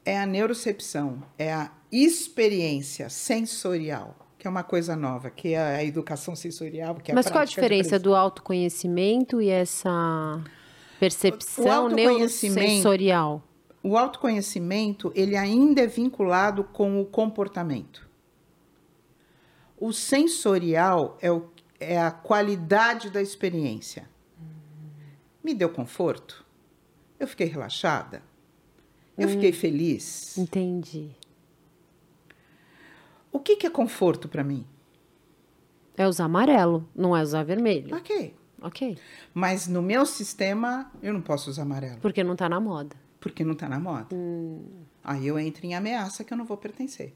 É 0.04 0.18
a 0.18 0.26
neurocepção, 0.26 1.22
é 1.38 1.52
a 1.52 1.70
experiência 1.92 3.08
sensorial, 3.08 4.16
que 4.38 4.46
é 4.46 4.50
uma 4.50 4.62
coisa 4.62 4.96
nova, 4.96 5.30
que 5.30 5.54
é 5.54 5.58
a 5.58 5.84
educação 5.84 6.34
sensorial. 6.34 6.96
Que 6.96 7.12
é 7.12 7.14
Mas 7.14 7.26
a 7.26 7.30
qual 7.30 7.42
a 7.42 7.44
diferença 7.44 7.98
do 7.98 8.14
autoconhecimento 8.14 9.40
e 9.40 9.48
essa 9.48 10.42
percepção 10.98 11.88
neurosensorial? 11.88 13.42
O 13.82 13.96
autoconhecimento 13.96 15.12
ele 15.14 15.36
ainda 15.36 15.82
é 15.82 15.86
vinculado 15.86 16.64
com 16.64 17.00
o 17.00 17.06
comportamento. 17.06 18.08
O 19.78 19.92
sensorial 19.92 21.16
é, 21.20 21.32
o, 21.32 21.48
é 21.78 21.98
a 21.98 22.10
qualidade 22.10 23.10
da 23.10 23.22
experiência. 23.22 24.08
Me 25.42 25.54
deu 25.54 25.70
conforto? 25.70 26.44
Eu 27.18 27.26
fiquei 27.26 27.46
relaxada? 27.46 28.22
Eu 29.16 29.28
hum, 29.28 29.32
fiquei 29.32 29.52
feliz? 29.52 30.36
Entendi. 30.36 31.16
O 33.32 33.38
que, 33.38 33.56
que 33.56 33.66
é 33.66 33.70
conforto 33.70 34.28
para 34.28 34.44
mim? 34.44 34.66
É 35.96 36.06
usar 36.06 36.24
amarelo, 36.24 36.86
não 36.94 37.16
é 37.16 37.22
usar 37.22 37.42
vermelho. 37.42 37.96
Ok. 37.96 38.34
Ok. 38.62 38.98
Mas 39.32 39.66
no 39.66 39.80
meu 39.80 40.04
sistema, 40.04 40.92
eu 41.02 41.14
não 41.14 41.22
posso 41.22 41.48
usar 41.48 41.62
amarelo. 41.62 41.98
Porque 42.02 42.22
não 42.22 42.34
está 42.34 42.46
na 42.46 42.60
moda 42.60 42.94
porque 43.20 43.44
não 43.44 43.52
está 43.52 43.68
na 43.68 43.78
moda. 43.78 44.08
Hum. 44.12 44.62
Aí 45.04 45.26
eu 45.26 45.38
entro 45.38 45.64
em 45.66 45.74
ameaça 45.74 46.24
que 46.24 46.32
eu 46.32 46.38
não 46.38 46.44
vou 46.44 46.56
pertencer. 46.56 47.12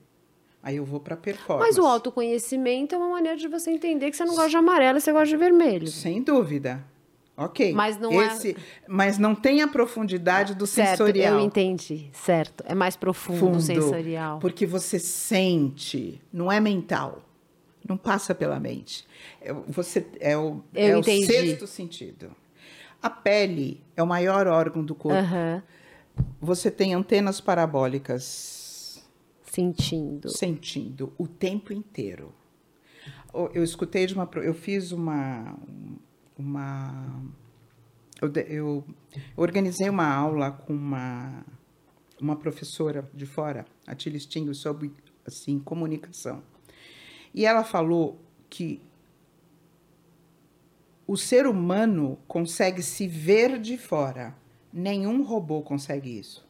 Aí 0.63 0.77
eu 0.77 0.85
vou 0.85 1.01
para 1.01 1.17
performance. 1.17 1.69
Mas 1.69 1.79
o 1.79 1.87
autoconhecimento 1.87 2.95
é 2.95 2.99
uma 2.99 3.09
maneira 3.09 3.37
de 3.37 3.49
você 3.49 3.71
entender 3.71 4.11
que 4.11 4.17
você 4.17 4.25
não 4.25 4.35
gosta 4.35 4.51
de 4.51 4.57
amarelo 4.57 4.99
e 4.99 5.01
você 5.01 5.13
gosta 5.13 5.27
de 5.27 5.37
vermelho. 5.37 5.87
Sem 5.89 6.23
dúvida. 6.23 6.83
Ok. 7.37 7.73
Mas 7.73 7.99
não 7.99 8.23
Esse, 8.23 8.53
é... 8.53 8.57
Mas 8.87 9.19
não 9.19 9.35
tem 9.35 9.61
a 9.61 9.69
profundidade 9.69 10.55
do 10.55 10.67
certo, 10.67 10.91
sensorial. 10.91 11.35
Eu 11.35 11.41
entendi, 11.41 12.09
certo. 12.13 12.65
É 12.67 12.75
mais 12.75 12.97
profundo 12.97 13.59
o 13.59 13.61
sensorial. 13.61 14.39
Porque 14.39 14.65
você 14.65 14.99
sente, 14.99 16.23
não 16.33 16.51
é 16.51 16.61
mental. 16.61 17.23
Não 17.87 17.99
passa 17.99 18.35
pela 18.35 18.59
mente. 18.59 19.07
É, 19.43 19.53
você, 19.53 20.07
é 20.19 20.35
o, 20.37 20.63
eu 20.73 20.97
é 20.97 20.99
entendi. 20.99 21.25
o 21.25 21.27
sexto 21.27 21.67
sentido. 21.67 22.31
A 23.03 23.11
pele 23.11 23.83
é 23.95 24.03
o 24.03 24.07
maior 24.07 24.47
órgão 24.47 24.83
do 24.83 24.95
corpo. 24.95 25.21
Uhum 25.21 25.61
você 26.41 26.71
tem 26.71 26.95
antenas 26.95 27.41
parabólicas. 27.41 29.03
Sentindo. 29.43 30.29
Sentindo 30.29 31.13
o 31.17 31.27
tempo 31.27 31.73
inteiro. 31.73 32.33
Eu 33.53 33.65
escutei 33.65 34.07
de 34.07 34.15
uma. 34.15 34.29
Eu 34.37 34.55
fiz 34.55 34.93
uma. 34.93 35.57
uma 36.39 37.23
eu, 38.21 38.33
eu 38.49 38.85
organizei 39.37 39.89
uma 39.89 40.07
aula 40.07 40.51
com 40.51 40.73
uma, 40.73 41.45
uma 42.21 42.37
professora 42.37 43.09
de 43.13 43.27
fora, 43.27 43.67
a 43.87 43.95
Tilistinho, 43.95 44.55
sobre 44.55 44.93
assim, 45.27 45.59
comunicação. 45.59 46.43
E 47.33 47.45
ela 47.45 47.65
falou 47.65 48.21
que 48.49 48.81
o 51.07 51.17
ser 51.17 51.47
humano 51.47 52.19
consegue 52.27 52.83
se 52.83 53.07
ver 53.09 53.59
de 53.59 53.77
fora 53.77 54.35
Nenhum 54.77 55.23
robô 55.23 55.63
consegue 55.63 56.19
isso. 56.19 56.45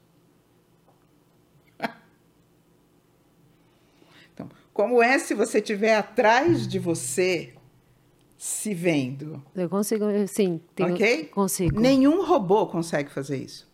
Então, 4.32 4.48
como 4.72 5.00
é 5.00 5.16
se 5.18 5.32
você 5.32 5.58
estiver 5.58 5.94
atrás 5.94 6.66
de 6.66 6.80
você 6.80 7.54
se 8.36 8.74
vendo? 8.74 9.40
Eu 9.54 9.68
consigo, 9.68 10.06
sim. 10.26 10.60
Tenho, 10.74 10.94
ok? 10.94 11.26
Consigo. 11.26 11.78
Nenhum 11.78 12.24
robô 12.24 12.66
consegue 12.66 13.10
fazer 13.10 13.36
isso. 13.36 13.70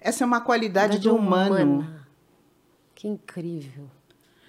Essa 0.00 0.24
é 0.24 0.26
uma 0.26 0.40
qualidade 0.40 0.98
do 0.98 1.14
humano. 1.14 1.80
Humana. 1.80 2.08
Que 2.96 3.06
incrível. 3.06 3.88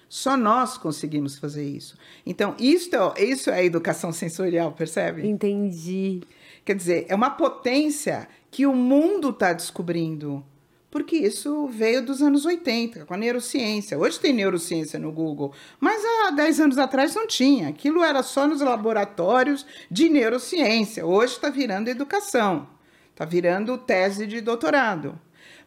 Só 0.08 0.36
nós 0.36 0.76
conseguimos 0.76 1.38
fazer 1.38 1.64
isso. 1.64 1.96
Então, 2.26 2.56
isso 2.58 2.90
é, 2.96 3.22
isso 3.22 3.48
é 3.50 3.64
educação 3.64 4.10
sensorial, 4.10 4.72
percebe? 4.72 5.24
Entendi. 5.24 6.22
Quer 6.64 6.74
dizer, 6.74 7.06
é 7.08 7.14
uma 7.14 7.30
potência 7.30 8.28
que 8.50 8.66
o 8.66 8.74
mundo 8.74 9.30
está 9.30 9.52
descobrindo. 9.52 10.44
Porque 10.90 11.16
isso 11.16 11.68
veio 11.68 12.04
dos 12.04 12.20
anos 12.20 12.44
80, 12.44 13.06
com 13.06 13.14
a 13.14 13.16
neurociência. 13.16 13.96
Hoje 13.96 14.18
tem 14.18 14.32
neurociência 14.32 14.98
no 14.98 15.12
Google, 15.12 15.54
mas 15.78 16.02
há 16.04 16.32
10 16.32 16.60
anos 16.60 16.78
atrás 16.78 17.14
não 17.14 17.28
tinha. 17.28 17.68
Aquilo 17.68 18.02
era 18.02 18.24
só 18.24 18.46
nos 18.46 18.60
laboratórios 18.60 19.64
de 19.88 20.08
neurociência. 20.08 21.06
Hoje 21.06 21.34
está 21.34 21.48
virando 21.48 21.88
educação, 21.88 22.68
está 23.12 23.24
virando 23.24 23.78
tese 23.78 24.26
de 24.26 24.40
doutorado. 24.40 25.16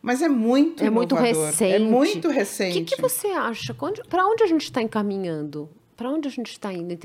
Mas 0.01 0.21
é 0.21 0.27
muito 0.27 0.83
É 0.83 0.89
muito 0.89 1.15
recente. 1.15 1.63
É 1.63 1.79
muito 1.79 2.27
recente. 2.27 2.79
O 2.79 2.85
que, 2.85 2.95
que 2.97 3.01
você 3.01 3.27
acha? 3.27 3.73
Para 3.73 4.27
onde 4.27 4.43
a 4.43 4.47
gente 4.47 4.63
está 4.63 4.81
encaminhando? 4.81 5.69
Para 5.95 6.09
onde 6.09 6.27
a 6.27 6.31
gente 6.31 6.51
está 6.51 6.73
indo? 6.73 6.97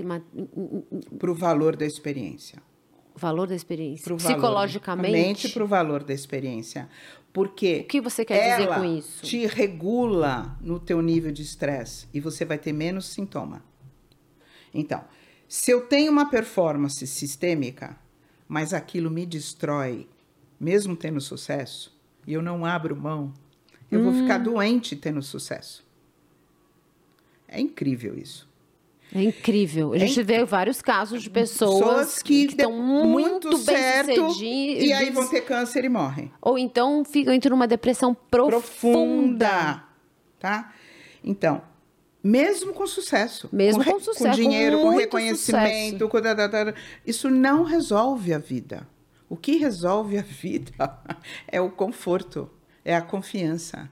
Para 1.16 1.30
o 1.30 1.34
valor 1.34 1.76
da 1.76 1.86
experiência 1.86 2.60
valor 3.18 3.46
da 3.46 3.54
experiência. 3.54 4.04
Pro 4.04 4.16
Psicologicamente. 4.16 5.48
Para 5.50 5.64
o 5.64 5.66
valor 5.66 6.02
da 6.02 6.14
experiência. 6.14 6.88
Porque. 7.32 7.80
O 7.80 7.84
que 7.84 8.00
você 8.00 8.24
quer 8.24 8.56
dizer 8.56 8.74
com 8.74 8.84
isso? 8.84 9.22
Te 9.22 9.46
regula 9.46 10.56
no 10.60 10.80
teu 10.80 11.02
nível 11.02 11.30
de 11.30 11.42
estresse 11.42 12.06
e 12.12 12.20
você 12.20 12.44
vai 12.44 12.58
ter 12.58 12.72
menos 12.72 13.06
sintoma. 13.06 13.62
Então, 14.72 15.04
se 15.46 15.70
eu 15.70 15.82
tenho 15.82 16.10
uma 16.10 16.30
performance 16.30 17.06
sistêmica, 17.06 17.98
mas 18.46 18.72
aquilo 18.72 19.10
me 19.10 19.26
destrói, 19.26 20.08
mesmo 20.58 20.96
tendo 20.96 21.20
sucesso, 21.20 21.96
e 22.26 22.32
eu 22.32 22.42
não 22.42 22.64
abro 22.64 22.96
mão, 22.96 23.32
eu 23.90 24.00
hum. 24.00 24.04
vou 24.04 24.14
ficar 24.14 24.40
hum. 24.40 24.44
doente 24.44 24.96
tendo 24.96 25.22
sucesso. 25.22 25.86
É 27.46 27.60
incrível 27.60 28.16
isso. 28.18 28.47
É 29.14 29.22
incrível. 29.22 29.94
A 29.94 29.98
gente 29.98 30.20
é 30.20 30.22
vê 30.22 30.44
vários 30.44 30.82
casos 30.82 31.22
de 31.22 31.30
pessoas, 31.30 31.78
pessoas 31.78 32.22
que, 32.22 32.46
que 32.46 32.52
estão 32.52 32.72
muito, 32.72 33.48
muito 33.48 33.64
bem 33.64 34.04
sucedidas. 34.04 34.36
E 34.38 34.92
aí 34.92 35.10
vão 35.10 35.26
ter 35.28 35.40
câncer 35.42 35.84
e 35.84 35.88
morrem. 35.88 36.30
Ou 36.42 36.58
então 36.58 37.04
ficam 37.04 37.32
entram 37.32 37.56
numa 37.56 37.66
depressão 37.66 38.14
profunda. 38.14 38.58
profunda. 38.58 39.84
Tá? 40.38 40.72
Então, 41.24 41.62
mesmo 42.22 42.74
com 42.74 42.86
sucesso. 42.86 43.48
Mesmo 43.50 43.82
com, 43.82 43.92
com 43.92 44.00
sucesso. 44.00 44.24
Com 44.24 44.34
dinheiro, 44.34 44.78
com, 44.78 44.92
com 44.92 44.98
reconhecimento. 44.98 46.08
Com... 46.08 46.20
Isso 47.06 47.30
não 47.30 47.62
resolve 47.62 48.34
a 48.34 48.38
vida. 48.38 48.86
O 49.28 49.36
que 49.36 49.56
resolve 49.56 50.18
a 50.18 50.22
vida 50.22 50.72
é 51.48 51.60
o 51.60 51.70
conforto, 51.70 52.50
é 52.84 52.94
a 52.94 53.02
confiança, 53.02 53.90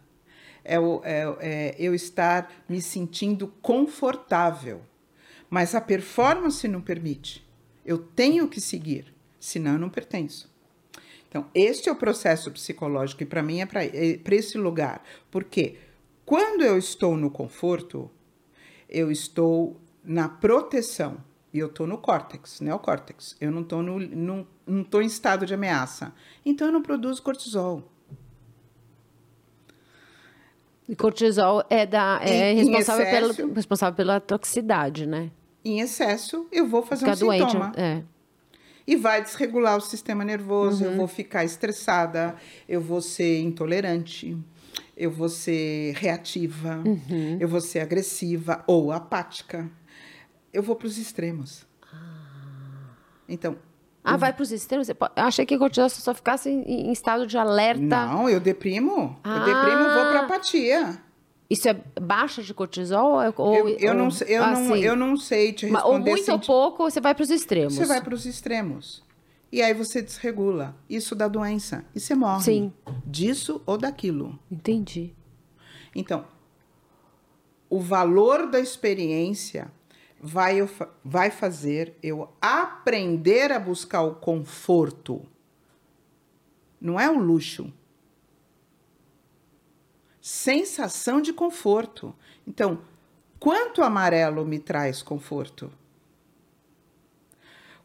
é, 0.65 0.79
o, 0.81 1.01
é, 1.05 1.37
é 1.41 1.75
eu 1.79 1.95
estar 1.95 2.51
me 2.69 2.81
sentindo 2.81 3.49
confortável 3.61 4.83
Mas 5.49 5.75
a 5.75 5.81
performance 5.81 6.67
não 6.67 6.81
permite. 6.81 7.47
Eu 7.85 7.99
tenho 7.99 8.49
que 8.49 8.61
seguir, 8.61 9.15
senão 9.39 9.75
eu 9.75 9.79
não 9.79 9.89
pertenço. 9.89 10.53
Então, 11.29 11.47
este 11.55 11.89
é 11.89 11.93
o 11.93 11.97
processo 11.97 12.51
psicológico 12.51 13.23
e 13.23 13.27
para 13.27 13.43
mim 13.43 13.61
é 13.61 13.67
para 13.67 13.85
é 13.85 14.19
esse 14.31 14.57
lugar. 14.57 15.03
Porque 15.31 15.77
quando 16.25 16.63
eu 16.63 16.79
estou 16.79 17.17
no 17.17 17.31
conforto, 17.31 18.11
eu 18.89 19.11
estou 19.11 19.81
na 20.03 20.29
proteção 20.29 21.23
e 21.53 21.59
eu 21.59 21.67
estou 21.67 21.87
no 21.87 21.99
córtex, 21.99 22.61
neocórtex. 22.61 23.37
Eu 23.41 23.51
não 23.51 23.63
estou 23.63 23.83
no, 23.83 23.99
não, 23.99 24.47
não 24.67 24.85
tô 24.85 25.01
em 25.01 25.07
estado 25.07 25.47
de 25.47 25.55
ameaça. 25.55 26.13
Então, 26.45 26.69
eu 26.69 26.73
não 26.73 26.83
produzo 26.83 27.23
cortisol. 27.23 27.93
E 30.89 30.95
cortisol 30.95 31.65
é, 31.69 31.85
da, 31.85 32.21
é 32.23 32.53
Em- 32.53 32.61
em 32.61 32.65
responsável, 32.71 33.07
excesso. 33.07 33.35
pela, 33.37 33.55
responsável 33.55 33.95
pela 33.97 34.21
toxicidade, 34.21 35.07
né? 35.07 35.31
Em 35.65 35.81
excesso, 35.81 36.47
eu 36.53 36.69
vou 36.69 36.83
fazer 36.83 37.01
Ficar 37.07 37.17
um 37.17 37.27
doente. 37.29 37.51
sintoma. 37.51 37.73
É. 37.77 38.03
E 38.87 38.95
vai 38.95 39.21
desregular 39.21 39.77
o 39.77 39.81
sistema 39.81 40.25
nervoso, 40.25 40.85
Uhum. 40.85 40.91
eu 40.93 40.97
vou 40.97 41.09
ficar 41.09 41.45
estressada, 41.45 42.37
eu 42.69 42.81
vou 42.81 43.01
ser 43.03 43.41
intolerante, 43.41 44.39
eu 44.97 45.11
vou 45.11 45.29
ser 45.29 45.93
reativa, 45.97 46.81
Uhum. 46.87 47.37
eu 47.41 47.49
vou 47.49 47.61
ser 47.61 47.81
agressiva 47.81 48.63
ou 48.67 48.93
apática. 48.93 49.69
Eu 50.53 50.63
vou 50.63 50.77
para 50.77 50.87
os 50.87 50.99
extremos. 50.99 51.67
Então, 53.29 53.57
Ah, 54.07 54.17
vai 54.17 54.33
para 54.33 54.43
os 54.43 54.53
extremos? 54.53 54.89
Eu 54.89 54.97
achei 55.17 55.45
que 55.45 55.59
cortisol 55.59 55.89
só 55.89 56.15
ficasse 56.15 56.49
em, 56.49 56.89
em 56.89 56.93
estado 56.93 57.27
de 57.27 57.37
alerta. 57.37 57.81
não, 58.07 58.29
eu 58.29 58.39
deprimo. 58.41 59.19
Ah. 59.25 59.39
Eu 59.39 59.45
deprimo, 59.45 59.83
vou 59.83 60.07
para 60.11 60.21
apatia. 60.21 61.03
Isso 61.49 61.69
é 61.69 61.77
baixa 62.01 62.43
de 62.43 62.53
cortisol? 62.53 63.13
Ou, 63.37 63.55
Eu, 63.55 63.69
eu, 63.69 63.89
ou- 63.91 63.95
não, 63.97 64.11
sei- 64.11 64.37
eu, 64.37 64.47
não, 64.47 64.77
eu 64.77 64.97
não 64.97 65.17
sei 65.17 65.53
te 65.53 65.67
mas- 65.67 65.83
Ou 65.85 65.93
responder. 65.93 66.11
muito 66.11 66.33
ou 66.33 66.39
pouco, 66.41 66.91
você 66.91 67.01
vai 67.01 67.15
para 67.15 67.23
os 67.23 67.31
extremos. 67.31 67.75
Você 67.75 67.85
vai 67.87 68.01
para 68.01 68.15
os 68.15 68.27
extremos. 68.27 69.05
E 69.53 69.63
aí 69.63 69.73
você 69.73 70.03
desregula. 70.03 70.75
Isso 70.91 71.15
dá 71.15 71.29
doença. 71.29 71.85
E 71.95 72.01
você 72.01 72.15
morre. 72.17 72.43
Sim. 72.43 72.73
Disso 73.07 73.63
ou 73.65 73.79
daquilo. 73.79 74.37
Entendi. 74.51 75.15
Então, 75.95 76.25
o 77.71 77.81
valor 77.81 78.49
da 78.51 78.59
experiência 78.61 79.71
vai, 80.21 80.59
vai 81.05 81.31
fazer 81.31 81.97
eu 82.03 82.33
aprender 82.41 83.53
a 83.53 83.59
buscar 83.59 84.03
o 84.03 84.15
conforto. 84.15 85.23
Não 86.81 86.99
é 86.99 87.11
o 87.11 87.19
luxo. 87.19 87.73
Sensação 90.21 91.21
de 91.21 91.33
conforto. 91.33 92.15
Então, 92.47 92.81
quanto 93.39 93.83
amarelo 93.83 94.45
me 94.45 94.59
traz 94.59 95.03
conforto? 95.03 95.71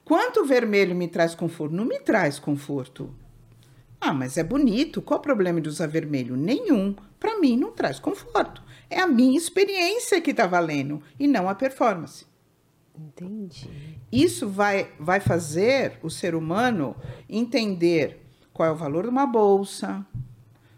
Quanto 0.04 0.46
vermelho 0.46 0.96
me 0.96 1.08
traz 1.08 1.36
conforto? 1.36 1.76
Não 1.76 1.86
me 1.86 2.00
traz 2.00 2.40
conforto. 2.40 3.14
Ah, 4.00 4.14
mas 4.14 4.38
é 4.38 4.44
bonito. 4.44 5.02
Qual 5.02 5.20
o 5.20 5.24
problema 5.24 5.62
de 5.62 5.70
usar 5.70 5.88
vermelho? 5.88 6.36
Nenhum. 6.36 6.96
Para 7.20 7.40
mim 7.40 7.56
não 7.56 7.72
traz 7.72 8.00
conforto. 8.00 8.64
É 8.92 9.00
a 9.00 9.08
minha 9.08 9.38
experiência 9.38 10.20
que 10.20 10.32
está 10.32 10.46
valendo 10.46 11.02
e 11.18 11.26
não 11.26 11.48
a 11.48 11.56
performance. 11.56 12.26
Entendi. 12.94 13.98
Isso 14.12 14.50
vai, 14.50 14.92
vai 15.00 15.22
fazer 15.22 15.98
o 16.04 16.10
ser 16.10 16.36
humano 16.36 16.94
entender 17.30 18.20
qual 18.54 18.68
é 18.68 18.72
o 18.72 18.76
valor 18.76 19.04
de 19.04 19.10
uma 19.10 19.26
bolsa, 19.26 20.06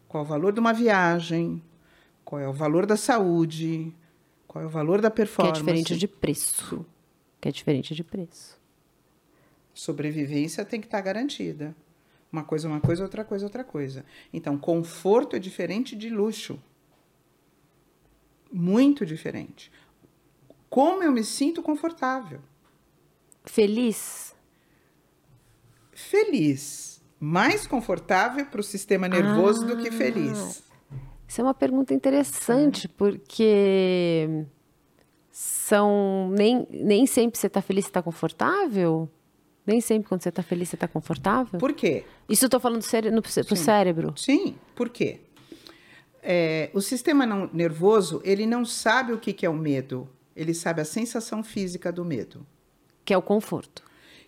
qual 0.07 0.23
é 0.23 0.25
o 0.25 0.29
valor 0.29 0.53
de 0.53 0.59
uma 0.59 0.71
viagem, 0.71 1.61
qual 2.23 2.39
é 2.39 2.47
o 2.47 2.53
valor 2.53 2.85
da 2.85 2.95
saúde, 2.95 3.91
qual 4.47 4.63
é 4.63 4.67
o 4.67 4.69
valor 4.69 5.01
da 5.01 5.09
Que 5.09 5.15
é 5.15 5.25
performance. 5.25 5.59
diferente 5.59 5.97
de 5.97 6.07
preço. 6.07 6.85
Que 7.41 7.49
é 7.49 7.51
diferente 7.51 7.95
de 7.95 8.03
preço. 8.03 8.61
Sobrevivência 9.73 10.63
tem 10.63 10.79
que 10.79 10.85
estar 10.85 11.01
garantida. 11.01 11.75
Uma 12.31 12.43
coisa 12.43 12.67
é 12.67 12.71
uma 12.71 12.79
coisa, 12.79 13.03
outra 13.03 13.25
coisa 13.25 13.43
é 13.45 13.47
outra 13.47 13.63
coisa. 13.63 14.05
Então, 14.31 14.55
conforto 14.57 15.35
é 15.35 15.39
diferente 15.39 15.95
de 15.95 16.09
luxo. 16.09 16.59
Muito 18.53 19.03
diferente. 19.03 19.71
Como 20.69 21.01
eu 21.03 21.11
me 21.11 21.23
sinto 21.23 21.63
confortável? 21.63 22.39
Feliz? 23.43 24.35
Feliz. 25.91 27.01
Mais 27.19 27.65
confortável 27.65 28.45
para 28.45 28.61
o 28.61 28.63
sistema 28.63 29.07
nervoso 29.07 29.65
do 29.65 29.77
que 29.77 29.89
feliz. 29.89 30.63
Isso 31.27 31.41
é 31.41 31.43
uma 31.43 31.53
pergunta 31.53 31.93
interessante, 31.93 32.87
porque 32.87 34.45
são. 35.31 36.29
Nem, 36.37 36.67
nem 36.69 37.07
sempre 37.07 37.39
você 37.39 37.47
está 37.47 37.61
feliz, 37.61 37.85
você 37.85 37.89
está 37.89 38.03
confortável? 38.03 39.09
Nem 39.65 39.81
sempre 39.81 40.09
quando 40.09 40.21
você 40.21 40.29
está 40.29 40.43
feliz, 40.43 40.69
você 40.69 40.75
está 40.75 40.87
confortável? 40.87 41.59
Por 41.59 41.73
quê? 41.73 42.03
Isso 42.29 42.45
eu 42.45 42.47
estou 42.47 42.59
falando 42.59 42.79
do 42.79 42.85
cére 42.85 43.09
no, 43.09 43.21
pro 43.21 43.55
cérebro. 43.55 44.13
Sim, 44.17 44.55
por 44.75 44.89
quê? 44.89 45.21
É, 46.23 46.69
o 46.73 46.79
sistema 46.81 47.25
não- 47.25 47.49
nervoso, 47.53 48.21
ele 48.23 48.45
não 48.45 48.63
sabe 48.63 49.11
o 49.13 49.17
que, 49.19 49.33
que 49.33 49.45
é 49.45 49.49
o 49.49 49.53
medo. 49.53 50.07
Ele 50.35 50.53
sabe 50.53 50.81
a 50.81 50.85
sensação 50.85 51.43
física 51.43 51.91
do 51.91 52.03
medo, 52.05 52.45
Que 53.05 53.13
é 53.13 53.17
o 53.17 53.21
conforto. 53.21 53.83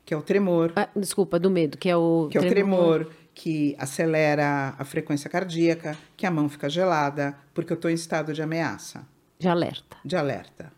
que 0.05 0.13
é 0.13 0.17
o 0.17 0.21
tremor, 0.21 0.71
Ah, 0.75 0.89
desculpa, 0.95 1.39
do 1.39 1.49
medo, 1.49 1.77
que 1.77 1.89
é 1.89 1.95
o. 1.97 2.27
que 2.29 2.37
é 2.37 2.41
o 2.41 2.47
tremor, 2.47 3.09
que 3.33 3.75
acelera 3.79 4.75
a 4.77 4.85
frequência 4.85 5.29
cardíaca, 5.29 5.97
que 6.15 6.25
a 6.25 6.31
mão 6.31 6.47
fica 6.49 6.69
gelada, 6.69 7.35
porque 7.53 7.71
eu 7.73 7.75
estou 7.75 7.89
em 7.89 7.95
estado 7.95 8.33
de 8.33 8.41
ameaça, 8.41 9.07
De 9.39 9.47
alerta. 9.47 9.97
de 10.05 10.15
alerta. 10.15 10.71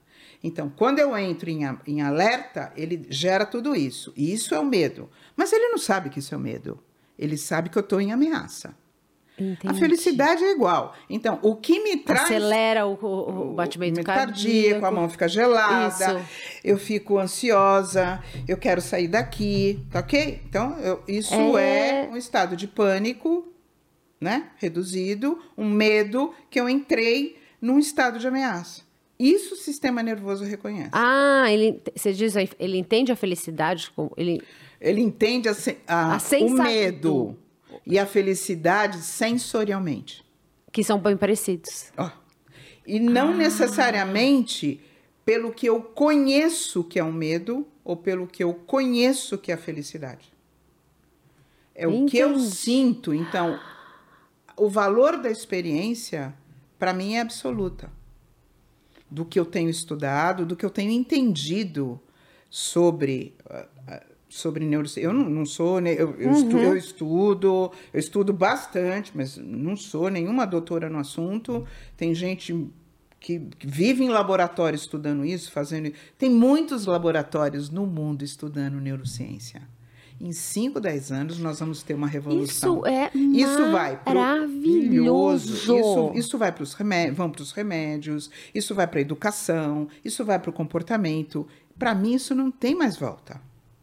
Então, 0.43 0.69
quando 0.69 0.99
eu 0.99 1.17
entro 1.17 1.49
em, 1.49 1.61
em 1.87 2.01
alerta, 2.01 2.71
ele 2.77 3.05
gera 3.09 3.45
tudo 3.45 3.75
isso. 3.75 4.13
E 4.15 4.31
isso 4.31 4.53
é 4.55 4.59
o 4.59 4.65
medo. 4.65 5.09
Mas 5.35 5.51
ele 5.51 5.67
não 5.69 5.77
sabe 5.79 6.09
que 6.11 6.19
isso 6.19 6.33
é 6.33 6.37
o 6.37 6.41
medo. 6.41 6.79
Ele 7.17 7.35
sabe 7.37 7.69
que 7.69 7.77
eu 7.77 7.81
estou 7.81 7.99
em 7.99 8.11
ameaça. 8.13 8.73
A 9.39 9.43
Entendi. 9.43 9.79
felicidade 9.79 10.43
é 10.43 10.51
igual. 10.51 10.95
Então, 11.09 11.37
o 11.43 11.55
que 11.55 11.79
me 11.83 11.97
traz. 11.97 12.23
Acelera 12.23 12.87
o, 12.87 12.93
o- 12.99 13.51
o 13.51 13.53
batimento 13.53 14.01
cardíaco. 14.03 14.83
a 14.85 14.89
mão 14.91 15.07
fica 15.07 15.27
gelada, 15.27 15.87
Isso. 16.19 16.25
eu 16.63 16.77
fico 16.77 17.19
ansiosa, 17.19 18.21
eu 18.47 18.57
quero 18.57 18.81
sair 18.81 19.07
daqui, 19.07 19.79
tá 19.91 19.99
ok? 19.99 20.41
Então, 20.49 20.77
eu- 20.79 21.03
isso 21.07 21.33
É. 21.57 22.05
é... 22.05 22.09
um 22.11 22.17
estado 22.17 22.55
de 22.55 22.67
pânico, 22.67 23.47
né? 24.19 24.47
Reduzido, 24.57 25.37
um 25.55 25.69
medo 25.69 26.33
que 26.49 26.59
eu 26.59 26.67
entrei 26.67 27.37
num 27.61 27.77
estado 27.77 28.17
de 28.17 28.27
ameaça. 28.27 28.81
Isso 29.19 29.53
o 29.53 29.57
sistema 29.57 30.01
nervoso 30.03 30.43
reconhece. 30.45 30.89
Ah, 30.93 31.45
ele, 31.51 31.81
você 31.95 32.11
diz 32.13 32.35
ele 32.59 32.77
entende 32.77 33.11
a 33.11 33.15
felicidade, 33.15 33.91
ele, 34.15 34.41
Ele 34.79 35.01
entende 35.01 35.49
a 35.49 35.53
a- 35.87 36.15
A 36.15 36.17
o 36.43 36.49
medo 36.51 37.35
e 37.89 37.97
a 37.97 38.05
felicidade 38.05 38.97
sensorialmente. 38.97 40.25
que 40.71 40.83
são 40.83 40.99
bem 40.99 41.17
parecidos. 41.17 41.91
Ó. 41.97 42.09
E 42.85 42.99
não 42.99 43.35
necessariamente 43.35 44.79
pelo 45.25 45.51
que 45.51 45.65
eu 45.65 45.81
conheço 45.81 46.83
que 46.83 46.99
é 46.99 47.03
um 47.03 47.11
medo 47.11 47.65
ou 47.83 47.97
pelo 47.97 48.27
que 48.27 48.43
eu 48.43 48.53
conheço 48.53 49.37
que 49.37 49.51
é 49.51 49.55
a 49.55 49.57
felicidade. 49.57 50.31
É 51.73 51.87
o 51.87 52.05
que 52.05 52.17
eu 52.17 52.31
Entendi. 52.31 52.55
sinto. 52.55 53.13
Então, 53.13 53.59
o 54.55 54.69
valor 54.69 55.17
da 55.17 55.29
experiência, 55.29 56.33
para 56.77 56.93
mim, 56.93 57.15
é 57.15 57.21
absoluta. 57.21 57.91
Do 59.09 59.25
que 59.25 59.39
eu 59.39 59.45
tenho 59.45 59.69
estudado, 59.69 60.45
do 60.45 60.55
que 60.55 60.65
eu 60.65 60.69
tenho 60.69 60.91
entendido 60.91 61.99
sobre. 62.49 63.35
Sobre 64.29 64.65
neurociência. 64.65 65.07
Eu 65.07 65.13
não, 65.13 65.29
não 65.29 65.45
sou. 65.45 65.79
Eu, 65.79 66.15
eu, 66.19 66.31
estu- 66.31 66.57
eu 66.57 66.75
estudo, 66.77 67.71
eu 67.93 67.99
estudo 67.99 68.33
bastante, 68.33 69.11
mas 69.15 69.37
não 69.37 69.75
sou 69.77 70.09
nenhuma 70.09 70.45
doutora 70.45 70.89
no 70.89 70.99
assunto. 70.99 71.65
Tem 71.95 72.13
gente 72.13 72.67
que 73.19 73.41
vive 73.63 74.03
em 74.03 74.09
laboratório 74.09 74.75
estudando 74.75 75.23
isso, 75.25 75.49
fazendo. 75.51 75.91
Tem 76.17 76.29
muitos 76.29 76.85
laboratórios 76.85 77.69
no 77.69 77.85
mundo 77.87 78.23
estudando 78.23 78.81
neurociência. 78.81 79.61
Em 80.19 80.31
5, 80.33 80.79
10 80.79 81.11
anos, 81.11 81.39
nós 81.39 81.59
vamos 81.59 81.83
ter 81.83 81.93
uma 81.93 82.07
revolução. 82.07 82.79
Isso 82.79 82.85
é 82.87 83.11
Isso 83.15 83.71
vai 83.71 83.97
maravilhoso. 84.05 85.53
Isso, 85.53 86.19
isso 86.27 86.37
vai 86.37 86.51
para 86.51 86.63
os 86.63 86.73
remédios, 86.73 87.15
vão 87.17 87.29
para 87.29 87.41
os 87.41 87.51
remédios, 87.51 88.29
isso 88.53 88.73
vai 88.75 88.87
para 88.87 88.99
a 88.99 89.01
educação, 89.01 89.87
isso 90.03 90.25
vai 90.25 90.39
para 90.39 90.49
o 90.49 90.53
comportamento. 90.53 91.47
Para 91.77 91.93
mim, 91.93 92.13
isso 92.15 92.33
não 92.33 92.49
tem 92.51 92.75
mais 92.75 92.97
volta. 92.97 93.39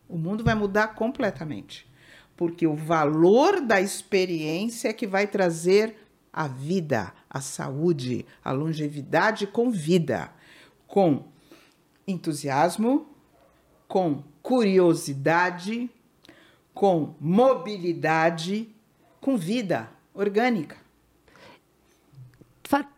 O 0.08 0.18
mundo 0.18 0.44
vai 0.44 0.54
mudar 0.54 0.88
completamente. 0.88 1.86
Porque 2.36 2.66
o 2.66 2.74
valor 2.74 3.60
da 3.60 3.80
experiência 3.80 4.88
é 4.88 4.92
que 4.92 5.06
vai 5.06 5.26
trazer 5.26 5.96
a 6.32 6.48
vida, 6.48 7.12
a 7.30 7.40
saúde, 7.40 8.26
a 8.44 8.50
longevidade 8.50 9.46
com 9.46 9.70
vida, 9.70 10.32
com 10.86 11.28
entusiasmo, 12.06 13.06
com 13.86 14.24
curiosidade, 14.42 15.88
com 16.74 17.14
mobilidade, 17.20 18.68
com 19.20 19.36
vida 19.36 19.88
orgânica. 20.12 20.76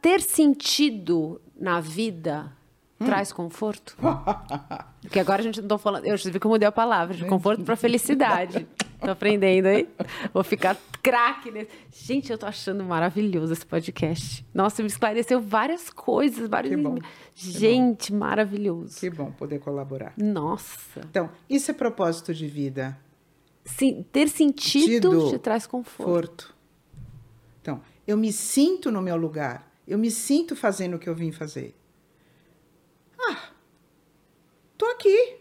Ter 0.00 0.22
sentido 0.22 1.40
na 1.54 1.80
vida 1.80 2.55
traz 2.98 3.32
conforto? 3.32 3.96
Porque 5.00 5.20
agora 5.20 5.40
a 5.40 5.44
gente 5.44 5.60
não 5.60 5.68
tá 5.68 5.78
falando. 5.78 6.04
Eu 6.04 6.16
vi 6.16 6.38
que 6.38 6.46
eu 6.46 6.50
mudei 6.50 6.66
a 6.66 6.72
palavra, 6.72 7.14
de 7.14 7.24
conforto 7.24 7.62
para 7.64 7.76
felicidade. 7.76 8.66
Tô 9.00 9.10
aprendendo 9.10 9.66
aí? 9.66 9.88
Vou 10.32 10.42
ficar 10.42 10.76
craque 11.02 11.50
nesse. 11.50 11.70
Gente, 11.92 12.32
eu 12.32 12.38
tô 12.38 12.46
achando 12.46 12.82
maravilhoso 12.82 13.52
esse 13.52 13.64
podcast. 13.66 14.44
Nossa, 14.54 14.82
me 14.82 14.88
esclareceu 14.88 15.40
várias 15.40 15.90
coisas, 15.90 16.48
vários. 16.48 16.74
Que 16.74 16.82
bom, 16.82 16.96
Gente, 17.34 18.12
maravilhoso. 18.12 18.98
Que 18.98 19.10
bom 19.10 19.30
poder 19.30 19.58
colaborar. 19.60 20.14
Nossa. 20.16 21.00
Então, 21.10 21.30
isso 21.48 21.70
é 21.70 21.74
propósito 21.74 22.32
de 22.32 22.46
vida. 22.46 22.98
Sim, 23.64 24.04
ter 24.12 24.28
sentido 24.28 25.10
Sentido. 25.10 25.30
te 25.30 25.38
traz 25.38 25.66
conforto. 25.66 26.04
Conforto. 26.06 26.56
Então, 27.60 27.80
eu 28.06 28.16
me 28.16 28.32
sinto 28.32 28.90
no 28.90 29.02
meu 29.02 29.16
lugar. 29.16 29.70
Eu 29.86 29.98
me 29.98 30.10
sinto 30.10 30.56
fazendo 30.56 30.94
o 30.94 30.98
que 30.98 31.08
eu 31.08 31.14
vim 31.14 31.32
fazer. 31.32 31.74
Ah, 33.30 33.38
tô 34.76 34.86
aqui. 34.86 35.36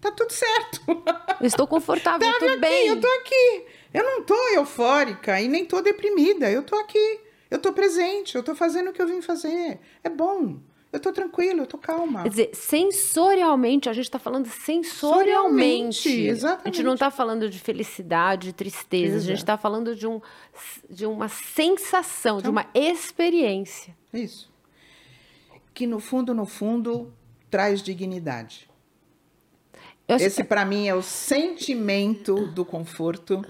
Tá 0.00 0.10
tudo 0.10 0.32
certo. 0.32 0.80
Eu 1.40 1.46
estou 1.46 1.66
confortável, 1.66 2.20
Tava 2.26 2.38
tudo 2.38 2.50
aqui, 2.52 2.60
bem. 2.60 2.86
eu 2.88 3.00
tô 3.00 3.06
aqui. 3.06 3.64
Eu 3.92 4.02
não 4.04 4.22
tô 4.22 4.34
eufórica 4.54 5.40
e 5.40 5.46
nem 5.48 5.64
tô 5.66 5.80
deprimida. 5.82 6.50
Eu 6.50 6.62
tô 6.62 6.76
aqui. 6.76 7.20
Eu 7.50 7.58
tô 7.58 7.72
presente. 7.72 8.34
Eu 8.36 8.42
tô 8.42 8.54
fazendo 8.54 8.90
o 8.90 8.92
que 8.92 9.02
eu 9.02 9.06
vim 9.06 9.20
fazer. 9.20 9.78
É 10.02 10.08
bom. 10.08 10.58
Eu 10.92 10.98
tô 10.98 11.12
tranquila, 11.12 11.60
eu 11.60 11.66
tô 11.66 11.78
calma. 11.78 12.22
Quer 12.24 12.28
dizer, 12.30 12.50
sensorialmente, 12.52 13.88
a 13.88 13.92
gente 13.92 14.06
está 14.06 14.18
falando 14.18 14.46
sensorialmente. 14.48 16.08
Exatamente. 16.08 16.66
A 16.68 16.72
gente 16.72 16.82
não 16.84 16.94
está 16.94 17.10
falando 17.12 17.48
de 17.48 17.58
felicidade, 17.60 18.48
de 18.48 18.52
tristeza, 18.52 19.16
a 19.16 19.18
gente 19.20 19.28
Exato. 19.30 19.42
está 19.42 19.56
falando 19.58 19.94
de, 19.94 20.06
um, 20.06 20.20
de 20.88 21.06
uma 21.06 21.28
sensação, 21.28 22.36
de 22.38 22.42
Então- 22.48 22.52
uma 22.52 22.66
experiência. 22.74 23.96
Isso. 24.12 24.50
Que 25.80 25.86
no 25.86 25.98
fundo, 25.98 26.34
no 26.34 26.44
fundo, 26.44 27.10
traz 27.48 27.82
dignidade. 27.82 28.68
Eu 30.06 30.18
Esse 30.18 30.44
para 30.44 30.62
mim 30.62 30.86
é 30.86 30.94
o 30.94 31.00
sentimento 31.00 32.48
do 32.48 32.66
conforto. 32.66 33.42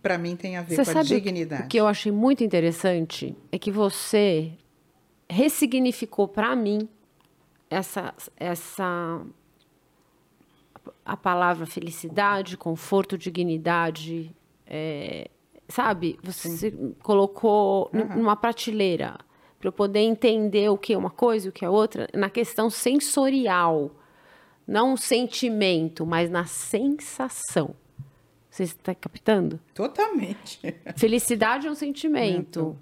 Para 0.00 0.16
mim 0.16 0.36
tem 0.36 0.56
a 0.56 0.62
ver 0.62 0.76
Você 0.76 0.92
com 0.92 0.98
a 1.00 1.02
dignidade. 1.02 1.64
O 1.64 1.66
que 1.66 1.76
eu 1.76 1.88
achei 1.88 2.12
muito 2.12 2.44
interessante 2.44 3.36
é 3.50 3.58
que 3.58 3.72
você 3.72 4.52
ressignificou 5.28 6.28
para 6.28 6.54
mim 6.54 6.88
essa, 7.68 8.14
essa 8.36 9.20
a 11.04 11.16
palavra 11.16 11.66
felicidade, 11.66 12.56
conforto, 12.56 13.18
dignidade, 13.18 14.32
é, 14.64 15.28
sabe? 15.66 16.20
Você 16.22 16.72
colocou 17.02 17.90
Aham. 17.92 18.14
numa 18.14 18.36
prateleira 18.36 19.18
para 19.58 19.68
eu 19.68 19.72
poder 19.72 20.00
entender 20.00 20.68
o 20.68 20.78
que 20.78 20.92
é 20.92 20.98
uma 20.98 21.10
coisa 21.10 21.46
e 21.46 21.48
o 21.50 21.52
que 21.52 21.64
é 21.64 21.68
outra 21.68 22.08
na 22.14 22.30
questão 22.30 22.70
sensorial, 22.70 23.90
não 24.66 24.96
sentimento, 24.96 26.06
mas 26.06 26.30
na 26.30 26.46
sensação. 26.46 27.74
Você 28.50 28.64
está 28.64 28.94
captando? 28.94 29.60
Totalmente. 29.74 30.60
Felicidade 30.96 31.66
é 31.66 31.70
um 31.70 31.74
sentimento. 31.74 32.76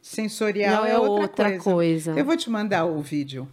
Sensorial 0.00 0.82
Não 0.82 0.86
é, 0.86 0.90
é 0.92 0.98
outra, 0.98 1.22
outra 1.22 1.44
coisa. 1.50 1.62
coisa. 1.62 2.18
Eu 2.18 2.24
vou 2.24 2.36
te 2.36 2.48
mandar 2.48 2.84
o 2.86 3.00
vídeo 3.00 3.48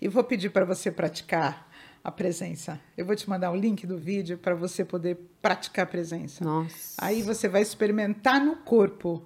e 0.00 0.08
vou 0.08 0.22
pedir 0.22 0.50
para 0.50 0.64
você 0.64 0.90
praticar 0.90 1.68
a 2.02 2.10
presença. 2.10 2.78
Eu 2.96 3.06
vou 3.06 3.16
te 3.16 3.28
mandar 3.28 3.50
o 3.50 3.56
link 3.56 3.86
do 3.86 3.96
vídeo 3.96 4.36
para 4.36 4.54
você 4.54 4.84
poder 4.84 5.18
praticar 5.40 5.84
a 5.84 5.88
presença. 5.88 6.44
Nossa. 6.44 6.94
Aí 6.98 7.22
você 7.22 7.48
vai 7.48 7.62
experimentar 7.62 8.44
no 8.44 8.56
corpo. 8.56 9.22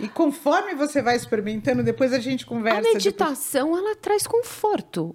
E 0.00 0.08
conforme 0.08 0.74
você 0.74 1.02
vai 1.02 1.16
experimentando, 1.16 1.82
depois 1.82 2.12
a 2.12 2.18
gente 2.20 2.44
A 2.44 2.46
conversa. 2.46 2.80
depois- 2.82 3.04
meditação, 3.04 3.76
ela 3.76 3.96
traz 3.96 4.26
conforto. 4.26 5.14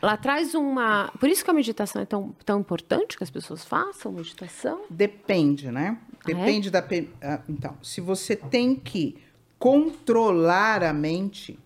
Ela 0.00 0.16
traz 0.16 0.54
uma. 0.54 1.10
Por 1.18 1.28
isso 1.28 1.42
que 1.44 1.50
a 1.50 1.54
meditação 1.54 2.02
é 2.02 2.04
tão, 2.04 2.34
tão 2.44 2.60
importante 2.60 3.16
que 3.16 3.24
as 3.24 3.30
pessoas 3.30 3.64
façam 3.64 4.12
meditação. 4.12 4.82
Depende, 4.90 5.70
né? 5.70 5.96
Ah, 6.12 6.16
é? 6.30 6.34
Depende 6.34 6.70
da. 6.70 6.84
ah, 7.22 7.40
Então, 7.48 7.76
se 7.82 8.00
você 8.00 8.36
tem 8.36 8.76
que 8.76 9.16
controlar 9.58 10.82
a 10.84 10.92
mente, 10.92 11.58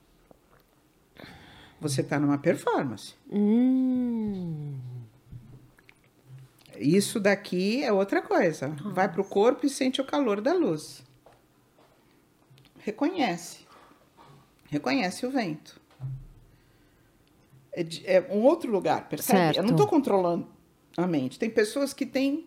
você 1.81 2.01
está 2.01 2.19
numa 2.19 2.39
performance. 2.39 3.15
Hum. 3.29 4.75
Isso 6.79 7.19
daqui 7.19 7.83
é 7.83 7.93
outra 7.93 8.23
coisa. 8.23 8.69
Vai 8.85 9.09
pro 9.13 9.25
corpo 9.25 9.67
e 9.67 9.69
sente 9.69 10.01
o 10.01 10.05
calor 10.05 10.41
da 10.41 10.53
luz. 10.55 11.03
Reconhece. 12.93 13.59
Reconhece 14.71 15.27
o 15.27 15.31
vento. 15.31 15.79
É, 17.71 17.83
de- 17.83 18.03
é 18.07 18.27
um 18.31 18.43
outro 18.45 18.73
lugar, 18.73 19.07
percebe? 19.11 19.39
Certo. 19.39 19.57
Eu 19.59 19.63
não 19.63 19.73
estou 19.73 19.87
controlando 19.87 20.47
a 20.97 21.07
mente. 21.07 21.39
Tem 21.39 21.51
pessoas 21.51 21.93
que 21.93 22.07
têm 22.07 22.47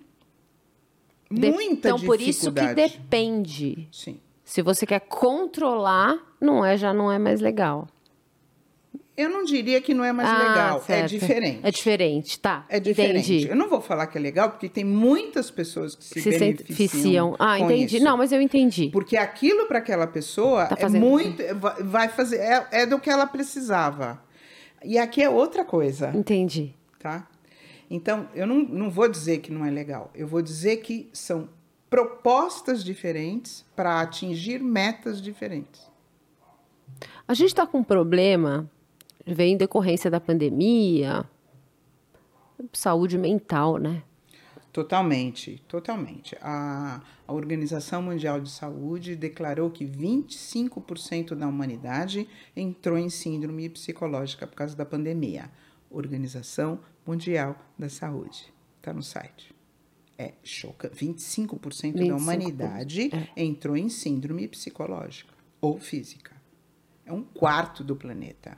De- 1.30 1.52
muita 1.52 1.90
então, 1.90 2.00
por 2.00 2.20
isso 2.20 2.52
que 2.52 2.60
dificuldade. 2.62 2.98
depende. 2.98 3.88
Sim. 3.92 4.20
Se 4.44 4.64
você 4.64 4.86
quer 4.86 5.02
controlar, 5.02 6.18
não 6.42 6.66
é, 6.66 6.76
já 6.76 6.92
não 6.92 7.12
é 7.12 7.20
mais 7.20 7.40
legal. 7.40 7.88
Eu 9.18 9.30
não 9.30 9.44
diria 9.44 9.82
que 9.82 9.94
não 9.94 10.04
é 10.06 10.12
mais 10.14 10.30
Ah, 10.30 10.38
legal. 10.38 10.78
É 10.78 10.82
certo. 10.82 11.10
diferente. 11.10 11.60
É 11.64 11.70
diferente, 11.72 12.40
tá. 12.40 12.66
É 12.70 12.80
diferente. 12.80 13.34
Entendi. 13.34 13.50
Eu 13.50 13.56
não 13.58 13.68
vou 13.70 13.82
falar 13.82 14.08
que 14.08 14.18
é 14.18 14.22
legal, 14.22 14.50
porque 14.52 14.70
tem 14.70 14.86
muitas 14.86 15.52
pessoas 15.52 15.96
que 15.96 16.04
se, 16.04 16.22
Se 16.22 16.30
beneficiam. 16.30 17.36
Ah, 17.38 17.60
entendi. 17.60 17.98
isso. 17.98 18.06
Não, 18.06 18.16
mas 18.18 18.32
eu 18.32 18.42
entendi. 18.42 18.90
Porque 18.92 19.18
aquilo 19.18 19.66
para 19.68 19.80
aquela 19.80 20.08
pessoa 20.08 20.66
Tá 20.66 20.78
é 20.80 20.88
muito. 20.90 21.44
vai- 21.56 21.84
Vai 21.84 22.08
fazer. 22.10 22.38
É, 22.38 22.68
é 22.72 22.86
do 22.86 22.98
que 23.00 23.10
ela 23.10 23.28
precisava. 23.28 24.22
E 24.84 24.98
aqui 24.98 25.22
é 25.22 25.30
outra 25.30 25.64
coisa, 25.66 26.12
Entendi. 26.16 26.74
tá? 26.98 27.28
Então, 27.90 28.28
eu 28.34 28.48
não, 28.48 28.60
não 28.64 28.90
vou 28.90 29.08
dizer 29.10 29.40
que 29.40 29.52
não 29.52 29.66
é 29.66 29.70
legal. 29.70 30.10
Eu 30.16 30.26
vou 30.26 30.42
dizer 30.42 30.78
que 30.78 31.10
são 31.12 31.50
propostas 31.90 32.82
diferentes 32.84 33.66
para 33.76 34.00
atingir 34.00 34.60
metas 34.64 35.22
diferentes. 35.22 35.82
A 37.28 37.34
gente 37.34 37.50
está 37.50 37.68
com 37.68 37.80
um 37.80 37.84
problema, 37.84 38.70
veio 39.26 39.54
em 39.54 39.58
decorrência 39.58 40.10
da 40.10 40.20
pandemia, 40.20 41.26
saúde 42.74 43.18
mental, 43.18 43.78
né? 43.78 44.04
Totalmente, 44.72 45.62
totalmente. 45.68 46.38
A, 46.42 47.02
a 47.28 47.34
Organização 47.34 48.02
Mundial 48.02 48.40
de 48.40 48.50
Saúde 48.50 49.18
declarou 49.18 49.70
que 49.70 49.86
25% 49.86 51.36
da 51.36 51.46
humanidade 51.48 52.28
entrou 52.56 52.98
em 52.98 53.10
síndrome 53.10 53.68
psicológica 53.70 54.48
por 54.48 54.56
causa 54.56 54.76
da 54.76 54.86
pandemia. 54.86 55.50
Organização 55.90 56.80
Mundial 57.06 57.58
da 57.78 57.90
Saúde. 57.90 58.54
Está 58.78 58.94
no 58.94 59.04
site. 59.04 59.54
É 60.18 60.34
chocante. 60.42 60.96
25% 61.06 61.94
da 61.94 62.16
25%, 62.16 62.18
humanidade 62.18 63.10
entrou 63.36 63.76
em 63.76 63.90
síndrome 63.90 64.48
psicológica 64.48 65.34
ou 65.60 65.78
física. 65.78 66.32
É 67.06 67.12
um 67.12 67.24
quarto 67.24 67.84
do 67.84 67.96
planeta. 67.96 68.58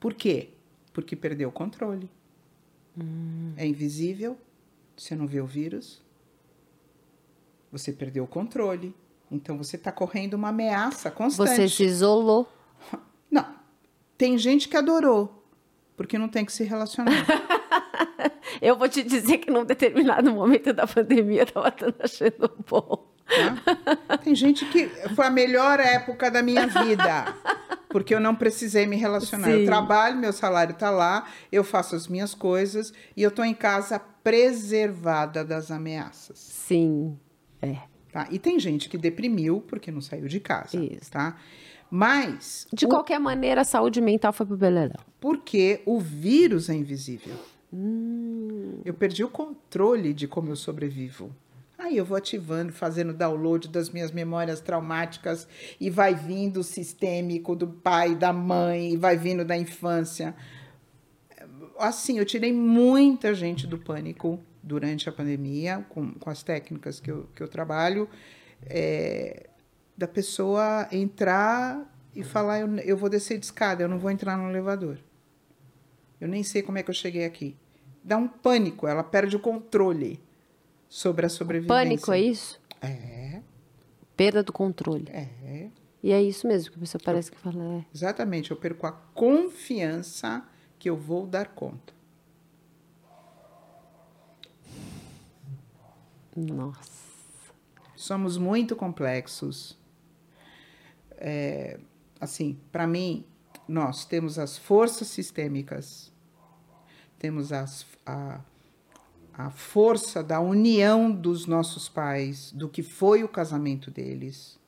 Por 0.00 0.14
quê? 0.14 0.50
Porque 0.92 1.14
perdeu 1.16 1.48
o 1.48 1.52
controle. 1.52 2.10
É 3.56 3.66
invisível, 3.66 4.36
você 4.96 5.14
não 5.14 5.26
vê 5.26 5.40
o 5.40 5.46
vírus, 5.46 6.02
você 7.70 7.92
perdeu 7.92 8.24
o 8.24 8.26
controle. 8.26 8.94
Então 9.30 9.56
você 9.56 9.76
está 9.76 9.92
correndo 9.92 10.34
uma 10.34 10.48
ameaça 10.48 11.10
constante. 11.10 11.50
Você 11.50 11.68
se 11.68 11.84
isolou. 11.84 12.50
Não. 13.30 13.46
Tem 14.16 14.36
gente 14.36 14.68
que 14.68 14.76
adorou, 14.76 15.44
porque 15.96 16.18
não 16.18 16.28
tem 16.28 16.44
que 16.44 16.52
se 16.52 16.64
relacionar. 16.64 17.12
Eu 18.60 18.76
vou 18.76 18.88
te 18.88 19.02
dizer 19.04 19.38
que 19.38 19.50
num 19.50 19.64
determinado 19.64 20.32
momento 20.32 20.72
da 20.72 20.86
pandemia 20.86 21.42
eu 21.42 21.44
estava 21.44 21.72
achando 22.02 22.50
bom. 22.68 23.06
tá? 23.26 24.16
Tem 24.16 24.34
gente 24.34 24.64
que 24.66 24.88
foi 25.14 25.26
a 25.26 25.30
melhor 25.30 25.78
época 25.78 26.28
da 26.30 26.42
minha 26.42 26.66
vida, 26.66 27.34
porque 27.98 28.14
eu 28.14 28.20
não 28.20 28.34
precisei 28.34 28.86
me 28.86 28.96
relacionar. 28.96 29.46
Sim. 29.48 29.60
Eu 29.60 29.66
trabalho, 29.66 30.16
meu 30.18 30.32
salário 30.32 30.72
está 30.72 30.90
lá, 30.90 31.26
eu 31.50 31.64
faço 31.64 31.96
as 31.96 32.06
minhas 32.08 32.34
coisas 32.34 32.92
e 33.16 33.22
eu 33.22 33.28
estou 33.28 33.44
em 33.44 33.54
casa 33.54 33.98
preservada 33.98 35.44
das 35.44 35.70
ameaças. 35.70 36.38
Sim, 36.38 37.18
é. 37.60 37.76
Tá? 38.12 38.26
E 38.30 38.38
tem 38.38 38.58
gente 38.58 38.88
que 38.88 38.96
deprimiu 38.96 39.60
porque 39.60 39.90
não 39.90 40.00
saiu 40.00 40.26
de 40.28 40.40
casa, 40.40 40.76
Isso. 40.78 41.10
tá? 41.10 41.36
Mas 41.90 42.66
De 42.72 42.86
o- 42.86 42.88
qualquer 42.88 43.18
maneira, 43.18 43.62
a 43.62 43.64
saúde 43.64 44.00
mental 44.00 44.32
foi 44.32 44.46
pro 44.46 44.56
beleléu. 44.56 44.98
porque 45.20 45.80
o 45.86 45.98
vírus 45.98 46.68
é 46.70 46.74
invisível. 46.74 47.34
Hum. 47.72 48.80
Eu 48.84 48.94
perdi 48.94 49.22
o 49.24 49.28
controle 49.28 50.12
de 50.14 50.26
como 50.26 50.50
eu 50.50 50.56
sobrevivo. 50.56 51.30
Aí 51.78 51.96
eu 51.96 52.04
vou 52.04 52.18
ativando, 52.18 52.72
fazendo 52.72 53.12
download 53.12 53.68
das 53.68 53.88
minhas 53.88 54.10
memórias 54.10 54.60
traumáticas 54.60 55.46
e 55.78 55.88
vai 55.88 56.12
vindo 56.12 56.58
o 56.58 56.64
sistêmico 56.64 57.54
do 57.54 57.68
pai, 57.68 58.16
da 58.16 58.32
mãe, 58.32 58.96
vai 58.96 59.16
vindo 59.16 59.44
da 59.44 59.56
infância. 59.56 60.34
Assim, 61.78 62.18
eu 62.18 62.24
tirei 62.24 62.52
muita 62.52 63.32
gente 63.32 63.64
do 63.64 63.78
pânico 63.78 64.40
durante 64.60 65.08
a 65.08 65.12
pandemia, 65.12 65.86
com, 65.88 66.14
com 66.14 66.28
as 66.28 66.42
técnicas 66.42 66.98
que 66.98 67.12
eu, 67.12 67.28
que 67.32 67.40
eu 67.40 67.46
trabalho, 67.46 68.08
é, 68.66 69.48
da 69.96 70.08
pessoa 70.08 70.88
entrar 70.90 71.88
e 72.12 72.24
falar: 72.24 72.58
eu, 72.58 72.76
eu 72.78 72.96
vou 72.96 73.08
descer 73.08 73.38
de 73.38 73.44
escada, 73.44 73.84
eu 73.84 73.88
não 73.88 74.00
vou 74.00 74.10
entrar 74.10 74.36
no 74.36 74.50
elevador. 74.50 74.98
Eu 76.20 76.26
nem 76.26 76.42
sei 76.42 76.60
como 76.60 76.76
é 76.76 76.82
que 76.82 76.90
eu 76.90 76.94
cheguei 76.94 77.24
aqui. 77.24 77.56
Dá 78.02 78.16
um 78.16 78.26
pânico, 78.26 78.88
ela 78.88 79.04
perde 79.04 79.36
o 79.36 79.40
controle 79.40 80.26
sobre 80.88 81.26
a 81.26 81.28
sobrevivência. 81.28 81.74
Pânico, 81.84 82.12
é 82.12 82.20
isso? 82.20 82.60
É, 82.80 83.42
Perda 84.16 84.42
do 84.42 84.52
controle. 84.52 85.06
é. 85.10 85.70
E 86.02 86.12
é 86.12 86.22
isso 86.22 86.46
mesmo 86.46 86.70
que 86.70 86.76
a 86.76 86.80
pessoa 86.80 87.02
parece 87.04 87.30
que 87.30 87.36
fala. 87.38 87.62
É. 87.62 87.84
Exatamente, 87.92 88.50
eu 88.50 88.56
perco 88.56 88.86
a 88.86 88.92
confiança 88.92 90.46
que 90.78 90.88
eu 90.88 90.96
vou 90.96 91.26
dar 91.26 91.48
conta. 91.48 91.92
Nossa. 96.36 97.08
Somos 97.96 98.36
muito 98.36 98.76
complexos. 98.76 99.76
É, 101.16 101.80
assim, 102.20 102.56
para 102.70 102.86
mim, 102.86 103.24
nós 103.66 104.04
temos 104.04 104.38
as 104.38 104.56
forças 104.56 105.08
sistêmicas, 105.08 106.12
temos 107.18 107.52
as, 107.52 107.84
a, 108.06 108.40
a 109.38 109.50
força 109.50 110.20
da 110.20 110.40
união 110.40 111.12
dos 111.12 111.46
nossos 111.46 111.88
pais, 111.88 112.50
do 112.50 112.68
que 112.68 112.82
foi 112.82 113.22
o 113.22 113.28
casamento 113.28 113.88
deles. 113.88 114.58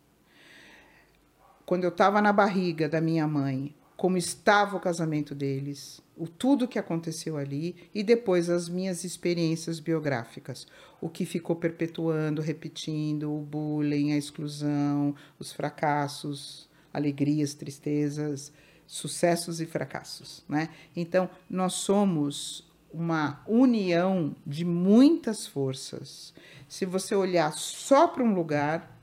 Quando 1.67 1.83
eu 1.83 1.91
estava 1.91 2.23
na 2.23 2.33
barriga 2.33 2.89
da 2.89 3.01
minha 3.01 3.27
mãe, 3.27 3.75
como 3.97 4.17
estava 4.17 4.77
o 4.77 4.81
casamento 4.81 5.35
deles, 5.35 6.01
o 6.17 6.29
tudo 6.29 6.69
que 6.69 6.79
aconteceu 6.79 7.37
ali 7.37 7.75
e 7.93 8.05
depois 8.05 8.49
as 8.49 8.69
minhas 8.69 9.03
experiências 9.03 9.81
biográficas, 9.81 10.69
o 11.01 11.09
que 11.09 11.27
ficou 11.27 11.57
perpetuando, 11.57 12.41
repetindo, 12.41 13.35
o 13.35 13.41
bullying, 13.41 14.13
a 14.13 14.17
exclusão, 14.17 15.17
os 15.37 15.51
fracassos, 15.53 16.69
alegrias, 16.95 17.55
tristezas, 17.55 18.53
sucessos 18.87 19.61
e 19.61 19.67
fracassos, 19.67 20.45
né? 20.49 20.69
Então, 20.95 21.29
nós 21.49 21.73
somos 21.73 22.70
uma 22.93 23.43
união 23.47 24.35
de 24.47 24.65
muitas 24.65 25.47
forças. 25.47 26.35
Se 26.69 26.85
você 26.85 27.15
olhar 27.15 27.53
só 27.53 28.09
para 28.09 28.23
um 28.23 28.35
lugar, 28.35 28.99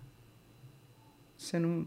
você 1.38 1.60
não 1.60 1.86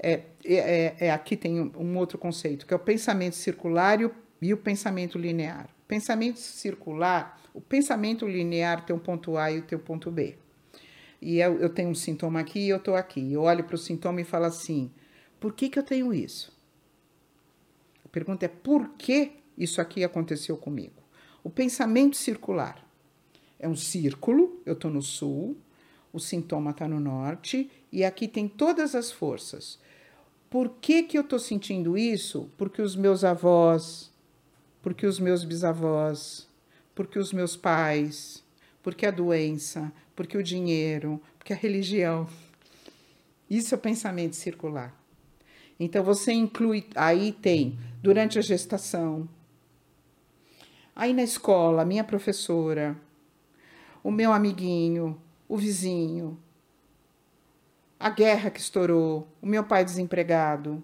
é, 0.00 0.22
é, 0.44 0.94
é, 1.00 1.10
aqui 1.10 1.36
tem 1.36 1.60
um, 1.60 1.98
outro 1.98 2.18
conceito, 2.18 2.66
que 2.66 2.72
é 2.72 2.76
o 2.76 2.80
pensamento 2.80 3.34
circular 3.34 4.00
e 4.00 4.04
o, 4.04 4.14
e 4.40 4.52
o 4.52 4.56
pensamento 4.56 5.18
linear. 5.18 5.68
Pensamento 5.88 6.38
circular, 6.38 7.40
o 7.52 7.60
pensamento 7.60 8.26
linear 8.26 8.84
tem 8.86 8.94
um 8.94 8.98
ponto 8.98 9.36
A 9.36 9.50
e 9.50 9.62
tem 9.62 9.76
um 9.76 9.80
ponto 9.82 10.10
B. 10.10 10.36
E 11.20 11.38
eu, 11.40 11.58
eu 11.58 11.68
tenho 11.68 11.88
um 11.88 11.94
sintoma 11.94 12.40
aqui 12.40 12.60
e 12.60 12.68
eu 12.68 12.76
estou 12.76 12.94
aqui. 12.94 13.32
Eu 13.32 13.42
olho 13.42 13.64
para 13.64 13.74
o 13.74 13.78
sintoma 13.78 14.20
e 14.20 14.24
falo 14.24 14.44
assim: 14.44 14.90
por 15.40 15.52
que, 15.52 15.68
que 15.68 15.78
eu 15.78 15.82
tenho 15.82 16.14
isso? 16.14 16.56
A 18.04 18.08
pergunta 18.08 18.44
é: 18.44 18.48
por 18.48 18.90
que 18.90 19.32
isso 19.58 19.80
aqui 19.80 20.04
aconteceu 20.04 20.56
comigo? 20.56 21.02
O 21.42 21.50
pensamento 21.50 22.16
circular 22.16 22.86
é 23.58 23.68
um 23.68 23.76
círculo, 23.76 24.60
eu 24.64 24.74
estou 24.74 24.90
no 24.90 25.02
sul, 25.02 25.56
o 26.12 26.20
sintoma 26.20 26.70
está 26.70 26.86
no 26.86 27.00
norte, 27.00 27.70
e 27.90 28.04
aqui 28.04 28.28
tem 28.28 28.48
todas 28.48 28.94
as 28.94 29.10
forças. 29.10 29.78
Por 30.48 30.70
que, 30.80 31.02
que 31.02 31.18
eu 31.18 31.22
estou 31.22 31.38
sentindo 31.38 31.98
isso? 31.98 32.48
Porque 32.56 32.80
os 32.80 32.96
meus 32.96 33.24
avós, 33.24 34.10
porque 34.80 35.06
os 35.06 35.18
meus 35.18 35.44
bisavós, 35.44 36.48
porque 36.94 37.18
os 37.18 37.32
meus 37.32 37.56
pais, 37.56 38.42
porque 38.82 39.04
a 39.04 39.10
doença, 39.10 39.92
porque 40.16 40.38
o 40.38 40.42
dinheiro, 40.42 41.20
porque 41.38 41.52
a 41.52 41.56
religião. 41.56 42.28
Isso 43.50 43.74
é 43.74 43.78
o 43.78 43.80
pensamento 43.80 44.36
circular. 44.36 44.94
Então 45.78 46.02
você 46.02 46.32
inclui, 46.32 46.86
aí 46.94 47.32
tem 47.32 47.78
durante 48.02 48.38
a 48.38 48.42
gestação, 48.42 49.28
aí 50.98 51.14
na 51.14 51.22
escola, 51.22 51.84
minha 51.84 52.02
professora, 52.02 53.00
o 54.02 54.10
meu 54.10 54.32
amiguinho, 54.32 55.16
o 55.48 55.56
vizinho, 55.56 56.36
a 58.00 58.10
guerra 58.10 58.50
que 58.50 58.58
estourou, 58.58 59.28
o 59.40 59.46
meu 59.46 59.62
pai 59.62 59.84
desempregado. 59.84 60.82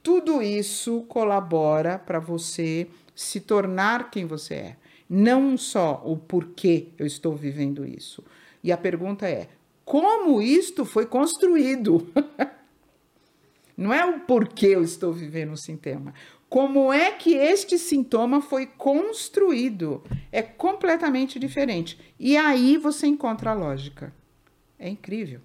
Tudo 0.00 0.40
isso 0.40 1.02
colabora 1.08 1.98
para 1.98 2.20
você 2.20 2.88
se 3.16 3.40
tornar 3.40 4.12
quem 4.12 4.24
você 4.24 4.54
é. 4.54 4.76
Não 5.10 5.58
só 5.58 6.00
o 6.04 6.16
porquê 6.16 6.88
eu 6.96 7.04
estou 7.04 7.34
vivendo 7.34 7.84
isso. 7.84 8.22
E 8.62 8.70
a 8.70 8.76
pergunta 8.76 9.28
é: 9.28 9.48
como 9.84 10.40
isto 10.40 10.84
foi 10.84 11.06
construído? 11.06 12.12
Não 13.76 13.92
é 13.92 14.06
o 14.06 14.20
porquê 14.20 14.68
eu 14.68 14.82
estou 14.82 15.12
vivendo 15.12 15.52
o 15.52 15.56
sintoma. 15.56 16.14
Como 16.48 16.92
é 16.92 17.12
que 17.12 17.34
este 17.34 17.78
sintoma 17.78 18.40
foi 18.40 18.66
construído? 18.66 20.02
É 20.30 20.42
completamente 20.42 21.38
diferente. 21.38 21.98
E 22.18 22.36
aí 22.36 22.76
você 22.76 23.06
encontra 23.06 23.50
a 23.50 23.54
lógica. 23.54 24.12
É 24.78 24.88
incrível. 24.88 25.40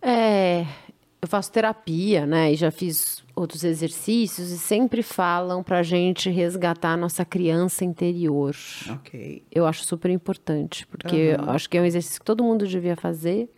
É, 0.00 0.64
eu 1.20 1.28
faço 1.28 1.52
terapia, 1.52 2.24
né? 2.24 2.52
E 2.52 2.56
já 2.56 2.70
fiz 2.70 3.22
outros 3.36 3.64
exercícios 3.64 4.50
e 4.50 4.58
sempre 4.58 5.02
falam 5.02 5.62
pra 5.62 5.82
gente 5.82 6.30
resgatar 6.30 6.92
a 6.92 6.96
nossa 6.96 7.24
criança 7.24 7.84
interior. 7.84 8.54
Ok. 8.90 9.42
Eu 9.50 9.66
acho 9.66 9.84
super 9.84 10.10
importante, 10.10 10.86
porque 10.86 11.36
eu 11.38 11.50
acho 11.50 11.68
que 11.68 11.76
é 11.76 11.80
um 11.80 11.84
exercício 11.84 12.20
que 12.20 12.26
todo 12.26 12.44
mundo 12.44 12.66
devia 12.66 12.96
fazer. 12.96 13.50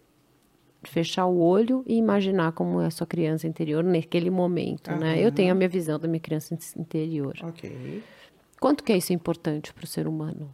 Fechar 0.85 1.27
o 1.27 1.39
olho 1.39 1.85
e 1.87 1.97
imaginar 1.97 2.53
como 2.53 2.81
é 2.81 2.87
a 2.87 2.91
sua 2.91 3.07
criança 3.07 3.47
interior 3.47 3.85
naquele 3.85 4.31
momento, 4.31 4.91
né? 4.91 5.21
Eu 5.21 5.31
tenho 5.31 5.53
a 5.53 5.55
minha 5.55 5.69
visão 5.69 5.99
da 5.99 6.09
minha 6.09 6.21
criança 6.21 6.55
in- 6.55 6.81
interior. 6.81 7.37
Ok. 7.43 8.03
Quanto 8.61 8.83
que 8.83 8.93
é 8.93 8.97
isso 8.97 9.13
importante 9.13 9.73
para 9.73 9.85
o 9.85 9.87
ser 9.87 10.07
humano? 10.09 10.53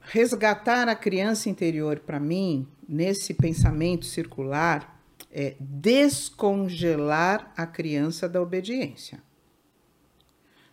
Resgatar 0.00 0.88
a 0.88 0.94
criança 0.94 1.48
interior, 1.48 1.98
para 2.00 2.20
mim, 2.20 2.68
nesse 2.88 3.34
pensamento 3.34 4.04
circular, 4.04 5.00
é 5.32 5.56
descongelar 5.58 7.52
a 7.56 7.66
criança 7.66 8.28
da 8.28 8.40
obediência. 8.40 9.20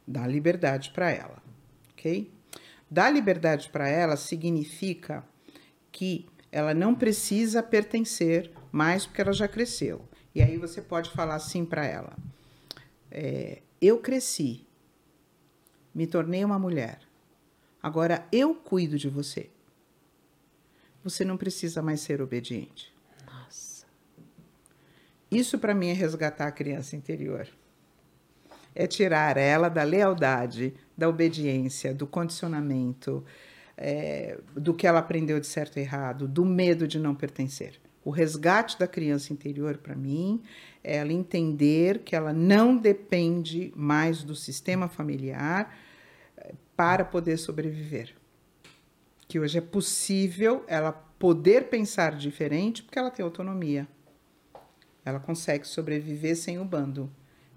Dar 0.05 0.27
liberdade 0.27 0.91
para 0.91 1.09
ela, 1.09 1.41
ok? 1.93 2.31
Dar 2.89 3.09
liberdade 3.09 3.69
para 3.69 3.87
ela 3.87 4.17
significa 4.17 5.23
que 5.91 6.27
ela 6.51 6.73
não 6.73 6.93
precisa 6.93 7.63
pertencer 7.63 8.51
mais 8.71 9.05
porque 9.05 9.21
ela 9.21 9.33
já 9.33 9.47
cresceu. 9.47 10.07
E 10.33 10.41
aí 10.41 10.57
você 10.57 10.81
pode 10.81 11.09
falar 11.11 11.35
assim 11.35 11.65
para 11.65 11.85
ela: 11.85 12.15
é, 13.09 13.61
Eu 13.81 13.99
cresci, 13.99 14.65
me 15.93 16.07
tornei 16.07 16.43
uma 16.43 16.59
mulher. 16.59 16.99
Agora 17.81 18.25
eu 18.31 18.53
cuido 18.53 18.97
de 18.97 19.09
você. 19.09 19.49
Você 21.03 21.25
não 21.25 21.35
precisa 21.35 21.81
mais 21.81 21.99
ser 22.01 22.21
obediente. 22.21 22.93
Nossa. 23.25 23.87
Isso 25.31 25.57
para 25.57 25.73
mim 25.73 25.89
é 25.89 25.93
resgatar 25.93 26.47
a 26.47 26.51
criança 26.51 26.95
interior. 26.95 27.47
É 28.73 28.85
tirar 28.87 29.35
ela 29.35 29.67
da 29.67 29.83
lealdade, 29.83 30.73
da 30.95 31.09
obediência, 31.09 31.93
do 31.93 32.05
condicionamento, 32.05 33.25
é, 33.83 34.37
do 34.55 34.75
que 34.75 34.85
ela 34.85 34.99
aprendeu 34.99 35.39
de 35.39 35.47
certo 35.47 35.77
e 35.77 35.81
errado, 35.81 36.27
do 36.27 36.45
medo 36.45 36.87
de 36.87 36.99
não 36.99 37.15
pertencer. 37.15 37.81
O 38.05 38.11
resgate 38.11 38.77
da 38.77 38.87
criança 38.87 39.33
interior, 39.33 39.77
para 39.77 39.95
mim, 39.95 40.43
é 40.83 40.97
ela 40.97 41.11
entender 41.11 41.99
que 41.99 42.15
ela 42.15 42.31
não 42.31 42.77
depende 42.77 43.73
mais 43.75 44.23
do 44.23 44.35
sistema 44.35 44.87
familiar 44.87 45.75
eh, 46.37 46.53
para 46.75 47.03
poder 47.03 47.37
sobreviver. 47.37 48.13
Que 49.27 49.39
hoje 49.39 49.57
é 49.57 49.61
possível 49.61 50.63
ela 50.67 50.91
poder 50.91 51.69
pensar 51.69 52.15
diferente 52.15 52.83
porque 52.83 52.99
ela 52.99 53.09
tem 53.09 53.23
autonomia. 53.23 53.87
Ela 55.03 55.19
consegue 55.19 55.67
sobreviver 55.67 56.35
sem 56.35 56.59
o 56.59 56.65
bando. 56.65 57.11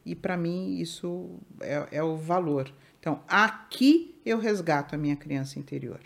E 0.07 0.15
para 0.15 0.39
mim 0.39 0.79
isso 0.79 1.39
é, 1.61 1.99
é 1.99 2.03
o 2.03 2.17
valor. 2.17 2.73
Então, 2.99 3.23
aqui 3.29 4.19
eu 4.25 4.39
resgato 4.39 4.95
a 4.95 4.99
minha 4.99 5.17
criança 5.17 5.59
interior. 5.59 6.01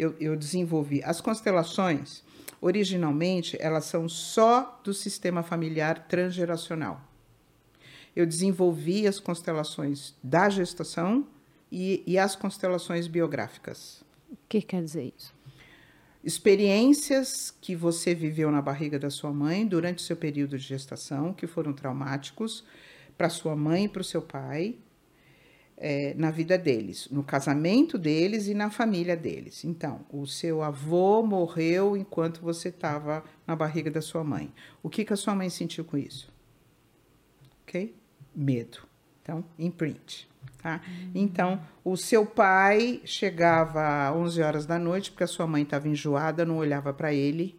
Eu, 0.00 0.14
eu 0.18 0.34
desenvolvi. 0.34 1.02
As 1.04 1.20
constelações, 1.20 2.22
originalmente, 2.60 3.56
elas 3.60 3.84
são 3.84 4.08
só 4.08 4.80
do 4.82 4.94
sistema 4.94 5.42
familiar 5.42 6.06
transgeracional. 6.08 7.02
Eu 8.16 8.24
desenvolvi 8.24 9.06
as 9.06 9.20
constelações 9.20 10.14
da 10.22 10.48
gestação 10.48 11.26
e, 11.70 12.02
e 12.06 12.18
as 12.18 12.34
constelações 12.34 13.06
biográficas. 13.06 14.02
O 14.30 14.36
que 14.48 14.62
quer 14.62 14.82
dizer 14.82 15.12
isso? 15.16 15.38
experiências 16.22 17.54
que 17.60 17.74
você 17.74 18.14
viveu 18.14 18.50
na 18.50 18.60
barriga 18.60 18.98
da 18.98 19.08
sua 19.08 19.32
mãe 19.32 19.66
durante 19.66 20.02
seu 20.02 20.16
período 20.16 20.58
de 20.58 20.64
gestação, 20.64 21.32
que 21.32 21.46
foram 21.46 21.72
traumáticos 21.72 22.64
para 23.16 23.30
sua 23.30 23.56
mãe 23.56 23.84
e 23.84 23.88
para 23.88 24.02
o 24.02 24.04
seu 24.04 24.22
pai, 24.22 24.76
é, 25.82 26.12
na 26.14 26.30
vida 26.30 26.58
deles, 26.58 27.08
no 27.10 27.24
casamento 27.24 27.96
deles 27.96 28.46
e 28.46 28.54
na 28.54 28.70
família 28.70 29.16
deles. 29.16 29.64
Então, 29.64 30.04
o 30.10 30.26
seu 30.26 30.62
avô 30.62 31.22
morreu 31.22 31.96
enquanto 31.96 32.42
você 32.42 32.68
estava 32.68 33.24
na 33.46 33.56
barriga 33.56 33.90
da 33.90 34.02
sua 34.02 34.22
mãe. 34.22 34.52
O 34.82 34.90
que, 34.90 35.04
que 35.04 35.12
a 35.12 35.16
sua 35.16 35.34
mãe 35.34 35.48
sentiu 35.48 35.84
com 35.84 35.96
isso? 35.96 36.30
Ok? 37.62 37.96
Medo. 38.36 38.86
Então, 39.22 39.44
imprint. 39.58 40.28
Tá? 40.62 40.80
Uhum. 40.86 41.10
Então, 41.14 41.62
o 41.82 41.96
seu 41.96 42.26
pai 42.26 43.00
chegava 43.04 44.08
às 44.08 44.14
11 44.14 44.42
horas 44.42 44.66
da 44.66 44.78
noite, 44.78 45.10
porque 45.10 45.24
a 45.24 45.28
sua 45.28 45.46
mãe 45.46 45.62
estava 45.62 45.88
enjoada, 45.88 46.44
não 46.44 46.58
olhava 46.58 46.92
para 46.92 47.14
ele, 47.14 47.58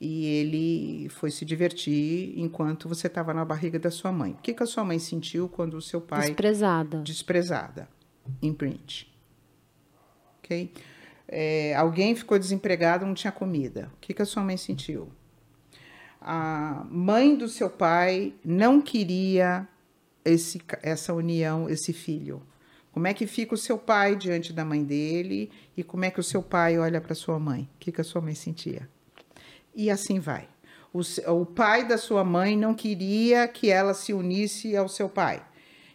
e 0.00 0.24
ele 0.24 1.08
foi 1.10 1.30
se 1.30 1.44
divertir 1.44 2.32
enquanto 2.38 2.88
você 2.88 3.06
estava 3.06 3.34
na 3.34 3.44
barriga 3.44 3.78
da 3.78 3.90
sua 3.90 4.10
mãe. 4.10 4.32
O 4.32 4.36
que, 4.36 4.54
que 4.54 4.62
a 4.62 4.66
sua 4.66 4.82
mãe 4.82 4.98
sentiu 4.98 5.46
quando 5.46 5.74
o 5.74 5.82
seu 5.82 6.00
pai. 6.00 6.28
Desprezada. 6.28 7.02
Desprezada. 7.02 7.88
Imprint. 8.40 9.12
Ok? 10.38 10.72
É, 11.28 11.74
alguém 11.74 12.14
ficou 12.14 12.38
desempregado, 12.38 13.04
não 13.04 13.12
tinha 13.12 13.30
comida. 13.30 13.90
O 13.94 13.98
que, 14.00 14.14
que 14.14 14.22
a 14.22 14.26
sua 14.26 14.42
mãe 14.42 14.56
sentiu? 14.56 15.10
A 16.18 16.86
mãe 16.90 17.36
do 17.36 17.46
seu 17.46 17.68
pai 17.68 18.34
não 18.42 18.80
queria 18.80 19.68
esse, 20.24 20.62
essa 20.82 21.12
união, 21.12 21.68
esse 21.68 21.92
filho. 21.92 22.42
Como 22.90 23.06
é 23.06 23.14
que 23.14 23.26
fica 23.26 23.54
o 23.54 23.58
seu 23.58 23.78
pai 23.78 24.16
diante 24.16 24.52
da 24.52 24.64
mãe 24.64 24.82
dele 24.82 25.50
e 25.76 25.84
como 25.84 26.04
é 26.04 26.10
que 26.10 26.18
o 26.18 26.24
seu 26.24 26.42
pai 26.42 26.78
olha 26.78 27.00
para 27.00 27.14
sua 27.14 27.38
mãe? 27.38 27.68
O 27.74 27.78
que, 27.78 27.92
que 27.92 28.00
a 28.00 28.04
sua 28.04 28.20
mãe 28.20 28.34
sentia? 28.34 28.88
E 29.74 29.90
assim 29.90 30.18
vai. 30.18 30.48
O, 30.92 31.00
o 31.32 31.46
pai 31.46 31.86
da 31.86 31.96
sua 31.96 32.24
mãe 32.24 32.56
não 32.56 32.74
queria 32.74 33.46
que 33.46 33.70
ela 33.70 33.94
se 33.94 34.12
unisse 34.12 34.76
ao 34.76 34.88
seu 34.88 35.08
pai. 35.08 35.44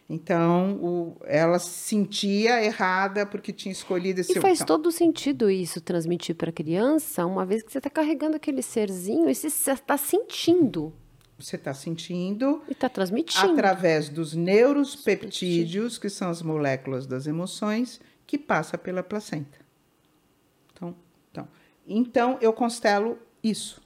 Então, 0.08 0.78
o, 0.80 1.16
ela 1.24 1.58
se 1.58 1.68
sentia 1.68 2.62
errada 2.62 3.26
porque 3.26 3.52
tinha 3.52 3.72
escolhido 3.72 4.20
esse... 4.20 4.38
E 4.38 4.40
faz 4.40 4.60
então, 4.60 4.76
todo 4.76 4.92
sentido 4.92 5.50
isso, 5.50 5.80
transmitir 5.80 6.36
para 6.36 6.50
a 6.50 6.52
criança, 6.52 7.26
uma 7.26 7.44
vez 7.44 7.62
que 7.62 7.72
você 7.72 7.78
está 7.78 7.90
carregando 7.90 8.36
aquele 8.36 8.62
serzinho 8.62 9.28
e 9.28 9.34
você 9.34 9.48
está 9.48 9.96
sentindo. 9.98 10.94
Você 11.36 11.56
está 11.56 11.74
sentindo... 11.74 12.62
E 12.68 12.72
está 12.72 12.88
transmitindo. 12.88 13.52
Através 13.52 14.08
dos 14.08 14.32
neuropeptídeos, 14.32 15.98
que 15.98 16.08
são 16.08 16.30
as 16.30 16.40
moléculas 16.40 17.04
das 17.04 17.26
emoções, 17.26 18.00
que 18.26 18.38
passa 18.38 18.78
pela 18.78 19.02
placenta. 19.02 19.58
Então, 20.72 20.94
então, 21.32 21.48
então 21.86 22.38
eu 22.40 22.52
constelo 22.52 23.18
isso. 23.50 23.82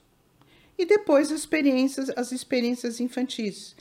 E 0.78 0.86
depois 0.86 1.30
as 1.30 1.40
experiências, 1.40 2.10
as 2.16 2.32
experiências 2.32 3.00
infantis, 3.00 3.76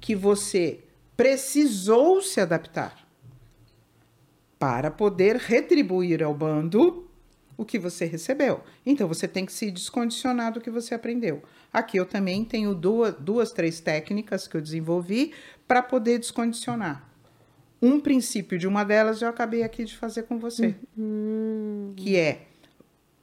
que 0.00 0.14
você 0.14 0.80
precisou 1.16 2.22
se 2.22 2.40
adaptar 2.40 3.06
para 4.58 4.90
poder 4.90 5.36
retribuir 5.36 6.22
ao 6.22 6.34
bando 6.34 7.06
o 7.56 7.64
que 7.64 7.78
você 7.78 8.04
recebeu. 8.04 8.60
Então 8.84 9.08
você 9.08 9.26
tem 9.26 9.46
que 9.46 9.52
se 9.52 9.70
descondicionar 9.70 10.52
do 10.52 10.60
que 10.60 10.70
você 10.70 10.94
aprendeu. 10.94 11.42
Aqui 11.72 11.96
eu 11.96 12.06
também 12.06 12.44
tenho 12.44 12.74
duas, 12.74 13.14
duas 13.14 13.52
três 13.52 13.80
técnicas 13.80 14.46
que 14.46 14.56
eu 14.56 14.60
desenvolvi 14.60 15.32
para 15.66 15.82
poder 15.82 16.18
descondicionar. 16.18 17.08
Um 17.80 18.00
princípio 18.00 18.58
de 18.58 18.66
uma 18.66 18.84
delas 18.84 19.20
eu 19.20 19.28
acabei 19.28 19.62
aqui 19.62 19.84
de 19.84 19.96
fazer 19.96 20.24
com 20.24 20.38
você, 20.38 20.74
uhum. 20.96 21.92
que 21.96 22.16
é 22.16 22.46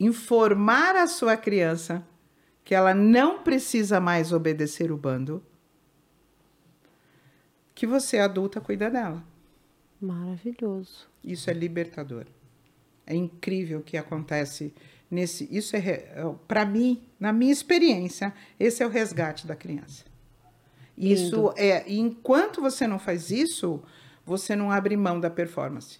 informar 0.04 0.96
a 0.96 1.08
sua 1.08 1.38
criança 1.38 2.06
que 2.64 2.74
ela 2.74 2.94
não 2.94 3.44
precisa 3.44 4.00
mais 4.00 4.32
obedecer 4.32 4.92
o 4.92 4.98
bando, 4.98 5.44
que 7.76 7.86
você 7.86 8.20
adulta 8.20 8.62
cuida 8.62 8.90
dela. 8.90 9.24
Maravilhoso. 10.00 11.08
Isso 11.24 11.50
é 11.50 11.54
libertador. 11.54 12.26
É 13.06 13.16
incrível 13.16 13.80
o 13.80 13.84
que 13.84 13.98
acontece 13.98 14.74
nesse. 15.10 15.48
Isso 15.52 15.76
é, 15.76 15.80
é 15.80 16.36
para 16.48 16.66
mim, 16.66 17.02
na 17.20 17.34
minha 17.34 17.52
experiência, 17.52 18.34
esse 18.60 18.82
é 18.82 18.86
o 18.86 18.90
resgate 18.90 19.46
da 19.46 19.56
criança. 19.56 20.06
Lindo. 20.98 21.14
Isso 21.14 21.54
é. 21.58 21.92
Enquanto 21.92 22.62
você 22.62 22.88
não 22.88 23.00
faz 23.00 23.32
isso, 23.32 23.82
você 24.26 24.56
não 24.56 24.72
abre 24.72 24.96
mão 24.96 25.20
da 25.20 25.30
performance. 25.30 26.00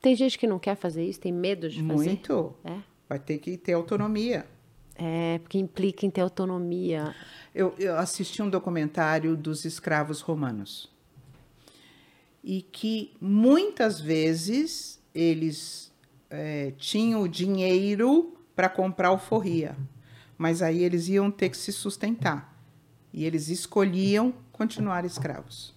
Tem 0.00 0.14
gente 0.14 0.38
que 0.38 0.46
não 0.46 0.58
quer 0.58 0.76
fazer 0.76 1.04
isso, 1.04 1.20
tem 1.20 1.32
medo 1.32 1.68
de 1.68 1.82
fazer. 1.82 2.10
Muito. 2.10 2.54
É. 2.64 2.78
Vai 3.08 3.18
ter 3.18 3.38
que 3.38 3.56
ter 3.56 3.72
autonomia. 3.72 4.46
É, 4.94 5.38
porque 5.38 5.58
implica 5.58 6.04
em 6.04 6.10
ter 6.10 6.20
autonomia. 6.20 7.14
Eu, 7.54 7.74
eu 7.78 7.96
assisti 7.96 8.42
um 8.42 8.50
documentário 8.50 9.36
dos 9.36 9.64
escravos 9.64 10.20
romanos. 10.20 10.90
E 12.42 12.62
que 12.62 13.16
muitas 13.20 14.00
vezes 14.00 15.00
eles 15.14 15.92
é, 16.28 16.72
tinham 16.76 17.26
dinheiro 17.28 18.36
para 18.54 18.68
comprar 18.68 19.08
alforria, 19.08 19.76
mas 20.36 20.62
aí 20.62 20.82
eles 20.82 21.08
iam 21.08 21.30
ter 21.30 21.48
que 21.48 21.56
se 21.56 21.72
sustentar. 21.72 22.56
E 23.12 23.24
eles 23.24 23.48
escolhiam 23.48 24.34
continuar 24.52 25.04
escravos. 25.04 25.74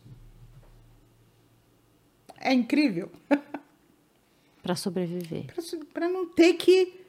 É 2.38 2.52
incrível. 2.52 3.12
Para 4.64 4.76
sobreviver. 4.76 5.46
Para 5.94 6.10
não 6.10 6.28
ter 6.28 6.54
que 6.54 7.01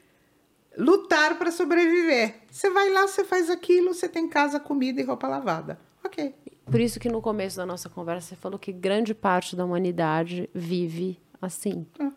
lutar 0.77 1.37
para 1.37 1.51
sobreviver. 1.51 2.35
Você 2.49 2.69
vai 2.69 2.89
lá, 2.89 3.07
você 3.07 3.23
faz 3.23 3.49
aquilo, 3.49 3.93
você 3.93 4.07
tem 4.07 4.27
casa, 4.27 4.59
comida 4.59 5.01
e 5.01 5.03
roupa 5.03 5.27
lavada. 5.27 5.79
Ok. 6.03 6.33
Por 6.65 6.79
isso 6.79 6.99
que 6.99 7.09
no 7.09 7.21
começo 7.21 7.57
da 7.57 7.65
nossa 7.65 7.89
conversa 7.89 8.29
você 8.29 8.35
falou 8.35 8.57
que 8.57 8.71
grande 8.71 9.13
parte 9.13 9.55
da 9.55 9.65
humanidade 9.65 10.49
vive 10.53 11.19
assim. 11.41 11.85
Ah. 11.99 12.11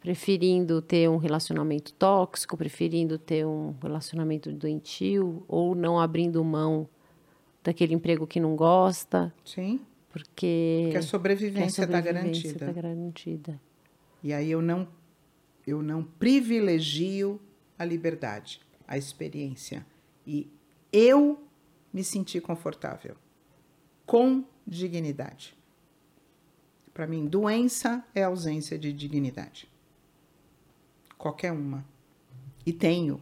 Preferindo 0.00 0.80
ter 0.80 1.08
um 1.08 1.16
relacionamento 1.16 1.92
tóxico, 1.94 2.56
preferindo 2.56 3.18
ter 3.18 3.44
um 3.44 3.74
relacionamento 3.82 4.52
doentio, 4.52 5.44
ou 5.48 5.74
não 5.74 5.98
abrindo 5.98 6.44
mão 6.44 6.88
daquele 7.64 7.94
emprego 7.94 8.26
que 8.26 8.38
não 8.38 8.54
gosta. 8.54 9.34
Sim. 9.44 9.80
Porque, 10.10 10.82
porque 10.84 10.98
a 10.98 11.02
sobrevivência 11.02 11.82
está 11.82 12.00
garantida. 12.00 12.66
Tá 12.66 12.72
garantida. 12.72 13.60
E 14.22 14.32
aí 14.32 14.50
eu 14.50 14.62
não 14.62 14.86
eu 15.66 15.82
não 15.82 16.02
privilegio 16.02 17.40
a 17.78 17.84
liberdade, 17.84 18.60
a 18.86 18.96
experiência. 18.96 19.84
E 20.26 20.48
eu 20.92 21.42
me 21.92 22.04
senti 22.04 22.40
confortável, 22.40 23.16
com 24.04 24.44
dignidade. 24.66 25.56
Para 26.94 27.06
mim, 27.06 27.26
doença 27.26 28.04
é 28.14 28.22
ausência 28.22 28.78
de 28.78 28.92
dignidade. 28.92 29.68
Qualquer 31.18 31.52
uma. 31.52 31.84
E 32.64 32.72
tenho 32.72 33.20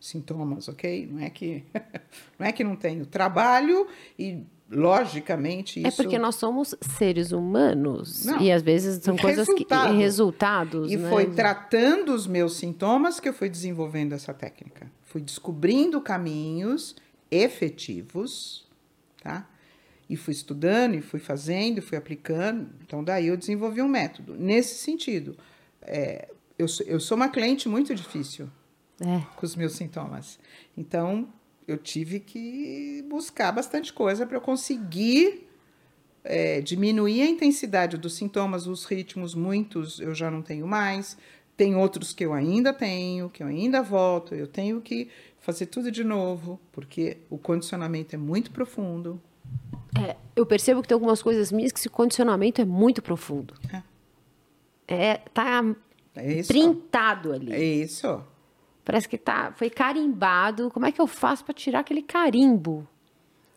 sintomas, 0.00 0.68
ok? 0.68 1.06
Não 1.06 1.20
é 1.20 1.30
que 1.30 1.64
não 2.38 2.46
é 2.46 2.52
que 2.52 2.64
não 2.64 2.76
tenho. 2.76 3.04
Trabalho 3.06 3.88
e 4.18 4.44
logicamente 4.70 5.80
isso... 5.80 5.88
É 5.88 5.90
porque 5.90 6.18
nós 6.18 6.36
somos 6.36 6.74
seres 6.80 7.32
humanos 7.32 8.24
Não, 8.24 8.40
e 8.40 8.52
às 8.52 8.62
vezes 8.62 9.02
são 9.02 9.16
coisas 9.16 9.48
que 9.52 9.66
resultados. 9.96 10.92
E 10.92 10.96
né? 10.96 11.10
foi 11.10 11.26
tratando 11.30 12.14
os 12.14 12.26
meus 12.26 12.56
sintomas 12.56 13.18
que 13.18 13.28
eu 13.28 13.34
fui 13.34 13.48
desenvolvendo 13.48 14.12
essa 14.12 14.32
técnica. 14.32 14.90
Fui 15.04 15.20
descobrindo 15.20 16.00
caminhos 16.00 16.94
efetivos, 17.30 18.66
tá? 19.22 19.48
E 20.08 20.16
fui 20.16 20.32
estudando, 20.32 20.94
e 20.94 21.00
fui 21.00 21.20
fazendo, 21.20 21.78
e 21.78 21.80
fui 21.80 21.96
aplicando. 21.96 22.68
Então, 22.82 23.02
daí 23.02 23.28
eu 23.28 23.36
desenvolvi 23.36 23.80
um 23.82 23.88
método. 23.88 24.34
Nesse 24.36 24.76
sentido, 24.76 25.36
é, 25.82 26.28
eu, 26.58 26.68
sou, 26.68 26.86
eu 26.86 27.00
sou 27.00 27.16
uma 27.16 27.28
cliente 27.28 27.68
muito 27.68 27.94
difícil 27.94 28.48
é. 29.00 29.22
com 29.36 29.46
os 29.46 29.56
meus 29.56 29.72
sintomas. 29.72 30.38
Então, 30.76 31.28
eu 31.66 31.78
tive 31.78 32.20
que 32.20 33.04
buscar 33.08 33.52
bastante 33.52 33.92
coisa 33.92 34.26
para 34.26 34.36
eu 34.36 34.40
conseguir 34.40 35.48
é, 36.24 36.60
diminuir 36.60 37.22
a 37.22 37.26
intensidade 37.26 37.96
dos 37.96 38.14
sintomas, 38.14 38.66
os 38.66 38.84
ritmos, 38.84 39.34
muitos 39.34 40.00
eu 40.00 40.14
já 40.14 40.30
não 40.30 40.42
tenho 40.42 40.66
mais. 40.66 41.16
Tem 41.56 41.76
outros 41.76 42.12
que 42.12 42.24
eu 42.24 42.32
ainda 42.32 42.72
tenho, 42.72 43.28
que 43.28 43.42
eu 43.42 43.46
ainda 43.46 43.82
volto, 43.82 44.34
eu 44.34 44.46
tenho 44.46 44.80
que 44.80 45.08
fazer 45.40 45.66
tudo 45.66 45.90
de 45.90 46.04
novo, 46.04 46.60
porque 46.72 47.18
o 47.28 47.36
condicionamento 47.36 48.14
é 48.14 48.18
muito 48.18 48.50
profundo. 48.50 49.20
É, 50.02 50.16
eu 50.36 50.46
percebo 50.46 50.80
que 50.80 50.88
tem 50.88 50.94
algumas 50.94 51.22
coisas 51.22 51.50
minhas 51.50 51.72
que 51.72 51.78
esse 51.78 51.88
condicionamento 51.88 52.60
é 52.60 52.64
muito 52.64 53.02
profundo. 53.02 53.54
É. 53.72 53.82
É, 54.92 55.14
tá 55.32 55.62
é 56.14 56.42
printado 56.42 57.32
ali. 57.32 57.52
É 57.52 57.62
isso. 57.62 58.22
Parece 58.90 59.08
que 59.08 59.16
tá, 59.16 59.52
foi 59.54 59.70
carimbado. 59.70 60.68
Como 60.68 60.84
é 60.84 60.90
que 60.90 61.00
eu 61.00 61.06
faço 61.06 61.44
para 61.44 61.54
tirar 61.54 61.78
aquele 61.78 62.02
carimbo? 62.02 62.88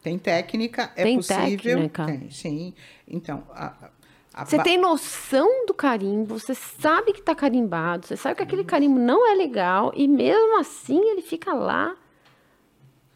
Tem 0.04 0.20
técnica, 0.20 0.94
é 0.96 1.02
tem 1.02 1.18
possível. 1.18 1.58
Técnica. 1.58 2.06
Tem, 2.06 2.30
sim. 2.30 2.76
Então, 3.08 3.44
a, 3.50 3.90
a 4.32 4.46
você 4.46 4.62
tem 4.62 4.78
noção 4.78 5.66
do 5.66 5.74
carimbo, 5.74 6.38
você 6.38 6.54
sabe 6.54 7.14
que 7.14 7.20
está 7.20 7.34
carimbado, 7.34 8.06
você 8.06 8.16
sabe 8.16 8.36
que 8.36 8.44
aquele 8.44 8.64
carimbo 8.64 9.00
não 9.00 9.28
é 9.28 9.34
legal 9.34 9.92
e 9.96 10.08
mesmo 10.08 10.60
assim 10.60 11.00
ele 11.04 11.24
fica 11.24 11.52
lá. 11.52 11.98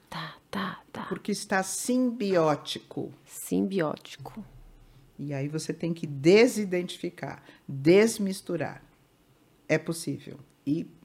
Tá, 0.10 0.38
tá, 0.50 0.82
tá. 0.92 1.04
Porque 1.10 1.32
está 1.32 1.62
simbiótico. 1.62 3.14
Simbiótico. 3.26 4.44
E 5.20 5.36
aí 5.36 5.48
você 5.48 5.72
tem 5.72 5.94
que 5.94 6.08
desidentificar, 6.08 7.44
desmisturar. 7.68 8.82
É 9.70 9.78
possível. 9.78 10.40
E 10.66 10.97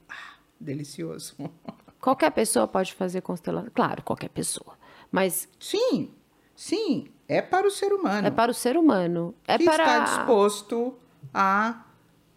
delicioso. 0.63 1.35
Qualquer 2.01 2.31
pessoa 2.31 2.67
pode 2.67 2.93
fazer 2.93 3.21
constelação. 3.21 3.71
Claro, 3.73 4.03
qualquer 4.03 4.27
pessoa. 4.27 4.77
Mas. 5.09 5.47
Sim, 5.57 6.11
sim. 6.53 7.07
É 7.29 7.41
para 7.41 7.65
o 7.65 7.71
ser 7.71 7.93
humano. 7.93 8.27
É 8.27 8.31
para 8.31 8.51
o 8.51 8.53
ser 8.53 8.75
humano. 8.75 9.33
É 9.47 9.57
que 9.57 9.63
para... 9.63 9.83
está 9.83 9.99
disposto 10.03 10.97
a 11.33 11.85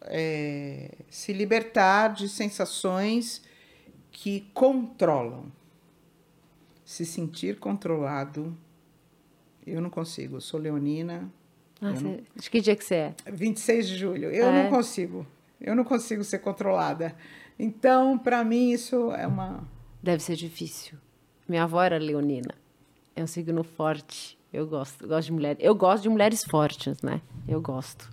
é, 0.03 0.93
se 1.11 1.33
libertar 1.33 2.15
de 2.15 2.29
sensações 2.29 3.43
que 4.13 4.49
controlam. 4.55 5.51
Se 6.85 7.05
sentir 7.05 7.59
controlado, 7.59 8.57
eu 9.67 9.81
não 9.81 9.91
consigo. 9.91 10.37
Eu 10.37 10.41
sou 10.41 10.61
leonina. 10.61 11.29
Ah, 11.81 11.91
você... 11.91 12.05
não... 12.05 12.21
De 12.37 12.49
que 12.49 12.61
dia 12.61 12.77
que 12.77 12.85
você 12.85 12.95
é? 12.95 13.15
26 13.27 13.89
de 13.89 13.97
julho. 13.97 14.31
Eu 14.31 14.47
é. 14.47 14.63
não 14.63 14.71
consigo. 14.71 15.27
Eu 15.61 15.75
não 15.75 15.83
consigo 15.83 16.23
ser 16.23 16.39
controlada. 16.39 17.17
Então, 17.59 18.19
para 18.19 18.45
mim, 18.45 18.71
isso 18.71 19.13
é 19.13 19.27
uma. 19.27 19.67
Deve 20.03 20.23
ser 20.23 20.37
difícil. 20.37 20.99
Minha 21.49 21.65
avó 21.65 21.83
era 21.83 21.99
leonina. 21.99 22.55
É 23.15 23.23
um 23.23 23.27
signo 23.27 23.63
forte. 23.65 24.39
Eu 24.53 24.67
gosto, 24.67 25.07
gosto 25.07 25.27
de 25.27 25.33
mulheres. 25.33 25.59
Eu 25.61 25.75
gosto 25.75 26.03
de 26.03 26.09
mulheres 26.09 26.45
fortes, 26.45 27.01
né? 27.03 27.21
Eu 27.47 27.61
gosto. 27.61 28.11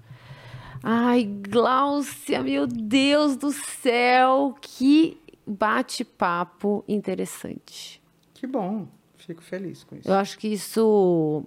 Ai, 0.82 1.24
Gláucia, 1.24 2.44
meu 2.44 2.68
Deus 2.68 3.38
do 3.38 3.52
céu, 3.52 4.56
que 4.60 5.18
bate-papo 5.48 6.84
interessante. 6.88 8.02
Que 8.34 8.46
bom, 8.46 8.88
fico 9.16 9.42
feliz 9.42 9.84
com 9.84 9.96
isso. 9.96 10.10
Eu 10.10 10.16
acho 10.16 10.38
que 10.38 10.50
isso 10.50 11.46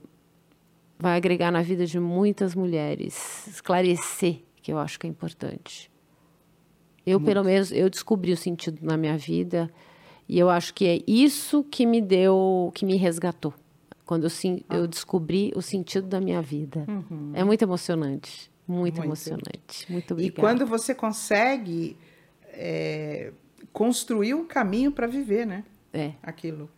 vai 0.98 1.16
agregar 1.16 1.50
na 1.50 1.60
vida 1.60 1.84
de 1.84 2.00
muitas 2.00 2.54
mulheres, 2.54 3.46
esclarecer, 3.46 4.40
que 4.62 4.72
eu 4.72 4.78
acho 4.78 4.98
que 4.98 5.06
é 5.06 5.10
importante. 5.10 5.90
Eu, 7.06 7.20
Muito. 7.20 7.32
pelo 7.32 7.44
menos, 7.44 7.70
eu 7.70 7.88
descobri 7.88 8.32
o 8.32 8.36
sentido 8.36 8.78
na 8.82 8.96
minha 8.96 9.16
vida 9.16 9.70
e 10.28 10.38
eu 10.38 10.50
acho 10.50 10.74
que 10.74 10.86
é 10.86 11.00
isso 11.06 11.62
que 11.62 11.86
me 11.86 12.02
deu, 12.02 12.72
que 12.74 12.84
me 12.84 12.96
resgatou. 12.96 13.54
Quando 14.04 14.24
eu, 14.24 14.30
sim, 14.30 14.62
ah. 14.68 14.76
eu 14.76 14.86
descobri 14.86 15.52
o 15.54 15.62
sentido 15.62 16.06
da 16.06 16.20
minha 16.20 16.42
vida. 16.42 16.84
Uhum. 16.88 17.30
É 17.32 17.44
muito 17.44 17.62
emocionante. 17.62 18.50
Muito, 18.66 18.96
muito, 18.96 19.04
emocionante. 19.04 19.86
Muito 19.88 20.12
obrigada. 20.12 20.38
E 20.38 20.40
quando 20.40 20.66
você 20.66 20.92
consegue 20.94 21.96
é, 22.48 23.32
construir 23.72 24.34
um 24.34 24.44
caminho 24.44 24.90
para 24.90 25.06
viver, 25.06 25.46
né? 25.46 25.64
É. 25.92 26.12
Aquilo. 26.22 26.68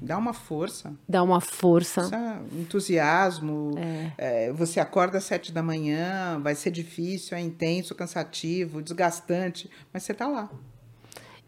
Dá 0.00 0.18
uma 0.18 0.32
força. 0.32 0.94
Dá 1.08 1.22
uma 1.22 1.40
força. 1.40 2.10
entusiasmo. 2.52 3.72
É. 3.78 4.48
É, 4.48 4.52
você 4.52 4.80
acorda 4.80 5.18
às 5.18 5.24
sete 5.24 5.52
da 5.52 5.62
manhã, 5.62 6.38
vai 6.40 6.54
ser 6.54 6.70
difícil, 6.70 7.36
é 7.36 7.40
intenso, 7.40 7.94
cansativo, 7.94 8.82
desgastante, 8.82 9.70
mas 9.92 10.02
você 10.02 10.12
está 10.12 10.26
lá. 10.26 10.50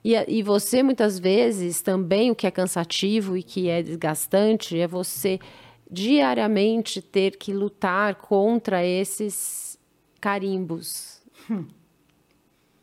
E, 0.05 0.15
e 0.29 0.43
você, 0.43 0.83
muitas 0.83 1.19
vezes, 1.19 1.83
também 1.83 2.31
o 2.31 2.35
que 2.35 2.47
é 2.47 2.51
cansativo 2.51 3.37
e 3.37 3.43
que 3.43 3.69
é 3.69 3.83
desgastante 3.83 4.79
é 4.79 4.87
você 4.87 5.41
diariamente 5.91 7.03
ter 7.03 7.37
que 7.37 7.53
lutar 7.53 8.15
contra 8.17 8.85
esses 8.85 9.79
carimbos. 10.21 11.21
Hum. 11.51 11.67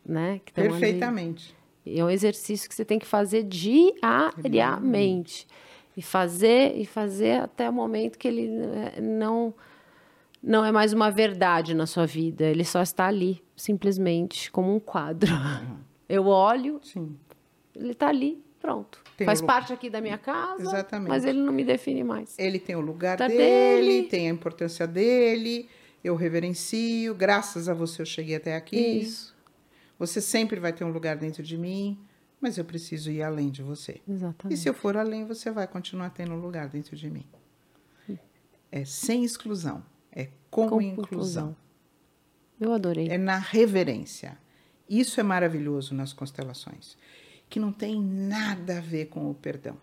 Né? 0.05 0.41
Perfeitamente. 0.53 1.55
Ali. 1.55 1.62
É 1.85 2.03
um 2.03 2.09
exercício 2.09 2.69
que 2.69 2.75
você 2.75 2.85
tem 2.85 2.99
que 2.99 3.05
fazer 3.05 3.43
diariamente. 3.43 5.47
E 5.95 6.01
fazer, 6.01 6.75
e 6.75 6.85
fazer 6.85 7.41
até 7.41 7.69
o 7.69 7.73
momento 7.73 8.17
que 8.17 8.27
ele 8.27 8.47
eh, 8.47 8.99
não, 8.99 9.53
não 10.41 10.65
é 10.65 10.71
mais 10.71 10.91
uma 10.91 11.11
verdade 11.11 11.75
na 11.75 11.85
sua 11.85 12.07
vida. 12.07 12.45
Ele 12.45 12.65
só 12.65 12.81
está 12.81 13.05
ali, 13.05 13.43
simplesmente, 13.55 14.51
como 14.51 14.75
um 14.75 14.79
quadro. 14.79 15.31
Uhum. 15.31 15.77
Eu 16.09 16.25
olho, 16.25 16.79
Sim. 16.81 17.15
ele 17.75 17.91
está 17.91 18.07
ali, 18.07 18.43
pronto. 18.59 19.03
Tem 19.15 19.25
Faz 19.25 19.41
parte 19.41 19.71
aqui 19.71 19.89
da 19.89 20.01
minha 20.01 20.17
casa, 20.17 20.61
Exatamente. 20.61 21.09
mas 21.09 21.25
ele 21.25 21.39
não 21.39 21.53
me 21.53 21.63
define 21.63 22.03
mais. 22.03 22.37
Ele 22.39 22.59
tem 22.59 22.75
o 22.75 22.81
lugar 22.81 23.17
tá 23.17 23.27
dele, 23.27 23.37
dele, 23.37 24.03
tem 24.09 24.29
a 24.29 24.33
importância 24.33 24.87
dele, 24.87 25.69
eu 26.03 26.15
reverencio, 26.15 27.13
graças 27.13 27.69
a 27.69 27.73
você 27.73 28.01
eu 28.01 28.05
cheguei 28.05 28.35
até 28.35 28.55
aqui. 28.55 28.77
Isso. 28.77 29.32
Você 30.05 30.19
sempre 30.19 30.59
vai 30.59 30.73
ter 30.73 30.83
um 30.83 30.91
lugar 30.91 31.15
dentro 31.15 31.41
de 31.41 31.57
mim, 31.57 31.97
mas 32.41 32.57
eu 32.57 32.65
preciso 32.65 33.09
ir 33.09 33.21
além 33.21 33.49
de 33.49 33.63
você. 33.63 34.01
Exatamente. 34.07 34.57
E 34.57 34.61
se 34.61 34.67
eu 34.67 34.73
for 34.73 34.97
além, 34.97 35.25
você 35.25 35.49
vai 35.49 35.67
continuar 35.67 36.09
tendo 36.09 36.33
um 36.33 36.39
lugar 36.39 36.67
dentro 36.67 36.95
de 36.95 37.09
mim. 37.09 37.25
É 38.71 38.83
sem 38.83 39.23
exclusão, 39.23 39.83
é 40.11 40.29
com, 40.49 40.67
com 40.67 40.81
inclusão. 40.81 41.55
Eu 42.59 42.73
adorei. 42.73 43.07
É 43.07 43.17
na 43.17 43.37
reverência. 43.37 44.37
Isso 44.89 45.19
é 45.19 45.23
maravilhoso 45.23 45.93
nas 45.93 46.11
constelações 46.11 46.97
que 47.53 47.59
não 47.59 47.71
tem 47.71 48.01
nada 48.01 48.79
a 48.79 48.81
ver 48.81 49.05
com 49.05 49.29
o 49.29 49.33
perdão. 49.35 49.77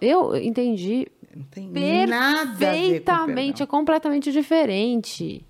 Eu 0.00 0.34
entendi. 0.36 1.06
Não 1.32 1.44
tem 1.44 1.68
nada 1.68 2.40
a 2.40 2.44
ver 2.46 2.50
com 2.50 2.56
Perfeitamente, 2.58 3.62
é 3.62 3.66
completamente 3.66 4.32
diferente. 4.32 5.46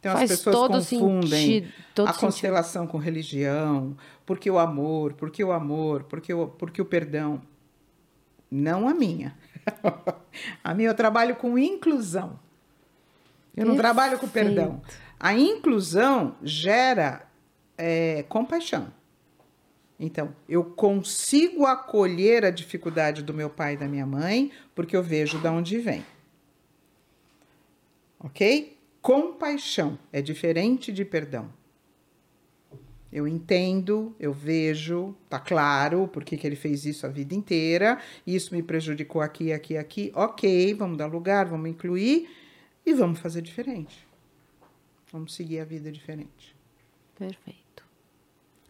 Então 0.00 0.12
Faz 0.12 0.30
as 0.30 0.38
pessoas 0.38 0.90
confundem 0.90 1.28
sentido, 1.28 1.72
a 2.04 2.06
sentido. 2.06 2.20
constelação 2.20 2.86
com 2.86 2.98
religião, 2.98 3.96
porque 4.24 4.50
o 4.50 4.58
amor, 4.58 5.14
porque 5.14 5.42
o 5.42 5.52
amor, 5.52 6.04
porque 6.04 6.32
o, 6.32 6.48
porque 6.48 6.80
o 6.80 6.84
perdão. 6.84 7.40
Não 8.50 8.88
a 8.88 8.94
minha. 8.94 9.36
a 10.62 10.74
minha 10.74 10.90
eu 10.90 10.94
trabalho 10.94 11.34
com 11.36 11.58
inclusão. 11.58 12.38
Eu 13.56 13.64
Perfeito. 13.64 13.68
não 13.68 13.76
trabalho 13.76 14.18
com 14.18 14.28
perdão. 14.28 14.80
A 15.18 15.34
inclusão 15.34 16.36
gera 16.42 17.26
é, 17.76 18.24
compaixão. 18.28 18.92
Então, 19.98 20.34
eu 20.46 20.62
consigo 20.62 21.64
acolher 21.64 22.44
a 22.44 22.50
dificuldade 22.50 23.22
do 23.22 23.32
meu 23.32 23.48
pai 23.48 23.74
e 23.74 23.76
da 23.78 23.88
minha 23.88 24.04
mãe, 24.04 24.52
porque 24.74 24.94
eu 24.94 25.02
vejo 25.02 25.38
de 25.38 25.48
onde 25.48 25.78
vem. 25.78 26.04
Ok? 28.20 28.75
Compaixão 29.06 29.96
é 30.12 30.20
diferente 30.20 30.92
de 30.92 31.04
perdão. 31.04 31.48
Eu 33.12 33.28
entendo, 33.28 34.12
eu 34.18 34.32
vejo, 34.32 35.14
tá 35.28 35.38
claro 35.38 36.08
por 36.08 36.24
que, 36.24 36.44
ele 36.44 36.56
fez 36.56 36.84
isso 36.84 37.06
a 37.06 37.08
vida 37.08 37.32
inteira, 37.32 38.00
isso 38.26 38.52
me 38.52 38.64
prejudicou 38.64 39.22
aqui, 39.22 39.52
aqui, 39.52 39.76
aqui. 39.76 40.10
Ok, 40.12 40.74
vamos 40.74 40.98
dar 40.98 41.06
lugar, 41.06 41.46
vamos 41.46 41.70
incluir 41.70 42.28
e 42.84 42.92
vamos 42.94 43.20
fazer 43.20 43.42
diferente. 43.42 44.04
Vamos 45.12 45.36
seguir 45.36 45.60
a 45.60 45.64
vida 45.64 45.92
diferente. 45.92 46.56
Perfeito. 47.16 47.84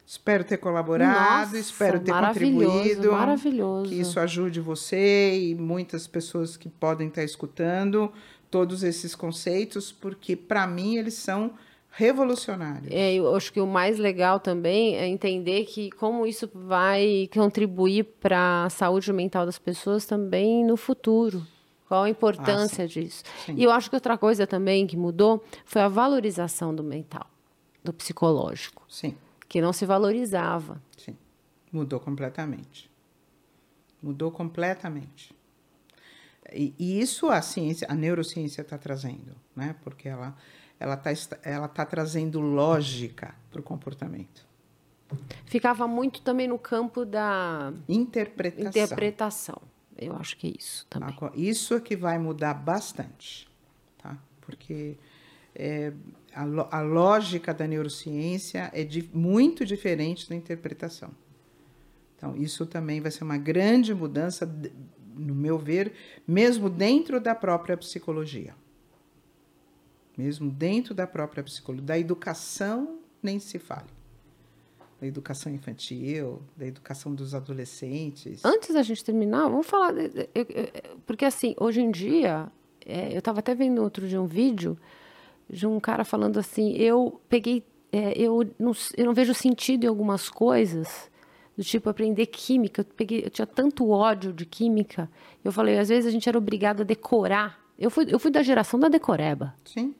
Espero 0.06 0.44
ter 0.44 0.58
colaborado, 0.58 1.46
Nossa, 1.46 1.58
espero 1.58 1.98
ter 1.98 2.12
contribuído. 2.12 3.10
Maravilhoso. 3.10 3.88
Que 3.88 3.98
isso 3.98 4.20
ajude 4.20 4.60
você 4.60 5.34
e 5.34 5.54
muitas 5.54 6.06
pessoas 6.06 6.58
que 6.58 6.68
podem 6.68 7.08
estar 7.08 7.24
escutando 7.24 8.12
todos 8.50 8.82
esses 8.82 9.14
conceitos, 9.14 9.92
porque 9.92 10.36
para 10.36 10.66
mim 10.66 10.96
eles 10.96 11.14
são 11.14 11.52
revolucionários. 11.90 12.92
É, 12.92 13.14
eu 13.14 13.34
acho 13.34 13.52
que 13.52 13.60
o 13.60 13.66
mais 13.66 13.98
legal 13.98 14.38
também 14.38 14.96
é 14.96 15.06
entender 15.06 15.64
que 15.64 15.90
como 15.92 16.26
isso 16.26 16.48
vai 16.54 17.28
contribuir 17.32 18.04
para 18.20 18.64
a 18.64 18.70
saúde 18.70 19.12
mental 19.12 19.46
das 19.46 19.58
pessoas 19.58 20.04
também 20.04 20.64
no 20.64 20.76
futuro. 20.76 21.46
Qual 21.88 22.02
a 22.02 22.10
importância 22.10 22.84
ah, 22.84 22.88
sim. 22.88 23.00
disso? 23.00 23.22
Sim. 23.44 23.54
E 23.56 23.62
eu 23.62 23.70
acho 23.70 23.88
que 23.88 23.96
outra 23.96 24.18
coisa 24.18 24.46
também 24.46 24.86
que 24.86 24.96
mudou 24.96 25.42
foi 25.64 25.82
a 25.82 25.88
valorização 25.88 26.74
do 26.74 26.82
mental, 26.82 27.26
do 27.84 27.92
psicológico. 27.92 28.84
Sim 28.88 29.14
que 29.48 29.60
não 29.60 29.72
se 29.72 29.86
valorizava. 29.86 30.82
Sim, 30.96 31.16
mudou 31.72 32.00
completamente. 32.00 32.90
Mudou 34.02 34.30
completamente. 34.30 35.34
E, 36.52 36.74
e 36.78 37.00
isso 37.00 37.28
a 37.28 37.40
ciência, 37.42 37.86
a 37.90 37.94
neurociência 37.94 38.62
está 38.62 38.78
trazendo, 38.78 39.34
né? 39.54 39.74
Porque 39.82 40.08
ela 40.08 40.36
ela 40.78 40.94
está 40.94 41.38
ela 41.42 41.68
tá 41.68 41.86
trazendo 41.86 42.40
lógica 42.40 43.34
para 43.50 43.60
o 43.60 43.62
comportamento. 43.62 44.46
Ficava 45.46 45.86
muito 45.86 46.20
também 46.22 46.48
no 46.48 46.58
campo 46.58 47.04
da 47.04 47.72
interpretação. 47.88 48.82
Interpretação. 48.82 49.62
Eu 49.96 50.14
acho 50.16 50.36
que 50.36 50.48
é 50.48 50.50
isso 50.58 50.86
também. 50.90 51.14
Isso 51.34 51.74
é 51.74 51.80
que 51.80 51.96
vai 51.96 52.18
mudar 52.18 52.52
bastante, 52.54 53.48
tá? 53.98 54.18
Porque 54.42 54.98
é, 55.54 55.92
a, 56.34 56.42
a, 56.78 56.80
lógica 56.82 57.54
da 57.54 57.66
neurociência 57.66 58.70
é 58.74 58.84
de, 58.84 59.08
muito 59.14 59.64
diferente 59.64 60.28
da 60.28 60.36
interpretação. 60.36 61.10
Então, 62.16 62.36
isso 62.36 62.66
também 62.66 63.00
vai 63.00 63.10
ser 63.10 63.24
uma 63.24 63.38
grande 63.38 63.94
mudança, 63.94 64.46
no 65.16 65.34
meu 65.34 65.58
ver, 65.58 65.92
mesmo 66.26 66.68
dentro 66.68 67.20
da 67.20 67.34
própria 67.34 67.76
psicologia. 67.76 68.54
Mesmo 70.16 70.50
dentro 70.50 70.94
da 70.94 71.06
própria 71.06 71.42
psicologia. 71.42 71.86
Da 71.86 71.98
educação, 71.98 72.98
nem 73.22 73.38
se 73.38 73.58
fale. 73.58 73.88
Da 75.00 75.06
educação 75.06 75.52
infantil, 75.52 76.42
da 76.56 76.66
educação 76.66 77.14
dos 77.14 77.34
adolescentes. 77.34 78.44
Antes 78.44 78.72
da 78.72 78.82
gente 78.82 79.04
terminar, 79.04 79.48
vamos 79.48 79.66
falar. 79.66 79.92
Porque, 81.06 81.24
assim, 81.24 81.54
hoje 81.58 81.80
em 81.80 81.90
dia, 81.90 82.50
é, 82.84 83.12
eu 83.12 83.18
estava 83.18 83.40
até 83.40 83.54
vendo 83.54 83.82
outro 83.82 84.08
de 84.08 84.16
um 84.16 84.26
vídeo 84.26 84.78
de 85.48 85.66
um 85.66 85.78
cara 85.78 86.04
falando 86.04 86.38
assim, 86.38 86.72
eu 86.72 87.20
peguei, 87.28 87.64
é, 87.92 88.18
eu, 88.18 88.48
não, 88.58 88.72
eu 88.96 89.06
não 89.06 89.14
vejo 89.14 89.34
sentido 89.34 89.84
em 89.84 89.86
algumas 89.86 90.28
coisas, 90.28 91.10
do 91.56 91.64
tipo 91.64 91.88
aprender 91.88 92.26
química. 92.26 92.82
Eu, 92.82 92.84
peguei, 92.84 93.22
eu 93.24 93.30
tinha 93.30 93.46
tanto 93.46 93.88
ódio 93.88 94.32
de 94.32 94.44
química. 94.44 95.10
Eu 95.44 95.50
falei, 95.50 95.78
às 95.78 95.88
vezes 95.88 96.06
a 96.06 96.10
gente 96.10 96.28
era 96.28 96.36
obrigado 96.36 96.82
a 96.82 96.84
decorar. 96.84 97.58
Eu 97.78 97.90
fui, 97.90 98.06
eu 98.08 98.18
fui 98.18 98.30
da 98.30 98.42
geração 98.42 98.78
da 98.78 98.88
decoreba. 98.88 99.54
Sim. 99.64 99.94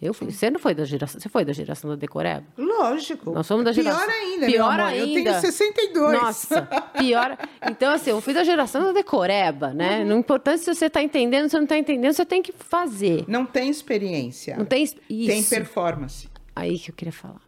Eu 0.00 0.12
fui. 0.12 0.30
Você 0.30 0.50
não 0.50 0.60
foi 0.60 0.74
da 0.74 0.84
geração. 0.84 1.18
Você 1.18 1.28
foi 1.28 1.42
da 1.44 1.54
geração 1.54 1.88
da 1.88 1.96
decoreba? 1.96 2.44
Lógico. 2.58 3.30
Nós 3.30 3.46
somos 3.46 3.64
da 3.64 3.72
geração. 3.72 4.04
Pior 4.04 4.14
ainda, 4.14 4.46
Pior 4.46 4.80
amor. 4.80 4.92
ainda. 4.92 5.18
Eu 5.18 5.24
tenho 5.24 5.40
62. 5.40 6.20
Nossa, 6.20 6.62
pior. 6.98 7.38
Então, 7.66 7.90
assim, 7.92 8.10
eu 8.10 8.20
fui 8.20 8.34
da 8.34 8.44
geração 8.44 8.84
da 8.84 8.92
decoreba, 8.92 9.72
né? 9.72 10.04
Não 10.04 10.18
importa 10.18 10.56
se 10.58 10.74
você 10.74 10.86
está 10.86 11.02
entendendo, 11.02 11.44
se 11.44 11.50
você 11.52 11.56
não 11.56 11.64
está 11.64 11.78
entendendo, 11.78 12.12
você 12.12 12.26
tem 12.26 12.42
que 12.42 12.52
fazer. 12.52 13.24
Não 13.26 13.46
tem 13.46 13.70
experiência. 13.70 14.56
Não 14.56 14.66
tem 14.66 14.82
isso. 14.82 14.96
Tem 15.08 15.42
performance. 15.42 16.28
Aí 16.54 16.78
que 16.78 16.90
eu 16.90 16.94
queria 16.94 17.12
falar. 17.12 17.40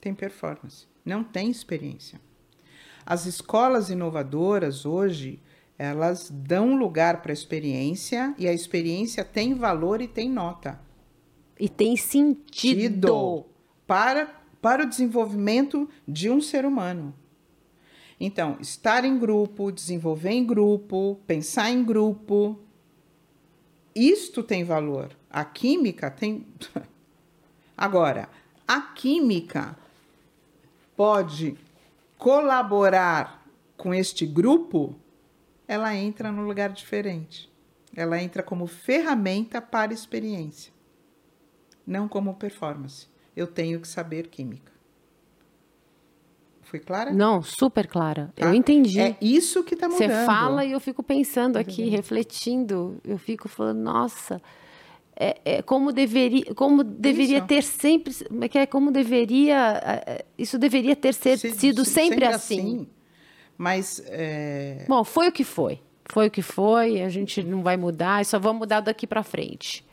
Tem 0.00 0.14
performance. 0.14 0.86
Não 1.04 1.24
tem 1.24 1.50
experiência. 1.50 2.20
As 3.10 3.24
escolas 3.24 3.88
inovadoras 3.88 4.84
hoje, 4.84 5.40
elas 5.78 6.28
dão 6.30 6.76
lugar 6.76 7.22
para 7.22 7.32
a 7.32 7.32
experiência 7.32 8.34
e 8.36 8.46
a 8.46 8.52
experiência 8.52 9.24
tem 9.24 9.54
valor 9.54 10.02
e 10.02 10.06
tem 10.06 10.28
nota. 10.28 10.78
E 11.58 11.70
tem 11.70 11.96
sentido. 11.96 12.50
Tido 12.50 13.46
para, 13.86 14.26
para 14.60 14.82
o 14.84 14.86
desenvolvimento 14.86 15.88
de 16.06 16.28
um 16.28 16.38
ser 16.38 16.66
humano. 16.66 17.14
Então, 18.20 18.58
estar 18.60 19.06
em 19.06 19.18
grupo, 19.18 19.72
desenvolver 19.72 20.32
em 20.32 20.44
grupo, 20.44 21.18
pensar 21.26 21.70
em 21.70 21.82
grupo, 21.82 22.60
isto 23.94 24.42
tem 24.42 24.64
valor. 24.64 25.16
A 25.30 25.46
química 25.46 26.10
tem. 26.10 26.46
Agora, 27.74 28.28
a 28.66 28.82
química 28.82 29.78
pode 30.94 31.56
colaborar 32.18 33.46
com 33.76 33.94
este 33.94 34.26
grupo, 34.26 34.96
ela 35.66 35.94
entra 35.94 36.30
num 36.32 36.44
lugar 36.44 36.70
diferente. 36.70 37.50
Ela 37.94 38.20
entra 38.20 38.42
como 38.42 38.66
ferramenta 38.66 39.62
para 39.62 39.94
experiência, 39.94 40.72
não 41.86 42.06
como 42.06 42.34
performance. 42.34 43.06
Eu 43.34 43.46
tenho 43.46 43.80
que 43.80 43.88
saber 43.88 44.26
química. 44.28 44.72
Fui 46.62 46.78
clara? 46.78 47.12
Não, 47.12 47.40
super 47.42 47.86
clara. 47.86 48.30
Tá? 48.36 48.46
Eu 48.46 48.52
entendi. 48.52 49.00
É 49.00 49.16
isso 49.22 49.64
que 49.64 49.72
está 49.72 49.88
mudando. 49.88 50.10
Você 50.10 50.26
fala 50.26 50.66
e 50.66 50.72
eu 50.72 50.80
fico 50.80 51.02
pensando 51.02 51.56
aqui, 51.56 51.88
refletindo. 51.88 53.00
Eu 53.02 53.16
fico 53.16 53.48
falando, 53.48 53.78
nossa, 53.78 54.42
é, 55.20 55.40
é 55.44 55.62
como 55.62 55.92
deveria, 55.92 56.54
como 56.54 56.84
deveria 56.84 57.38
Isso. 57.38 57.46
ter 57.48 57.62
sempre, 57.62 58.14
que 58.48 58.56
é 58.58 58.66
como 58.66 58.92
deveria, 58.92 59.80
é, 60.06 60.24
isso 60.38 60.56
deveria 60.58 60.94
ter 60.94 61.12
ser- 61.12 61.36
Se- 61.38 61.50
sido 61.52 61.84
se- 61.84 61.90
sempre, 61.90 62.24
assim. 62.24 62.86
Mas 63.56 64.00
é, 64.06 64.84
Bom, 64.88 65.02
foi 65.02 65.28
o 65.28 65.32
que 65.32 65.42
foi. 65.42 65.80
Foi 66.10 66.28
o 66.28 66.30
que 66.30 66.40
foi, 66.40 67.02
a 67.02 67.08
gente 67.08 67.42
não 67.42 67.62
vai 67.62 67.76
mudar, 67.76 68.24
só 68.24 68.38
vamos 68.38 68.60
mudar 68.60 68.80
daqui 68.80 69.06
para 69.06 69.22
frente. 69.24 69.84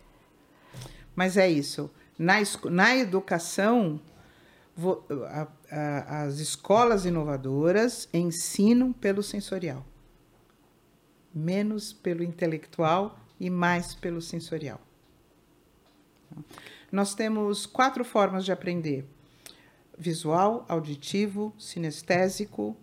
Mas 1.15 1.35
é 1.37 1.49
isso. 1.49 1.89
Na, 2.17 2.35
na 2.69 2.95
educação, 2.95 3.99
vo- 4.75 5.03
a- 5.27 5.47
a- 5.71 6.21
as 6.25 6.39
escolas 6.39 7.05
inovadoras 7.05 8.07
ensinam 8.13 8.93
pelo 8.93 9.23
sensorial, 9.23 9.83
menos 11.33 11.91
pelo 11.91 12.23
intelectual 12.23 13.17
e 13.39 13.49
mais 13.49 13.93
pelo 13.95 14.21
sensorial. 14.21 14.79
Nós 16.91 17.13
temos 17.13 17.65
quatro 17.65 18.03
formas 18.03 18.45
de 18.45 18.51
aprender: 18.51 19.05
visual, 19.97 20.65
auditivo, 20.67 21.53
sinestésico 21.57 22.75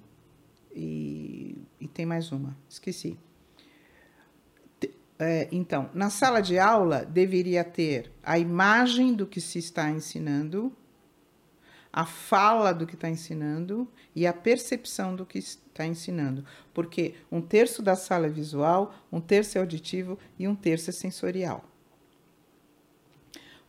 e, 0.75 1.57
e 1.81 1.89
tem 1.89 2.07
mais 2.07 2.33
uma, 2.33 2.57
esqueci. 2.69 3.19
É, 5.19 5.49
então, 5.53 5.89
na 5.95 6.11
sala 6.11 6.41
de 6.41 6.59
aula 6.59 7.05
deveria 7.05 7.63
ter 7.63 8.11
a 8.25 8.39
imagem 8.39 9.15
do 9.15 9.25
que 9.27 9.41
se 9.41 9.59
está 9.59 9.89
ensinando, 9.89 10.73
a 11.93 12.05
fala 12.05 12.73
do 12.73 12.87
que 12.87 12.95
está 12.95 13.09
ensinando 13.09 13.87
e 14.17 14.27
a 14.27 14.33
percepção 14.33 15.15
do 15.15 15.25
que 15.25 15.39
está 15.39 15.87
ensinando. 15.87 16.45
Porque 16.75 17.15
um 17.31 17.41
terço 17.41 17.83
da 17.83 17.95
sala 17.95 18.27
é 18.27 18.31
visual, 18.31 18.95
um 19.13 19.21
terço 19.21 19.59
é 19.59 19.61
auditivo 19.61 20.19
e 20.39 20.49
um 20.49 20.57
terço 20.57 20.91
é 20.91 20.93
sensorial. 20.93 21.72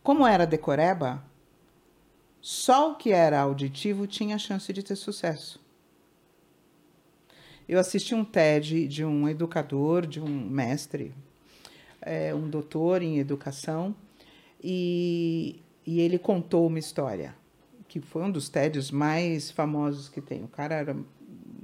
Como 0.04 0.26
era 0.26 0.46
decoreba, 0.46 1.24
só 2.38 2.92
o 2.92 2.94
que 2.94 3.10
era 3.10 3.40
auditivo 3.40 4.06
tinha 4.06 4.38
chance 4.38 4.70
de 4.70 4.82
ter 4.82 4.96
sucesso. 4.96 5.58
Eu 7.66 7.80
assisti 7.80 8.14
um 8.14 8.22
TED 8.22 8.86
de 8.86 9.02
um 9.02 9.26
educador, 9.26 10.06
de 10.06 10.20
um 10.20 10.28
mestre, 10.28 11.14
é, 12.02 12.34
um 12.34 12.50
doutor 12.50 13.00
em 13.00 13.18
educação, 13.18 13.96
e, 14.62 15.62
e 15.86 16.02
ele 16.02 16.18
contou 16.18 16.66
uma 16.66 16.78
história, 16.78 17.34
que 17.88 17.98
foi 17.98 18.24
um 18.24 18.30
dos 18.30 18.50
TEDs 18.50 18.90
mais 18.90 19.50
famosos 19.50 20.10
que 20.10 20.20
tem. 20.20 20.44
O 20.44 20.48
cara 20.48 20.74
era 20.74 20.94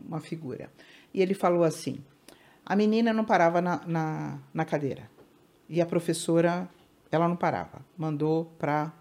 uma 0.09 0.19
figura. 0.19 0.73
E 1.13 1.21
ele 1.21 1.35
falou 1.35 1.63
assim: 1.63 1.99
a 2.65 2.75
menina 2.75 3.13
não 3.13 3.27
parava 3.27 3.61
na, 3.61 3.87
na, 3.87 4.39
na 4.55 4.65
cadeira, 4.65 5.11
e 5.69 5.79
a 5.79 5.85
professora, 5.85 6.67
ela 7.11 7.29
não 7.29 7.37
parava, 7.37 7.85
mandou 7.97 8.47
para. 8.59 8.93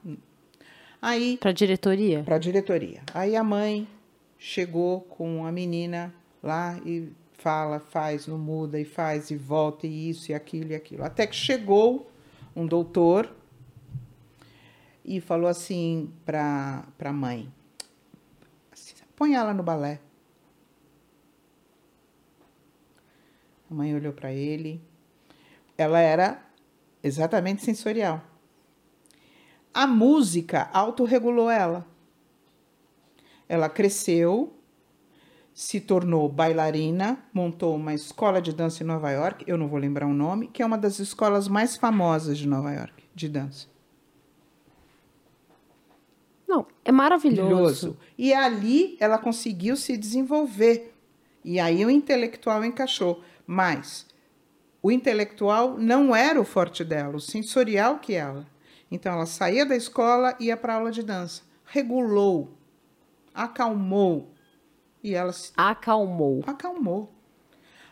Aí 1.01 1.37
Para 1.37 1.51
diretoria? 1.51 2.23
para 2.23 2.35
a 2.35 2.39
diretoria. 2.39 3.01
Aí 3.13 3.35
a 3.35 3.43
mãe 3.43 3.87
chegou 4.37 5.01
com 5.01 5.45
a 5.45 5.51
menina 5.51 6.13
lá 6.41 6.77
e 6.85 7.11
fala, 7.33 7.79
faz, 7.79 8.27
não 8.27 8.37
muda, 8.37 8.79
e 8.79 8.85
faz, 8.85 9.31
e 9.31 9.35
volta, 9.35 9.87
e 9.87 10.09
isso, 10.09 10.31
e 10.31 10.33
aquilo, 10.35 10.71
e 10.71 10.75
aquilo. 10.75 11.03
Até 11.03 11.25
que 11.25 11.35
chegou 11.35 12.09
um 12.55 12.65
doutor 12.65 13.33
e 15.05 15.21
falou 15.21 15.47
assim 15.47 16.11
para 16.25 16.85
a 16.99 17.13
mãe: 17.13 17.51
assim, 18.71 18.95
põe 19.15 19.35
ela 19.35 19.53
no 19.53 19.63
balé. 19.63 19.99
A 23.69 23.73
mãe 23.73 23.93
olhou 23.95 24.11
para 24.13 24.33
ele. 24.33 24.81
Ela 25.77 25.99
era 25.99 26.43
exatamente 27.03 27.63
sensorial. 27.63 28.21
A 29.73 29.85
música 29.85 30.69
autorregulou 30.73 31.49
ela. 31.49 31.85
Ela 33.47 33.69
cresceu, 33.69 34.53
se 35.53 35.79
tornou 35.79 36.29
bailarina, 36.29 37.19
montou 37.33 37.75
uma 37.75 37.93
escola 37.93 38.41
de 38.41 38.53
dança 38.53 38.83
em 38.83 38.85
Nova 38.85 39.11
York, 39.11 39.43
eu 39.47 39.57
não 39.57 39.67
vou 39.67 39.79
lembrar 39.79 40.07
o 40.07 40.13
nome, 40.13 40.47
que 40.47 40.61
é 40.61 40.65
uma 40.65 40.77
das 40.77 40.99
escolas 40.99 41.47
mais 41.47 41.75
famosas 41.75 42.37
de 42.37 42.47
Nova 42.47 42.71
York, 42.71 43.03
de 43.13 43.27
dança. 43.27 43.67
Não, 46.47 46.65
é 46.83 46.91
maravilhoso. 46.91 47.95
E 48.17 48.33
ali 48.33 48.97
ela 48.99 49.19
conseguiu 49.19 49.75
se 49.75 49.95
desenvolver. 49.95 50.95
E 51.45 51.59
aí 51.59 51.85
o 51.85 51.91
intelectual 51.91 52.65
encaixou. 52.65 53.23
Mas 53.45 54.07
o 54.81 54.91
intelectual 54.91 55.77
não 55.77 56.15
era 56.15 56.39
o 56.39 56.45
forte 56.45 56.83
dela, 56.83 57.17
o 57.17 57.21
sensorial 57.21 57.99
que 57.99 58.13
ela. 58.13 58.45
Então 58.91 59.13
ela 59.13 59.25
saía 59.25 59.65
da 59.65 59.75
escola 59.75 60.35
e 60.39 60.45
ia 60.45 60.57
para 60.57 60.75
aula 60.75 60.91
de 60.91 61.03
dança. 61.03 61.43
Regulou, 61.65 62.57
acalmou. 63.33 64.33
E 65.03 65.13
ela 65.15 65.31
se 65.31 65.51
Acalmou. 65.55 66.43
acalmou. 66.45 67.13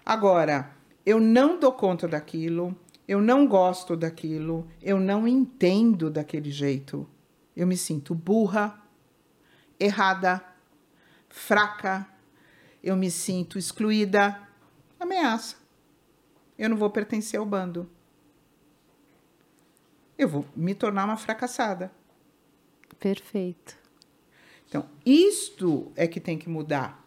Agora, 0.06 0.72
eu 1.06 1.20
não 1.20 1.60
dou 1.60 1.72
conta 1.72 2.08
daquilo, 2.08 2.76
eu 3.08 3.22
não 3.22 3.48
gosto 3.48 3.96
daquilo, 3.96 4.68
eu 4.82 5.00
não 5.00 5.28
entendo 5.28 6.10
daquele 6.10 6.52
jeito. 6.52 7.08
Eu 7.56 7.66
me 7.66 7.78
sinto 7.78 8.14
burra, 8.14 8.82
errada, 9.80 10.44
fraca, 11.30 12.08
eu 12.84 12.96
me 12.96 13.10
sinto 13.10 13.58
excluída. 13.58 14.38
Ameaça. 15.00 15.56
Eu 16.58 16.70
não 16.70 16.78
vou 16.78 16.90
pertencer 16.90 17.40
ao 17.40 17.46
bando. 17.46 17.90
Eu 20.18 20.28
vou 20.28 20.46
me 20.56 20.74
tornar 20.74 21.06
uma 21.06 21.18
fracassada. 21.18 21.92
Perfeito. 23.00 23.78
Então, 24.68 24.86
isto 25.06 25.92
é 25.96 26.08
que 26.08 26.20
tem 26.20 26.38
que 26.38 26.50
mudar. 26.50 27.06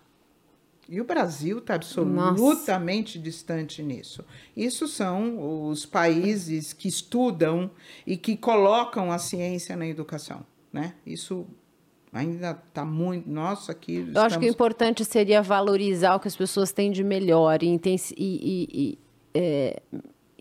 E 0.88 1.00
o 1.00 1.04
Brasil 1.04 1.58
está 1.58 1.74
absolutamente 1.74 3.18
distante 3.18 3.82
nisso. 3.82 4.24
Isso 4.56 4.88
são 4.88 5.68
os 5.68 5.84
países 5.86 6.72
que 6.72 6.88
estudam 6.88 7.70
e 8.06 8.16
que 8.16 8.36
colocam 8.36 9.12
a 9.12 9.18
ciência 9.18 9.76
na 9.76 9.86
educação. 9.86 10.44
Né? 10.72 10.94
Isso 11.04 11.46
ainda 12.12 12.52
está 12.68 12.84
muito. 12.84 13.28
Nossa, 13.28 13.72
aqui. 13.72 14.10
Eu 14.14 14.20
acho 14.22 14.38
que 14.38 14.46
o 14.46 14.48
importante 14.48 15.04
seria 15.04 15.42
valorizar 15.42 16.14
o 16.16 16.20
que 16.20 16.28
as 16.28 16.36
pessoas 16.36 16.72
têm 16.72 16.90
de 16.90 17.04
melhor 17.04 17.62
e, 17.62 17.68
e- 17.68 17.78
e- 18.16 18.68
e, 18.72 18.98
é, 19.34 19.82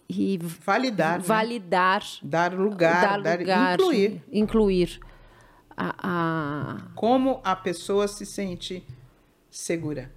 e 0.09 0.37
Validar, 0.39 1.19
né? 1.19 1.23
validar, 1.25 2.03
dar 2.23 2.53
lugar, 2.53 3.01
dar 3.01 3.21
dar, 3.21 3.39
lugar, 3.39 3.73
incluir. 3.79 4.23
incluir 4.31 4.99
a, 5.77 5.95
a- 6.01 6.91
Como 6.95 7.39
a 7.43 7.55
pessoa 7.55 8.07
se 8.07 8.25
sente 8.25 8.83
segura. 9.49 10.11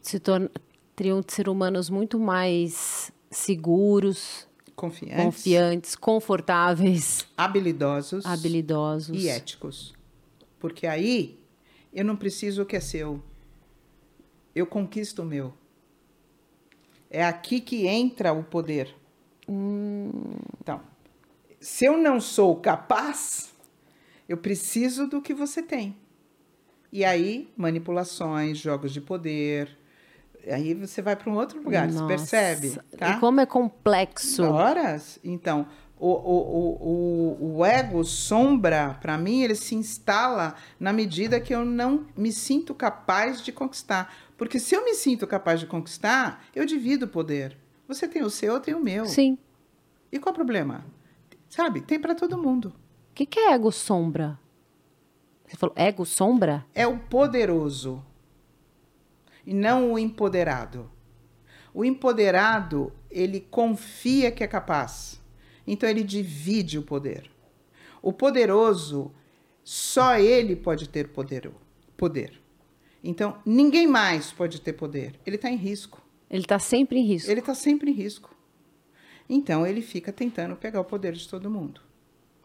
se 0.00 0.18
torna, 0.18 0.50
teriam 0.96 1.20
de 1.20 1.32
ser 1.32 1.48
humanos 1.48 1.88
muito 1.90 2.18
mais 2.18 3.12
seguros, 3.30 4.48
Confiantes, 4.74 5.16
confiantes, 5.24 5.94
confortáveis, 5.96 7.26
habilidosos 7.36 8.24
habilidosos. 8.26 9.22
e 9.22 9.28
éticos. 9.28 9.94
Porque 10.58 10.86
aí 10.86 11.38
eu 11.92 12.04
não 12.04 12.16
preciso 12.16 12.62
o 12.62 12.66
que 12.66 12.76
é 12.76 12.80
seu. 12.80 13.22
Eu 14.54 14.66
conquisto 14.66 15.22
o 15.22 15.24
meu. 15.24 15.52
É 17.14 17.22
aqui 17.22 17.60
que 17.60 17.86
entra 17.86 18.32
o 18.32 18.42
poder. 18.42 18.96
Então, 19.46 20.80
se 21.60 21.84
eu 21.84 21.98
não 21.98 22.18
sou 22.18 22.56
capaz, 22.56 23.52
eu 24.26 24.38
preciso 24.38 25.06
do 25.06 25.20
que 25.20 25.34
você 25.34 25.62
tem. 25.62 25.94
E 26.90 27.04
aí, 27.04 27.52
manipulações, 27.54 28.56
jogos 28.56 28.94
de 28.94 29.00
poder. 29.02 29.76
Aí 30.50 30.72
você 30.72 31.02
vai 31.02 31.14
para 31.14 31.30
um 31.30 31.36
outro 31.36 31.62
lugar, 31.62 31.86
você 31.86 31.98
Nossa. 31.98 32.06
percebe? 32.08 32.78
Tá? 32.96 33.10
E 33.10 33.20
como 33.20 33.42
é 33.42 33.46
complexo. 33.46 34.44
Horas? 34.44 35.20
Então, 35.22 35.68
o, 36.04 36.08
o, 36.08 37.48
o, 37.52 37.58
o, 37.58 37.64
ego 37.64 38.02
sombra, 38.02 38.98
para 39.00 39.16
mim, 39.16 39.42
ele 39.42 39.54
se 39.54 39.76
instala 39.76 40.56
na 40.80 40.92
medida 40.92 41.40
que 41.40 41.54
eu 41.54 41.64
não 41.64 42.08
me 42.16 42.32
sinto 42.32 42.74
capaz 42.74 43.40
de 43.40 43.52
conquistar. 43.52 44.12
Porque 44.36 44.58
se 44.58 44.74
eu 44.74 44.84
me 44.84 44.94
sinto 44.94 45.28
capaz 45.28 45.60
de 45.60 45.66
conquistar, 45.66 46.44
eu 46.56 46.66
divido 46.66 47.06
o 47.06 47.08
poder. 47.08 47.56
Você 47.86 48.08
tem 48.08 48.24
o 48.24 48.30
seu, 48.30 48.54
eu 48.54 48.60
tenho 48.60 48.78
o 48.78 48.82
meu. 48.82 49.06
Sim. 49.06 49.38
E 50.10 50.18
qual 50.18 50.32
o 50.32 50.34
problema? 50.34 50.84
Sabe, 51.48 51.80
tem 51.80 52.00
para 52.00 52.16
todo 52.16 52.36
mundo. 52.36 52.74
O 53.10 53.14
que, 53.14 53.24
que 53.24 53.38
é 53.38 53.52
ego 53.52 53.70
sombra? 53.70 54.36
Você 55.46 55.56
falou 55.56 55.74
ego 55.78 56.04
sombra? 56.04 56.66
É 56.74 56.84
o 56.84 56.98
poderoso 56.98 58.04
e 59.46 59.54
não 59.54 59.92
o 59.92 59.98
empoderado. 60.00 60.90
O 61.72 61.84
empoderado, 61.84 62.92
ele 63.08 63.38
confia 63.38 64.32
que 64.32 64.42
é 64.42 64.48
capaz. 64.48 65.21
Então 65.66 65.88
ele 65.88 66.02
divide 66.02 66.78
o 66.78 66.82
poder. 66.82 67.30
O 68.00 68.12
poderoso, 68.12 69.12
só 69.62 70.16
ele 70.18 70.56
pode 70.56 70.88
ter 70.88 71.08
poder. 71.08 71.50
poder. 71.96 72.40
Então, 73.04 73.36
ninguém 73.44 73.86
mais 73.86 74.32
pode 74.32 74.60
ter 74.60 74.72
poder. 74.72 75.14
Ele 75.26 75.36
está 75.36 75.50
em 75.50 75.56
risco. 75.56 76.00
Ele 76.30 76.42
está 76.42 76.58
sempre 76.58 76.98
em 76.98 77.04
risco. 77.04 77.30
Ele 77.30 77.40
está 77.40 77.54
sempre 77.54 77.90
em 77.90 77.94
risco. 77.94 78.34
Então, 79.28 79.66
ele 79.66 79.82
fica 79.82 80.12
tentando 80.12 80.56
pegar 80.56 80.80
o 80.80 80.84
poder 80.84 81.12
de 81.12 81.28
todo 81.28 81.50
mundo, 81.50 81.80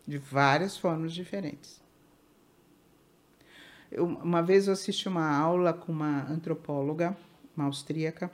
de 0.07 0.18
várias 0.18 0.77
formas 0.77 1.14
diferentes. 1.14 1.81
Eu- 3.91 4.06
uma 4.06 4.41
vez 4.41 4.68
eu 4.68 4.73
assisti 4.73 5.07
uma 5.07 5.30
aula 5.35 5.73
com 5.73 5.91
uma 5.91 6.23
antropóloga, 6.30 7.15
uma 7.56 7.65
austríaca, 7.65 8.30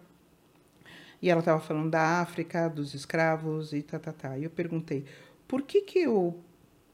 e 1.23 1.29
ela 1.29 1.39
estava 1.39 1.61
falando 1.61 1.89
da 1.89 2.19
África, 2.19 2.67
dos 2.67 2.93
escravos 2.93 3.71
e 3.71 3.81
tá, 3.81 3.97
tá, 3.97 4.11
tá. 4.11 4.37
E 4.37 4.43
eu 4.43 4.49
perguntei, 4.49 5.05
por 5.47 5.61
que 5.61 5.79
que 5.79 6.05
o, 6.05 6.33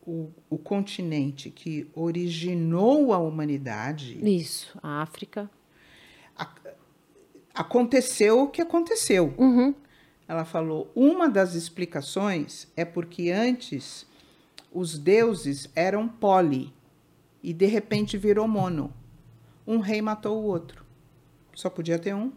o, 0.06 0.30
o 0.48 0.56
continente 0.60 1.50
que 1.50 1.90
originou 1.96 3.12
a 3.12 3.18
humanidade 3.18 4.20
Isso. 4.24 4.78
A 4.84 5.02
África. 5.02 5.50
aconteceu 7.56 8.44
o 8.44 8.50
que 8.50 8.62
aconteceu? 8.62 9.34
Uhum. 9.36 9.74
Ela 10.28 10.46
falou: 10.46 10.92
uma 10.96 11.28
das 11.28 11.56
explicações 11.56 12.68
é 12.76 12.86
porque 12.86 13.32
antes 13.32 14.06
os 14.72 15.00
deuses 15.00 15.72
eram 15.76 16.08
poli 16.08 16.72
e 17.42 17.52
de 17.52 17.66
repente 17.66 18.16
virou 18.16 18.48
mono. 18.48 18.94
Um 19.66 19.80
rei 19.80 20.04
matou 20.04 20.40
o 20.40 20.46
outro. 20.46 20.86
Só 21.56 21.68
podia 21.68 21.98
ter 21.98 22.14
um. 22.14 22.32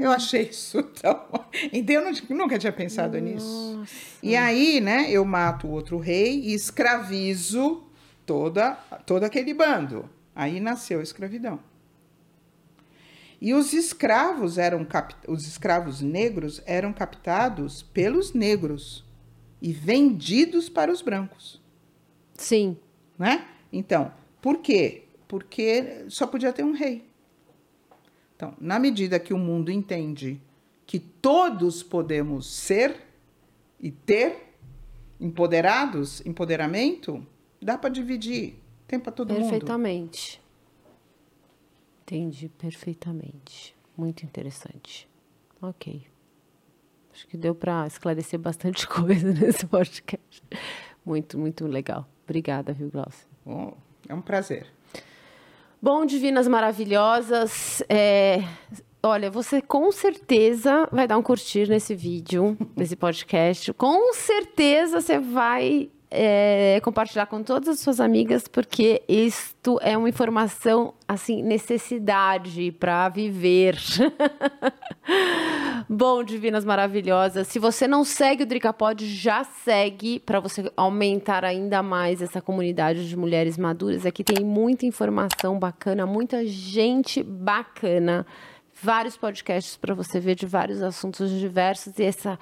Eu 0.04 0.10
achei 0.10 0.42
isso 0.44 0.82
tão. 0.82 1.20
Então, 1.72 1.96
eu 1.96 2.04
não- 2.04 2.38
nunca 2.38 2.58
tinha 2.58 2.72
pensado 2.72 3.18
nisso. 3.18 3.84
E 4.22 4.34
aí, 4.36 4.80
né, 4.80 5.10
eu 5.10 5.24
mato 5.24 5.66
o 5.66 5.70
outro 5.70 5.98
rei 5.98 6.40
e 6.40 6.54
escravizo 6.54 7.84
toda, 8.24 8.72
todo 9.04 9.24
aquele 9.24 9.52
bando. 9.52 10.08
Aí 10.34 10.60
nasceu 10.60 11.00
a 11.00 11.02
escravidão. 11.02 11.60
E 13.40 13.54
os 13.54 13.72
escravos 13.72 14.58
eram 14.58 14.84
cap... 14.84 15.14
os 15.26 15.46
escravos 15.46 16.00
negros 16.00 16.62
eram 16.66 16.92
captados 16.92 17.82
pelos 17.82 18.32
negros 18.34 19.04
e 19.62 19.72
vendidos 19.72 20.68
para 20.68 20.92
os 20.92 21.02
brancos, 21.02 21.60
Sim. 22.34 22.76
né? 23.18 23.46
Então, 23.72 24.12
por 24.40 24.58
quê? 24.58 25.04
Porque 25.26 26.04
só 26.08 26.26
podia 26.26 26.52
ter 26.52 26.64
um 26.64 26.72
rei. 26.72 27.09
Então, 28.40 28.54
na 28.58 28.78
medida 28.78 29.20
que 29.20 29.34
o 29.34 29.38
mundo 29.38 29.70
entende 29.70 30.40
que 30.86 30.98
todos 30.98 31.82
podemos 31.82 32.46
ser 32.46 32.96
e 33.78 33.90
ter 33.90 34.54
empoderados, 35.20 36.24
empoderamento, 36.24 37.22
dá 37.60 37.76
para 37.76 37.90
dividir, 37.90 38.58
tem 38.88 38.98
para 38.98 39.12
todo 39.12 39.34
mundo. 39.34 39.42
Perfeitamente. 39.42 40.40
Entendi 42.00 42.48
perfeitamente. 42.48 43.76
Muito 43.94 44.24
interessante. 44.24 45.06
Ok. 45.60 46.06
Acho 47.12 47.26
que 47.26 47.36
deu 47.36 47.54
para 47.54 47.86
esclarecer 47.86 48.40
bastante 48.40 48.88
coisa 48.88 49.34
nesse 49.34 49.66
podcast. 49.66 50.42
Muito, 51.04 51.38
muito 51.38 51.66
legal. 51.66 52.08
Obrigada, 52.24 52.72
viu, 52.72 52.90
Glaucia? 52.90 53.28
Oh, 53.44 53.74
é 54.08 54.14
um 54.14 54.22
prazer. 54.22 54.66
Bom, 55.82 56.04
divinas 56.04 56.46
maravilhosas, 56.46 57.82
é, 57.88 58.44
olha, 59.02 59.30
você 59.30 59.62
com 59.62 59.90
certeza 59.90 60.86
vai 60.92 61.08
dar 61.08 61.16
um 61.16 61.22
curtir 61.22 61.70
nesse 61.70 61.94
vídeo, 61.94 62.54
nesse 62.76 62.94
podcast. 62.94 63.72
Com 63.72 64.12
certeza 64.12 65.00
você 65.00 65.18
vai 65.18 65.88
é, 66.10 66.80
compartilhar 66.82 67.26
com 67.26 67.42
todas 67.42 67.68
as 67.68 67.80
suas 67.80 68.00
amigas, 68.00 68.48
porque 68.48 69.02
isto 69.08 69.78
é 69.80 69.96
uma 69.96 70.08
informação, 70.08 70.92
assim, 71.06 71.42
necessidade 71.42 72.72
para 72.72 73.08
viver. 73.08 73.78
Bom, 75.88 76.24
divinas 76.24 76.64
maravilhosas, 76.64 77.46
se 77.46 77.58
você 77.58 77.86
não 77.86 78.04
segue 78.04 78.42
o 78.42 78.46
Dricapod, 78.46 79.06
já 79.06 79.44
segue 79.44 80.18
para 80.18 80.40
você 80.40 80.70
aumentar 80.76 81.44
ainda 81.44 81.82
mais 81.82 82.20
essa 82.20 82.40
comunidade 82.40 83.08
de 83.08 83.16
mulheres 83.16 83.56
maduras. 83.56 84.04
Aqui 84.04 84.24
tem 84.24 84.44
muita 84.44 84.86
informação 84.86 85.58
bacana, 85.58 86.06
muita 86.06 86.44
gente 86.44 87.22
bacana, 87.22 88.26
vários 88.82 89.16
podcasts 89.16 89.76
para 89.76 89.94
você 89.94 90.18
ver 90.18 90.34
de 90.34 90.46
vários 90.46 90.82
assuntos 90.82 91.30
diversos 91.30 91.98
e 91.98 92.04
essa 92.04 92.38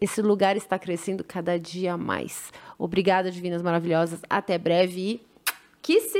esse 0.00 0.20
lugar 0.20 0.56
está 0.56 0.78
crescendo 0.78 1.24
cada 1.24 1.58
dia 1.58 1.96
mais. 1.96 2.52
Obrigada, 2.78 3.30
divinas 3.30 3.62
maravilhosas. 3.62 4.20
Até 4.28 4.58
breve 4.58 5.00
e 5.00 5.26
kisses! 5.82 6.16